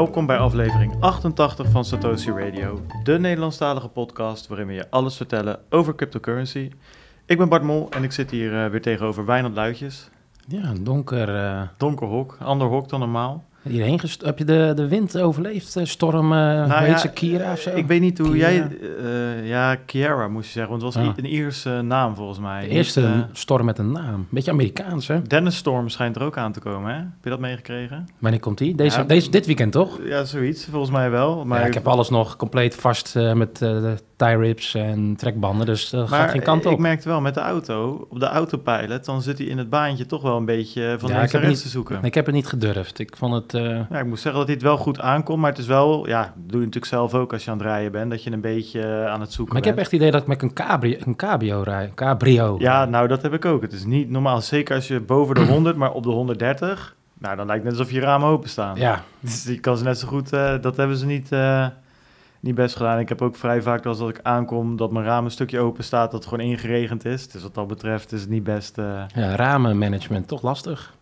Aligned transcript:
Welkom 0.00 0.26
bij 0.26 0.38
aflevering 0.38 0.92
88 1.00 1.70
van 1.70 1.84
Satoshi 1.84 2.30
Radio, 2.30 2.80
de 3.02 3.18
Nederlandstalige 3.18 3.88
podcast 3.88 4.46
waarin 4.46 4.66
we 4.66 4.72
je 4.72 4.90
alles 4.90 5.16
vertellen 5.16 5.58
over 5.70 5.94
cryptocurrency. 5.94 6.70
Ik 7.26 7.38
ben 7.38 7.48
Bart 7.48 7.62
Mol 7.62 7.90
en 7.90 8.02
ik 8.02 8.12
zit 8.12 8.30
hier 8.30 8.64
eh, 8.64 8.70
weer 8.70 8.82
tegenover 8.82 9.24
Wijnand 9.24 9.54
Luitjes. 9.54 10.08
Ja, 10.46 10.62
een 10.64 10.84
donker. 10.84 11.34
eh, 11.36 11.62
Donker 11.76 12.06
hok, 12.06 12.36
ander 12.42 12.66
hok 12.68 12.88
dan 12.88 13.00
normaal. 13.00 13.44
Hierheen 13.62 13.98
gest- 13.98 14.24
Heb 14.24 14.38
je 14.38 14.44
de, 14.44 14.72
de 14.74 14.88
wind 14.88 15.18
overleefd? 15.18 15.76
Eh, 15.76 15.84
Storm, 15.84 16.26
hoe 16.26 16.34
Nou 16.66 16.72
heet 16.74 16.88
ja, 16.90 16.98
ze, 16.98 17.08
Kira 17.08 17.52
of 17.52 17.60
zo? 17.60 17.70
Ik 17.74 17.86
weet 17.86 18.00
niet 18.00 18.18
hoe 18.18 18.30
Kira. 18.32 18.50
jij... 18.50 18.68
eh, 19.02 19.48
ja, 19.48 19.74
Kiara 19.86 20.28
moest 20.28 20.46
je 20.46 20.52
zeggen, 20.52 20.70
want 20.70 20.82
het 20.82 20.94
was 20.94 21.04
Ah. 21.04 21.08
i- 21.16 21.18
een 21.22 21.32
Ierse 21.32 21.80
naam 21.82 22.14
volgens 22.14 22.38
mij. 22.38 22.60
de 22.60 22.66
Niet, 22.66 22.76
eerste 22.76 23.26
storm 23.32 23.64
met 23.64 23.78
een 23.78 23.92
naam. 23.92 24.26
Beetje 24.30 24.50
Amerikaans, 24.50 25.06
hè? 25.08 25.22
Dennis 25.22 25.56
Storm 25.56 25.88
schijnt 25.88 26.16
er 26.16 26.22
ook 26.22 26.36
aan 26.36 26.52
te 26.52 26.60
komen, 26.60 26.90
hè? 26.90 26.96
Heb 26.98 27.08
je 27.22 27.30
dat 27.30 27.40
meegekregen? 27.40 28.08
Wanneer 28.18 28.40
komt 28.40 28.58
die? 28.58 28.74
Deze, 28.74 28.98
Ja. 28.98 29.04
deze, 29.04 29.30
dit 29.30 29.46
weekend, 29.46 29.72
toch? 29.72 29.98
Ja, 30.04 30.24
zoiets, 30.24 30.64
volgens 30.70 30.90
mij 30.92 31.10
wel. 31.10 31.44
Maar 31.44 31.60
ja, 31.60 31.66
ik 31.66 31.74
heb 31.74 31.88
alles 31.88 32.08
nog 32.10 32.36
compleet 32.36 32.74
vast 32.74 33.14
met 33.34 33.56
de 33.58 33.94
tie 34.26 34.36
rips 34.36 34.74
en 34.74 35.16
trekbanden, 35.16 35.66
dus 35.66 35.90
dat 35.90 36.08
gaat 36.08 36.30
geen 36.30 36.42
kant 36.42 36.64
ik 36.64 36.70
op. 36.72 36.78
merkte 36.78 37.08
wel 37.08 37.20
met 37.20 37.34
de 37.34 37.40
auto, 37.40 38.06
op 38.10 38.20
de 38.20 38.26
autopilot, 38.26 39.04
dan 39.04 39.22
zit 39.22 39.38
hij 39.38 39.46
in 39.46 39.58
het 39.58 39.68
baantje 39.70 40.06
toch 40.06 40.22
wel 40.22 40.36
een 40.36 40.44
beetje 40.44 40.96
van 40.98 41.08
Ja, 41.08 41.16
links 41.16 41.32
ik 41.34 41.40
heb 41.40 41.50
niet- 41.50 41.62
te 41.62 41.68
zoeken. 41.68 41.98
Ik 42.02 42.14
heb 42.14 42.26
het 42.26 42.34
niet 42.34 42.46
gedurfd. 42.46 42.98
Ik 42.98 43.16
vond 43.16 43.34
het... 43.34 43.54
eh, 43.54 43.62
Ja, 43.90 43.98
ik 43.98 44.06
moet 44.06 44.20
zeggen 44.20 44.32
dat 44.34 44.44
hij 44.44 44.54
het 44.54 44.62
wel 44.62 44.76
goed 44.76 45.00
aankomt, 45.00 45.40
maar 45.40 45.50
het 45.50 45.58
is 45.58 45.66
wel, 45.66 46.06
ja, 46.08 46.20
dat 46.22 46.32
doe 46.36 46.58
je 46.60 46.66
natuurlijk 46.66 46.84
zelf 46.92 47.14
ook 47.14 47.32
als 47.32 47.44
je 47.44 47.50
aan 47.50 47.58
het 47.58 47.66
rijden 47.66 47.92
bent, 47.92 48.10
dat 48.10 48.22
je 48.22 48.32
een 48.32 48.40
beetje 48.40 48.80
eh, 48.82 49.06
aan 49.06 49.20
het 49.20 49.32
zoeken 49.32 49.54
maar 49.54 49.62
ik 49.62 49.68
heb 49.68 49.78
echt 49.78 49.90
het 49.90 50.00
idee 50.00 50.10
dat 50.10 50.20
ik 50.22 50.26
met 50.28 50.42
een, 50.42 50.52
cabrio, 50.52 50.96
een 51.04 51.16
cabrio 51.16 51.62
rijd. 51.62 51.88
Een 51.88 51.94
cabrio. 51.94 52.56
Ja, 52.58 52.84
nou 52.84 53.08
dat 53.08 53.22
heb 53.22 53.32
ik 53.34 53.44
ook. 53.44 53.62
Het 53.62 53.72
is 53.72 53.84
niet 53.84 54.10
normaal, 54.10 54.40
zeker 54.40 54.74
als 54.74 54.88
je 54.88 55.00
boven 55.00 55.34
de 55.34 55.44
100, 55.54 55.76
maar 55.76 55.92
op 55.92 56.02
de 56.02 56.08
130, 56.10 56.96
nou 57.18 57.36
dan 57.36 57.46
lijkt 57.46 57.62
het 57.64 57.72
net 57.72 57.80
alsof 57.80 57.94
je 57.94 58.00
ramen 58.00 58.28
open 58.28 58.48
staan. 58.48 58.76
Ja, 58.76 59.02
Dus 59.20 59.44
je 59.44 59.60
kan 59.60 59.76
ze 59.76 59.84
net 59.84 59.98
zo 59.98 60.08
goed, 60.08 60.32
eh, 60.32 60.54
dat 60.60 60.76
hebben 60.76 60.96
ze 60.96 61.06
niet, 61.06 61.28
niet 62.40 62.54
best 62.54 62.76
gedaan. 62.76 62.98
Ik 62.98 63.08
heb 63.08 63.22
ook 63.22 63.36
vrij 63.36 63.62
vaak 63.62 63.86
als 63.86 63.98
dat 63.98 64.08
ik 64.08 64.20
aankom 64.22 64.76
dat 64.76 64.92
mijn 64.92 65.04
raam 65.04 65.24
een 65.24 65.30
stukje 65.30 65.60
open 65.60 65.84
staat, 65.84 66.10
dat 66.10 66.20
het 66.20 66.28
gewoon 66.28 66.46
ingeregend 66.46 67.04
is. 67.04 67.28
Dus 67.28 67.42
wat 67.42 67.54
dat 67.54 67.66
betreft 67.66 68.12
is 68.12 68.20
het 68.20 68.30
niet 68.30 68.44
best... 68.44 68.78
eh, 68.78 69.02
ja 69.14 69.36
ramenmanagement, 69.36 70.28
toch 70.28 70.42
lastig. 70.42 70.94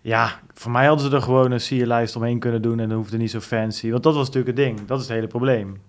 Ja, 0.00 0.30
voor 0.54 0.70
mij 0.70 0.86
hadden 0.86 1.10
ze 1.10 1.16
er 1.16 1.22
gewoon 1.22 1.50
een 1.50 1.60
sierlijst 1.60 2.16
omheen 2.16 2.38
kunnen 2.38 2.62
doen 2.62 2.80
en 2.80 2.88
dan 2.88 2.98
hoefde 2.98 3.16
niet 3.16 3.30
zo 3.30 3.40
fancy. 3.40 3.90
Want 3.90 4.02
dat 4.02 4.14
was 4.14 4.26
natuurlijk 4.26 4.56
het 4.56 4.66
ding, 4.66 4.86
dat 4.86 5.00
is 5.00 5.06
het 5.06 5.14
hele 5.14 5.26
probleem. 5.26 5.80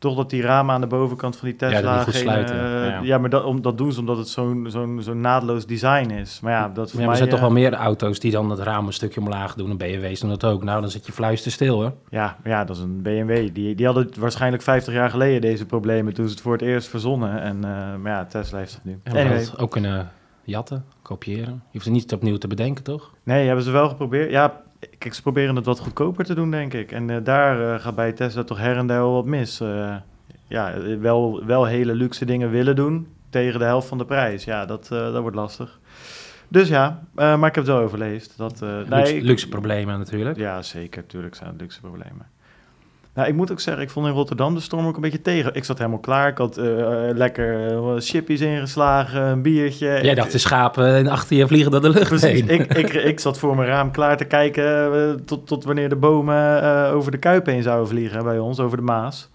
Toch 0.00 0.16
dat 0.16 0.30
die 0.30 0.42
ramen 0.42 0.74
aan 0.74 0.80
de 0.80 0.86
bovenkant 0.86 1.36
van 1.36 1.48
die 1.48 1.56
Tesla... 1.56 2.04
die 2.04 2.12
geen, 2.12 2.22
sluiten, 2.22 2.54
eh, 2.54 2.90
ja. 2.90 3.00
ja. 3.02 3.18
maar 3.18 3.30
dat, 3.30 3.44
om, 3.44 3.62
dat 3.62 3.78
doen 3.78 3.92
ze 3.92 4.00
omdat 4.00 4.16
het 4.16 4.28
zo'n 4.28 4.66
zo'n 4.68 4.98
zo'n 5.02 5.20
naadloos 5.20 5.66
design 5.66 6.10
is. 6.10 6.40
Maar 6.40 6.52
ja, 6.52 6.68
dat 6.68 6.90
voor 6.90 7.00
Ja, 7.00 7.06
maar 7.06 7.06
mij... 7.06 7.08
er 7.08 7.16
zijn 7.16 7.28
toch 7.28 7.38
eh, 7.38 7.44
wel 7.44 7.54
meer 7.54 7.74
auto's 7.74 8.20
die 8.20 8.30
dan 8.30 8.50
het 8.50 8.58
raam 8.58 8.86
een 8.86 8.92
stukje 8.92 9.20
omlaag 9.20 9.54
doen. 9.54 9.70
En 9.70 9.76
BMW's 9.76 10.20
doen 10.20 10.30
dat 10.30 10.44
ook. 10.44 10.64
Nou, 10.64 10.80
dan 10.80 10.90
zit 10.90 11.06
je 11.06 11.12
fluister 11.12 11.52
stil, 11.52 11.80
hoor. 11.80 11.92
Ja, 12.10 12.36
ja, 12.44 12.64
dat 12.64 12.76
is 12.76 12.82
een 12.82 13.02
BMW. 13.02 13.54
Die, 13.54 13.74
die 13.74 13.86
hadden 13.86 14.08
waarschijnlijk 14.18 14.62
50 14.62 14.94
jaar 14.94 15.10
geleden 15.10 15.40
deze 15.40 15.66
problemen 15.66 16.14
toen 16.14 16.26
ze 16.26 16.30
het 16.32 16.40
voor 16.40 16.52
het 16.52 16.62
eerst 16.62 16.88
verzonnen. 16.88 17.40
En 17.42 17.56
eh, 17.56 17.96
maar 17.96 18.12
ja, 18.12 18.24
Tesla 18.24 18.58
heeft 18.58 18.74
het 18.74 18.84
nu. 18.84 18.98
En 19.02 19.16
Anyway. 19.16 19.46
ook 19.56 19.70
kunnen 19.70 20.10
jatten, 20.44 20.84
kopiëren. 21.02 21.62
Je 21.64 21.72
hoeft 21.72 21.84
het 21.84 21.94
niet 21.94 22.12
opnieuw 22.12 22.38
te 22.38 22.48
bedenken, 22.48 22.84
toch? 22.84 23.10
Nee, 23.22 23.46
hebben 23.46 23.64
ze 23.64 23.70
wel 23.70 23.88
geprobeerd. 23.88 24.30
Ja, 24.30 24.60
kijk, 24.98 25.14
ze 25.14 25.22
proberen 25.22 25.56
het 25.56 25.64
wat 25.64 25.78
goedkoper 25.78 26.24
te 26.24 26.34
doen, 26.34 26.50
denk 26.50 26.74
ik. 26.74 26.92
En 26.92 27.10
eh, 27.10 27.16
daar 27.22 27.74
eh, 27.74 27.80
gaat 27.80 27.94
bij 27.94 28.12
Tesla 28.12 28.44
toch 28.44 28.58
her 28.58 28.76
en 28.76 28.86
der 28.86 28.98
wel 28.98 29.12
wat 29.12 29.24
mis. 29.26 29.60
Eh, 29.60 29.96
ja, 30.48 30.74
wel, 31.00 31.44
wel 31.46 31.64
hele 31.64 31.94
luxe 31.94 32.24
dingen 32.24 32.50
willen 32.50 32.76
doen 32.76 33.08
tegen 33.30 33.58
de 33.58 33.64
helft 33.64 33.88
van 33.88 33.98
de 33.98 34.04
prijs. 34.04 34.44
Ja, 34.44 34.66
dat, 34.66 34.86
dat 34.88 35.20
wordt 35.20 35.36
lastig. 35.36 35.78
Dus 36.48 36.68
ja, 36.68 37.02
maar 37.14 37.36
ik 37.36 37.54
heb 37.54 37.54
het 37.54 37.66
wel 37.66 37.78
overleefd. 37.78 38.36
Dat, 38.36 38.60
luxe, 38.88 39.16
ik- 39.16 39.22
luxe 39.22 39.48
problemen 39.48 39.98
natuurlijk. 39.98 40.36
Ja, 40.36 40.62
zeker. 40.62 41.06
Tuurlijk 41.06 41.34
zijn 41.34 41.48
het 41.50 41.60
luxe 41.60 41.80
problemen. 41.80 42.26
Nou, 43.20 43.32
ik 43.32 43.38
moet 43.38 43.52
ook 43.52 43.60
zeggen, 43.60 43.82
ik 43.82 43.90
vond 43.90 44.06
in 44.06 44.12
Rotterdam 44.12 44.54
de 44.54 44.60
storm 44.60 44.86
ook 44.86 44.94
een 44.94 45.00
beetje 45.00 45.20
tegen. 45.22 45.54
Ik 45.54 45.64
zat 45.64 45.78
helemaal 45.78 45.98
klaar. 45.98 46.28
Ik 46.28 46.38
had 46.38 46.56
eh, 46.56 47.08
eh, 47.08 47.16
lekker 47.16 47.66
eh, 47.72 47.92
chippies 47.98 48.40
ingeslagen, 48.40 49.22
een 49.22 49.42
biertje. 49.42 49.86
Jij 49.86 50.00
Ik- 50.02 50.16
dacht 50.16 50.32
de 50.32 50.38
schapen 50.38 50.94
en 50.94 51.06
achter 51.06 51.36
je 51.36 51.46
vliegen 51.46 51.70
door 51.70 51.80
de 51.80 51.88
lucht 51.88 52.08
Precies, 52.08 52.28
heen. 52.40 52.48
ik, 52.48 52.74
ik, 52.74 52.92
ik 52.92 53.20
zat 53.20 53.38
voor 53.38 53.56
mijn 53.56 53.68
raam 53.68 53.90
klaar 53.90 54.16
te 54.16 54.24
kijken 54.24 54.92
eh, 54.94 55.10
tot, 55.24 55.46
tot 55.46 55.64
wanneer 55.64 55.88
de 55.88 55.96
bomen 55.96 56.62
eh, 56.62 56.94
over 56.94 57.10
de 57.10 57.18
Kuip 57.18 57.46
heen 57.46 57.62
zouden 57.62 57.88
vliegen 57.88 58.24
bij 58.24 58.38
ons, 58.38 58.58
over 58.60 58.76
de 58.76 58.82
Maas. 58.82 59.28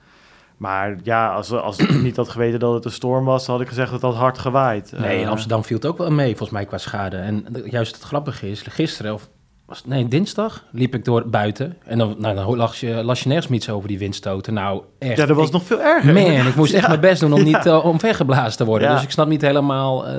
Maar 0.58 0.96
ja, 1.04 1.34
als, 1.34 1.52
als 1.52 1.78
ik 1.78 2.02
niet 2.02 2.16
had 2.16 2.30
geweten 2.30 2.60
dat 2.60 2.74
het 2.74 2.86
een 2.86 2.92
storm 2.92 3.26
was, 3.26 3.46
dan 3.46 3.56
had 3.56 3.64
ik 3.64 3.70
gezegd 3.70 3.92
dat 3.92 4.02
het 4.02 4.12
had 4.12 4.20
hard 4.20 4.38
gewaaid. 4.38 4.94
Nee, 4.98 5.18
in 5.18 5.24
Eh, 5.24 5.30
Amsterdam 5.30 5.64
viel 5.64 5.78
het 5.78 5.86
ook 5.86 5.98
wel 5.98 6.12
mee, 6.12 6.28
volgens 6.30 6.50
mij, 6.50 6.66
qua 6.66 6.78
schade. 6.78 7.18
En 7.18 7.46
juist 7.66 7.96
het 7.96 8.04
grappige 8.04 8.50
is, 8.50 8.62
gisteren, 8.62 9.14
of 9.14 9.30
was 9.66 9.86
nee, 9.86 10.08
dinsdag, 10.08 10.64
liep 10.72 10.96
ik 10.96 11.06
door 11.06 11.28
buiten. 11.28 11.78
En 11.84 11.98
dan, 11.98 12.16
nou, 12.18 12.36
dan 12.36 12.56
las, 12.58 12.80
je, 12.80 13.04
las 13.04 13.24
je 13.24 13.30
nergens 13.30 13.54
iets 13.54 13.70
over 13.70 13.88
die 13.88 13.98
windstoten. 14.00 14.54
Nou, 14.54 14.82
echt. 15.00 15.18
Ja, 15.18 15.26
dat 15.26 15.36
was 15.36 15.48
ik, 15.48 15.54
nog 15.54 15.64
veel 15.64 15.82
erger. 15.82 16.14
Man, 16.14 16.48
ik 16.48 16.56
moest 16.56 16.74
echt 16.74 16.82
Ja. 16.84 16.88
mijn 16.90 17.00
best 17.00 17.20
doen 17.20 17.34
om 17.34 17.44
niet 17.44 17.66
uh, 17.66 17.86
omvergeblazen 17.86 18.58
te 18.58 18.66
worden. 18.66 18.92
Dus 18.92 19.04
ik 19.04 19.12
snap 19.12 19.28
niet 19.28 19.42
helemaal 19.42 20.08
eh, 20.08 20.12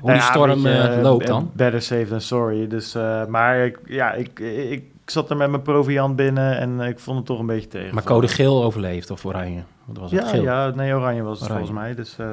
hoe 0.00 0.10
Nou 0.10 0.12
die 0.12 0.20
storm 0.20 0.60
je, 0.60 0.68
eh, 0.68 0.96
eh, 0.96 1.02
loopt 1.02 1.22
eh, 1.22 1.28
dan. 1.28 1.50
Better 1.52 1.82
safe 1.82 2.06
than 2.08 2.20
sorry. 2.20 2.66
Dus, 2.68 2.94
eh, 2.94 3.26
maar 3.26 3.64
ik, 3.64 3.78
ja, 3.86 4.12
ik, 4.12 4.38
ik, 4.70 4.84
zat 5.06 5.30
er 5.30 5.36
met 5.36 5.50
mijn 5.50 5.62
proviant 5.62 6.16
binnen 6.16 6.58
en 6.58 6.80
ik 6.80 6.98
vond 6.98 7.16
het 7.16 7.26
toch 7.26 7.38
een 7.38 7.46
beetje 7.46 7.68
tegen. 7.68 7.94
Maar 7.94 8.02
code 8.02 8.28
geel 8.28 8.64
overleefd 8.64 9.10
of 9.10 9.24
oranje? 9.24 9.62
Wat 9.84 9.98
was 9.98 10.10
het? 10.10 10.20
Ja, 10.20 10.26
geel. 10.28 10.42
ja, 10.42 10.72
nee, 10.74 10.94
oranje 10.94 11.22
was 11.22 11.40
het 11.40 11.50
Oranje. 11.50 11.66
volgens 11.66 11.86
mij. 11.86 11.94
Dus 11.94 12.18
eh, 12.18 12.26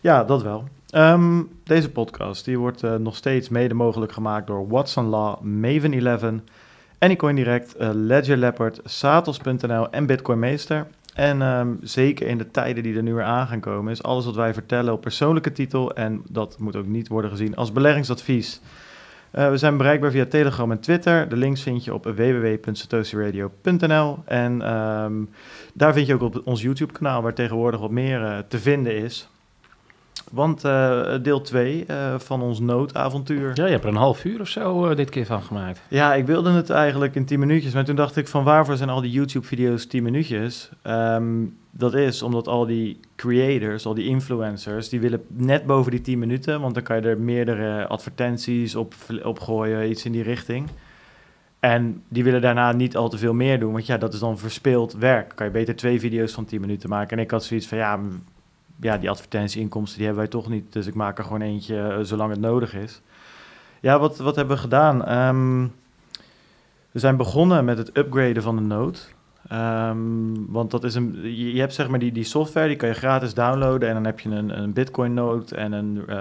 ja, 0.00 0.24
dat 0.24 0.42
wel. 0.42 0.64
Ehm, 0.90 1.42
deze 1.64 1.90
podcast 1.90 2.44
die 2.44 2.58
wordt 2.58 2.82
eh, 2.82 2.94
nog 2.94 3.16
steeds 3.16 3.48
mede 3.48 3.74
mogelijk 3.74 4.12
gemaakt 4.12 4.46
door 4.46 4.68
Watson 4.68 5.06
Law, 5.06 5.40
Maven 5.40 6.06
11, 6.06 6.32
Anycoin 6.98 7.36
Direct, 7.36 7.74
eh, 7.74 7.90
Ledger 7.92 8.36
Leopard, 8.36 8.80
Satos.nl 8.84 9.90
en 9.90 10.06
Bitcoin 10.06 10.38
Meester. 10.38 10.86
En 11.14 11.42
ehm, 11.42 11.68
zeker 11.80 12.26
in 12.26 12.38
de 12.38 12.50
tijden 12.50 12.82
die 12.82 12.96
er 12.96 13.02
nu 13.02 13.14
weer 13.14 13.24
aan 13.24 13.46
gaan 13.46 13.60
komen, 13.60 13.92
is 13.92 14.02
alles 14.02 14.24
wat 14.24 14.34
wij 14.34 14.54
vertellen 14.54 14.92
op 14.92 15.00
persoonlijke 15.00 15.52
titel. 15.52 15.94
En 15.94 16.22
dat 16.28 16.58
moet 16.58 16.76
ook 16.76 16.86
niet 16.86 17.08
worden 17.08 17.30
gezien 17.30 17.56
als 17.56 17.72
beleggingsadvies. 17.72 18.60
Eh, 19.30 19.50
we 19.50 19.56
zijn 19.56 19.76
bereikbaar 19.76 20.10
via 20.10 20.26
Telegram 20.26 20.70
en 20.70 20.80
Twitter. 20.80 21.28
De 21.28 21.36
links 21.36 21.62
vind 21.62 21.84
je 21.84 21.94
op 21.94 22.04
www.satoshiradio.nl. 22.04 24.18
En 24.24 24.62
ehm, 24.62 25.14
daar 25.74 25.92
vind 25.92 26.06
je 26.06 26.14
ook 26.14 26.22
op 26.22 26.40
ons 26.44 26.62
YouTube-kanaal, 26.62 27.22
waar 27.22 27.34
tegenwoordig 27.34 27.80
wat 27.80 27.90
meer 27.90 28.44
te 28.48 28.58
vinden 28.58 28.96
is. 28.96 29.28
Want 30.32 30.64
eh, 30.64 31.14
deel 31.22 31.40
2 31.40 31.86
van 32.16 32.42
ons 32.42 32.60
noodavontuur. 32.60 33.50
Ja, 33.54 33.64
je 33.64 33.70
hebt 33.70 33.84
er 33.84 33.90
een 33.90 33.96
half 33.96 34.24
uur 34.24 34.40
of 34.40 34.48
zo 34.48 34.86
eh, 34.86 34.96
dit 34.96 35.10
keer 35.10 35.26
van 35.26 35.42
gemaakt. 35.42 35.80
Ja, 35.88 36.14
ik 36.14 36.26
wilde 36.26 36.50
het 36.50 36.70
eigenlijk 36.70 37.14
in 37.14 37.24
10 37.24 37.38
minuutjes, 37.38 37.74
maar 37.74 37.84
toen 37.84 37.96
dacht 37.96 38.16
ik 38.16 38.28
van 38.28 38.44
waarvoor 38.44 38.76
zijn 38.76 38.88
al 38.88 39.00
die 39.00 39.10
YouTube-video's 39.10 39.86
10 39.86 40.02
minuutjes? 40.02 40.70
Ehm, 40.82 41.44
dat 41.70 41.94
is 41.94 42.22
omdat 42.22 42.48
al 42.48 42.66
die 42.66 43.00
creators, 43.16 43.86
al 43.86 43.94
die 43.94 44.06
influencers, 44.06 44.88
die 44.88 45.00
willen 45.00 45.22
net 45.28 45.66
boven 45.66 45.90
die 45.90 46.00
10 46.00 46.18
minuten, 46.18 46.60
want 46.60 46.74
dan 46.74 46.82
kan 46.82 46.96
je 46.96 47.08
er 47.08 47.20
meerdere 47.20 47.86
advertenties 47.86 48.74
op, 48.74 48.94
op 49.22 49.40
gooien, 49.40 49.90
iets 49.90 50.04
in 50.04 50.12
die 50.12 50.22
richting. 50.22 50.68
En 51.60 52.02
die 52.08 52.24
willen 52.24 52.40
daarna 52.40 52.72
niet 52.72 52.96
al 52.96 53.08
te 53.08 53.18
veel 53.18 53.34
meer 53.34 53.58
doen, 53.60 53.72
want 53.72 53.86
ja, 53.86 53.96
dat 53.96 54.14
is 54.14 54.20
dan 54.20 54.38
verspeeld 54.38 54.92
werk. 54.92 55.32
Kan 55.34 55.46
je 55.46 55.52
beter 55.52 55.76
twee 55.76 56.00
video's 56.00 56.32
van 56.32 56.44
10 56.44 56.60
minuten 56.60 56.88
maken. 56.88 57.16
En 57.16 57.22
ik 57.22 57.30
had 57.30 57.44
zoiets 57.44 57.66
van, 57.66 57.78
ja, 57.78 57.98
ja 58.80 58.98
die 58.98 59.10
advertentieinkomsten 59.10 59.96
die 59.96 60.06
hebben 60.06 60.24
wij 60.24 60.32
toch 60.32 60.48
niet, 60.48 60.72
dus 60.72 60.86
ik 60.86 60.94
maak 60.94 61.18
er 61.18 61.24
gewoon 61.24 61.40
eentje 61.40 61.80
eh, 61.80 61.98
zolang 62.02 62.30
het 62.30 62.40
nodig 62.40 62.74
is. 62.74 63.00
Ja, 63.80 63.98
wat, 63.98 64.18
wat 64.18 64.36
hebben 64.36 64.56
we 64.56 64.62
gedaan? 64.62 65.04
Ehm, 65.04 65.62
we 66.90 66.98
zijn 66.98 67.16
begonnen 67.16 67.64
met 67.64 67.78
het 67.78 67.96
upgraden 67.96 68.42
van 68.42 68.56
de 68.56 68.62
node. 68.62 68.98
Ehm, 69.48 69.96
want 70.48 70.70
dat 70.70 70.84
is 70.84 70.94
een, 70.94 71.18
je, 71.36 71.60
hebt 71.60 71.74
zeg 71.74 71.88
maar 71.88 71.98
die, 71.98 72.12
die 72.12 72.24
software, 72.24 72.68
die 72.68 72.76
kan 72.76 72.88
je 72.88 72.94
gratis 72.94 73.34
downloaden. 73.34 73.88
En 73.88 73.94
dan 73.94 74.04
heb 74.04 74.20
je 74.20 74.28
een, 74.28 74.62
een 74.62 74.72
Bitcoin 74.72 75.14
node 75.14 75.54
en 75.54 75.72
een 75.72 76.02
eh, 76.06 76.16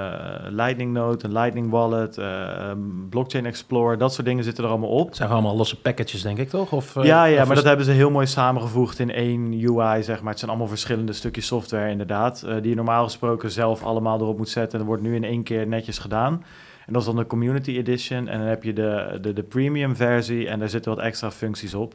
Lightning 0.49 0.93
node, 0.93 1.25
een 1.25 1.31
Lightning 1.31 1.69
wallet, 1.69 2.17
eh, 2.17 2.71
Blockchain 3.09 3.45
Explorer. 3.45 3.97
Dat 3.97 4.13
soort 4.13 4.27
dingen 4.27 4.43
zitten 4.43 4.63
er 4.63 4.69
allemaal 4.69 4.89
op. 4.89 5.07
Het 5.07 5.15
zijn 5.15 5.29
allemaal 5.29 5.55
losse 5.55 5.81
packages, 5.81 6.21
denk 6.21 6.37
ik, 6.37 6.49
toch? 6.49 6.71
Of, 6.71 6.95
eh, 6.95 7.03
Ja, 7.03 7.25
ja, 7.25 7.41
of 7.41 7.47
maar 7.47 7.55
dat 7.55 7.65
hebben 7.65 7.85
ze 7.85 7.91
heel 7.91 8.11
mooi 8.11 8.27
samengevoegd 8.27 8.99
in 8.99 9.11
één 9.11 9.63
UI, 9.63 10.03
zeg 10.03 10.21
maar. 10.21 10.29
Het 10.29 10.39
zijn 10.39 10.51
allemaal 10.51 10.69
verschillende 10.69 11.13
stukjes 11.13 11.45
software, 11.45 11.89
inderdaad. 11.89 12.45
die 12.61 12.69
je 12.69 12.75
normaal 12.75 13.03
gesproken 13.03 13.51
zelf 13.51 13.83
allemaal 13.83 14.19
erop 14.19 14.37
moet 14.37 14.49
zetten. 14.49 14.71
En 14.71 14.77
dat 14.77 14.87
wordt 14.87 15.03
nu 15.03 15.15
in 15.15 15.23
één 15.23 15.43
keer 15.43 15.67
netjes 15.67 15.97
gedaan. 15.97 16.43
En 16.85 16.93
dat 16.93 17.01
is 17.01 17.07
dan 17.07 17.17
de 17.17 17.27
Community 17.27 17.71
Edition. 17.77 18.27
En 18.27 18.39
dan 18.39 18.47
heb 18.47 18.63
je 18.63 18.73
de, 18.73 19.17
de, 19.21 19.33
de 19.33 19.43
premium 19.43 19.95
versie 19.95 20.47
en 20.47 20.59
daar 20.59 20.69
zitten 20.69 20.95
wat 20.95 21.03
extra 21.03 21.31
functies 21.31 21.73
op. 21.73 21.93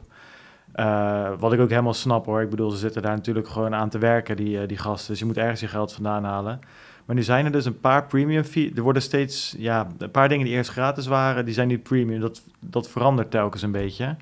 Eh, 0.73 1.29
wat 1.39 1.53
ik 1.53 1.59
ook 1.59 1.69
helemaal 1.69 1.93
snap 1.93 2.25
hoor. 2.25 2.41
Ik 2.41 2.49
bedoel, 2.49 2.69
ze 2.69 2.77
zitten 2.77 3.01
daar 3.01 3.15
natuurlijk 3.15 3.47
gewoon 3.47 3.75
aan 3.75 3.89
te 3.89 3.97
werken, 3.97 4.35
die, 4.35 4.61
eh, 4.61 4.67
die 4.67 4.77
gasten. 4.77 5.11
Dus 5.11 5.19
je 5.19 5.25
moet 5.25 5.37
ergens 5.37 5.59
je 5.59 5.67
geld 5.67 5.93
vandaan 5.93 6.23
halen. 6.23 6.59
Maar 7.05 7.15
nu 7.15 7.23
zijn 7.23 7.45
er 7.45 7.51
dus 7.51 7.65
een 7.65 7.79
paar 7.79 8.05
premium 8.05 8.43
fee. 8.43 8.71
Er 8.75 8.81
worden 8.81 9.01
steeds, 9.01 9.55
ja, 9.57 9.87
een 9.97 10.11
paar 10.11 10.29
dingen 10.29 10.45
die 10.45 10.55
eerst 10.55 10.69
gratis 10.69 11.07
waren, 11.07 11.45
die 11.45 11.53
zijn 11.53 11.67
nu 11.67 11.79
premium. 11.79 12.19
Dat, 12.19 12.41
dat 12.59 12.89
verandert 12.89 13.31
telkens 13.31 13.61
een 13.61 13.71
beetje. 13.71 14.15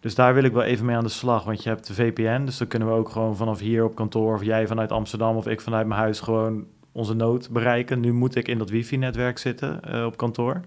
Dus 0.00 0.14
daar 0.14 0.34
wil 0.34 0.44
ik 0.44 0.52
wel 0.52 0.62
even 0.62 0.86
mee 0.86 0.96
aan 0.96 1.04
de 1.04 1.10
slag. 1.10 1.44
Want 1.44 1.62
je 1.62 1.68
hebt 1.68 1.86
de 1.86 1.94
VPN, 1.94 2.44
dus 2.44 2.58
dan 2.58 2.68
kunnen 2.68 2.88
we 2.88 2.94
ook 2.94 3.08
gewoon 3.08 3.36
vanaf 3.36 3.58
hier 3.58 3.84
op 3.84 3.94
kantoor, 3.94 4.34
of 4.34 4.44
jij 4.44 4.66
vanuit 4.66 4.92
Amsterdam 4.92 5.36
of 5.36 5.46
ik 5.46 5.60
vanuit 5.60 5.86
mijn 5.86 6.00
huis, 6.00 6.20
gewoon 6.20 6.64
onze 6.92 7.14
nood 7.14 7.50
bereiken. 7.50 8.00
Nu 8.00 8.12
moet 8.12 8.34
ik 8.34 8.48
in 8.48 8.58
dat 8.58 8.70
wifi-netwerk 8.70 9.38
zitten 9.38 9.82
eh, 9.82 10.04
op 10.04 10.16
kantoor. 10.16 10.60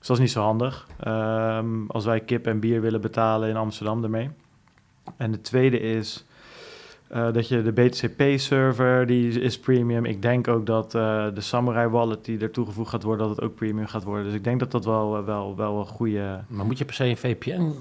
Dus 0.00 0.08
dat 0.08 0.16
is 0.16 0.22
niet 0.22 0.32
zo 0.32 0.42
handig. 0.42 0.86
Ehm, 1.00 1.86
als 1.86 2.04
wij 2.04 2.20
kip 2.20 2.46
en 2.46 2.60
bier 2.60 2.80
willen 2.80 3.00
betalen 3.00 3.48
in 3.48 3.56
Amsterdam 3.56 4.02
ermee. 4.02 4.30
En 5.16 5.30
de 5.30 5.40
tweede 5.40 5.80
is 5.80 6.24
eh, 7.08 7.32
dat 7.32 7.48
je 7.48 7.62
de 7.62 7.72
BTCP-server, 7.72 9.06
die 9.06 9.40
is 9.40 9.58
premium. 9.58 10.04
Ik 10.04 10.22
denk 10.22 10.48
ook 10.48 10.66
dat 10.66 10.94
eh, 10.94 11.26
de 11.34 11.40
Samurai 11.40 11.88
Wallet 11.88 12.24
die 12.24 12.38
er 12.38 12.50
toegevoegd 12.50 12.90
gaat 12.90 13.02
worden, 13.02 13.26
dat 13.26 13.36
het 13.36 13.44
ook 13.44 13.54
premium 13.54 13.86
gaat 13.86 14.04
worden. 14.04 14.24
Dus 14.24 14.34
ik 14.34 14.44
denk 14.44 14.60
dat 14.60 14.70
dat 14.70 14.84
wel, 14.84 15.16
eh, 15.16 15.24
wel, 15.24 15.56
wel 15.56 15.78
een 15.78 15.86
goede... 15.86 16.40
Maar 16.46 16.66
moet 16.66 16.78
je 16.78 16.84
per 16.84 16.94
se 16.94 17.04
een 17.04 17.16
VPN? 17.16 17.72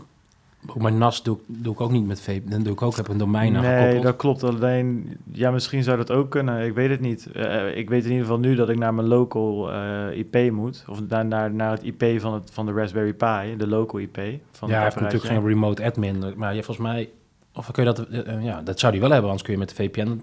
Mijn 0.78 0.98
NAS 0.98 1.24
doe, 1.24 1.38
ik- 1.38 1.44
doe 1.64 1.74
ik 1.74 1.82
ook 1.82 1.92
niet 1.92 2.08
met 2.08 2.22
VPN. 2.22 2.50
Dan 2.50 2.64
doe 2.64 2.74
ik 2.74 2.82
ook, 2.82 2.96
heb 2.96 3.08
een 3.08 3.18
domein 3.18 3.52
nee, 3.52 3.62
gekoppeld. 3.78 4.04
dat 4.04 4.16
klopt. 4.16 4.44
Alleen, 4.44 5.18
ja, 5.32 5.52
misschien 5.52 5.84
zou 5.84 5.98
dat 5.98 6.12
ook 6.12 6.30
kunnen. 6.30 6.66
Ik 6.66 6.74
weet 6.74 6.90
het 6.90 7.00
niet. 7.00 7.32
Eh, 7.32 7.78
ik 7.78 7.90
weet 7.90 8.04
in 8.04 8.10
ieder 8.10 8.26
geval 8.26 8.40
nu 8.40 8.56
dat 8.56 8.70
ik 8.70 8.78
naar 8.78 8.94
mijn 8.94 9.08
local 9.08 9.72
eh, 9.72 10.18
IP 10.18 10.52
moet. 10.52 10.86
Of 10.90 11.02
naar, 11.08 11.26
naar, 11.26 11.52
naar 11.52 11.72
het 11.72 11.84
IP 11.84 12.22
van, 12.22 12.34
het, 12.34 12.50
van 12.54 12.66
de 12.66 12.72
Raspberry 12.72 13.14
Pi, 13.14 13.56
de 13.58 13.68
local 13.68 14.00
IP. 14.00 14.18
Van 14.52 14.70
ja, 14.70 14.76
hij 14.76 14.84
heeft 14.84 14.96
natuurlijk 15.00 15.34
geen 15.34 15.46
remote 15.48 15.84
admin. 15.84 16.24
Maar 16.36 16.56
je 16.56 16.64
volgens 16.64 16.88
mij... 16.88 17.10
Of 17.54 17.72
kun 17.72 17.84
je 17.84 17.94
dat... 17.94 18.08
eh, 18.08 18.34
eh, 18.36 18.44
ja, 18.44 18.62
dat 18.62 18.80
zou 18.80 18.92
die 18.92 19.02
wel 19.02 19.10
hebben, 19.12 19.30
anders 19.30 19.44
kun 19.48 19.54
je 19.54 19.60
met 19.60 19.70
de 19.70 19.76
VPN... 19.76 20.20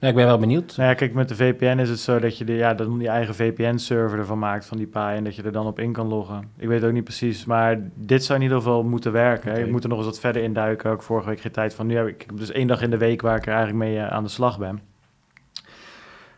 Ja, 0.00 0.08
ik 0.08 0.14
ben 0.14 0.26
wel 0.26 0.38
benieuwd. 0.38 0.76
Nou 0.76 0.88
ja, 0.88 0.94
kijk, 0.94 1.14
met 1.14 1.28
de 1.28 1.34
VPN 1.34 1.78
is 1.78 1.88
het 1.88 1.98
zo 1.98 2.18
dat 2.18 2.38
je 2.38 2.44
de, 2.44 2.52
ja, 2.52 2.74
dat 2.74 2.88
je 2.98 3.08
eigen 3.08 3.34
VPN-server 3.34 4.18
ervan 4.18 4.38
maakt 4.38 4.66
van 4.66 4.76
die 4.76 4.86
Pi 4.86 4.98
en 4.98 5.24
dat 5.24 5.36
je 5.36 5.42
er 5.42 5.52
dan 5.52 5.66
op 5.66 5.78
in 5.78 5.92
kan 5.92 6.06
loggen. 6.06 6.50
Ik 6.56 6.68
weet 6.68 6.84
ook 6.84 6.92
niet 6.92 7.04
precies, 7.04 7.44
maar 7.44 7.78
dit 7.94 8.24
zou 8.24 8.38
in 8.38 8.44
ieder 8.44 8.58
geval 8.58 8.82
moeten 8.82 9.12
werken. 9.12 9.50
Oké. 9.50 9.60
Ik 9.60 9.70
moet 9.70 9.82
er 9.82 9.88
nog 9.88 9.98
eens 9.98 10.06
wat 10.06 10.20
verder 10.20 10.42
induiken. 10.42 10.90
Ook 10.90 11.02
vorige 11.02 11.28
week 11.28 11.40
geen 11.40 11.52
tijd 11.52 11.74
van. 11.74 11.86
Nu 11.86 11.96
heb 11.96 12.06
ik, 12.06 12.22
ik 12.22 12.26
heb 12.26 12.38
dus 12.38 12.50
één 12.50 12.66
dag 12.66 12.82
in 12.82 12.90
de 12.90 12.96
week 12.96 13.20
waar 13.20 13.36
ik 13.36 13.46
er 13.46 13.54
eigenlijk 13.54 13.84
mee 13.84 13.98
eh, 13.98 14.06
aan 14.06 14.22
de 14.22 14.30
slag 14.30 14.58
ben. 14.58 14.80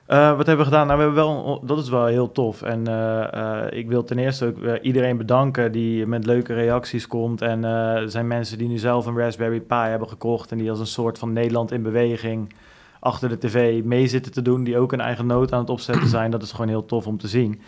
Eh, 0.07 0.37
wat 0.37 0.47
hebben 0.47 0.65
we 0.65 0.71
gedaan? 0.71 0.87
Nou, 0.87 0.99
we 0.99 1.05
hebben 1.05 1.25
wel, 1.25 1.63
dat 1.67 1.79
is 1.79 1.89
wel 1.89 2.07
heel 2.07 2.33
tof. 2.33 2.63
En 2.63 2.87
eh, 2.87 3.79
ik 3.79 3.89
wil 3.89 4.05
ten 4.05 4.19
eerste 4.19 4.47
ook 4.47 4.79
iedereen 4.79 5.17
bedanken 5.17 5.73
die 5.73 6.07
met 6.07 6.27
leuke 6.27 6.55
reacties 6.55 7.07
komt. 7.07 7.43
En 7.43 7.65
er 7.65 8.11
zijn 8.11 8.27
mensen 8.27 8.59
die 8.59 8.69
nu 8.69 8.79
zelf 8.79 9.07
een 9.07 9.19
Raspberry 9.19 9.61
Pi 9.61 9.75
hebben 9.75 10.09
gekocht 10.09 10.51
en 10.51 10.59
die 10.59 10.71
als 10.71 10.81
een 10.81 10.87
soort 10.87 11.19
van 11.19 11.33
Nederland 11.33 11.73
in 11.73 11.83
beweging 11.83 12.53
achter 13.03 13.29
de 13.29 13.39
tv 13.39 13.85
mee 13.85 14.07
zitten 14.07 14.33
te 14.33 14.43
doen, 14.43 14.65
die 14.65 14.79
ook 14.79 14.93
een 14.93 15.01
eigen 15.01 15.27
noot 15.27 15.53
aan 15.53 15.61
het 15.61 15.71
opzetten 15.71 16.09
zijn. 16.09 16.31
Dat 16.31 16.43
is 16.43 16.51
gewoon 16.51 16.69
heel 16.69 16.87
tof 16.87 17.07
om 17.07 17.19
te 17.19 17.29
zien. 17.29 17.61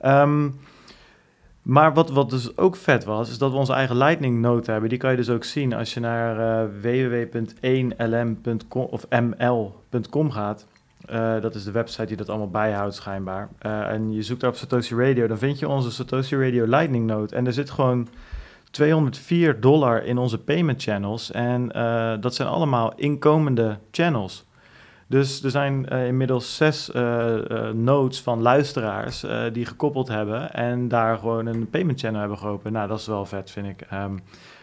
Ehm, 0.00 0.48
maar 1.62 1.94
wat, 1.94 2.10
wat 2.10 2.30
dus 2.30 2.56
ook 2.56 2.76
vet 2.76 3.04
was, 3.04 3.30
is 3.30 3.38
dat 3.38 3.50
we 3.50 3.56
onze 3.56 3.72
eigen 3.72 3.96
Lightning 3.96 4.40
note 4.40 4.70
hebben. 4.70 4.88
Die 4.88 4.98
kan 4.98 5.10
je 5.10 5.16
dus 5.16 5.30
ook 5.30 5.44
zien 5.44 5.74
als 5.74 5.94
je 5.94 6.00
naar 6.00 6.38
eh, 6.38 6.64
www.1lm.com 6.80 8.86
of 8.90 9.06
ml.com 9.08 10.30
gaat. 10.30 10.66
Eh, 11.06 11.40
dat 11.40 11.54
is 11.54 11.64
de 11.64 11.70
website 11.70 12.06
die 12.06 12.16
dat 12.16 12.28
allemaal 12.28 12.50
bijhoudt 12.50 12.94
schijnbaar. 12.94 13.48
Eh, 13.58 13.88
en 13.88 14.12
je 14.12 14.22
zoekt 14.22 14.40
daar 14.40 14.50
op 14.50 14.56
Satoshi 14.56 14.94
Radio, 14.94 15.26
dan 15.26 15.38
vind 15.38 15.58
je 15.58 15.68
onze 15.68 15.90
Satoshi 15.90 16.36
Radio 16.36 16.66
Lightning 16.66 17.06
Note. 17.06 17.36
En 17.36 17.46
er 17.46 17.52
zit 17.52 17.70
gewoon 17.70 18.08
204 18.70 19.60
dollar 19.60 20.04
in 20.04 20.18
onze 20.18 20.38
payment 20.38 20.82
channels. 20.82 21.30
En 21.30 21.68
dat 22.20 22.34
zijn 22.34 22.48
allemaal 22.48 22.92
inkomende 22.96 23.78
channels. 23.90 24.44
Dus 25.06 25.42
er 25.42 25.50
zijn 25.50 25.88
eh, 25.88 26.06
inmiddels 26.06 26.56
zes 26.56 26.90
eh, 26.90 27.50
eh, 27.50 27.74
nodes 27.74 28.20
van 28.20 28.42
luisteraars 28.42 29.24
die 29.52 29.66
gekoppeld 29.66 30.08
hebben 30.08 30.52
en 30.52 30.88
daar 30.88 31.18
gewoon 31.18 31.46
een 31.46 31.70
payment 31.70 32.00
channel 32.00 32.20
hebben 32.20 32.38
geopend. 32.38 32.74
Nou, 32.74 32.88
dat 32.88 32.98
is 32.98 33.06
wel 33.06 33.26
vet, 33.26 33.50
vind 33.50 33.66
ik. 33.66 33.80
Ehm, 33.80 34.16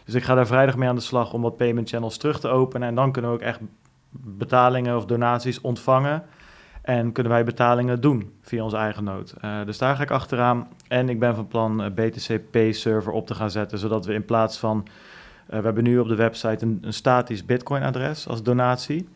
dus 0.05 0.13
ik 0.13 0.23
ga 0.23 0.35
daar 0.35 0.47
vrijdag 0.47 0.77
mee 0.77 0.89
aan 0.89 0.95
de 0.95 1.01
slag 1.01 1.33
om 1.33 1.41
wat 1.41 1.57
payment 1.57 1.89
channels 1.89 2.17
terug 2.17 2.39
te 2.39 2.47
openen. 2.47 2.87
En 2.87 2.95
dan 2.95 3.11
kunnen 3.11 3.31
we 3.31 3.37
ook 3.37 3.43
echt 3.43 3.59
betalingen 4.11 4.97
of 4.97 5.05
donaties 5.05 5.61
ontvangen. 5.61 6.23
En 6.81 7.11
kunnen 7.11 7.31
wij 7.31 7.43
betalingen 7.43 8.01
doen 8.01 8.33
via 8.41 8.63
onze 8.63 8.77
eigen. 8.77 9.07
Eh, 9.41 9.65
dus 9.65 9.77
daar 9.77 9.95
ga 9.95 10.03
ik 10.03 10.11
achteraan. 10.11 10.67
En 10.87 11.09
ik 11.09 11.19
ben 11.19 11.35
van 11.35 11.47
plan 11.47 11.93
BTC-Pay-server 11.95 13.11
op 13.11 13.27
te 13.27 13.35
gaan 13.35 13.51
zetten, 13.51 13.77
zodat 13.77 14.05
we 14.05 14.13
in 14.13 14.25
plaats 14.25 14.57
van... 14.57 14.87
we 15.45 15.55
hebben 15.55 15.83
nu 15.83 15.99
op 15.99 16.07
de 16.07 16.15
website 16.15 16.65
een, 16.65 16.77
een 16.81 16.93
statisch 16.93 17.45
Bitcoin-adres 17.45 18.27
als 18.27 18.43
donatie. 18.43 19.09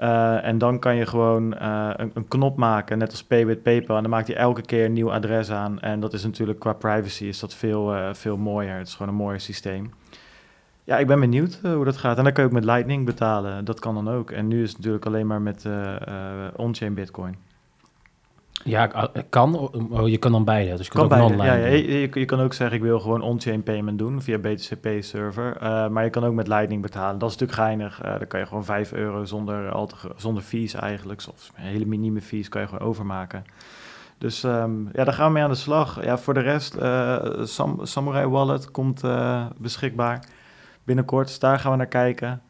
Eh, 0.00 0.44
en 0.44 0.58
dan 0.58 0.78
kan 0.78 0.96
je 0.96 1.06
gewoon 1.06 1.54
eh, 1.54 1.90
een, 1.96 2.10
een 2.14 2.28
knop 2.28 2.56
maken, 2.56 2.98
net 2.98 3.10
als 3.10 3.24
Pay 3.24 3.46
with 3.46 3.62
PayPal. 3.62 3.96
En 3.96 4.02
dan 4.02 4.10
maakt 4.10 4.26
hij 4.26 4.36
elke 4.36 4.62
keer 4.62 4.84
een 4.84 4.92
nieuw 4.92 5.12
adres 5.12 5.50
aan. 5.50 5.80
En 5.80 6.00
dat 6.00 6.12
is 6.12 6.24
natuurlijk 6.24 6.58
qua 6.58 6.72
privacy 6.72 7.24
is 7.24 7.38
dat 7.38 7.54
veel, 7.54 7.94
eh, 7.94 8.14
veel 8.14 8.36
mooier. 8.36 8.76
Het 8.76 8.86
is 8.86 8.94
gewoon 8.94 9.12
een 9.12 9.18
mooier 9.18 9.40
systeem. 9.40 9.92
Ja, 10.84 10.98
ik 10.98 11.06
ben 11.06 11.20
benieuwd 11.20 11.60
hoe 11.62 11.84
dat 11.84 11.96
gaat. 11.96 12.18
En 12.18 12.24
dan 12.24 12.32
kan 12.32 12.44
je 12.44 12.48
ook 12.48 12.54
met 12.56 12.64
Lightning 12.64 13.06
betalen. 13.06 13.64
Dat 13.64 13.80
kan 13.80 13.94
dan 13.94 14.08
ook. 14.08 14.30
En 14.30 14.48
nu 14.48 14.62
is 14.62 14.68
het 14.68 14.76
natuurlijk 14.76 15.06
alleen 15.06 15.26
maar 15.26 15.42
met 15.42 15.68
on-chain 16.56 16.94
Bitcoin. 16.94 17.36
Ja, 18.64 19.10
ik 19.12 19.26
kan. 19.28 19.58
Oh, 19.90 20.08
je 20.08 20.18
kan 20.18 20.32
dan 20.32 20.44
beide. 20.44 20.76
Dus 20.76 20.86
je 20.86 20.92
Kan 20.92 21.02
ook 21.02 21.08
beide. 21.08 21.36
Ja, 21.36 21.54
ja, 21.54 21.66
je, 21.66 22.10
je, 22.12 22.24
kan 22.24 22.40
ook 22.40 22.52
zeggen, 22.52 22.76
ik 22.76 22.82
wil 22.82 23.00
gewoon 23.00 23.20
on-chain 23.22 23.62
payment 23.62 23.98
doen 23.98 24.22
via 24.22 24.38
BTCP-server. 24.38 25.56
Eh, 25.56 25.88
maar 25.88 26.04
je 26.04 26.10
kan 26.10 26.24
ook 26.24 26.34
met 26.34 26.48
Lightning 26.48 26.82
betalen. 26.82 27.18
Dat 27.18 27.30
is 27.30 27.36
natuurlijk 27.36 27.68
geinig. 27.68 28.00
Eh, 28.02 28.18
dan 28.18 28.26
kan 28.26 28.40
je 28.40 28.46
gewoon 28.46 28.64
5 28.64 28.92
euro 28.92 29.24
zonder, 29.24 29.70
al 29.70 29.86
te, 29.86 29.96
gro- 29.96 30.12
zonder 30.16 30.42
fees 30.42 30.74
eigenlijk. 30.74 31.22
Of 31.32 31.50
hele 31.54 31.86
minieme 31.86 32.20
fees 32.20 32.48
kan 32.48 32.60
je 32.60 32.68
gewoon 32.68 32.88
overmaken. 32.88 33.44
Dus 34.18 34.44
ehm, 34.44 34.72
ja, 34.92 35.04
daar 35.04 35.14
gaan 35.14 35.26
we 35.26 35.32
mee 35.32 35.42
aan 35.42 35.50
de 35.50 35.56
slag. 35.56 36.04
Ja, 36.04 36.18
voor 36.18 36.34
de 36.34 36.40
rest, 36.40 36.74
eh, 36.74 37.16
Sam, 37.42 37.78
Samurai 37.82 38.26
Wallet 38.26 38.70
komt 38.70 39.04
eh, 39.04 39.46
beschikbaar 39.58 40.24
binnenkort. 40.84 41.26
Dus 41.26 41.38
daar 41.38 41.58
gaan 41.58 41.70
we 41.70 41.76
naar 41.76 41.86
kijken. 41.86 42.42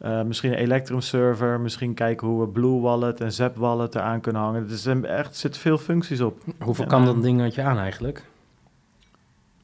Eh, 0.00 0.22
misschien 0.22 0.52
een 0.52 0.58
Electrum 0.58 1.00
server, 1.00 1.60
misschien 1.60 1.94
kijken 1.94 2.26
hoe 2.26 2.40
we 2.40 2.48
Blue 2.48 2.80
Wallet 2.80 3.20
en 3.20 3.32
Zap 3.32 3.56
Wallet 3.56 3.94
eraan 3.94 4.20
kunnen 4.20 4.42
hangen. 4.42 4.62
Er 4.70 4.76
zijn 4.76 5.04
echt, 5.04 5.28
er 5.28 5.34
zitten 5.34 5.60
veel 5.60 5.78
functies 5.78 6.20
op. 6.20 6.42
Hoeveel 6.58 6.86
kan 6.86 7.02
ehm, 7.04 7.12
dat 7.14 7.22
dingetje 7.22 7.62
aan 7.62 7.78
eigenlijk? 7.78 8.24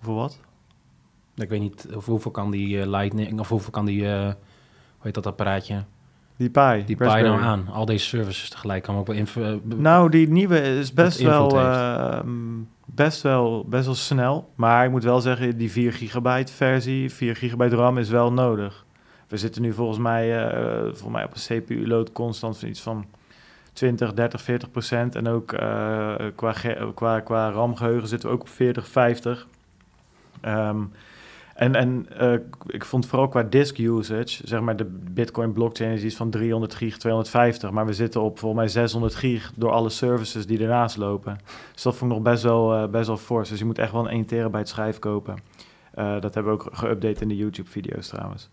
Voor 0.00 0.14
wat? 0.14 0.40
Ik 1.36 1.48
weet 1.48 1.60
niet, 1.60 1.86
of 1.94 2.06
hoeveel 2.06 2.30
kan 2.30 2.50
die 2.50 2.80
eh, 2.80 2.86
Lightning, 2.86 3.40
of 3.40 3.48
hoeveel 3.48 3.70
kan 3.70 3.84
die, 3.84 4.06
eh, 4.08 4.24
hoe 4.24 4.34
heet 5.02 5.14
dat 5.14 5.26
apparaatje, 5.26 5.84
Die 6.36 6.50
Pi. 6.50 6.84
die 6.86 6.96
Pi 6.96 7.04
nou 7.04 7.40
aan? 7.40 7.68
Al 7.72 7.84
deze 7.84 8.04
services 8.04 8.48
tegelijk 8.50 8.82
kan 8.82 8.96
ook 8.96 9.06
wel 9.06 9.16
eh, 9.16 9.54
Nou, 9.64 10.10
die 10.10 10.28
nieuwe 10.28 10.60
is 10.60 10.92
best 10.92 11.20
wel, 11.20 11.58
ehm, 11.58 12.28
best, 12.84 13.22
wel, 13.22 13.64
best 13.68 13.86
wel 13.86 13.94
snel. 13.94 14.50
Maar 14.54 14.84
ik 14.84 14.90
moet 14.90 15.04
wel 15.04 15.20
zeggen, 15.20 15.58
die 15.58 15.70
4 15.70 15.92
gigabyte 15.92 16.52
versie, 16.52 17.12
4 17.12 17.36
gigabyte 17.36 17.76
RAM 17.76 17.98
is 17.98 18.08
wel 18.08 18.32
nodig. 18.32 18.85
We 19.28 19.36
zitten 19.36 19.62
nu 19.62 19.72
volgens 19.72 19.98
mij, 19.98 20.48
eh, 20.48 20.80
volgens 20.82 21.12
mij 21.12 21.24
op 21.24 21.34
een 21.34 21.62
CPU-load 21.62 22.12
constant 22.12 22.58
van 22.58 22.68
iets 22.68 22.80
van 22.80 23.04
20, 23.72 24.14
30, 24.14 24.42
40 24.42 24.70
procent. 24.70 25.14
En 25.14 25.28
ook 25.28 25.52
eh, 25.52 26.14
qua, 26.34 26.54
qua, 26.94 27.20
qua 27.20 27.50
RAM-geheugen 27.50 28.08
zitten 28.08 28.28
we 28.28 28.34
ook 28.34 28.40
op 28.40 28.48
40, 28.48 28.88
50. 28.88 29.46
Ehm, 30.40 30.82
en 31.54 31.74
en 31.74 32.06
eh, 32.18 32.32
ik 32.66 32.84
vond 32.84 33.06
vooral 33.06 33.28
qua 33.28 33.42
disk 33.42 33.78
usage, 33.78 34.46
zeg 34.46 34.60
maar 34.60 34.76
de 34.76 34.84
Bitcoin 35.10 35.52
blockchain 35.52 35.92
is 35.92 36.02
iets 36.02 36.16
van 36.16 36.30
300 36.30 36.74
gig, 36.74 36.98
250. 36.98 37.70
Maar 37.70 37.86
we 37.86 37.92
zitten 37.92 38.20
op 38.20 38.38
volgens 38.38 38.60
mij 38.60 38.68
600 38.68 39.14
gig 39.14 39.52
door 39.54 39.70
alle 39.70 39.88
services 39.88 40.46
die 40.46 40.60
ernaast 40.60 40.96
lopen. 40.96 41.38
Dus 41.72 41.82
dat 41.82 41.96
vond 41.96 42.10
ik 42.10 42.16
nog 42.16 42.26
best 42.26 42.42
wel, 42.42 42.88
best 42.88 43.06
wel 43.06 43.16
fors. 43.16 43.48
Dus 43.48 43.58
je 43.58 43.64
moet 43.64 43.78
echt 43.78 43.92
wel 43.92 44.04
een 44.04 44.10
1 44.10 44.24
terabyte 44.24 44.70
schijf 44.70 44.98
kopen. 44.98 45.36
Dat 45.94 46.34
hebben 46.34 46.44
we 46.44 46.50
ook 46.50 46.70
geüpdate 46.72 47.20
in 47.20 47.28
de 47.28 47.36
YouTube-video's 47.36 48.08
trouwens. 48.08 48.48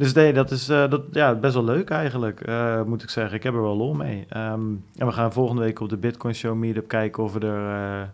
Dus 0.00 0.12
nee, 0.12 0.32
dat 0.32 0.50
is 0.50 0.68
eh, 0.68 0.90
dat, 0.90 1.02
ja, 1.12 1.34
best 1.34 1.54
wel 1.54 1.64
leuk 1.64 1.90
eigenlijk, 1.90 2.40
eh, 2.40 2.82
moet 2.82 3.02
ik 3.02 3.10
zeggen. 3.10 3.36
Ik 3.36 3.42
heb 3.42 3.54
er 3.54 3.62
wel 3.62 3.76
lol 3.76 3.94
mee. 3.94 4.26
Ehm, 4.28 4.60
en 4.96 5.06
we 5.06 5.12
gaan 5.12 5.32
volgende 5.32 5.62
week 5.62 5.80
op 5.80 5.88
de 5.88 5.96
Bitcoin 5.96 6.34
Show 6.34 6.54
Meetup 6.54 6.88
kijken 6.88 7.22
of 7.22 7.32
we 7.32 7.40
er 7.40 8.00
eh, 8.00 8.08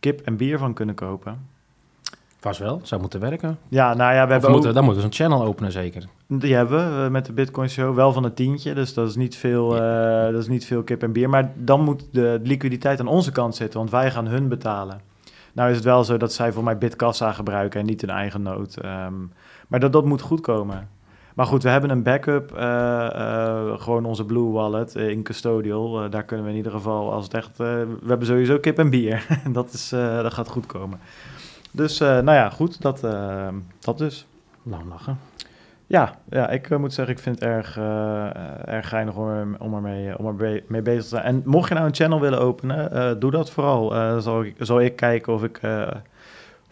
kip 0.00 0.20
en 0.20 0.36
bier 0.36 0.58
van 0.58 0.74
kunnen 0.74 0.94
kopen. 0.94 1.50
vast 2.40 2.58
wel, 2.58 2.80
zou 2.82 3.00
moeten 3.00 3.20
werken. 3.20 3.58
Ja, 3.68 3.94
nou 3.94 4.14
ja, 4.14 4.26
we 4.26 4.32
hebben 4.32 4.50
moeten, 4.50 4.68
ook, 4.68 4.74
dan 4.74 4.84
moeten 4.84 5.02
we 5.02 5.14
zo'n 5.14 5.26
channel 5.26 5.46
openen 5.46 5.72
zeker. 5.72 6.04
die 6.26 6.54
hebben 6.54 7.04
we 7.04 7.10
met 7.10 7.26
de 7.26 7.32
Bitcoin 7.32 7.70
Show 7.70 7.94
wel 7.94 8.12
van 8.12 8.24
een 8.24 8.34
tientje. 8.34 8.74
Dus 8.74 8.94
dat 8.94 9.08
is 9.08 9.16
niet 9.16 9.36
veel, 9.36 9.68
dat 10.32 10.40
is 10.40 10.48
niet 10.48 10.64
veel 10.64 10.82
kip 10.82 11.02
en 11.02 11.12
bier. 11.12 11.28
Maar 11.28 11.52
dan 11.54 11.80
moet 11.80 12.04
de 12.12 12.40
liquiditeit 12.42 13.00
aan 13.00 13.06
onze 13.06 13.32
kant 13.32 13.56
zitten, 13.56 13.78
want 13.78 13.90
wij 13.90 14.10
gaan 14.10 14.26
hun 14.26 14.48
betalen. 14.48 15.00
Nou 15.52 15.70
is 15.70 15.76
het 15.76 15.84
wel 15.84 16.04
zo 16.04 16.16
dat 16.16 16.32
zij 16.32 16.52
voor 16.52 16.64
mij 16.64 16.78
Bitkassa 16.78 17.32
gebruiken 17.32 17.80
en 17.80 17.86
niet 17.86 18.00
hun 18.00 18.10
eigen 18.10 18.42
nood. 18.42 18.76
Ehm, 18.76 19.14
maar 19.72 19.80
dat, 19.80 19.92
dat 19.92 20.04
moet 20.04 20.20
goed 20.20 20.40
komen. 20.40 20.88
Maar 21.34 21.46
goed, 21.46 21.62
we 21.62 21.68
hebben 21.68 21.90
een 21.90 22.02
backup. 22.02 22.52
eh, 22.56 23.06
eh, 23.14 23.80
gewoon 23.80 24.04
onze 24.04 24.24
Blue 24.24 24.50
Wallet 24.50 24.96
eh, 24.96 25.08
in 25.08 25.22
Custodial. 25.22 26.10
Daar 26.10 26.22
kunnen 26.24 26.44
we 26.46 26.50
in 26.52 26.56
ieder 26.56 26.72
geval 26.72 27.12
als 27.12 27.24
het 27.24 27.34
echt... 27.34 27.56
we 27.56 27.86
hebben 28.06 28.26
sowieso 28.26 28.58
kip 28.58 28.78
en 28.78 28.90
bier. 28.90 29.26
dat, 29.52 29.72
is, 29.72 29.88
dat 29.88 30.34
gaat 30.34 30.48
goed 30.48 30.66
komen. 30.66 30.98
Dus 31.70 31.98
nou 31.98 32.32
ja, 32.32 32.50
goed. 32.50 32.82
Dat, 32.82 33.00
dat 33.80 33.98
dus. 33.98 34.26
Nou, 34.62 34.82
lachen. 34.88 35.18
Ja, 35.86 36.14
ja 36.30 36.48
ik 36.48 36.78
moet 36.78 36.92
zeggen, 36.92 37.14
ik 37.14 37.20
vind 37.20 37.40
het 37.40 37.48
erg, 37.48 37.76
erg 38.64 38.88
geinig 38.88 39.14
om, 39.14 39.28
er- 39.28 39.46
om 39.58 39.74
ermee 39.74 40.18
om 40.18 40.26
er 40.26 40.34
be- 40.34 40.62
mee 40.66 40.82
bezig 40.82 41.02
te 41.02 41.08
zijn. 41.08 41.24
En 41.24 41.42
mocht 41.44 41.68
je 41.68 41.74
nou 41.74 41.86
een 41.86 41.94
channel 41.94 42.20
willen 42.20 42.40
openen, 42.40 43.20
doe 43.20 43.30
dat 43.30 43.50
vooral. 43.50 44.20
Zal, 44.20 44.42
ik, 44.42 44.54
zal 44.58 44.80
ik 44.80 44.96
kijken 44.96 45.32
of 45.32 45.42
ik, 45.44 45.60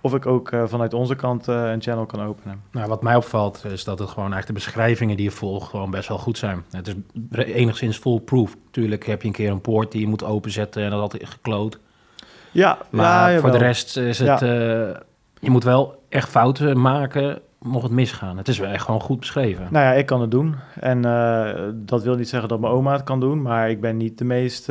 of 0.00 0.14
ik 0.14 0.26
ook 0.26 0.50
eh, 0.50 0.62
vanuit 0.66 0.95
onze 0.95 1.14
kant 1.14 1.49
eh, 1.49 1.71
een 1.71 1.83
channel 1.83 2.07
kan 2.07 2.23
openen. 2.23 2.62
Nou, 2.73 2.88
wat 2.88 3.02
mij 3.02 3.16
opvalt 3.16 3.64
is 3.64 3.85
dat 3.85 3.99
het 3.99 4.09
gewoon 4.09 4.33
eigenlijk 4.33 4.47
de 4.47 4.64
beschrijvingen 4.66 5.16
die 5.16 5.25
je 5.25 5.30
volgt 5.30 5.69
gewoon 5.69 5.90
best 5.90 6.09
wel 6.09 6.19
goed 6.19 6.38
zijn. 6.38 6.64
Het 6.71 6.87
is 6.87 6.95
enigszins 7.45 7.97
foolproof. 7.99 8.57
Tuurlijk 8.71 9.07
heb 9.07 9.21
je 9.23 9.26
een 9.28 9.35
keer 9.35 9.50
een 9.50 9.61
poort 9.61 9.92
die 9.92 10.00
je 10.00 10.07
moet 10.07 10.25
openzetten 10.25 10.83
en 10.83 10.90
dat 10.90 11.00
had 11.00 11.16
gekloot. 11.21 11.78
Ja, 12.50 12.78
Maar 12.90 13.33
ja, 13.33 13.40
voor 13.40 13.50
de 13.50 13.59
rest 13.59 13.97
is 13.97 14.19
het... 14.19 14.42
eh, 14.42 14.49
je 15.40 15.50
moet 15.50 15.64
wel 15.64 16.02
echt 16.09 16.28
fouten 16.28 16.80
maken, 16.80 17.38
mocht 17.59 17.83
het 17.83 17.92
misgaan. 17.92 18.37
Het 18.37 18.49
is 18.49 18.59
wel 18.59 18.71
echt 18.71 18.85
gewoon 18.85 19.00
goed 19.00 19.19
beschreven. 19.21 19.69
Nou 19.71 19.85
ja, 19.85 19.92
ik 19.92 20.07
kan 20.07 20.21
het 20.21 20.30
doen. 20.30 20.54
En 20.80 21.02
dat 21.87 22.02
wil 22.02 22.14
niet 22.14 22.28
zeggen 22.28 22.49
dat 22.49 22.61
mijn 22.61 22.73
oma 22.73 22.92
het 22.92 23.04
kan 23.04 23.21
doen, 23.21 23.42
maar 23.42 23.71
ik 23.71 23.80
ben 23.80 23.97
niet 23.97 24.19
de 24.19 24.25
meest 24.25 24.66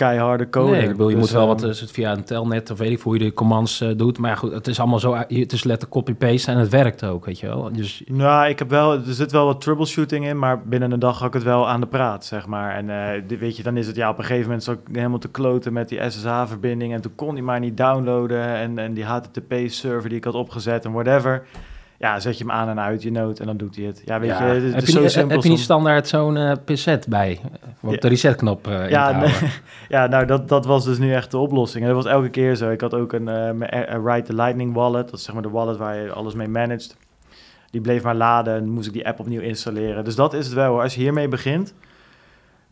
keiharde 0.00 0.50
coder. 0.50 0.72
Nee, 0.76 0.82
ik 0.82 0.88
bedoel, 0.90 1.08
je 1.08 1.14
Dus, 1.14 1.22
moet 1.24 1.32
wel 1.32 1.42
eh, 1.42 1.48
wat 1.48 1.62
is 1.62 1.80
het 1.80 1.90
via 1.90 2.12
een 2.12 2.24
telnet 2.24 2.70
of 2.70 2.78
weet 2.78 2.90
ik 2.90 3.00
hoe 3.00 3.18
je 3.18 3.24
de 3.24 3.32
commands 3.32 3.80
eh, 3.80 3.88
doet. 3.96 4.18
Maar 4.18 4.36
goed, 4.36 4.52
het 4.52 4.66
is 4.66 4.78
allemaal 4.80 4.98
zo, 4.98 5.14
het 5.14 5.52
is 5.52 5.64
letterlijk 5.64 5.90
copy-paste 5.90 6.50
en 6.50 6.58
het 6.58 6.68
werkt 6.68 7.04
ook, 7.04 7.24
weet 7.24 7.38
je 7.40 7.46
wel. 7.46 7.68
Dus 7.72 8.02
Nou, 8.06 8.48
ik 8.48 8.58
heb 8.58 8.70
wel, 8.70 8.92
er 8.92 9.00
zit 9.06 9.32
wel 9.32 9.44
wat 9.46 9.60
troubleshooting 9.60 10.26
in, 10.26 10.38
maar 10.38 10.62
binnen 10.62 10.92
een 10.92 10.98
dag 10.98 11.18
had 11.18 11.28
ik 11.28 11.34
het 11.34 11.42
wel 11.42 11.68
aan 11.68 11.80
de 11.80 11.86
praat, 11.86 12.24
zeg 12.24 12.46
maar. 12.46 12.74
En 12.76 12.90
eh, 12.90 13.22
di- 13.26 13.38
weet 13.38 13.56
je, 13.56 13.62
dan 13.62 13.76
is 13.76 13.86
het 13.86 13.96
ja, 13.96 14.10
op 14.10 14.18
een 14.18 14.24
gegeven 14.24 14.44
moment 14.44 14.62
zo 14.64 14.76
helemaal 14.92 15.18
te 15.18 15.28
kloten 15.30 15.72
met 15.72 15.88
die 15.88 16.10
SSH-verbinding 16.10 16.92
en 16.92 17.00
toen 17.00 17.14
kon 17.14 17.32
hij 17.34 17.42
maar 17.42 17.60
niet 17.60 17.76
downloaden 17.76 18.44
en, 18.44 18.78
en 18.78 18.94
die 18.94 19.04
HTTP-server 19.04 20.08
die 20.08 20.18
ik 20.18 20.24
had 20.24 20.34
opgezet 20.34 20.84
en 20.84 20.92
whatever. 20.92 21.42
Ja, 22.00 22.20
zet 22.20 22.38
je 22.38 22.44
hem 22.44 22.52
aan 22.52 22.68
en 22.68 22.80
uit 22.80 23.02
je 23.02 23.10
nood 23.12 23.38
en 23.38 23.46
dan 23.46 23.56
doet 23.56 23.76
hij 23.76 23.84
het. 23.84 24.02
Ja, 24.04 24.20
weet 24.20 24.28
ja, 24.30 24.46
je, 24.46 24.52
het, 24.52 24.62
het 24.62 24.72
heb, 24.72 24.82
is 24.82 24.86
je, 24.88 24.92
zo 24.94 25.00
niet- 25.00 25.10
simpel. 25.10 25.34
heb 25.34 25.42
je 25.44 25.48
niet 25.50 25.58
standaard 25.58 26.08
zo'n 26.08 26.36
eh 26.36 26.52
pincet 26.64 27.06
bij? 27.08 27.40
Ja. 27.80 27.96
de 27.96 28.08
resetknop 28.08 28.66
in 28.66 28.88
Ja, 28.88 29.10
nee. 29.20 29.32
Ja, 29.88 30.06
nou, 30.06 30.26
dat, 30.26 30.48
dat 30.48 30.66
was 30.66 30.84
dus 30.84 30.98
nu 30.98 31.12
echt 31.14 31.30
de 31.30 31.38
oplossing. 31.38 31.84
En 31.84 31.94
dat 31.94 32.02
was 32.04 32.12
elke 32.12 32.28
keer 32.28 32.54
zo. 32.54 32.70
Ik 32.70 32.80
had 32.80 32.94
ook 32.94 33.12
een, 33.12 33.28
eh, 33.28 33.78
A- 33.78 34.00
Ride 34.12 34.22
the 34.26 34.34
Lightning 34.34 34.74
wallet. 34.74 35.10
Dat 35.10 35.18
is 35.18 35.24
zeg 35.24 35.34
maar 35.34 35.42
de 35.42 35.50
wallet 35.50 35.76
waar 35.76 35.96
je 35.96 36.12
alles 36.12 36.34
mee 36.34 36.48
managt. 36.48 36.96
Die 37.70 37.80
bleef 37.80 38.02
maar 38.02 38.14
laden 38.14 38.54
en 38.54 38.68
moest 38.68 38.86
ik 38.86 38.92
die 38.92 39.06
app 39.06 39.20
opnieuw 39.20 39.40
installeren. 39.40 40.04
Dus 40.04 40.14
dat 40.14 40.34
is 40.34 40.44
het 40.46 40.54
wel. 40.54 40.70
hoor. 40.72 40.82
Als 40.82 40.94
je 40.94 41.00
hiermee 41.00 41.28
begint, 41.28 41.74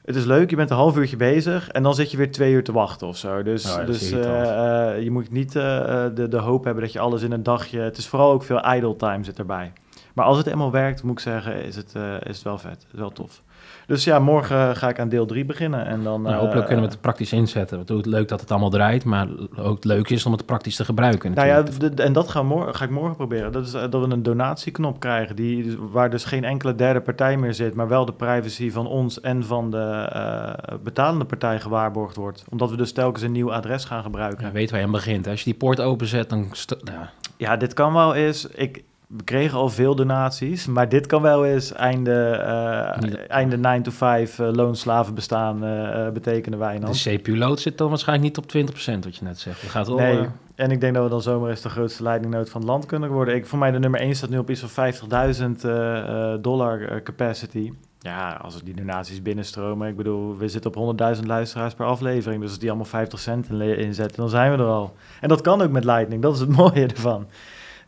het 0.08 0.16
is 0.16 0.24
leuk. 0.24 0.50
Je 0.50 0.56
bent 0.56 0.70
een 0.70 0.76
half 0.76 0.96
uurtje 0.96 1.16
bezig 1.16 1.68
en 1.68 1.82
dan 1.82 1.94
zit 1.94 2.10
je 2.10 2.16
weer 2.16 2.32
twee 2.32 2.52
uur 2.52 2.64
te 2.64 2.72
wachten 2.72 3.06
of 3.06 3.16
zo. 3.16 3.42
Dus, 3.42 3.66
Oh 3.66 3.76
ja, 3.76 3.84
dus 3.84 4.10
eh, 4.10 4.90
eh, 4.94 5.02
je 5.02 5.10
moet 5.10 5.30
niet 5.30 5.56
eh, 5.56 6.04
de, 6.14 6.28
de 6.28 6.38
hoop 6.38 6.64
hebben 6.64 6.82
dat 6.82 6.92
je 6.92 6.98
alles 6.98 7.22
in 7.22 7.32
een 7.32 7.42
dagje... 7.42 7.80
Het 7.80 7.96
is 7.96 8.06
vooral 8.06 8.32
ook 8.32 8.42
veel 8.42 8.74
idle 8.74 8.96
time 8.96 9.24
zit 9.24 9.38
erbij. 9.38 9.72
Maar 10.14 10.24
als 10.24 10.36
het 10.36 10.46
eenmaal 10.46 10.70
werkt, 10.70 11.02
moet 11.02 11.12
ik 11.12 11.20
zeggen, 11.20 11.64
is 11.64 11.76
het, 11.76 11.94
is 12.22 12.36
het 12.36 12.42
wel 12.42 12.58
vet. 12.58 12.86
Is 12.92 12.98
wel 12.98 13.10
tof. 13.10 13.42
Dus 13.88 14.04
ja, 14.04 14.18
morgen 14.18 14.76
ga 14.76 14.88
ik 14.88 15.00
aan 15.00 15.08
deel 15.08 15.26
3 15.26 15.44
beginnen. 15.44 15.86
En 15.86 16.02
dan, 16.02 16.22
Nou, 16.22 16.34
eh, 16.34 16.40
hopelijk 16.40 16.66
kunnen 16.66 16.84
we 16.84 16.90
het 16.90 17.00
praktisch 17.00 17.32
inzetten. 17.32 17.78
Het 17.78 18.06
leuk 18.06 18.28
dat 18.28 18.40
het 18.40 18.50
allemaal 18.50 18.70
draait, 18.70 19.04
maar 19.04 19.28
ook 19.56 19.74
het 19.74 19.84
leuke 19.84 20.14
is 20.14 20.26
om 20.26 20.32
het 20.32 20.46
praktisch 20.46 20.76
te 20.76 20.84
gebruiken. 20.84 21.32
Nou 21.34 21.46
ja, 21.48 21.64
en 21.96 22.12
dat 22.12 22.42
morgen, 22.42 22.74
ga 22.74 22.84
ik 22.84 22.90
morgen 22.90 23.16
proberen. 23.16 23.52
Dat 23.52 23.66
is 23.66 23.74
eh, 23.74 23.80
dat 23.90 24.06
we 24.06 24.12
een 24.12 24.22
donatieknop 24.22 25.00
krijgen, 25.00 25.36
die, 25.36 25.62
dus- 25.62 25.74
waar 25.90 26.10
dus 26.10 26.24
geen 26.24 26.44
enkele 26.44 26.74
derde 26.74 27.00
partij 27.00 27.36
meer 27.36 27.54
zit, 27.54 27.74
maar 27.74 27.88
wel 27.88 28.04
de 28.04 28.12
privacy 28.12 28.70
van 28.70 28.86
ons 28.86 29.20
en 29.20 29.44
van 29.44 29.70
de 29.70 30.08
eh, 30.12 30.74
betalende 30.82 31.24
partij 31.24 31.60
gewaarborgd 31.60 32.16
wordt. 32.16 32.44
Omdat 32.48 32.70
we 32.70 32.76
dus 32.76 32.92
telkens 32.92 33.24
een 33.24 33.32
nieuw 33.32 33.52
adres 33.52 33.84
gaan 33.84 34.02
gebruiken. 34.02 34.46
Ja, 34.46 34.52
weet 34.52 34.70
waar 34.70 34.80
je 34.80 34.86
aan 34.86 34.92
begint. 34.92 35.26
Als 35.26 35.38
je 35.38 35.44
die 35.44 35.54
poort 35.58 35.80
openzet, 35.80 36.28
dan... 36.30 36.48
st- 36.52 36.84
nou, 36.84 36.98
Ja, 37.36 37.56
dit 37.56 37.74
kan 37.74 37.92
wel 37.92 38.14
eens. 38.14 38.46
Ik, 38.46 38.82
we 39.08 39.24
kregen 39.24 39.58
al 39.58 39.68
veel 39.68 39.94
donaties, 39.94 40.66
maar 40.66 40.88
dit 40.88 41.06
kan 41.06 41.22
wel 41.22 41.44
eens 41.44 41.72
einde, 41.72 42.30
eh, 42.30 43.30
einde 43.30 43.56
9 43.58 43.82
to 43.82 43.90
5 43.90 44.38
eh, 44.38 44.48
loonslaven 44.52 45.14
bestaan 45.14 45.64
eh, 45.64 46.08
betekenen 46.10 46.58
wij 46.58 46.78
dan. 46.78 46.92
de 46.92 46.98
CPU-load 46.98 47.60
zit 47.60 47.78
dan 47.78 47.88
waarschijnlijk 47.88 48.28
niet 48.28 48.38
op 48.44 48.48
20%, 48.48 49.04
wat 49.04 49.16
je 49.16 49.24
net 49.24 49.38
zegt. 49.38 49.60
Het 49.60 49.70
gaat. 49.70 49.88
Nee, 49.88 50.26
en 50.54 50.70
ik 50.70 50.80
denk 50.80 50.94
dat 50.94 51.04
we 51.04 51.10
dan 51.10 51.22
zomaar 51.22 51.50
eens 51.50 51.60
de 51.60 51.68
grootste 51.68 52.02
leidingnood 52.02 52.50
van 52.50 52.60
het 52.60 52.70
land 52.70 52.86
kunnen 52.86 53.10
worden. 53.10 53.34
Ik, 53.34 53.46
voor 53.46 53.58
mij 53.58 53.70
de 53.70 53.78
nummer 53.78 54.00
1 54.00 54.14
staat 54.16 54.30
nu 54.30 54.38
op 54.38 54.50
iets 54.50 54.60
van 54.66 54.92
50.000 54.94 55.64
eh, 55.64 55.98
eh, 56.32 56.38
dollar 56.42 57.02
capacity. 57.02 57.72
Ja, 58.00 58.32
als 58.42 58.62
die 58.62 58.74
donaties 58.74 59.22
binnenstromen. 59.22 59.88
Ik 59.88 59.96
bedoel, 59.96 60.36
we 60.36 60.48
zitten 60.48 60.74
op 60.76 60.96
100.000 61.20 61.26
luisteraars 61.26 61.74
per 61.74 61.86
aflevering. 61.86 62.40
Dus 62.40 62.50
als 62.50 62.58
die 62.58 62.68
allemaal 62.68 62.86
50 62.88 63.18
cent 63.18 63.50
in- 63.50 63.78
inzetten, 63.78 64.16
dan 64.16 64.28
zijn 64.28 64.50
we 64.52 64.58
er 64.62 64.68
al. 64.68 64.94
En 65.20 65.28
dat 65.28 65.40
kan 65.40 65.62
ook 65.62 65.70
met 65.70 65.84
Lightning, 65.84 66.22
dat 66.22 66.34
is 66.34 66.40
het 66.40 66.56
mooie 66.62 66.86
ervan. 66.86 67.26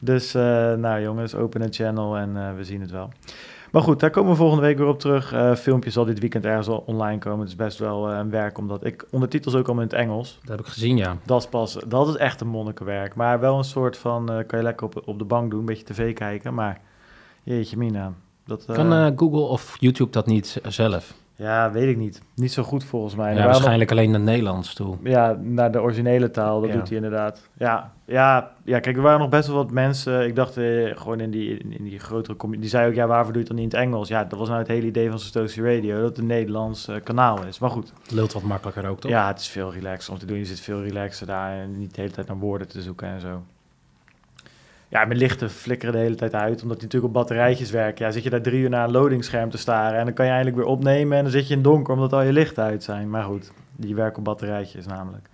Dus, 0.01 0.35
eh, 0.35 0.43
nou 0.73 1.03
jongens, 1.03 1.35
open 1.35 1.63
een 1.63 1.73
channel 1.73 2.17
en 2.17 2.37
eh, 2.37 2.55
we 2.57 2.65
zien 2.65 2.81
het 2.81 2.91
wel. 2.91 3.11
Maar 3.73 3.83
goed, 3.83 4.01
daar 4.01 4.11
komen 4.11 4.31
we 4.31 4.37
volgende 4.37 4.63
week 4.63 4.79
weer 4.79 4.87
op 4.87 4.99
terug. 4.99 5.33
Eh 5.33 5.55
filmpje 5.55 5.91
zal 5.91 6.05
dit 6.05 6.19
weekend 6.19 6.45
ergens 6.45 6.69
al 6.69 6.83
online 6.87 7.19
komen. 7.19 7.41
Het 7.41 7.49
is 7.49 7.57
best 7.57 7.79
wel 7.79 8.11
een 8.11 8.31
werk, 8.31 8.59
omdat 8.59 8.85
ik 8.85 9.07
ondertitels 9.11 9.55
ook 9.55 9.67
allemaal 9.67 9.85
in 9.85 9.91
het 9.91 9.99
Engels. 9.99 10.39
dat 10.41 10.51
heb 10.51 10.67
ik 10.67 10.73
gezien, 10.73 10.97
ja. 10.97 11.17
Dat 11.25 11.41
is 11.41 11.49
pas, 11.49 11.79
dat 11.87 12.09
is 12.09 12.17
echt 12.17 12.41
een 12.41 12.49
monnikenwerk. 12.49 13.15
Maar 13.15 13.41
wel 13.41 13.59
een 13.59 13.65
soort 13.65 13.97
van, 13.97 14.27
kan 14.27 14.59
je 14.59 14.65
lekker 14.65 14.87
op, 14.87 15.03
op 15.05 15.19
de 15.19 15.25
bank 15.25 15.51
doen, 15.51 15.61
een 15.61 15.67
beetje 15.67 15.85
tv 15.85 16.15
kijken. 16.15 16.55
Maar 16.55 16.81
jeetje 17.43 17.77
mina, 17.77 18.13
dat... 18.45 18.65
Kan 18.65 19.19
Google 19.19 19.41
of 19.41 19.77
YouTube 19.79 20.11
dat 20.11 20.27
niet 20.27 20.61
zelf? 20.69 21.15
Ja, 21.41 21.71
weet 21.71 21.89
ik 21.89 21.97
niet. 21.97 22.23
Niet 22.35 22.53
zo 22.53 22.63
goed 22.63 22.85
volgens 22.85 23.15
mij. 23.15 23.35
Ja, 23.35 23.45
waarschijnlijk 23.45 23.91
alleen 23.91 24.11
naar 24.11 24.21
Nederlands 24.21 24.75
toe. 24.75 24.97
ja, 25.03 25.39
naar 25.43 25.73
de 25.73 25.81
originele 25.81 26.31
taal, 26.31 26.61
dat 26.61 26.71
Ja. 26.71 26.77
doet 26.77 26.87
hij 26.89 26.97
inderdaad. 26.97 27.49
Ja, 27.59 27.93
ja, 28.05 28.51
ja, 28.65 28.81
kijk, 28.81 28.97
er 28.97 29.03
waren 29.03 29.21
nog 29.21 29.29
best 29.29 29.47
wel 29.49 29.57
wat 29.57 29.71
mensen. 29.71 30.27
Ik 30.27 30.35
dacht 30.35 30.57
eh, 30.57 30.97
gewoon 30.97 31.21
in 31.21 31.31
die, 31.31 31.59
in, 31.59 31.85
die 31.85 31.99
grotere 31.99 32.37
community. 32.37 32.69
Die 32.69 32.79
zei 32.79 32.89
ook, 32.89 32.95
ja, 32.95 33.07
waarvoor 33.07 33.33
doe 33.33 33.43
je 33.43 33.49
het 33.49 33.57
dan 33.57 33.65
niet 33.65 33.73
in 33.73 33.79
het 33.79 33.89
Engels? 33.89 34.09
Ja, 34.09 34.25
dat 34.25 34.39
was 34.39 34.49
nou 34.49 34.61
het 34.61 34.69
hele 34.69 34.87
idee 34.87 35.09
van 35.11 35.19
Satoshi 35.19 35.63
Radio, 35.63 35.97
dat 35.97 36.09
het 36.09 36.19
een 36.19 36.27
Nederlands 36.27 36.89
eh, 36.89 36.97
kanaal 37.05 37.45
is. 37.45 37.59
Maar 37.59 37.71
goed, 37.71 37.93
Lult 38.09 38.33
wat 38.33 38.43
makkelijker 38.43 38.87
ook, 38.89 39.01
toch? 39.01 39.11
ja, 39.11 39.27
het 39.29 39.39
is 39.41 39.49
veel 39.49 39.73
relaxer 39.73 40.13
om 40.13 40.19
te 40.19 40.27
doen. 40.27 40.39
Je 40.39 40.45
zit 40.45 40.61
veel 40.61 40.83
relaxer 40.83 41.27
daar 41.27 41.53
en 41.59 41.79
niet 41.79 41.95
de 41.95 42.01
hele 42.01 42.13
tijd 42.13 42.27
naar 42.27 42.39
woorden 42.39 42.69
te 42.69 42.83
zoeken 42.83 43.09
en 43.09 43.21
zo. 43.21 43.43
Ja, 44.91 45.05
mijn 45.05 45.19
lichten 45.19 45.51
flikkeren 45.51 45.95
de 45.95 46.01
hele 46.01 46.15
tijd 46.15 46.35
uit, 46.35 46.63
omdat 46.63 46.77
die 46.77 46.87
natuurlijk 46.87 47.05
op 47.05 47.13
batterijtjes 47.13 47.71
werken. 47.71 48.05
Ja, 48.05 48.11
zit 48.11 48.23
je 48.23 48.31
daar 48.31 48.43
drie 48.43 48.61
uur 48.61 48.71
naar 48.71 48.85
een 48.85 48.93
loadingscherm 48.93 49.51
te 49.51 49.59
staren 49.59 49.99
en 49.99 50.05
dan 50.05 50.15
kan 50.15 50.25
je 50.25 50.31
eindelijk 50.31 50.57
weer 50.57 50.67
opnemen 50.67 51.17
en 51.17 51.23
dan 51.23 51.33
zit 51.33 51.49
je 51.49 51.55
in 51.55 51.63
donker 51.63 51.95
omdat 51.95 52.13
al 52.13 52.23
je 52.23 52.33
lichten 52.33 52.65
uit 52.65 52.83
zijn. 52.83 53.11
Maar 53.11 53.23
goed, 53.23 53.53
die 53.77 53.95
werken 53.95 54.19
op 54.19 54.25
batterijtjes 54.25 54.87
namelijk. 54.87 55.29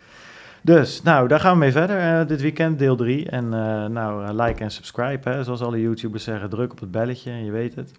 Dus, 0.62 1.02
nou, 1.02 1.28
daar 1.28 1.40
gaan 1.40 1.52
we 1.52 1.58
mee 1.58 1.72
verder 1.72 1.98
eh, 1.98 2.26
dit 2.26 2.40
weekend, 2.40 2.78
deel 2.78 2.96
3. 2.96 3.30
En 3.30 3.44
eh, 3.44 3.86
nou, 3.86 4.24
eh, 4.24 4.46
like 4.46 4.62
en 4.62 4.70
subscribe, 4.70 5.30
hè, 5.30 5.44
zoals 5.44 5.62
alle 5.62 5.80
YouTubers 5.80 6.24
zeggen. 6.24 6.50
Druk 6.50 6.72
op 6.72 6.80
het 6.80 6.90
belletje 6.90 7.30
en 7.30 7.44
je 7.44 7.50
weet 7.50 7.74
het. 7.74 7.92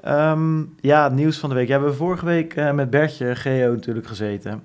Ehm, 0.00 0.62
ja, 0.80 1.04
het 1.04 1.12
nieuws 1.12 1.38
van 1.38 1.48
de 1.48 1.54
week. 1.54 1.66
We 1.66 1.72
hebben 1.72 1.94
vorige 1.94 2.24
week 2.24 2.72
met 2.72 2.90
Bertje 2.90 3.36
Geo 3.36 3.72
natuurlijk 3.72 4.06
gezeten. 4.06 4.62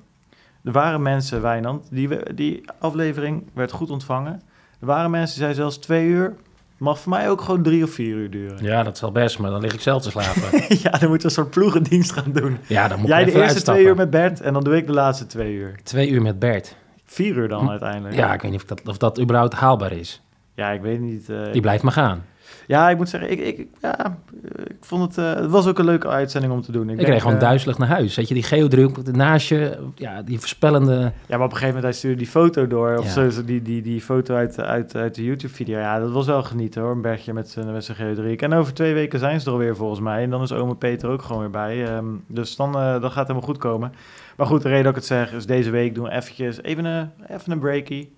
Er 0.64 0.72
waren 0.72 1.02
mensen, 1.02 1.42
Wijnand, 1.42 1.88
die, 1.92 2.34
die 2.34 2.64
aflevering 2.80 3.44
werd 3.54 3.72
goed 3.72 3.90
ontvangen. 3.90 4.42
Er 4.84 4.90
waren 4.90 5.12
mensen 5.12 5.28
die 5.36 5.38
zeiden 5.44 5.62
zelfs 5.62 5.78
twee 5.78 6.06
uur. 6.08 6.34
Mag 6.78 7.00
voor 7.00 7.10
mij 7.12 7.30
ook 7.30 7.42
gewoon 7.42 7.64
drie 7.64 7.84
of 7.84 7.90
vier 7.92 8.16
uur 8.16 8.30
duren. 8.30 8.64
Ja, 8.64 8.84
dat 8.84 8.98
zal 8.98 9.12
best, 9.12 9.40
maar 9.40 9.52
dan 9.52 9.62
lig 9.62 9.74
ik 9.74 9.82
zelf 9.82 10.02
te 10.02 10.10
slapen. 10.10 10.42
ja, 10.84 10.90
dan 10.92 11.10
moeten 11.10 11.10
we 11.10 11.24
een 11.24 11.30
soort 11.32 11.50
ploegendienst 11.50 12.12
gaan 12.12 12.32
doen. 12.32 12.58
ja, 12.68 12.88
dan 12.88 13.00
moet 13.00 13.08
Jij 13.08 13.20
de 13.20 13.26
eerste 13.26 13.42
uitstappen. 13.42 13.74
twee 13.74 13.86
uur 13.86 13.96
met 13.96 14.10
Bert 14.10 14.42
en 14.42 14.54
dan 14.54 14.64
doe 14.64 14.76
ik 14.78 14.88
de 14.88 14.94
laatste 14.94 15.26
twee 15.26 15.54
uur. 15.54 15.76
Twee 15.84 16.10
uur 16.10 16.22
met 16.22 16.40
Bert. 16.40 16.76
Vier 17.06 17.36
uur 17.36 17.48
dan 17.48 17.64
Hm. 17.64 17.70
uiteindelijk. 17.70 18.16
Ja, 18.16 18.34
ik 18.34 18.42
weet 18.42 18.52
niet 18.52 18.62
of 18.62 18.68
dat, 18.68 18.82
of 18.88 18.98
dat 18.98 19.20
überhaupt 19.22 19.54
haalbaar 19.54 19.92
is. 19.92 20.22
Ja, 20.56 20.70
ik 20.72 20.82
weet 20.82 21.00
niet. 21.00 21.30
eh, 21.30 21.52
Die 21.52 21.62
blijft 21.62 21.84
maar 21.84 21.92
gaan. 21.94 22.26
Ja, 22.68 22.90
ik 22.90 22.98
moet 22.98 23.10
zeggen, 23.10 23.32
ik, 23.32 23.40
ik, 23.40 23.68
ja, 23.82 24.18
ik 24.64 24.76
vond 24.82 25.02
het... 25.16 25.18
eh, 25.18 25.42
het 25.42 25.50
was 25.52 25.68
ook 25.68 25.80
een 25.80 25.86
leuke 25.86 26.08
uitzending 26.08 26.54
om 26.54 26.62
te 26.62 26.72
doen. 26.72 26.90
Ik, 26.90 26.96
denk, 26.96 27.08
kreeg 27.08 27.22
gewoon 27.22 27.36
eh, 27.36 27.42
duizelig 27.42 27.78
naar 27.78 27.88
huis. 27.88 28.16
Weet 28.16 28.28
je, 28.28 28.34
die 28.34 28.44
geodruk 28.44 29.12
naast 29.14 29.48
je, 29.48 29.78
ja, 29.96 30.22
die 30.22 30.40
voorspellende... 30.40 30.94
Ja, 31.26 31.38
maar 31.38 31.38
op 31.38 31.44
een 31.44 31.58
gegeven 31.58 31.66
moment 31.68 31.84
hij 31.84 31.94
stuurde 31.94 32.18
die 32.18 32.28
foto 32.28 32.68
door. 32.68 32.98
Of 32.98 33.16
Ja. 33.16 33.30
zo, 33.30 33.44
die, 33.46 33.62
die, 33.62 33.82
die 33.82 34.02
foto 34.02 34.36
uit, 34.36 34.60
uit, 34.60 34.96
uit 34.96 35.16
de 35.16 35.24
YouTube-video. 35.24 35.80
Ja, 35.80 36.00
dat 36.00 36.12
was 36.12 36.26
wel 36.26 36.44
genieten 36.44 36.82
hoor. 36.82 36.92
Een 36.92 37.02
bergje 37.02 37.34
met 37.34 37.50
zijn, 37.50 37.72
met. 37.72 38.42
En 38.42 38.54
over 38.54 38.74
twee 38.74 38.94
weken 38.94 39.20
zijn 39.20 39.40
ze 39.40 39.46
er 39.48 39.52
alweer 39.52 39.76
volgens 39.76 40.00
mij. 40.00 40.24
En 40.24 40.30
dan 40.30 40.42
is 40.42 40.52
ome 40.52 40.76
Peter 40.76 41.10
ook 41.10 41.22
gewoon 41.22 41.42
weer 41.42 41.50
bij. 41.50 41.86
Ehm, 41.86 42.06
dus 42.28 42.56
dan, 42.56 42.76
eh, 42.76 42.92
dan 42.92 43.02
gaat 43.02 43.16
het 43.16 43.28
helemaal 43.28 43.42
goed 43.42 43.58
komen. 43.58 43.94
Maar 44.38 44.48
goed, 44.48 44.62
de 44.62 44.68
reden 44.68 44.84
dat 44.84 44.92
ik 44.92 44.98
het 44.98 45.08
zeg 45.08 45.34
is 45.34 45.46
deze 45.46 45.70
week 45.70 45.96
doen 45.96 46.04
we 46.04 46.12
eventjes 46.12 46.62
even 46.62 46.86
een, 46.86 47.10
even 47.28 47.52
een 47.52 47.60
breakie. 47.60 48.14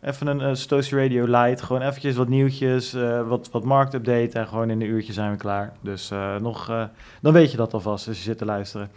Even 0.00 0.26
een 0.26 0.56
uh, 0.70 0.90
Radio 0.90 1.24
Light. 1.26 1.62
Gewoon 1.62 1.82
eventjes 1.82 2.16
wat 2.16 2.28
nieuwtjes, 2.28 2.94
eh, 2.94 3.28
wat, 3.28 3.50
wat 3.50 3.64
marktupdate. 3.64 4.38
En 4.38 4.48
gewoon 4.48 4.70
in 4.70 4.80
een 4.80 4.88
uurtje 4.88 5.12
zijn 5.12 5.30
we 5.30 5.36
klaar. 5.36 5.72
Dus 5.80 6.10
eh, 6.10 6.36
nog, 6.36 6.88
dan 7.20 7.32
weet 7.32 7.50
je 7.50 7.56
dat 7.56 7.74
alvast 7.74 8.08
als 8.08 8.16
je 8.16 8.22
zit 8.22 8.38
te 8.38 8.44
luisteren. 8.44 8.90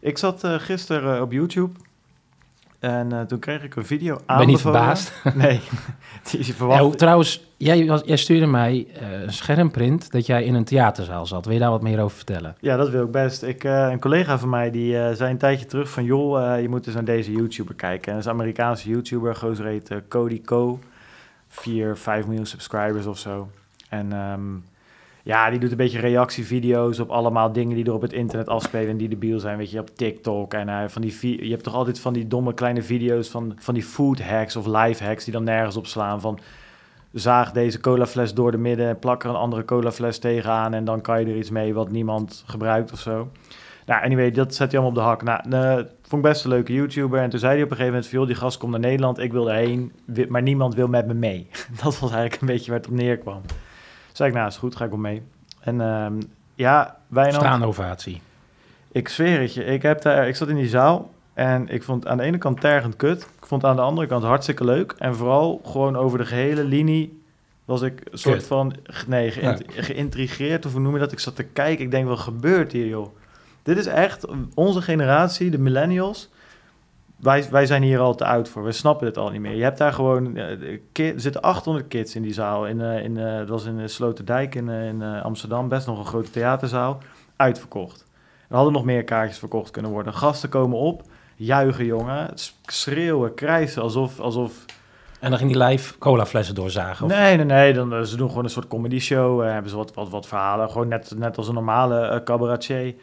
Ik 0.00 0.18
zat 0.18 0.44
gisteren 0.44 1.22
op 1.22 1.32
YouTube. 1.32 1.87
En 2.78 3.12
eh, 3.12 3.20
toen 3.20 3.38
kreeg 3.38 3.62
ik 3.62 3.76
een 3.76 3.84
video 3.84 4.20
Ben 4.26 4.40
je 4.40 4.46
niet 4.46 4.60
verbaasd? 4.60 5.12
Nee, 5.34 5.60
die 6.30 6.40
is 6.40 6.50
verwacht. 6.50 6.84
Ja, 6.84 6.90
trouwens, 6.90 7.44
jij, 7.56 7.86
was, 7.86 8.02
jij 8.04 8.16
stuurde 8.16 8.46
mij 8.46 8.86
eh, 8.94 9.22
een 9.22 9.32
schermprint 9.32 10.10
dat 10.12 10.26
jij 10.26 10.44
in 10.44 10.54
een 10.54 10.64
theaterzaal 10.64 11.26
zat. 11.26 11.44
Wil 11.44 11.54
je 11.54 11.60
daar 11.60 11.70
wat 11.70 11.82
meer 11.82 12.00
over 12.00 12.16
vertellen? 12.16 12.56
Ja, 12.60 12.76
dat 12.76 12.90
wil 12.90 13.04
ik 13.04 13.10
best. 13.10 13.42
Ik, 13.42 13.64
eh, 13.64 13.88
een 13.90 14.00
collega 14.00 14.38
van 14.38 14.48
mij 14.48 14.70
die 14.70 15.14
zei 15.14 15.30
een 15.30 15.38
tijdje 15.38 15.66
terug 15.66 15.90
van... 15.90 16.04
joh, 16.04 16.60
je 16.60 16.68
moet 16.68 16.86
eens 16.86 16.94
naar 16.94 17.04
deze 17.04 17.32
YouTuber 17.32 17.74
kijken. 17.74 18.06
En 18.06 18.12
dat 18.12 18.18
is 18.18 18.24
een 18.24 18.38
Amerikaanse 18.38 18.88
YouTuber, 18.88 19.36
gozer 19.36 19.66
heet 19.66 19.92
Cody 20.08 20.40
Co. 20.42 20.78
4, 21.48 21.96
5 21.96 22.26
miljoen 22.26 22.46
subscribers 22.46 23.06
of 23.06 23.18
zo. 23.18 23.48
En 23.88 24.12
ehm, 24.12 24.56
ja, 25.28 25.50
die 25.50 25.58
doet 25.58 25.70
een 25.70 25.76
beetje 25.76 26.00
reactievideo's 26.00 26.98
op 26.98 27.10
allemaal 27.10 27.52
dingen 27.52 27.76
die 27.76 27.84
er 27.84 27.92
op 27.92 28.02
het 28.02 28.12
internet 28.12 28.48
afspelen... 28.48 28.88
en 28.88 28.96
die 28.96 29.08
debiel 29.08 29.38
zijn, 29.38 29.58
weet 29.58 29.70
je, 29.70 29.80
op 29.80 29.96
TikTok. 29.96 30.54
En 30.54 30.68
eh, 30.68 30.88
van 30.88 31.02
die 31.02 31.44
je 31.44 31.50
hebt 31.50 31.62
toch 31.62 31.74
altijd 31.74 32.00
van 32.00 32.12
die 32.12 32.26
domme 32.26 32.54
kleine 32.54 32.82
video's 32.82 33.28
van, 33.28 33.52
van 33.58 33.74
die 33.74 33.82
food 33.82 34.20
hacks 34.20 34.56
of 34.56 34.66
life 34.66 35.04
hacks... 35.04 35.24
die 35.24 35.32
dan 35.32 35.44
nergens 35.44 35.76
op 35.76 35.86
slaan 35.86 36.20
van... 36.20 36.38
Zaag 37.12 37.52
deze 37.52 37.80
colafles 37.80 38.34
door 38.34 38.50
de 38.50 38.58
midden 38.58 38.88
en 38.88 38.98
plak 38.98 39.24
er 39.24 39.30
een 39.30 39.36
andere 39.36 39.64
colafles 39.64 40.18
tegenaan... 40.18 40.74
en 40.74 40.84
dan 40.84 41.00
kan 41.00 41.20
je 41.20 41.26
er 41.26 41.36
iets 41.36 41.50
mee 41.50 41.74
wat 41.74 41.90
niemand 41.90 42.44
gebruikt 42.46 42.92
of 42.92 42.98
zo. 42.98 43.30
Nou, 43.86 44.04
anyway, 44.04 44.30
dat 44.30 44.54
zet 44.54 44.72
hij 44.72 44.80
allemaal 44.80 45.06
op 45.06 45.20
de 45.20 45.26
hak. 45.28 45.46
Nou, 45.46 45.78
eh, 45.78 45.84
vond 46.02 46.24
ik 46.24 46.30
best 46.30 46.44
een 46.44 46.50
leuke 46.50 46.72
YouTuber. 46.72 47.20
En 47.20 47.30
toen 47.30 47.38
zei 47.38 47.52
hij 47.52 47.62
op 47.62 47.70
een 47.70 47.76
gegeven 47.76 47.94
moment, 47.94 48.12
joh, 48.12 48.26
die 48.26 48.34
gast 48.34 48.58
komt 48.58 48.70
naar 48.70 48.80
Nederland, 48.80 49.18
ik 49.18 49.32
wil 49.32 49.50
erheen, 49.50 49.92
maar 50.28 50.42
niemand 50.42 50.74
wil 50.74 50.88
met 50.88 51.06
me 51.06 51.14
mee. 51.14 51.48
dat 51.82 51.98
was 51.98 52.10
eigenlijk 52.10 52.40
een 52.40 52.46
beetje 52.46 52.70
waar 52.70 52.80
het 52.80 52.88
op 52.88 52.94
neerkwam. 52.94 53.42
Zei 54.18 54.30
ik, 54.30 54.36
nou, 54.36 54.48
is 54.48 54.56
goed, 54.56 54.76
ga 54.76 54.84
ik 54.84 54.90
wel 54.90 54.98
mee. 54.98 55.22
En 55.60 55.80
ehm, 55.80 56.20
ja, 56.54 56.96
Wijnand, 57.06 57.42
Staande 57.42 57.66
ovatie. 57.66 58.22
ik 58.92 59.08
zweer 59.08 59.40
het 59.40 59.54
je, 59.54 59.64
ik, 59.64 59.82
heb 59.82 60.02
daar, 60.02 60.28
ik 60.28 60.36
zat 60.36 60.48
in 60.48 60.54
die 60.56 60.68
zaal 60.68 61.10
en 61.34 61.68
ik 61.68 61.82
vond 61.82 62.06
aan 62.06 62.16
de 62.16 62.22
ene 62.22 62.38
kant 62.38 62.60
tergend 62.60 62.96
kut. 62.96 63.22
Ik 63.22 63.46
vond 63.46 63.64
aan 63.64 63.76
de 63.76 63.82
andere 63.82 64.06
kant 64.06 64.22
hartstikke 64.24 64.64
leuk. 64.64 64.94
En 64.98 65.14
vooral 65.16 65.60
gewoon 65.64 65.96
over 65.96 66.18
de 66.18 66.24
gehele 66.26 66.64
linie 66.64 67.22
was 67.64 67.82
ik 67.82 68.00
een 68.10 68.18
soort 68.18 68.44
van, 68.46 68.74
nee, 69.06 69.30
geïnt- 69.30 69.62
geïntrigeerd 69.66 70.66
of 70.66 70.72
hoe 70.72 70.80
noem 70.80 70.92
je 70.94 70.98
dat? 71.00 71.12
Ik 71.12 71.18
zat 71.18 71.36
te 71.36 71.44
kijken, 71.44 71.84
ik 71.84 71.90
denk, 71.90 72.06
wat 72.06 72.18
gebeurt 72.18 72.72
hier 72.72 72.86
joh? 72.86 73.16
Dit 73.62 73.78
is 73.78 73.86
echt 73.86 74.26
onze 74.54 74.82
generatie, 74.82 75.50
de 75.50 75.58
millennials. 75.58 76.28
Wij, 77.18 77.48
wij 77.50 77.66
zijn 77.66 77.82
hier 77.82 77.98
al 77.98 78.14
te 78.14 78.24
oud 78.24 78.48
voor, 78.48 78.64
we 78.64 78.72
snappen 78.72 79.06
dit 79.06 79.16
al 79.16 79.30
niet 79.30 79.40
meer. 79.40 79.54
Je 79.54 79.62
hebt 79.62 79.78
daar 79.78 79.92
gewoon, 79.92 80.36
eh, 80.36 80.72
er 80.92 81.20
zitten 81.20 81.42
800 81.42 81.88
kids 81.88 82.14
in 82.14 82.22
die 82.22 82.32
zaal. 82.32 82.66
In, 82.66 82.80
eh, 82.80 83.04
in, 83.04 83.18
eh, 83.18 83.38
dat 83.38 83.48
was 83.48 83.64
in 83.64 83.88
Sloterdijk 83.88 84.54
in, 84.54 84.68
in 84.68 85.02
Amsterdam, 85.02 85.68
best 85.68 85.86
nog 85.86 85.98
een 85.98 86.06
grote 86.06 86.30
theaterzaal. 86.30 86.98
Uitverkocht. 87.36 88.04
Er 88.48 88.54
hadden 88.54 88.72
nog 88.72 88.84
meer 88.84 89.04
kaartjes 89.04 89.38
verkocht 89.38 89.70
kunnen 89.70 89.90
worden. 89.90 90.14
Gasten 90.14 90.48
komen 90.48 90.78
op, 90.78 91.02
juichen 91.36 91.84
jongen, 91.84 92.30
schreeuwen, 92.66 93.34
krijsen, 93.34 93.82
alsof... 93.82 94.20
alsof 94.20 94.64
En 95.20 95.30
dan 95.30 95.38
ging 95.38 95.52
die 95.52 95.62
live 95.62 95.98
colaflessen 95.98 96.54
doorzagen. 96.54 97.04
Of... 97.04 97.10
Nee, 97.12 97.36
nee, 97.36 97.44
nee. 97.44 97.72
Dan, 97.72 98.06
ze 98.06 98.16
doen 98.16 98.28
gewoon 98.28 98.44
een 98.44 98.50
soort 98.50 98.68
comedy 98.68 98.98
show. 98.98 99.42
hebben 99.42 99.70
ze 99.70 99.76
wat, 99.76 99.94
wat, 99.94 100.08
wat 100.08 100.26
verhalen. 100.26 100.70
Gewoon 100.70 100.88
net, 100.88 101.12
net 101.16 101.36
als 101.36 101.48
een 101.48 101.54
normale 101.54 102.20
cabaretier. 102.24 102.94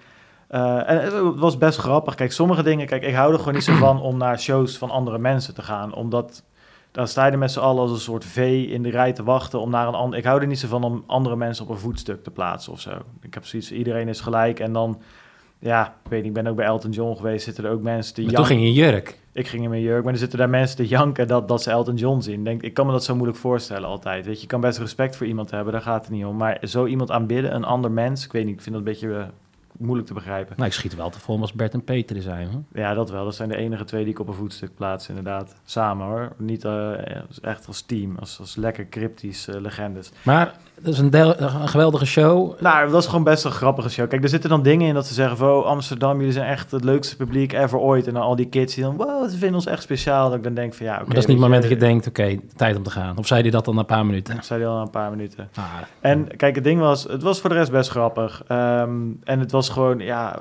Eh, 0.48 0.90
en 0.90 1.02
het 1.02 1.40
was 1.40 1.58
best 1.58 1.78
grappig. 1.78 2.16
Kijk, 2.16 2.32
sommige 2.32 2.64
dingen... 2.64 2.88
Kijk, 2.88 3.04
ik 3.04 3.14
hou 3.14 3.32
er 3.32 3.38
gewoon 3.40 3.54
niet 3.54 3.64
zo 3.64 3.74
van 3.86 4.02
om 4.02 4.18
naar 4.18 4.40
shows 4.40 4.78
van 4.78 4.90
andere 4.90 5.18
mensen 5.18 5.54
te 5.54 5.62
gaan. 5.62 5.94
Omdat... 5.94 6.44
Dan 6.92 7.08
sta 7.08 7.26
je 7.26 7.38
met 7.38 7.52
z'n 7.52 7.60
allen 7.60 7.82
als 7.82 7.92
een 7.92 7.98
soort 7.98 8.26
vee 8.26 8.68
in 8.68 8.84
de 8.84 8.90
rij 8.90 9.14
te 9.14 9.24
wachten 9.24 9.60
om 9.60 9.70
naar 9.70 9.88
een 9.88 9.94
ander... 9.94 10.20
Ik 10.20 10.26
hou 10.26 10.42
er 10.42 10.48
niet 10.48 10.60
zo 10.60 10.68
van 10.68 10.84
om 10.84 11.04
andere 11.08 11.36
mensen 11.36 11.66
op 11.66 11.70
een 11.70 11.78
voetstuk 11.78 12.24
te 12.24 12.32
plaatsen 12.32 12.72
of 12.72 12.80
zo. 12.80 12.92
Ik 13.22 13.34
heb 13.34 13.46
zoiets, 13.46 13.72
iedereen 13.72 14.08
is 14.08 14.22
gelijk. 14.22 14.60
En 14.60 14.74
dan, 14.74 15.02
ja, 15.60 15.86
ik 16.04 16.10
weet 16.10 16.20
niet, 16.20 16.28
ik 16.28 16.44
ben 16.44 16.48
ook 16.48 16.56
bij 16.56 16.66
Elton 16.66 16.92
John 16.92 17.16
geweest. 17.16 17.46
Zitten 17.46 17.64
er 17.64 17.72
ook 17.72 17.82
mensen 17.82 18.16
die... 18.16 18.26
Maar 18.26 18.34
toen 18.34 18.46
ging 18.46 18.62
je 18.62 18.74
jurk. 18.74 19.20
Ik 19.36 19.48
ging 19.48 19.64
in 19.64 19.70
mijn 19.70 19.82
jurk, 19.82 20.04
maar 20.04 20.14
er 20.14 20.20
zitten 20.20 20.38
daar 20.38 20.50
mensen 20.50 20.78
te 20.78 20.88
janken 20.88 21.28
dat, 21.28 21.48
dat 21.48 21.62
ze 21.62 21.72
Elton 21.72 21.96
John 21.96 22.22
zien. 22.22 22.44
Denk, 22.44 22.62
ik 22.62 22.74
kan 22.74 22.86
me 22.86 22.92
dat 22.92 23.04
zo 23.04 23.16
moeilijk 23.16 23.38
voorstellen 23.38 23.90
altijd. 23.90 24.26
Weet 24.26 24.36
je, 24.36 24.42
je 24.42 24.48
kan 24.48 24.62
best 24.62 24.80
respect 24.80 25.16
voor 25.16 25.28
iemand 25.28 25.52
hebben, 25.52 25.74
daar 25.74 25.82
gaat 25.82 26.02
het 26.02 26.12
niet 26.12 26.26
om. 26.26 26.38
Maar 26.38 26.58
zo 26.62 26.86
iemand 26.86 27.12
aanbidden, 27.12 27.56
een 27.56 27.64
ander 27.64 27.92
mens, 27.92 28.26
ik 28.26 28.32
weet 28.32 28.46
niet, 28.46 28.56
ik 28.56 28.62
vind 28.62 28.76
dat 28.76 28.86
een 28.86 28.92
beetje 28.92 29.16
eh, 29.16 29.26
moeilijk 29.78 30.08
te 30.08 30.14
begrijpen. 30.14 30.54
Nou, 30.56 30.68
ik 30.68 30.76
schiet 30.76 30.96
wel 30.96 31.10
te 31.10 31.20
vol 31.20 31.42
als 31.42 31.54
Bert 31.54 31.74
en 31.74 31.84
Peter 31.84 32.16
er 32.16 32.22
zijn. 32.22 32.48
Hoor. 32.48 32.64
Ja, 32.74 32.94
dat 32.94 33.10
wel. 33.10 33.24
Dat 33.24 33.36
zijn 33.36 33.50
de 33.50 33.56
enige 33.56 33.84
twee 33.84 34.04
die 34.04 34.14
ik 34.14 34.20
op 34.20 34.28
een 34.28 34.34
voetstuk 34.34 34.76
plaats, 34.76 35.10
inderdaad. 35.10 35.56
Samen 35.66 36.06
hoor. 36.06 36.34
Niet 36.38 36.64
eh, 36.64 37.16
echt 37.42 37.68
als 37.68 37.82
team, 37.82 38.18
als, 38.18 38.40
als 38.40 38.56
lekker 38.56 38.90
cryptisch 38.90 39.48
eh, 39.48 39.62
legendes. 39.62 40.12
Maar 40.24 40.56
dat 40.82 40.94
is 40.94 41.00
een, 41.00 41.10
deel, 41.10 41.42
een 41.42 41.68
geweldige 41.68 42.06
show. 42.06 42.60
Nou, 42.60 42.84
dat 42.84 42.92
was 42.92 43.06
gewoon 43.08 43.24
best 43.24 43.46
een 43.46 43.52
grappige 43.52 43.90
show. 43.90 44.10
Kijk, 44.10 44.24
er 44.24 44.30
zitten 44.30 44.50
dan 44.50 44.64
dingen 44.64 44.88
in 44.88 44.94
dat 44.94 45.06
ze 45.08 45.14
zeggen 45.14 45.38
van... 45.38 45.50
Oh, 45.50 45.66
Amsterdam, 45.66 46.18
jullie 46.18 46.34
zijn 46.34 46.48
echt 46.48 46.72
het 46.72 46.84
leukste 46.84 47.16
publiek 47.16 47.54
ever 47.54 47.80
ooit. 47.80 48.08
En 48.08 48.14
dan 48.14 48.24
al 48.24 48.36
die 48.36 48.46
kids 48.46 48.76
die 48.76 48.84
dan... 48.84 48.96
Wow, 48.96 49.30
ze 49.30 49.38
vinden 49.38 49.56
ons 49.56 49.66
echt 49.66 49.84
speciaal. 49.84 50.28
Dat 50.30 50.38
ik 50.38 50.44
dan 50.44 50.54
denk 50.54 50.74
van 50.74 50.86
ja, 50.86 50.92
oké. 50.94 51.04
maar 51.06 51.14
dat 51.14 51.24
is 51.24 51.30
niet 51.30 51.38
het 51.38 51.46
moment 51.46 51.62
dat 51.62 51.72
je 51.72 51.78
denkt, 51.78 52.08
oké, 52.08 52.40
tijd 52.56 52.76
om 52.78 52.84
te 52.84 52.90
gaan. 52.90 53.18
Of 53.18 53.28
zei 53.28 53.42
hij 53.42 53.52
dat 53.52 53.66
dan 53.66 53.74
na 53.74 53.80
een 53.80 53.86
paar 53.86 54.06
minuten? 54.06 54.44
Zei 54.44 54.60
hij 54.60 54.70
al 54.70 54.76
na 54.76 54.82
een 54.82 54.90
paar 54.90 55.10
minuten. 55.10 55.50
Ah, 55.56 55.64
En 56.00 56.38
kijk, 56.38 56.56
het 56.56 56.64
ding 56.64 56.80
was, 56.80 57.04
het 57.04 57.24
was 57.24 57.42
voor 57.42 57.50
de 57.50 57.56
rest 57.56 57.72
best 57.72 57.90
grappig. 57.90 58.44
Ehm, 58.48 58.92
en 59.24 59.40
het 59.40 59.52
was 59.52 59.70
gewoon, 59.70 60.00
ja, 60.00 60.40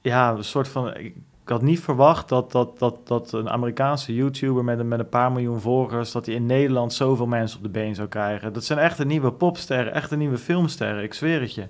ja, 0.00 0.30
een 0.30 0.44
soort 0.44 0.68
van. 0.68 0.96
Ik, 0.96 1.14
ik 1.46 1.52
had 1.52 1.62
niet 1.62 1.80
verwacht 1.80 2.28
dat, 2.28 2.52
dat, 2.52 2.78
dat, 2.78 2.96
dat 3.04 3.32
een 3.32 3.50
Amerikaanse 3.50 4.14
YouTuber 4.14 4.64
met 4.64 4.78
een, 4.78 4.88
met 4.88 4.98
een 4.98 5.08
paar 5.08 5.32
miljoen 5.32 5.60
volgers, 5.60 6.12
dat 6.12 6.26
hij 6.26 6.34
in 6.34 6.46
Nederland 6.46 6.92
zoveel 6.92 7.26
mensen 7.26 7.56
op 7.58 7.62
de 7.62 7.70
been 7.70 7.94
zou 7.94 8.08
krijgen. 8.08 8.52
Dat 8.52 8.64
zijn 8.64 8.78
echt 8.78 8.98
een 8.98 9.06
nieuwe 9.06 9.32
popsterren, 9.32 9.94
echt 9.94 10.10
een 10.10 10.18
nieuwe 10.18 10.38
filmsterren, 10.38 11.02
ik 11.02 11.14
zweer 11.14 11.40
het 11.40 11.54
je. 11.54 11.66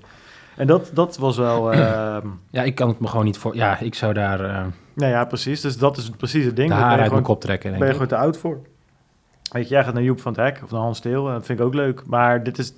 En 0.57 0.67
dat, 0.67 0.91
dat 0.95 1.17
was 1.17 1.37
wel. 1.37 1.73
ehm, 1.73 2.27
ja, 2.51 2.63
ik 2.63 2.75
kan 2.75 2.89
het 2.89 3.01
me 3.01 3.07
gewoon 3.09 3.25
niet 3.25 3.39
voor... 3.39 3.57
Ja, 3.57 3.79
ik 3.79 3.95
zou 3.95 4.13
daar 4.13 4.41
eh 4.41 4.67
nou 4.95 5.13
ja, 5.13 5.25
precies. 5.25 5.61
Dus 5.61 5.79
dat 5.79 5.97
is 5.97 6.11
precies 6.11 6.45
het 6.45 6.57
ding. 6.57 6.69
de 6.71 6.77
je 6.77 6.85
uit 6.85 7.11
mijn 7.11 7.23
kop 7.23 7.41
trekken, 7.41 7.69
denk 7.69 7.79
ben 7.79 7.89
je 7.89 7.93
gewoon 7.95 8.09
te 8.09 8.17
oud 8.17 8.37
voor. 8.37 8.61
Weet 9.53 9.69
je, 9.69 9.75
jij 9.75 9.85
gaat 9.85 9.95
naar 9.95 10.03
Joep 10.03 10.21
van 10.21 10.33
het 10.33 10.41
Hek 10.41 10.61
of 10.65 10.71
naar 10.71 10.81
Hans 10.81 10.99
Steel. 10.99 11.25
Dat 11.25 11.47
vind 11.47 11.59
ik 11.59 11.65
ook 11.65 11.75
leuk. 11.75 12.03
Maar 12.07 12.43
dit 12.43 12.59
is... 12.59 12.73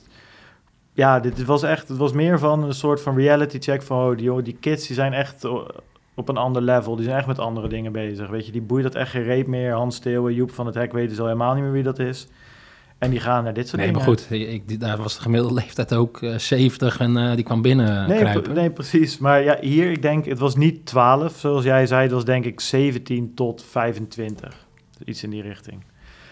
Ja, 0.92 1.20
dit 1.20 1.44
was 1.44 1.62
echt... 1.62 1.88
Het 1.88 1.98
was 1.98 2.12
meer 2.12 2.38
van 2.38 2.62
een 2.62 2.74
soort 2.74 3.00
van 3.00 3.16
reality 3.16 3.58
check 3.58 3.82
van... 3.82 3.98
Oh, 3.98 4.16
die, 4.16 4.24
jongen, 4.24 4.44
die 4.44 4.56
kids 4.60 4.86
die 4.86 4.96
zijn 4.96 5.12
echt 5.12 5.44
o- 5.44 5.66
op 6.18 6.28
een 6.28 6.36
ander 6.36 6.62
level. 6.62 6.96
Die 6.96 7.04
zijn 7.04 7.16
echt 7.18 7.26
met 7.26 7.38
andere 7.38 7.68
dingen 7.68 7.92
bezig. 7.92 8.28
Weet 8.28 8.46
je, 8.46 8.52
die 8.52 8.60
boeit 8.62 8.82
dat 8.82 8.94
echt 8.94 9.10
geen 9.10 9.22
reet 9.22 9.46
meer. 9.46 9.72
Hans 9.72 9.96
Steel, 9.96 10.30
Joep 10.30 10.50
van 10.50 10.66
het 10.66 10.74
Hek 10.74 10.92
weten 10.92 11.14
ze 11.14 11.20
al 11.20 11.26
helemaal 11.26 11.54
niet 11.54 11.62
meer 11.62 11.72
wie 11.72 11.82
dat 11.82 11.98
is. 11.98 12.26
En 12.98 13.10
die 13.10 13.20
gaan 13.20 13.44
naar 13.44 13.52
dit 13.54 13.68
soort 13.68 13.82
Nee, 13.82 13.92
maar 13.92 14.00
dingen. 14.04 14.18
goed, 14.18 14.30
ik, 14.30 14.68
die- 14.68 14.78
daar 14.78 14.96
was 14.96 15.14
de 15.16 15.20
gemiddelde 15.22 15.54
leeftijd 15.54 15.94
ook 15.94 16.22
eh 16.22 16.38
70 16.38 17.00
en 17.00 17.16
eh, 17.16 17.34
die 17.34 17.44
kwam 17.44 17.62
binnen 17.62 18.08
Nee, 18.08 18.18
kruipen. 18.18 18.42
pre- 18.42 18.52
nee, 18.60 18.70
precies. 18.70 19.18
Maar 19.18 19.42
ja, 19.42 19.56
hier, 19.60 19.90
ik 19.90 20.02
denk, 20.02 20.24
het 20.24 20.38
was 20.38 20.56
niet 20.56 20.86
12, 20.86 21.36
zoals 21.38 21.64
jij 21.64 21.86
zei. 21.86 22.02
Het 22.02 22.10
was 22.12 22.24
denk 22.24 22.44
ik 22.44 22.60
17 22.60 23.34
tot 23.34 23.64
25. 23.70 24.66
Iets 25.04 25.22
in 25.22 25.30
die 25.30 25.42
richting. 25.42 25.84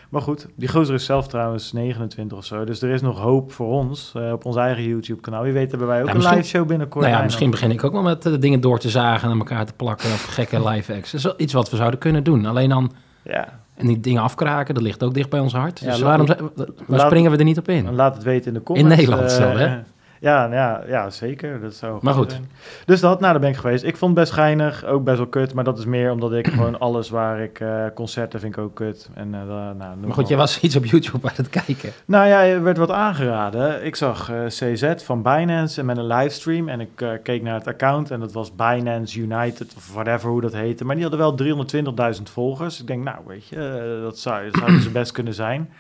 Maar 0.09 0.23
goed, 0.23 0.47
die 0.57 0.69
gozer 0.69 0.95
is 0.95 1.05
zelf 1.05 1.29
trouwens 1.29 1.73
29 1.73 2.38
of 2.38 2.45
zo. 2.45 2.64
Dus 2.64 2.83
er 2.83 2.90
is 2.90 3.01
nog 3.01 3.19
hoop 3.21 3.53
voor 3.53 3.66
ons 3.73 4.12
eh, 4.16 4.33
op 4.33 4.45
ons 4.45 4.57
eigen 4.57 4.85
YouTube-kanaal. 4.85 5.42
Wie 5.42 5.53
weet 5.53 5.71
hebben 5.71 5.88
wij 5.88 6.01
ook 6.03 6.09
Ja, 6.09 6.14
een 6.14 6.21
live 6.21 6.42
show 6.42 6.66
binnenkort. 6.66 7.05
Nou 7.05 7.16
ja, 7.16 7.23
misschien 7.23 7.51
begin 7.51 7.71
ik 7.71 7.85
ook 7.85 7.92
wel 7.92 8.03
met 8.03 8.27
eh, 8.27 8.33
dingen 8.40 8.61
door 8.61 8.79
te 8.79 8.90
zagen 8.90 9.25
en 9.27 9.31
aan 9.33 9.38
elkaar 9.38 9.66
te 9.66 9.73
plakken 9.77 10.09
of 10.12 10.25
gekke 10.25 10.62
live 10.69 10.95
acts. 10.95 11.11
Dat 11.12 11.21
is 11.25 11.33
iets 11.37 11.53
wat 11.53 11.71
we 11.71 11.77
zouden 11.77 11.99
kunnen 12.01 12.25
doen. 12.25 12.47
Alleen 12.47 12.69
dan, 12.69 12.92
Ja, 13.23 13.49
en 13.75 13.87
die 13.87 14.01
dingen 14.01 14.23
afkraken, 14.23 14.75
dat 14.75 14.83
ligt 14.83 15.03
ook 15.03 15.14
dicht 15.14 15.31
bij 15.31 15.40
ons 15.40 15.53
hart. 15.53 15.85
Dus 15.85 16.01
waarom 16.01 16.27
zijn- 16.27 16.38
waar 16.57 16.66
laat- 16.87 17.01
springen 17.07 17.31
we 17.31 17.37
er 17.37 17.45
niet 17.45 17.59
op 17.59 17.69
in? 17.69 17.95
laat 17.95 18.14
het 18.14 18.25
weten 18.25 18.47
in 18.49 18.55
de 18.55 18.62
comments. 18.62 18.90
In 18.92 18.97
Nederland 18.99 19.31
eh, 19.31 19.37
zelf, 19.37 19.57
hè? 19.59 19.79
Ja, 20.21 20.47
nou 20.47 20.55
ja, 20.55 20.83
ja, 20.87 21.11
zeker. 21.11 21.61
Dat 21.61 21.75
zou 21.75 21.99
Maar 22.03 22.15
goed. 22.15 22.31
zijn. 22.31 22.51
Dus 22.85 23.01
dat, 23.01 23.21
nou, 23.21 23.33
daar 23.33 23.41
ben 23.41 23.51
ik 23.51 23.57
geweest. 23.57 23.85
Ik 23.85 23.97
vond 23.97 24.11
het 24.11 24.21
best 24.21 24.33
geinig, 24.33 24.85
ook 24.85 25.05
best 25.05 25.17
wel 25.17 25.27
kut. 25.27 25.55
Maar 25.55 25.65
dat 25.65 25.79
is 25.79 25.85
meer 25.85 26.11
omdat 26.11 26.33
ik 26.33 26.47
gewoon 26.57 26.79
alles 26.79 27.11
waar 27.11 27.41
ik... 27.41 27.61
eh, 27.61 27.85
concerten 27.95 28.41
vind 28.41 28.57
ik 28.57 28.63
ook 28.63 28.75
kut. 28.75 29.09
En, 29.15 29.35
eh, 29.35 29.41
nou, 29.47 29.75
Maar 29.77 30.13
goed, 30.13 30.29
je 30.29 30.37
was 30.37 30.61
iets 30.61 30.77
op 30.77 30.85
YouTube 30.85 31.29
aan 31.29 31.35
het 31.37 31.49
kijken. 31.49 31.93
Nou 32.05 32.27
ja, 32.29 32.45
er 32.45 32.63
werd 32.63 32.77
wat 32.77 32.91
aangeraden. 32.91 33.85
Ik 33.85 33.97
zag 33.97 34.31
eh, 34.31 34.45
CZ 34.47 34.93
van 34.97 35.23
Binance 35.23 35.81
en 35.81 35.87
met 35.87 35.97
een 35.97 36.07
livestream. 36.07 36.69
En 36.69 36.81
ik 36.81 37.21
keek 37.23 37.43
naar 37.43 37.55
het 37.55 37.67
account 37.67 38.11
en 38.11 38.21
dat 38.21 38.33
was 38.33 38.55
Binance 38.55 39.21
United 39.21 39.75
of 39.77 39.93
whatever 39.93 40.31
hoe 40.31 40.41
dat 40.41 40.53
heette. 40.53 40.85
Maar 40.85 40.95
die 40.97 41.05
hadden 41.07 41.37
wel 41.37 42.15
320.000 42.17 42.23
volgers. 42.23 42.81
Ik 42.81 42.87
denk, 42.87 43.05
nou 43.05 43.19
weet 43.27 43.47
je, 43.49 43.99
dat 44.03 44.19
zou, 44.19 44.45
dat 44.51 44.55
zou 44.57 44.73
dus 44.73 44.93
best 44.93 45.13
kunnen 45.13 45.35
zijn. 45.35 45.71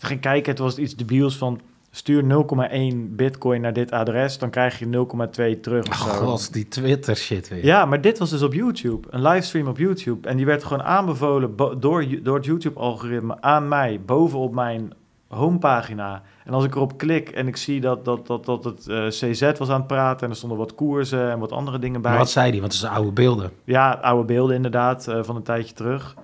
Ik 0.00 0.06
ging 0.06 0.20
kijken, 0.20 0.50
het 0.50 0.60
was 0.60 0.76
iets 0.78 0.96
debiels 0.96 1.36
van... 1.36 1.60
Stuur 1.92 2.22
0,1 2.22 2.96
bitcoin 3.08 3.60
naar 3.60 3.72
dit 3.72 3.90
adres, 3.90 4.38
dan 4.38 4.50
krijg 4.50 4.78
je 4.78 4.84
0,2 4.86 5.60
terug 5.60 5.86
of 5.88 6.00
Oh, 6.06 6.14
zo. 6.14 6.26
god, 6.26 6.52
die 6.52 6.68
Twitter 6.68 7.16
shit 7.16 7.48
weer. 7.48 7.64
Ja, 7.64 7.84
maar 7.84 8.00
dit 8.00 8.18
was 8.18 8.30
dus 8.30 8.42
op 8.42 8.54
YouTube. 8.54 9.08
Een 9.10 9.22
livestream 9.22 9.66
op 9.68 9.78
YouTube. 9.78 10.28
En 10.28 10.36
die 10.36 10.46
werd 10.46 10.64
gewoon 10.64 10.82
aanbevolen 10.82 11.56
door, 11.78 12.04
door 12.22 12.36
het 12.36 12.44
YouTube-algoritme 12.44 13.40
aan 13.40 13.68
mij, 13.68 14.00
bovenop 14.06 14.54
mijn 14.54 14.92
homepagina. 15.28 16.22
En 16.44 16.52
als 16.52 16.64
ik 16.64 16.74
erop 16.74 16.98
klik 16.98 17.28
en 17.28 17.46
ik 17.48 17.56
zie 17.56 17.80
dat, 17.80 18.04
dat, 18.04 18.26
dat, 18.26 18.44
dat 18.44 18.64
het 18.64 18.88
eh, 18.88 19.06
CZ 19.06 19.52
was 19.58 19.68
aan 19.68 19.78
het 19.78 19.86
praten... 19.86 20.24
en 20.24 20.30
er 20.30 20.36
stonden 20.36 20.58
wat 20.58 20.74
koersen 20.74 21.30
en 21.30 21.38
wat 21.38 21.52
andere 21.52 21.78
dingen 21.78 22.00
bij. 22.02 22.10
Maar 22.10 22.20
wat 22.20 22.30
zei 22.30 22.50
die? 22.50 22.60
Want 22.60 22.72
het 22.72 22.80
zijn 22.80 22.92
oude 22.94 23.12
beelden. 23.12 23.50
Ja, 23.64 23.90
oude 24.02 24.24
beelden 24.24 24.56
inderdaad, 24.56 25.08
eh, 25.08 25.22
van 25.22 25.36
een 25.36 25.42
tijdje 25.42 25.74
terug. 25.74 26.14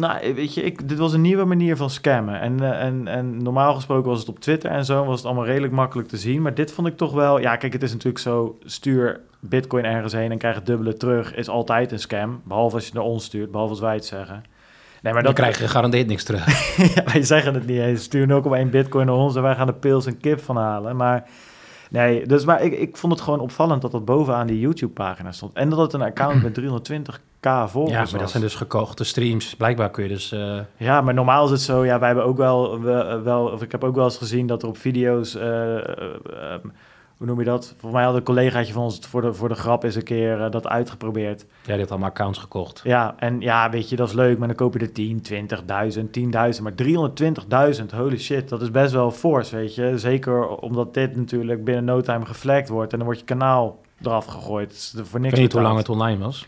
Nou, 0.00 0.34
weet 0.34 0.54
je, 0.54 0.62
ik, 0.62 0.88
dit 0.88 0.98
was 0.98 1.12
een 1.12 1.20
nieuwe 1.20 1.44
manier 1.44 1.76
van 1.76 1.90
scammen. 1.90 2.40
En, 2.40 2.60
eh, 2.60 2.86
en, 2.86 3.08
en 3.08 3.42
normaal 3.42 3.74
gesproken 3.74 4.10
was 4.10 4.18
het 4.18 4.28
op 4.28 4.40
Twitter 4.40 4.70
en 4.70 4.84
zo, 4.84 5.04
was 5.04 5.16
het 5.16 5.26
allemaal 5.26 5.44
redelijk 5.44 5.72
makkelijk 5.72 6.08
te 6.08 6.16
zien. 6.16 6.42
Maar 6.42 6.54
dit 6.54 6.72
vond 6.72 6.86
ik 6.86 6.96
toch 6.96 7.12
wel... 7.12 7.38
Ja, 7.38 7.56
kijk, 7.56 7.72
het 7.72 7.82
is 7.82 7.92
natuurlijk 7.92 8.18
zo, 8.18 8.58
stuur 8.64 9.20
bitcoin 9.40 9.84
ergens 9.84 10.12
heen 10.12 10.30
en 10.30 10.38
krijg 10.38 10.54
het 10.54 10.66
dubbele 10.66 10.94
terug. 10.94 11.34
Is 11.34 11.48
altijd 11.48 11.92
een 11.92 11.98
scam, 11.98 12.40
behalve 12.44 12.74
als 12.74 12.84
je 12.84 12.90
het 12.90 12.98
naar 12.98 13.08
ons 13.08 13.24
stuurt, 13.24 13.50
behalve 13.50 13.72
als 13.72 13.80
wij 13.80 13.94
het 13.94 14.04
zeggen. 14.04 14.44
Nee, 15.02 15.12
maar 15.12 15.22
Dan 15.22 15.34
krijg 15.34 15.58
je 15.58 15.64
gegarandeerd 15.64 16.06
niks 16.06 16.24
terug. 16.24 16.76
ja, 16.94 17.04
wij 17.12 17.22
zeggen 17.22 17.54
het 17.54 17.66
niet 17.66 17.80
eens. 17.80 18.02
Stuur 18.02 18.42
0,1 18.64 18.70
bitcoin 18.70 19.06
naar 19.06 19.14
ons 19.14 19.36
en 19.36 19.42
wij 19.42 19.54
gaan 19.54 19.68
er 19.68 19.74
pils 19.74 20.06
en 20.06 20.18
kip 20.18 20.40
van 20.40 20.56
halen. 20.56 20.96
Maar 20.96 21.28
nee, 21.90 22.26
dus 22.26 22.44
maar 22.44 22.62
ik, 22.62 22.72
ik 22.72 22.96
vond 22.96 23.12
het 23.12 23.22
gewoon 23.22 23.40
opvallend 23.40 23.82
dat 23.82 23.90
dat 23.92 24.04
bovenaan 24.04 24.46
die 24.46 24.60
YouTube-pagina 24.60 25.32
stond. 25.32 25.52
En 25.54 25.68
dat 25.70 25.78
het 25.78 25.92
een 25.92 26.02
account 26.02 26.42
met 26.44 26.60
320k 26.60 27.48
volgers 27.66 27.92
ja, 27.92 27.98
maar 27.98 28.10
was. 28.10 28.12
dat 28.12 28.30
zijn 28.30 28.42
dus 28.42 28.54
gekochte 28.54 29.04
streams. 29.04 29.54
Blijkbaar 29.56 29.90
kun 29.90 30.02
je 30.02 30.08
dus... 30.08 30.32
eh, 30.32 30.58
Ja, 30.76 31.00
maar 31.00 31.14
normaal 31.14 31.44
is 31.44 31.50
het 31.50 31.60
zo. 31.60 31.84
Ja, 31.84 31.98
wij 31.98 32.06
hebben 32.08 32.26
ook 32.26 32.36
wel, 32.36 32.80
we- 32.80 33.20
wel 33.24 33.44
of 33.46 33.62
ik 33.62 33.72
heb 33.72 33.84
ook 33.84 33.94
wel 33.94 34.04
eens 34.04 34.16
gezien 34.18 34.46
dat 34.46 34.62
er 34.62 34.68
op 34.68 34.76
video's, 34.78 35.34
eh, 35.34 35.76
eh, 35.76 35.82
ehm, 36.40 36.68
hoe 37.20 37.28
noem 37.28 37.38
je 37.38 37.44
dat? 37.44 37.66
Volgens 37.66 37.92
mij 37.92 38.04
had 38.04 38.14
een 38.14 38.22
collegaatje 38.22 38.72
van 38.72 38.82
ons 38.82 38.98
voor 38.98 39.22
de, 39.22 39.34
voor 39.34 39.48
de 39.48 39.54
grap 39.54 39.82
eens 39.84 39.94
een 39.94 40.02
keer 40.02 40.44
eh, 40.44 40.50
dat 40.50 40.66
uitgeprobeerd. 40.66 41.46
Jij 41.64 41.78
hebt 41.78 41.90
allemaal 41.90 42.08
accounts 42.08 42.38
gekocht. 42.38 42.80
Ja, 42.84 43.14
en 43.18 43.40
ja, 43.40 43.70
weet 43.70 43.88
je, 43.88 43.96
dat 43.96 44.08
is 44.08 44.14
leuk, 44.14 44.38
maar 44.38 44.48
dan 44.48 44.56
koop 44.56 44.74
je 44.74 44.78
er 44.78 44.92
10, 44.92 45.22
20.000, 45.32 46.02
10.000, 46.56 46.62
maar 46.62 46.72
320.000, 47.80 47.84
holy 47.94 48.18
shit, 48.18 48.48
dat 48.48 48.62
is 48.62 48.70
best 48.70 48.92
wel 48.92 49.10
fors, 49.10 49.50
weet 49.50 49.74
je. 49.74 49.98
Zeker 49.98 50.48
omdat 50.48 50.94
dit 50.94 51.16
natuurlijk 51.16 51.64
binnen 51.64 51.84
no 51.84 52.00
time 52.00 52.26
geflagd 52.26 52.68
wordt 52.68 52.92
en 52.92 52.98
dan 52.98 53.06
wordt 53.06 53.20
je 53.20 53.26
kanaal 53.26 53.80
eraf 54.02 54.24
gegooid. 54.24 54.70
Is 54.70 54.94
voor 54.94 55.18
Ik 55.18 55.20
niks 55.20 55.34
weet 55.34 55.42
niet 55.42 55.52
hoe 55.52 55.62
lang 55.62 55.76
het 55.76 55.88
online 55.88 56.24
was. 56.24 56.46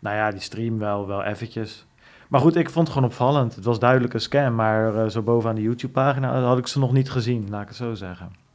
Nou 0.00 0.16
ja, 0.16 0.30
die 0.30 0.40
stream 0.40 0.78
wel, 0.78 1.06
wel 1.06 1.22
eventjes. 1.22 1.86
Maar 2.28 2.40
goed, 2.40 2.56
ik 2.56 2.70
vond 2.70 2.86
het 2.86 2.96
gewoon 2.96 3.10
opvallend. 3.10 3.54
Het 3.54 3.64
was 3.64 3.78
duidelijk 3.78 4.14
een 4.14 4.20
scam, 4.20 4.54
maar 4.54 4.96
eh, 4.96 5.08
zo 5.08 5.22
bovenaan 5.22 5.54
de 5.54 5.62
YouTube-pagina 5.62 6.40
had 6.40 6.58
ik 6.58 6.66
ze 6.66 6.78
nog 6.78 6.92
niet 6.92 7.10
gezien, 7.10 7.46
laat 7.50 7.62
ik 7.62 7.68
het 7.68 7.76
zo 7.76 7.94
zeggen. 7.94 8.48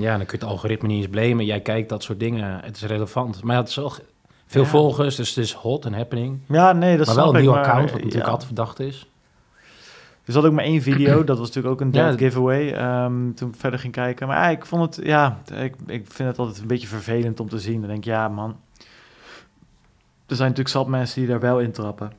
Ja, 0.00 0.16
dan 0.16 0.26
kun 0.26 0.38
je 0.38 0.44
het 0.44 0.52
algoritme 0.54 0.88
niet 0.88 0.96
eens 0.96 1.10
blamen. 1.10 1.44
Jij 1.44 1.60
kijkt 1.60 1.88
dat 1.88 2.02
soort 2.02 2.20
dingen. 2.20 2.60
Het 2.64 2.76
is 2.76 2.82
relevant. 2.82 3.42
Maar 3.42 3.56
het 3.56 3.68
is 3.68 3.74
wel 3.74 3.92
veel 4.46 4.62
Ja. 4.62 4.68
volgers, 4.68 5.16
dus 5.16 5.28
het 5.28 5.38
is 5.44 5.52
hot 5.52 5.84
en 5.84 5.92
happening. 5.94 6.38
Ja, 6.48 6.72
nee, 6.72 6.96
dat 6.96 7.06
maar 7.06 7.16
wel 7.16 7.34
een 7.34 7.40
nieuw 7.40 7.50
maar, 7.50 7.60
account, 7.64 7.90
wat 7.90 7.98
natuurlijk 7.98 8.24
ja. 8.24 8.30
altijd 8.30 8.46
verdacht 8.46 8.80
is. 8.80 9.06
Er 10.24 10.32
zat 10.32 10.44
ook 10.44 10.52
maar 10.52 10.64
één 10.64 10.82
video, 10.82 11.24
dat 11.24 11.38
was 11.38 11.46
natuurlijk 11.46 11.74
ook 11.74 11.80
een 11.80 11.92
Ja, 11.92 12.06
dead 12.06 12.18
giveaway, 12.18 12.72
ehm, 12.72 13.32
toen 13.34 13.48
ik 13.48 13.54
verder 13.58 13.78
ging 13.78 13.92
kijken. 13.92 14.26
Maar 14.26 14.36
ja, 14.36 14.48
ik 14.48 14.66
vond 14.66 14.96
het, 14.96 15.06
ja, 15.06 15.38
ik, 15.54 15.74
ik 15.86 16.04
vind 16.10 16.28
het 16.28 16.38
altijd 16.38 16.58
een 16.58 16.66
beetje 16.66 16.86
vervelend 16.86 17.40
om 17.40 17.48
te 17.48 17.58
zien. 17.58 17.78
Dan 17.80 17.88
denk 17.88 17.98
ik, 17.98 18.04
ja 18.04 18.28
man, 18.28 18.56
er 20.26 20.36
zijn 20.36 20.48
natuurlijk 20.48 20.68
zat 20.76 20.86
mensen 20.86 21.20
die 21.20 21.28
daar 21.30 21.40
wel 21.40 21.60
in 21.60 21.72
trappen. 21.72 22.12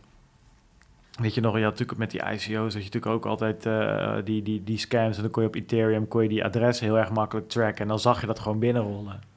Weet 1.21 1.33
je 1.33 1.41
nog, 1.41 1.57
ja, 1.57 1.63
natuurlijk 1.63 1.99
met 1.99 2.11
die 2.11 2.21
ICO's, 2.21 2.73
dat 2.73 2.83
je 2.83 2.89
natuurlijk 2.89 3.05
ook 3.05 3.25
altijd 3.25 3.65
eh, 3.65 4.15
die, 4.23 4.41
die, 4.41 4.63
die 4.63 4.77
scams, 4.77 5.15
en 5.15 5.21
dan 5.21 5.31
kon 5.31 5.41
je 5.41 5.47
op 5.47 5.55
Ethereum, 5.55 6.07
kon 6.07 6.23
je 6.23 6.29
die 6.29 6.43
adressen 6.43 6.85
heel 6.85 6.97
erg 6.97 7.11
makkelijk 7.11 7.49
tracken. 7.49 7.81
En 7.81 7.87
dan 7.87 7.99
zag 7.99 8.21
je 8.21 8.27
dat 8.27 8.39
gewoon 8.39 8.59
binnenrollen. 8.59 9.32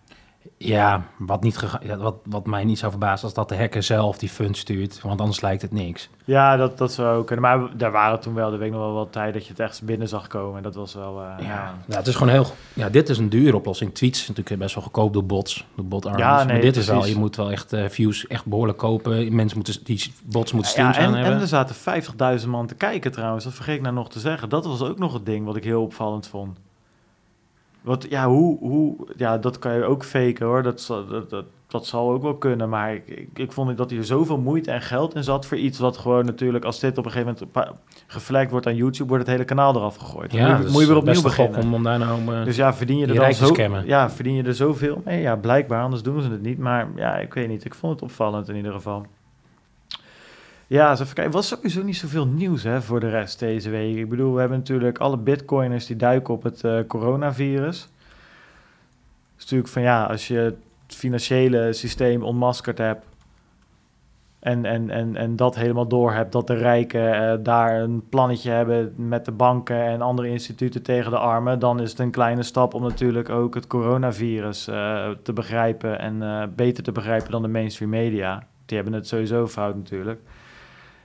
Ja, 0.58 1.02
wat, 1.18 1.42
niet 1.42 1.64
ja, 1.82 1.96
wat, 1.96 2.14
wat 2.24 2.46
mij 2.46 2.64
niet 2.64 2.78
zou 2.78 2.90
verbazen 2.90 3.28
is 3.28 3.34
dat 3.34 3.48
de 3.48 3.56
hacker 3.56 3.82
zelf 3.82 4.18
die 4.18 4.28
fund 4.28 4.56
stuurt. 4.56 5.00
Want 5.02 5.20
anders 5.20 5.40
lijkt 5.40 5.62
het 5.62 5.72
niks. 5.72 6.08
Ja, 6.24 6.56
dat, 6.56 6.78
dat 6.78 6.92
zou 6.92 7.18
ook 7.18 7.26
kunnen. 7.26 7.44
Maar 7.44 7.76
daar 7.76 7.90
waren 7.90 8.20
toen 8.20 8.34
wel, 8.34 8.50
de 8.50 8.56
week 8.56 8.70
nog 8.70 8.80
wel 8.80 8.92
wat 8.92 9.12
tijd 9.12 9.34
dat 9.34 9.44
je 9.44 9.50
het 9.50 9.60
echt 9.60 9.82
binnen 9.82 10.08
zag 10.08 10.26
komen. 10.26 10.62
Dat 10.62 10.74
was 10.74 10.94
wel, 10.94 11.22
eh, 11.22 11.34
Ja, 11.38 11.44
ja. 11.46 11.74
ja, 11.88 11.96
het 11.96 12.06
is 12.06 12.14
gewoon 12.14 12.32
heel... 12.32 12.46
Ja, 12.72 12.88
dit 12.88 13.08
is 13.08 13.18
een 13.18 13.28
dure 13.28 13.56
oplossing. 13.56 13.94
Tweets 13.94 14.20
is 14.20 14.28
natuurlijk 14.28 14.58
best 14.58 14.74
wel 14.74 14.84
goedkoop 14.84 15.12
door 15.12 15.24
bots. 15.26 15.66
Door 15.76 15.84
bot. 15.84 16.04
Ja, 16.16 16.36
nee, 16.36 16.46
maar 16.46 16.60
dit 16.60 16.76
is 16.76 16.86
wel... 16.86 17.06
Je 17.06 17.16
moet 17.16 17.36
wel 17.36 17.50
echt 17.50 17.72
eh, 17.72 17.88
views 17.88 18.26
echt 18.26 18.44
behoorlijk 18.44 18.78
kopen. 18.78 19.34
Mensen 19.34 19.56
moeten... 19.56 19.84
Die 19.84 20.12
bots 20.24 20.52
moeten 20.52 20.82
Ja, 20.82 20.92
streams 20.92 20.96
aan 20.96 21.14
en, 21.14 21.20
hebben. 21.20 21.32
en 21.34 21.40
er 21.40 21.46
zaten 21.46 22.40
50.000 22.40 22.48
man 22.48 22.66
te 22.66 22.74
kijken 22.74 23.12
trouwens. 23.12 23.44
Dat 23.44 23.54
vergeet 23.54 23.76
ik 23.76 23.82
nou 23.82 23.94
nog 23.94 24.08
te 24.08 24.20
zeggen. 24.20 24.48
Dat 24.48 24.66
was 24.66 24.82
ook 24.82 24.98
nog 24.98 25.12
het 25.12 25.26
ding 25.26 25.46
wat 25.46 25.56
ik 25.56 25.64
heel 25.64 25.82
opvallend 25.82 26.28
vond. 26.28 26.58
Wat, 27.86 28.06
ja, 28.08 28.26
hoe, 28.28 28.58
hoe, 28.58 28.96
ja, 29.16 29.38
dat 29.38 29.58
kan 29.58 29.74
je 29.74 29.84
ook 29.84 30.04
faken 30.04 30.46
hoor. 30.46 30.62
Dat, 30.62 30.80
zal- 30.80 31.06
dat, 31.06 31.30
dat, 31.30 31.44
dat 31.66 31.86
zal 31.86 32.10
ook 32.10 32.22
wel 32.22 32.34
kunnen. 32.36 32.68
Maar 32.68 32.94
ik, 32.94 33.06
ik, 33.08 33.28
ik 33.38 33.52
vond 33.52 33.76
dat 33.76 33.90
hier 33.90 34.04
zoveel 34.04 34.38
moeite 34.38 34.70
en 34.70 34.80
geld 34.82 35.14
in 35.14 35.24
zat 35.24 35.46
voor 35.46 35.56
iets 35.58 35.78
wat 35.78 35.96
gewoon 35.96 36.24
natuurlijk, 36.24 36.64
als 36.64 36.80
dit 36.80 36.98
op 36.98 37.04
een 37.04 37.10
gegeven 37.10 37.36
moment 37.54 37.74
geflagd 38.06 38.50
wordt 38.50 38.66
aan 38.66 38.74
YouTube, 38.76 39.08
wordt 39.08 39.22
het 39.24 39.32
hele 39.32 39.44
kanaal 39.44 39.74
eraf 39.76 39.96
gegooid. 39.96 40.32
Ja, 40.32 40.38
moet, 40.56 40.66
je- 40.66 40.70
moet 40.72 40.80
je 40.80 40.86
weer 40.86 40.96
opnieuw 40.96 41.14
beginnen. 41.22 41.60
om, 41.62 41.74
om 41.74 41.82
daar 41.82 41.98
nou... 41.98 42.34
eh, 42.38 42.44
Dus 42.44 42.56
ja, 42.56 42.74
verdien 42.74 42.98
je 42.98 43.06
er 43.06 43.14
dan 43.20 43.24
zo, 43.34 43.46
ja, 43.86 44.10
verdien 44.10 44.34
je 44.34 44.42
er 44.42 44.54
zoveel 44.54 45.02
mee? 45.04 45.20
Ja, 45.20 45.36
blijkbaar, 45.36 45.82
anders 45.82 46.02
doen 46.02 46.20
ze 46.22 46.30
het 46.30 46.42
niet. 46.42 46.58
Maar 46.58 46.88
ja, 46.96 47.16
ik 47.16 47.34
weet 47.34 47.48
niet. 47.48 47.64
Ik 47.64 47.74
vond 47.74 47.92
het 47.92 48.02
opvallend 48.02 48.48
in 48.48 48.56
ieder 48.56 48.72
geval. 48.72 49.06
Ja, 50.68 50.90
eens 50.90 51.00
even 51.00 51.14
kijken. 51.14 51.32
was 51.32 51.48
sowieso 51.48 51.82
niet 51.82 51.96
zoveel 51.96 52.26
nieuws 52.26 52.62
hè, 52.62 52.82
voor 52.82 53.00
de 53.00 53.08
rest 53.08 53.38
deze 53.38 53.70
week. 53.70 53.96
Ik 53.96 54.08
bedoel, 54.08 54.32
we 54.32 54.40
hebben 54.40 54.58
natuurlijk 54.58 54.98
alle 54.98 55.16
bitcoiners 55.16 55.86
die 55.86 55.96
duiken 55.96 56.34
op 56.34 56.42
het 56.42 56.64
eh, 56.64 56.78
coronavirus. 56.86 57.80
Het 57.80 59.36
is 59.36 59.42
natuurlijk 59.42 59.68
van 59.68 59.82
ja, 59.82 60.04
als 60.04 60.28
je 60.28 60.38
het 60.38 60.56
financiële 60.86 61.72
systeem 61.72 62.22
onmaskerd 62.22 62.78
hebt... 62.78 63.06
En, 64.38 64.64
en, 64.64 64.90
en, 64.90 65.16
en 65.16 65.36
dat 65.36 65.54
helemaal 65.54 65.88
door 65.88 66.12
hebt, 66.12 66.32
dat 66.32 66.46
de 66.46 66.54
rijken 66.54 67.30
eh, 67.30 67.38
daar 67.44 67.80
een 67.80 68.08
plannetje 68.08 68.50
hebben 68.50 68.94
met 68.96 69.24
de 69.24 69.32
banken 69.32 69.84
en 69.84 70.02
andere 70.02 70.28
instituten 70.28 70.82
tegen 70.82 71.10
de 71.10 71.18
armen, 71.18 71.58
dan 71.58 71.80
is 71.80 71.90
het 71.90 71.98
een 71.98 72.10
kleine 72.10 72.42
stap 72.42 72.74
om 72.74 72.82
natuurlijk 72.82 73.28
ook 73.28 73.54
het 73.54 73.66
coronavirus 73.66 74.68
eh, 74.68 75.08
te 75.22 75.32
begrijpen 75.32 75.98
en 75.98 76.52
beter 76.56 76.82
te 76.82 76.92
begrijpen 76.92 77.30
dan 77.30 77.42
de 77.42 77.48
mainstream 77.48 77.90
media. 77.90 78.46
Die 78.64 78.76
hebben 78.76 78.94
het 78.94 79.08
sowieso 79.08 79.46
fout 79.46 79.74
natuurlijk. 79.74 80.20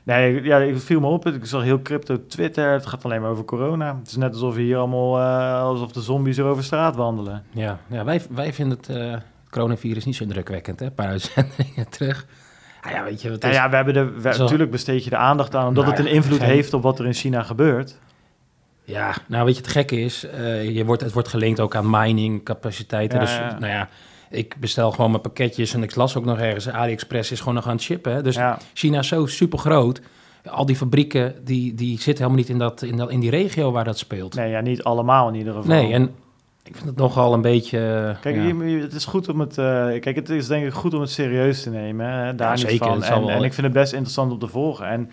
Nee, 0.03 0.43
ja, 0.43 0.57
ik 0.57 0.77
viel 0.79 0.99
me 0.99 1.07
op. 1.07 1.25
Ik 1.27 1.45
zag 1.45 1.63
heel 1.63 1.81
crypto 1.81 2.25
Twitter. 2.27 2.71
Het 2.71 2.85
gaat 2.85 3.05
alleen 3.05 3.21
maar 3.21 3.29
over 3.29 3.45
corona. 3.45 3.95
Het 3.99 4.07
is 4.07 4.15
net 4.15 4.33
alsof 4.33 4.55
we 4.55 4.61
hier 4.61 4.77
allemaal, 4.77 5.17
eh, 5.19 5.61
alsof 5.61 5.91
de 5.91 6.01
zombies 6.01 6.37
er 6.37 6.45
over 6.45 6.63
straat 6.63 6.95
wandelen. 6.95 7.43
Ja, 7.51 7.79
ja 7.87 8.03
wij, 8.03 8.21
wij 8.29 8.53
vinden 8.53 8.77
het 8.77 8.89
eh, 8.89 9.13
coronavirus 9.49 10.05
niet 10.05 10.15
zo 10.15 10.23
indrukwekkend, 10.23 10.79
hè? 10.79 10.85
Een 10.85 10.93
paar 10.93 11.07
uitzendingen 11.17 11.89
terug. 11.89 12.25
Ah, 12.81 12.91
ja, 12.91 13.03
weet 13.03 13.21
je, 13.21 13.29
wat 13.29 13.41
Nou 13.41 13.53
is... 13.53 13.59
ja, 13.59 13.69
we 13.69 13.75
hebben 13.75 13.93
de, 13.93 14.11
we, 14.11 14.33
Zo. 14.33 14.43
natuurlijk 14.43 14.71
besteed 14.71 15.03
je 15.03 15.09
de 15.09 15.17
aandacht 15.17 15.55
aan, 15.55 15.67
omdat 15.67 15.83
Nou 15.85 15.95
het 15.95 16.05
een 16.05 16.11
ja, 16.11 16.17
invloed 16.17 16.37
zijn- 16.39 16.49
heeft 16.51 16.73
op 16.73 16.81
wat 16.83 16.99
er 16.99 17.05
in 17.05 17.13
China 17.13 17.43
gebeurt. 17.43 17.99
Ja, 18.83 19.15
nou 19.27 19.45
weet 19.45 19.55
je, 19.55 19.61
het 19.61 19.71
gekke 19.71 19.99
is, 19.99 20.23
eh, 20.25 20.69
je 20.75 20.85
wordt, 20.85 21.01
het 21.01 21.13
wordt 21.13 21.27
gelinkt 21.27 21.59
ook 21.59 21.75
aan 21.75 21.89
mining 21.89 22.43
capaciteiten. 22.43 23.19
Ja, 23.19 23.25
dus 23.25 23.35
ja. 23.35 23.59
nou 23.59 23.71
ja, 23.71 23.89
ik 24.31 24.55
bestel 24.59 24.91
gewoon 24.91 25.09
mijn 25.09 25.21
pakketjes 25.21 25.73
en 25.73 25.83
ik 25.83 25.95
las 25.95 26.15
ook 26.17 26.25
nog 26.25 26.39
ergens, 26.39 26.69
AliExpress 26.69 27.31
is 27.31 27.39
gewoon 27.39 27.53
nog 27.53 27.65
aan 27.67 27.71
het 27.75 27.81
shippen. 27.81 28.13
Hè? 28.13 28.21
Dus 28.21 28.35
ja. 28.35 28.57
China 28.73 28.99
is 28.99 29.07
zo 29.07 29.25
super 29.25 29.59
groot. 29.59 30.01
Al 30.45 30.65
die 30.65 30.75
fabrieken, 30.75 31.35
die, 31.43 31.73
die 31.73 31.95
zitten 31.95 32.15
helemaal 32.23 32.35
niet 32.37 32.49
in, 32.49 32.57
dat, 32.57 32.81
in, 32.81 32.97
dat, 32.97 33.09
in 33.11 33.19
die 33.19 33.29
regio 33.29 33.71
waar 33.71 33.83
dat 33.83 33.97
speelt. 33.97 34.35
Nee, 34.35 34.49
ja, 34.49 34.61
niet 34.61 34.83
allemaal 34.83 35.27
in 35.27 35.35
ieder 35.35 35.53
geval. 35.53 35.69
Nee, 35.69 35.93
en 35.93 36.03
ik 36.63 36.75
vind 36.75 36.85
het 36.85 36.95
nogal 36.97 37.33
een 37.33 37.41
beetje... 37.41 37.77
Kijk, 38.21 38.35
ja. 38.35 38.55
het 38.81 38.93
is 38.93 39.05
goed 39.05 39.29
om 39.29 39.39
het. 39.39 39.57
eh, 39.57 39.65
kijk, 39.99 40.15
het 40.15 40.29
is 40.29 40.47
denk 40.47 40.65
ik 40.65 40.73
goed 40.73 40.93
om 40.93 41.01
het 41.01 41.09
serieus 41.09 41.63
te 41.63 41.69
nemen. 41.69 42.05
Hè? 42.05 42.35
Daar 42.35 42.49
Ja, 42.49 42.55
zeker, 42.55 42.85
van. 42.87 43.03
En, 43.03 43.19
wel- 43.19 43.29
en 43.29 43.43
ik 43.43 43.53
vind 43.53 43.65
het 43.67 43.75
best 43.75 43.93
interessant 43.93 44.31
om 44.31 44.39
te 44.39 44.47
volgen. 44.47 44.87
En 44.87 45.11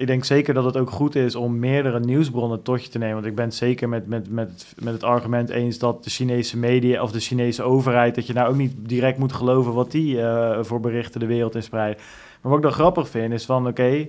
ik 0.00 0.06
denk 0.06 0.24
zeker 0.24 0.54
dat 0.54 0.64
het 0.64 0.76
ook 0.76 0.90
goed 0.90 1.14
is 1.14 1.34
om 1.34 1.58
meerdere 1.58 2.00
nieuwsbronnen 2.00 2.62
tot 2.62 2.84
je 2.84 2.90
te 2.90 2.98
nemen. 2.98 3.14
Want 3.14 3.26
ik 3.26 3.34
ben 3.34 3.44
het 3.44 3.54
zeker 3.54 3.88
met, 3.88 4.06
met, 4.06 4.30
met, 4.30 4.48
het- 4.50 4.84
met 4.84 4.92
het 4.92 5.02
argument 5.02 5.48
eens 5.50 5.78
dat 5.78 6.04
de 6.04 6.10
Chinese 6.10 6.58
media 6.58 7.02
of 7.02 7.12
de 7.12 7.20
Chinese 7.20 7.62
overheid. 7.62 8.14
dat 8.14 8.26
je 8.26 8.32
nou 8.32 8.48
ook 8.48 8.56
niet 8.56 8.74
direct 8.78 9.18
moet 9.18 9.32
geloven 9.32 9.72
wat 9.72 9.90
die 9.90 10.20
eh, 10.22 10.58
voor 10.62 10.80
berichten 10.80 11.20
de 11.20 11.26
wereld 11.26 11.54
in 11.54 11.62
spreiden. 11.62 12.02
Maar 12.40 12.50
wat 12.50 12.56
ik 12.56 12.62
dan 12.62 12.72
grappig 12.72 13.08
vind 13.08 13.32
is 13.32 13.44
van 13.44 13.66
oké. 13.66 14.06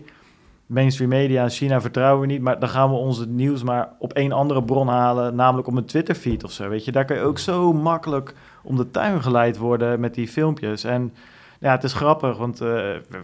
mainstream 0.65 1.09
media 1.09 1.43
in 1.43 1.49
China 1.49 1.81
vertrouwen 1.81 2.21
we 2.27 2.33
niet, 2.33 2.41
maar 2.41 2.59
dan 2.59 2.69
gaan 2.69 2.89
we 2.89 2.95
onze 2.95 3.27
nieuws 3.27 3.63
maar 3.63 3.89
op 3.99 4.13
één 4.13 4.31
andere 4.31 4.63
bron 4.63 4.87
halen, 4.87 5.35
namelijk 5.35 5.67
op 5.67 5.75
een 5.75 5.85
Twitter 5.85 6.15
feed 6.15 6.43
of 6.43 6.51
zo. 6.51 6.69
Weet 6.69 6.85
je, 6.85 6.91
daar 6.91 7.05
kan 7.05 7.15
je 7.15 7.21
ook 7.23 7.39
zo 7.39 7.73
makkelijk 7.73 8.33
om 8.63 8.75
de 8.75 8.91
tuin 8.91 9.21
geleid 9.21 9.57
worden 9.57 9.99
met 9.99 10.13
die 10.13 10.27
filmpjes. 10.27 10.83
En 10.83 11.13
ja, 11.61 11.71
het 11.71 11.83
is 11.83 11.93
grappig, 11.93 12.37
want 12.37 12.61
eh, 12.61 12.67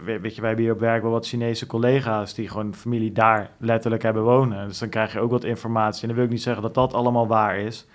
we- 0.04 0.18
weet 0.20 0.34
je, 0.34 0.40
wij 0.40 0.48
hebben 0.48 0.64
hier 0.64 0.74
op 0.74 0.80
werk 0.80 1.02
wel 1.02 1.10
wat 1.10 1.26
Chinese 1.26 1.66
collega's 1.66 2.34
die 2.34 2.48
gewoon 2.48 2.74
familie 2.74 3.12
daar 3.12 3.50
letterlijk 3.58 4.02
hebben 4.02 4.22
wonen. 4.22 4.68
Dus 4.68 4.78
dan 4.78 4.88
krijg 4.88 5.12
je 5.12 5.20
ook 5.20 5.30
wat 5.30 5.44
informatie. 5.44 6.02
En 6.02 6.06
dan 6.08 6.16
wil 6.16 6.24
ik 6.26 6.30
niet 6.30 6.42
zeggen 6.42 6.62
dat 6.62 6.74
dat 6.74 6.94
allemaal 6.94 7.26
waar 7.26 7.58
is. 7.58 7.86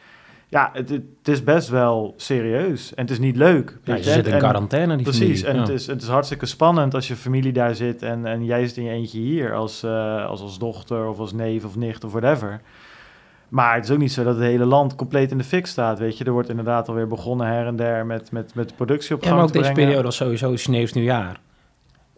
Ja, 0.47 0.69
het, 0.73 0.89
het 0.89 1.03
is 1.27 1.43
best 1.43 1.69
wel 1.69 2.13
serieus 2.17 2.93
en 2.93 3.01
het 3.01 3.12
is 3.12 3.19
niet 3.19 3.36
leuk. 3.36 3.77
Ja, 3.84 3.95
je 3.95 4.03
zit 4.03 4.27
in 4.27 4.34
En- 4.34 4.39
quarantaine, 4.39 4.95
die 4.95 5.03
Precies, 5.06 5.41
familie. 5.41 5.45
en 5.47 5.56
Ja. 5.56 5.62
het, 5.62 5.69
is, 5.69 5.88
het 5.88 6.01
is 6.01 6.08
hartstikke 6.08 6.45
spannend 6.45 6.93
als 6.93 7.08
je 7.08 7.15
familie 7.15 7.51
daar 7.53 7.75
zit 7.75 8.01
en, 8.01 8.25
en 8.25 8.45
jij 8.45 8.67
zit 8.67 8.77
in 8.77 8.84
je 8.84 8.89
eentje 8.89 9.19
hier 9.19 9.53
als, 9.53 9.84
eh, 9.84 10.25
als, 10.25 10.41
als 10.41 10.60
dochter 10.60 11.08
of 11.08 11.19
als 11.19 11.34
neef 11.34 11.65
of 11.65 11.75
nicht 11.75 12.03
of 12.03 12.12
whatever. 12.12 12.62
Maar 13.54 13.76
het 13.76 13.84
is 13.84 13.92
ook 13.92 13.98
niet 13.98 14.12
zo 14.12 14.24
dat 14.24 14.36
het 14.36 14.44
hele 14.44 14.66
land 14.66 14.96
compleet 14.96 15.32
in 15.32 15.38
de 15.38 15.44
fik 15.44 15.66
staat, 15.68 16.00
weet 16.00 16.18
je. 16.18 16.24
Er 16.24 16.32
wordt 16.32 16.50
inderdaad 16.50 16.88
alweer 16.88 17.08
begonnen 17.08 17.48
her 17.48 17.66
en 17.66 17.76
der 17.76 18.06
met, 18.06 18.32
met, 18.32 18.56
met 18.56 18.76
productie 18.76 19.16
op 19.16 19.22
Ja, 19.22 19.28
gang 19.28 19.39
maar 19.39 19.48
ook 19.48 19.54
deze 19.54 19.66
brengen. 19.66 19.84
periode 19.84 20.04
was 20.08 20.16
sowieso 20.16 20.56
Chinees 20.56 20.94
nieuwjaar. 20.94 21.39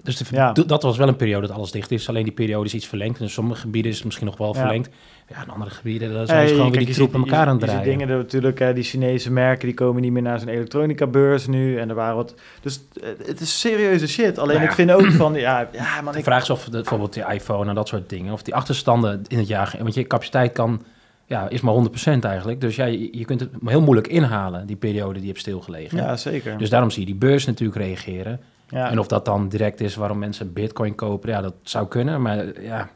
Dus 0.03 0.17
de, 0.17 0.25
Ja. 0.31 0.51
dat 0.51 0.83
was 0.83 0.97
wel 0.97 1.07
een 1.07 1.15
periode 1.15 1.47
dat 1.47 1.55
alles 1.55 1.71
dicht 1.71 1.91
is. 1.91 2.09
Alleen 2.09 2.23
die 2.23 2.33
periode 2.33 2.65
is 2.65 2.73
iets 2.73 2.87
verlengd. 2.87 3.19
In 3.19 3.29
sommige 3.29 3.59
gebieden 3.61 3.91
is 3.91 3.95
het 3.97 4.05
misschien 4.05 4.25
nog 4.27 4.37
wel 4.37 4.53
Ja. 4.53 4.59
verlengd. 4.59 4.89
Ja, 5.29 5.41
in 5.43 5.49
andere 5.49 5.71
gebieden 5.71 6.13
daar 6.13 6.25
zijn 6.25 6.37
Hey, 6.37 6.47
gewoon 6.47 6.63
kijk, 6.63 6.75
weer 6.75 6.85
die 6.85 6.95
troepen 6.95 7.19
elkaar 7.19 7.43
je- 7.43 7.49
aan 7.51 7.57
het 7.57 7.65
draaien. 7.65 7.83
dingen, 7.83 8.07
dat 8.07 8.17
natuurlijk, 8.17 8.59
hè, 8.59 8.73
die 8.73 8.83
Chinese 8.83 9.31
merken, 9.31 9.65
die 9.67 9.75
komen 9.75 10.01
niet 10.01 10.11
meer 10.11 10.21
naar 10.21 10.39
zo'n 10.39 10.47
elektronica-beurs 10.47 11.47
nu. 11.47 11.77
En 11.79 11.89
er 11.89 11.95
waren 11.95 12.15
wat... 12.15 12.35
Dus 12.61 12.81
eh, 13.01 13.09
het 13.25 13.39
is 13.41 13.59
serieuze 13.59 14.07
shit. 14.07 14.37
Alleen 14.37 14.49
Nou 14.55 14.61
ja. 14.63 14.69
ik 14.69 14.75
vind 14.75 14.91
ook 14.91 15.11
van, 15.11 15.33
ja, 15.33 15.69
ja 15.71 16.01
man, 16.01 16.11
De 16.13 16.19
ik, 16.19 16.23
vraag 16.25 16.41
is 16.41 16.49
of 16.49 16.63
de, 16.63 16.69
bijvoorbeeld 16.71 17.13
die 17.13 17.23
iPhone 17.33 17.69
en 17.69 17.75
dat 17.75 17.87
soort 17.87 18.09
dingen, 18.09 18.33
of 18.33 18.41
die 18.43 18.55
achterstanden 18.55 19.21
in 19.27 19.37
het 19.37 19.47
jaar, 19.47 19.75
want 19.81 19.93
je 19.93 20.07
capaciteit 20.07 20.51
kan, 20.51 20.83
ja, 21.25 21.49
is 21.49 21.61
maar 21.61 21.73
100% 22.19 22.19
eigenlijk. 22.21 22.61
Dus 22.61 22.75
ja, 22.75 22.85
je, 22.85 23.17
je 23.17 23.25
kunt 23.25 23.39
het 23.39 23.49
heel 23.65 23.81
moeilijk 23.81 24.07
inhalen, 24.07 24.67
die 24.67 24.75
periode 24.75 25.13
die 25.13 25.21
je 25.21 25.27
hebt 25.27 25.39
stilgelegen. 25.39 25.97
ja, 25.97 26.15
zeker. 26.17 26.57
Dus 26.57 26.69
daarom 26.69 26.89
zie 26.91 26.99
je 26.99 27.05
die 27.05 27.15
beurs 27.15 27.45
natuurlijk 27.45 27.79
reageren. 27.79 28.39
ja. 28.69 28.89
En 28.89 28.99
of 28.99 29.07
dat 29.07 29.25
dan 29.25 29.49
direct 29.49 29.81
is 29.81 29.95
waarom 29.95 30.19
mensen 30.19 30.53
bitcoin 30.53 30.95
kopen, 30.95 31.29
ja, 31.29 31.41
dat 31.41 31.53
zou 31.63 31.87
kunnen. 31.87 32.21
Maar 32.21 32.61
ja, 32.61 32.89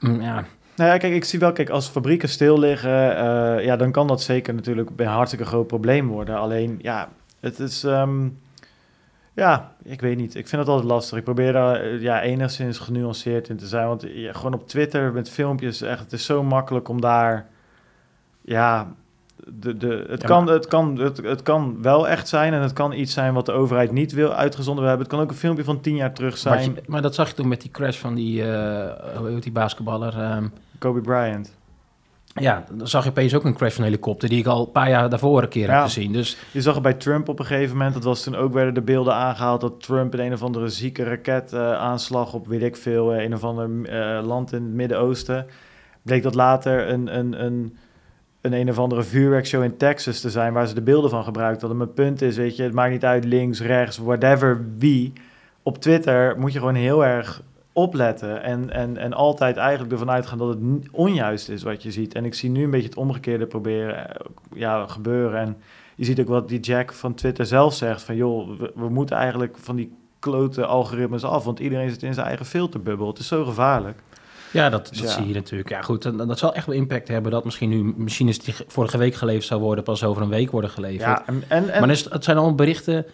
Mm, 0.00 0.20
ja. 0.20 0.44
Nou 0.76 0.90
ja, 0.90 0.96
kijk, 0.96 1.14
ik 1.14 1.24
zie 1.24 1.38
wel, 1.38 1.52
kijk, 1.52 1.70
als 1.70 1.88
fabrieken 1.88 2.28
stil 2.28 2.58
liggen, 2.58 3.16
eh, 3.16 3.64
ja, 3.64 3.76
dan 3.76 3.92
kan 3.92 4.06
dat 4.06 4.22
zeker 4.22 4.54
natuurlijk 4.54 4.90
een 4.96 5.06
hartstikke 5.06 5.44
groot 5.44 5.66
probleem 5.66 6.06
worden. 6.08 6.36
Alleen, 6.38 6.78
ja, 6.82 7.08
het 7.40 7.58
is, 7.58 7.84
ehm, 7.84 8.28
ja, 9.38 9.72
ik 9.82 10.00
weet 10.00 10.16
niet. 10.16 10.34
Ik 10.34 10.48
vind 10.48 10.60
het 10.62 10.70
altijd 10.70 10.88
lastig. 10.88 11.18
Ik 11.18 11.24
probeer 11.24 11.52
daar 11.52 11.80
eh, 11.80 12.00
ja, 12.00 12.22
enigszins 12.22 12.78
genuanceerd 12.78 13.48
in 13.48 13.56
te 13.56 13.66
zijn. 13.66 13.86
Want 13.86 14.04
ja, 14.08 14.32
gewoon 14.32 14.54
op 14.54 14.68
Twitter 14.68 15.12
met 15.12 15.30
filmpjes, 15.30 15.82
echt, 15.82 16.00
het 16.00 16.12
is 16.12 16.24
zo 16.24 16.42
makkelijk 16.42 16.88
om 16.88 17.00
daar, 17.00 17.46
ja, 18.42 18.92
de, 19.46 19.76
de, 19.76 20.04
het, 20.08 20.20
Ja, 20.20 20.26
kan, 20.26 20.48
het, 20.48 20.66
kan, 20.66 20.98
het, 20.98 21.16
het 21.16 21.42
kan 21.42 21.82
wel 21.82 22.08
echt 22.08 22.28
zijn 22.28 22.52
en 22.52 22.60
het 22.62 22.72
kan 22.72 22.92
iets 22.92 23.12
zijn 23.12 23.34
wat 23.34 23.46
de 23.46 23.52
overheid 23.52 23.92
niet 23.92 24.12
wil 24.12 24.32
uitgezonden 24.34 24.84
hebben. 24.84 25.02
Het 25.06 25.14
kan 25.14 25.22
ook 25.22 25.30
een 25.30 25.36
filmpje 25.36 25.64
van 25.64 25.80
tien 25.80 25.96
jaar 25.96 26.12
terug 26.14 26.38
zijn. 26.38 26.74
je- 26.74 26.82
maar 26.86 27.02
dat 27.02 27.14
zag 27.14 27.28
je 27.28 27.34
toen 27.34 27.48
met 27.48 27.60
die 27.60 27.70
crash 27.70 27.98
van 27.98 28.14
die, 28.14 28.52
eh 28.52 29.16
hoe 29.16 29.28
heet 29.28 29.42
die 29.42 29.52
basketballer? 29.52 30.18
ehm, 30.18 30.46
Kobe 30.78 31.00
Bryant. 31.00 31.56
Ja, 32.40 32.64
dan 32.72 32.88
zag 32.88 33.04
je 33.04 33.10
opeens 33.10 33.34
ook 33.34 33.44
een 33.44 33.54
crash 33.54 33.74
van 33.74 33.84
een 33.84 33.90
helikopter 33.90 34.28
die 34.28 34.38
ik 34.38 34.46
al 34.46 34.60
een 34.66 34.72
paar 34.72 34.88
jaar 34.88 35.08
daarvoor 35.10 35.42
een 35.42 35.48
keer 35.48 35.66
Ja. 35.66 35.74
heb 35.74 35.82
gezien. 35.82 36.12
Dus 36.12 36.36
Je 36.52 36.62
zag 36.62 36.74
het 36.74 36.82
bij 36.82 36.94
Trump 36.94 37.28
op 37.28 37.38
een 37.38 37.46
gegeven 37.46 37.76
moment. 37.76 37.94
Dat 37.94 38.04
was 38.04 38.22
toen 38.22 38.36
ook 38.36 38.52
werden 38.52 38.74
de 38.74 38.82
beelden 38.82 39.14
aangehaald 39.14 39.60
dat 39.60 39.82
Trump 39.82 40.14
in 40.14 40.20
een 40.26 40.32
of 40.32 40.42
andere 40.42 40.68
zieke 40.68 41.04
raketaanslag 41.04 42.32
op 42.34 42.46
weet 42.46 42.62
ik 42.62 42.76
veel, 42.76 43.12
eh, 43.12 43.22
een 43.24 43.34
of 43.34 43.44
ander 43.44 43.84
eh, 43.84 44.26
land 44.26 44.52
in 44.52 44.62
het 44.62 44.72
Midden-Oosten. 44.72 45.46
Bleek 46.02 46.22
dat 46.22 46.34
later 46.34 46.88
een, 46.88 47.18
een, 47.18 47.44
een, 47.44 47.76
een 48.40 48.52
een 48.52 48.68
of 48.70 48.78
andere 48.78 49.02
vuurwerkshow 49.02 49.62
in 49.62 49.76
Texas 49.76 50.20
te 50.20 50.30
zijn 50.30 50.52
waar 50.52 50.66
ze 50.66 50.74
de 50.74 50.82
beelden 50.82 51.10
van 51.10 51.24
gebruikt 51.24 51.60
hadden. 51.60 51.78
Mijn 51.78 51.92
punt 51.92 52.22
is, 52.22 52.36
weet 52.36 52.56
je, 52.56 52.62
het 52.62 52.72
maakt 52.72 52.92
niet 52.92 53.04
uit 53.04 53.24
links, 53.24 53.60
rechts, 53.60 53.98
whatever, 53.98 54.64
wie. 54.78 55.12
Op 55.62 55.78
Twitter 55.78 56.38
moet 56.38 56.52
je 56.52 56.58
gewoon 56.58 56.74
heel 56.74 57.04
erg 57.04 57.42
opletten 57.78 58.42
en, 58.42 58.70
en, 58.70 58.96
en 58.96 59.12
altijd 59.12 59.56
eigenlijk 59.56 59.92
ervan 59.92 60.10
uitgaan 60.10 60.38
dat 60.38 60.48
het 60.48 60.58
onjuist 60.90 61.48
is 61.48 61.62
wat 61.62 61.82
je 61.82 61.90
ziet. 61.90 62.14
En 62.14 62.24
ik 62.24 62.34
zie 62.34 62.50
nu 62.50 62.64
een 62.64 62.70
beetje 62.70 62.88
het 62.88 62.96
omgekeerde 62.98 63.46
proberen 63.46 64.08
eh, 64.08 64.26
ja, 64.54 64.86
gebeuren. 64.86 65.40
En 65.40 65.56
je 65.94 66.04
ziet 66.04 66.20
ook 66.20 66.28
wat 66.28 66.48
die 66.48 66.60
Jack 66.60 66.92
van 66.92 67.14
Twitter 67.14 67.46
zelf 67.46 67.74
zegt: 67.74 68.02
van 68.02 68.16
joh, 68.16 68.58
we, 68.58 68.72
we 68.74 68.88
moeten 68.88 69.16
eigenlijk 69.16 69.56
van 69.60 69.76
die 69.76 69.92
klote 70.18 70.66
algoritmes 70.66 71.24
af, 71.24 71.44
want 71.44 71.58
iedereen 71.58 71.90
zit 71.90 72.02
in 72.02 72.14
zijn 72.14 72.26
eigen 72.26 72.46
filterbubbel. 72.46 73.06
Het 73.08 73.18
is 73.18 73.28
zo 73.28 73.44
gevaarlijk. 73.44 73.98
ja, 74.52 74.68
dat, 74.70 74.84
dat 74.84 74.92
Dus 74.94 75.02
ja. 75.02 75.08
zie 75.08 75.26
je 75.28 75.34
natuurlijk. 75.34 75.68
Ja, 75.70 75.80
goed, 75.82 76.02
dat, 76.02 76.18
dat 76.28 76.38
zal 76.38 76.54
echt 76.54 76.66
wel 76.66 76.74
impact 76.74 77.08
hebben 77.08 77.30
dat 77.32 77.44
misschien 77.44 77.68
nu 77.68 77.94
machines 77.96 78.38
die 78.38 78.54
ge- 78.54 78.64
vorige 78.68 78.98
week 78.98 79.14
geleverd 79.14 79.44
zou 79.46 79.60
worden, 79.60 79.84
pas 79.84 80.04
over 80.04 80.22
een 80.22 80.28
week 80.28 80.50
worden 80.50 80.70
geleverd. 80.70 81.00
Ja, 81.00 81.22
en, 81.26 81.42
en, 81.48 81.68
en- 81.68 81.80
Maar 81.80 81.90
is, 81.90 82.10
het 82.10 82.24
zijn 82.24 82.36
allemaal 82.36 82.54
berichten. 82.54 83.06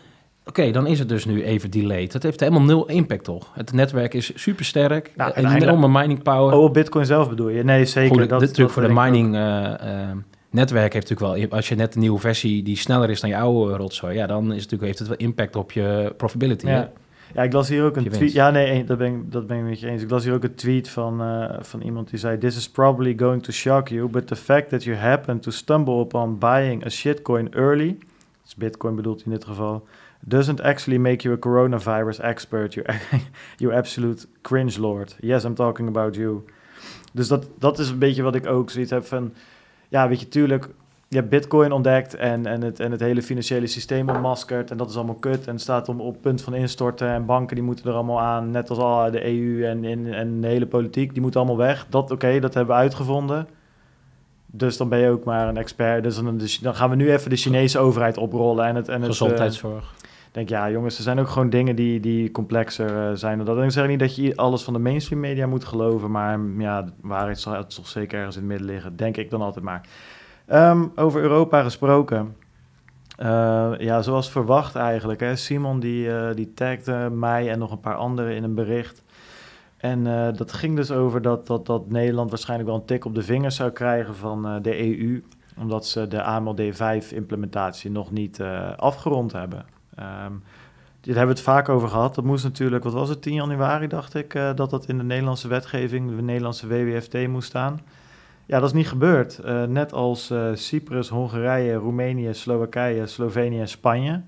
Oké, 0.47 0.71
dan 0.71 0.87
is 0.87 0.99
het 0.99 1.09
dus 1.09 1.25
nu 1.25 1.45
even 1.45 1.71
delayed. 1.71 2.13
Dat 2.13 2.23
heeft 2.23 2.41
helemaal 2.41 2.63
nul 2.63 2.89
impact, 2.89 3.25
toch? 3.25 3.51
Het 3.55 3.73
netwerk 3.73 4.15
is 4.15 4.33
super 4.35 4.65
sterk. 4.65 5.13
Nou, 5.17 5.29
een 5.29 5.35
uiteindelijk- 5.35 5.79
enorme 5.79 6.01
mining 6.01 6.23
power. 6.23 6.55
oh, 6.55 6.73
Bitcoin 6.73 7.07
zelf 7.07 7.29
bedoel 7.29 7.49
je? 7.49 7.65
Nee, 7.65 7.85
zeker. 7.85 8.09
Goed, 8.09 8.29
dat, 8.29 8.41
dit 8.41 8.49
natuurlijk 8.49 8.75
dat 8.75 8.85
voor 8.85 8.95
de 8.95 9.01
mining 9.01 9.35
eh, 9.35 10.11
eh, 10.11 10.17
netwerk 10.51 10.93
heeft 10.93 11.09
natuurlijk 11.09 11.51
wel. 11.51 11.59
Als 11.59 11.69
je 11.69 11.75
net 11.75 11.95
een 11.95 12.01
nieuwe 12.01 12.19
versie 12.19 12.63
die 12.63 12.77
sneller 12.77 13.11
is 13.11 13.21
dan 13.21 13.31
je 13.31 13.37
oude 13.37 13.77
rotzooi, 13.77 14.15
ja, 14.15 14.27
dan 14.27 14.43
is 14.43 14.63
het 14.63 14.71
natuurlijk, 14.71 14.83
heeft 14.83 14.99
het 14.99 15.09
wel 15.09 15.17
impact 15.17 15.57
op 15.57 15.73
je 15.73 16.15
profitability. 16.17 16.67
Ja. 16.67 16.91
Ja, 17.35 17.43
ik 17.43 17.53
las 17.53 17.69
hier 17.69 17.85
ook 17.85 17.97
een 17.97 18.11
tweet. 18.11 18.33
Ja, 18.33 18.51
nee, 18.51 18.85
dat 18.85 18.99
ben, 18.99 19.15
ik, 19.15 19.33
dat 19.33 19.47
ben 19.47 19.59
ik 19.59 19.65
met 19.65 19.81
je 19.81 19.89
eens. 19.89 20.03
Ik 20.03 20.11
las 20.11 20.25
hier 20.25 20.35
ook 20.35 20.45
een 20.45 20.55
tweet 20.55 20.89
van, 20.89 21.21
eh, 21.21 21.57
van 21.61 21.81
iemand 21.81 22.11
die 22.11 22.19
zei: 22.19 22.39
This 22.39 22.57
is 22.57 22.71
probably 22.71 23.15
going 23.17 23.43
to 23.43 23.53
shock 23.53 23.89
you, 23.89 24.09
but 24.09 24.27
the 24.27 24.37
fact 24.37 24.69
that 24.69 24.85
you 24.85 24.97
happen 24.97 25.41
to 25.41 25.51
stumble 25.51 26.01
upon 26.01 26.39
buying 26.39 26.85
a 26.85 26.89
shitcoin 26.89 27.55
early, 27.55 27.99
dus 28.43 28.55
Bitcoin 28.55 28.95
bedoelt 28.95 29.23
in 29.25 29.31
dit 29.31 29.45
geval, 29.45 29.87
doesn't 30.27 30.61
actually 30.61 30.99
make 30.99 31.23
you 31.23 31.35
a 31.35 31.39
coronavirus 31.39 32.21
expert. 32.21 32.75
You, 32.75 32.87
you 33.59 33.73
absolute 33.73 34.27
cringe 34.43 34.79
lord. 34.79 35.17
Yes, 35.21 35.45
I'm 35.45 35.55
talking 35.55 35.89
about 35.89 36.15
you. 36.15 36.45
Dus 37.13 37.29
dat, 37.29 37.47
dat 37.59 37.79
is 37.79 37.89
een 37.89 37.99
beetje 37.99 38.23
wat 38.23 38.35
ik 38.35 38.47
ook 38.47 38.71
zoiets 38.71 38.91
heb 38.91 39.05
van. 39.05 39.33
Ja, 39.89 40.09
weet 40.09 40.21
je, 40.21 40.29
tuurlijk. 40.29 40.69
Je 41.09 41.17
hebt 41.17 41.31
Bitcoin 41.31 41.73
ontdekt 41.73 42.15
en, 42.15 42.47
en, 42.47 42.63
het, 42.63 42.81
en 42.81 42.91
het 42.91 43.01
hele 43.01 43.23
financiële 43.23 43.67
systeem 43.67 44.09
ontmaskerd. 44.09 44.71
En 44.71 44.77
dat 44.77 44.91
is 44.91 44.97
allemaal 44.97 45.15
kut. 45.15 45.47
En 45.47 45.59
staat 45.59 45.89
om, 45.89 46.01
op 46.01 46.17
punt 46.21 46.43
van 46.43 46.55
instorten. 46.55 47.09
En 47.09 47.27
banken 47.27 47.57
die 47.57 47.65
moeten 47.65 47.87
er 47.87 47.95
allemaal 47.95 48.21
aan. 48.21 48.51
Net 48.51 48.71
als 48.71 48.79
al 48.79 49.11
de 49.11 49.27
EU 49.27 49.65
en, 49.65 49.85
en, 49.85 50.15
en 50.15 50.41
de 50.41 50.47
hele 50.47 50.67
politiek. 50.67 51.13
Die 51.13 51.23
moeten 51.23 51.41
allemaal 51.41 51.67
weg. 51.67 51.87
Dat, 51.89 52.11
oké, 52.11 52.41
dat 52.41 52.55
hebben 52.55 52.75
we 52.75 52.81
uitgevonden. 52.81 53.49
Dus 54.47 54.77
dan 54.77 54.89
ben 54.89 54.99
je 54.99 55.09
ook 55.09 55.25
maar 55.25 55.49
een 55.49 55.57
expert. 55.57 56.03
Dus 56.03 56.15
dan, 56.15 56.41
dan 56.61 56.75
gaan 56.75 56.91
we 56.91 56.97
nu 56.97 57.13
even 57.13 57.31
de 57.31 57.37
Chinese 57.37 57.79
overheid 57.79 58.17
oprollen. 58.17 58.67
En 58.67 58.77
het, 58.77 58.89
en 58.89 58.95
het, 58.95 59.03
eh, 59.03 59.09
Gezondheidszorg. 59.09 59.95
Denk, 60.35 60.49
ja, 60.49 60.71
jongens, 60.71 60.97
er 60.97 61.03
zijn 61.03 61.19
ook 61.19 61.29
gewoon 61.29 61.51
dingen 61.51 61.77
die, 61.77 62.01
die 62.01 62.31
complexer 62.31 63.09
eh, 63.09 63.17
zijn. 63.17 63.37
dan 63.37 63.47
Dat 63.47 63.65
ik 63.65 63.71
zeg 63.71 63.87
niet 63.87 63.99
dat 63.99 64.17
je 64.17 64.37
alles 64.37 64.63
van 64.63 64.73
de 64.73 64.79
mainstream 64.79 65.21
media 65.21 65.47
moet 65.47 65.65
geloven, 65.65 66.11
maar 66.11 66.39
mm, 66.39 66.61
ja, 66.61 66.85
waarheid 67.01 67.41
zal 67.41 67.53
het 67.53 67.75
toch 67.75 67.89
zeker 67.89 68.19
ergens 68.19 68.37
in 68.37 68.43
het 68.43 68.51
midden 68.51 68.69
liggen, 68.69 68.97
denk 68.97 69.17
ik 69.17 69.31
dan 69.31 69.43
altijd 69.43 69.65
maar. 69.65 69.89
Ehm, 70.47 70.87
over 70.95 71.21
Europa 71.21 71.63
gesproken. 71.63 72.37
Eh, 73.17 73.73
ja, 73.79 74.03
zoals 74.03 74.31
verwacht 74.31 74.75
eigenlijk. 74.75 75.21
Hè. 75.21 75.37
Simon 75.37 75.81
die, 75.81 76.17
eh, 76.17 76.35
die 76.35 76.55
tagde 76.55 77.11
mij 77.11 77.51
en 77.51 77.59
nog 77.59 77.71
een 77.71 77.81
paar 77.81 77.97
anderen 77.97 78.35
in 78.35 78.45
een 78.45 78.55
bericht. 78.55 79.03
En 79.77 80.05
dat 80.37 80.53
ging 80.53 80.77
dus 80.77 80.91
over 80.91 81.23
dat, 81.23 81.47
dat, 81.47 81.67
dat 81.67 81.91
Nederland 81.91 82.31
waarschijnlijk 82.31 82.69
wel 82.71 82.79
een 82.79 82.85
tik 82.85 83.05
op 83.05 83.15
de 83.15 83.23
vingers 83.23 83.57
zou 83.57 83.71
krijgen 83.71 84.15
van 84.15 84.63
de 84.63 84.81
EU. 84.81 85.23
Omdat 85.59 85.87
ze 85.87 86.09
de 86.09 86.23
AMLD5-implementatie 86.23 87.91
nog 87.91 88.11
niet 88.11 88.41
afgerond 88.77 89.33
hebben. 89.33 89.74
Ehm 89.97 90.33
dit 91.05 91.15
hebben 91.15 91.35
we 91.35 91.41
het 91.41 91.51
vaak 91.51 91.69
over 91.69 91.89
gehad. 91.89 92.15
Dat 92.15 92.25
moest 92.25 92.45
natuurlijk, 92.45 92.85
wat 92.85 92.93
was 92.93 93.09
het, 93.09 93.23
10 93.23 93.35
januari 93.35 93.87
dacht 93.87 94.15
ik, 94.15 94.35
eh, 94.35 94.51
dat 94.55 94.71
dat 94.71 94.89
in 94.89 94.99
de 94.99 95.05
Nederlandse 95.05 95.49
wetgeving, 95.49 96.17
de 96.17 96.23
Nederlandse 96.23 96.67
WWFT 96.67 97.29
moest 97.29 97.49
staan. 97.49 97.81
Ja, 98.47 98.61
dat 98.61 98.69
is 98.69 98.75
niet 98.75 98.89
gebeurd. 98.89 99.39
Eh, 99.39 99.63
net 99.63 99.93
als 99.93 100.31
eh, 100.31 100.49
Cyprus, 100.55 101.09
Hongarije, 101.09 101.75
Roemenië, 101.75 102.35
Slowakije, 102.35 103.07
Slovenië 103.07 103.61
en 103.61 103.69
Spanje. 103.69 104.23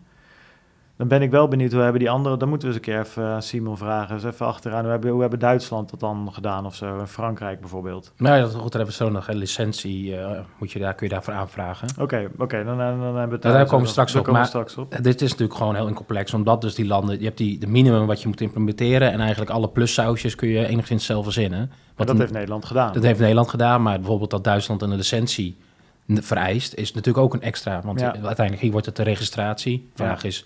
Dan 0.97 1.09
ben 1.09 1.23
ik 1.23 1.31
wel 1.31 1.49
benieuwd 1.49 1.73
hoe 1.73 1.81
hebben 1.83 2.01
die 2.01 2.11
anderen, 2.11 2.39
dan 2.39 2.49
moeten 2.49 2.69
we 2.69 2.75
eens 2.75 2.87
een 2.87 2.93
keer 2.93 3.03
even 3.03 3.25
aan 3.25 3.43
Simon 3.43 3.77
vragen. 3.77 4.15
Dus 4.15 4.25
even 4.25 4.47
achteraan, 4.47 4.81
hoe 4.83 4.91
hebben, 4.91 5.11
hoe 5.11 5.21
hebben 5.21 5.39
Duitsland 5.39 5.91
dat 5.91 6.01
dan 6.01 6.29
gedaan 6.33 6.67
of 6.67 6.75
zo? 6.75 6.99
En 6.99 7.09
Frankrijk 7.09 7.61
bijvoorbeeld. 7.61 8.13
Nou 8.17 8.37
ja, 8.37 8.41
dat, 8.43 8.51
goed, 8.51 8.61
daar 8.73 8.81
hebben 8.83 8.99
we 8.99 9.05
zo 9.05 9.11
nog 9.11 9.29
een 9.29 9.37
licentie. 9.37 10.17
eh, 10.17 10.41
moet 10.59 10.73
je 10.73 10.79
daar, 10.79 10.95
kun 10.95 11.07
je 11.07 11.13
daarvoor 11.13 11.35
aanvragen. 11.35 11.89
Oké, 12.01 12.31
oké, 12.39 12.65
dan, 12.65 12.79
dan, 12.79 12.99
dan 13.01 13.05
hebben 13.05 13.27
we 13.29 13.33
het 13.33 13.43
daar 13.43 13.53
daar 13.53 13.67
komen 13.67 13.85
we 13.85 13.91
straks 13.91 14.15
op, 14.15 14.27
maar- 14.27 14.47
straks 14.47 14.77
op. 14.77 14.93
Eh, 14.93 15.03
Dit 15.03 15.23
is 15.23 15.31
natuurlijk 15.31 15.59
gewoon 15.59 15.75
heel 15.75 15.93
complex, 15.93 16.35
omdat 16.35 16.61
dus 16.61 16.75
die 16.75 16.87
landen, 16.87 17.19
je 17.19 17.25
hebt 17.25 17.39
die, 17.39 17.59
de 17.59 17.67
minimum 17.67 18.07
wat 18.07 18.23
je 18.23 18.29
moet 18.29 18.41
implementeren 18.41 19.13
en 19.13 19.21
eigenlijk 19.21 19.51
alle 19.51 19.69
plussausjes 19.69 20.35
kun 20.35 20.49
je 20.49 20.67
enigszins 20.67 21.05
zelf 21.07 21.25
verzinnen. 21.25 21.71
Wat 21.97 22.07
dat 22.07 22.19
heeft 22.19 22.33
Nederland 22.33 22.65
gedaan. 22.65 22.93
dat 22.93 23.03
heeft 23.03 23.21
Nederland 23.21 23.49
gedaan, 23.49 23.83
maar 23.83 23.97
bijvoorbeeld 23.99 24.31
dat 24.31 24.45
Duitsland 24.45 24.83
een 24.83 24.95
licentie 24.97 25.57
vereist, 26.09 26.75
is 26.75 26.93
natuurlijk 26.95 27.25
ook 27.25 27.35
een 27.35 27.43
extra. 27.43 27.81
Want 27.85 28.01
Ja. 28.01 28.07
uiteindelijk 28.13 28.61
hier 28.61 28.71
wordt 28.71 28.87
het 28.87 28.97
de 28.97 29.03
registratie. 29.03 29.91
Vraag 29.95 30.25
is, 30.25 30.45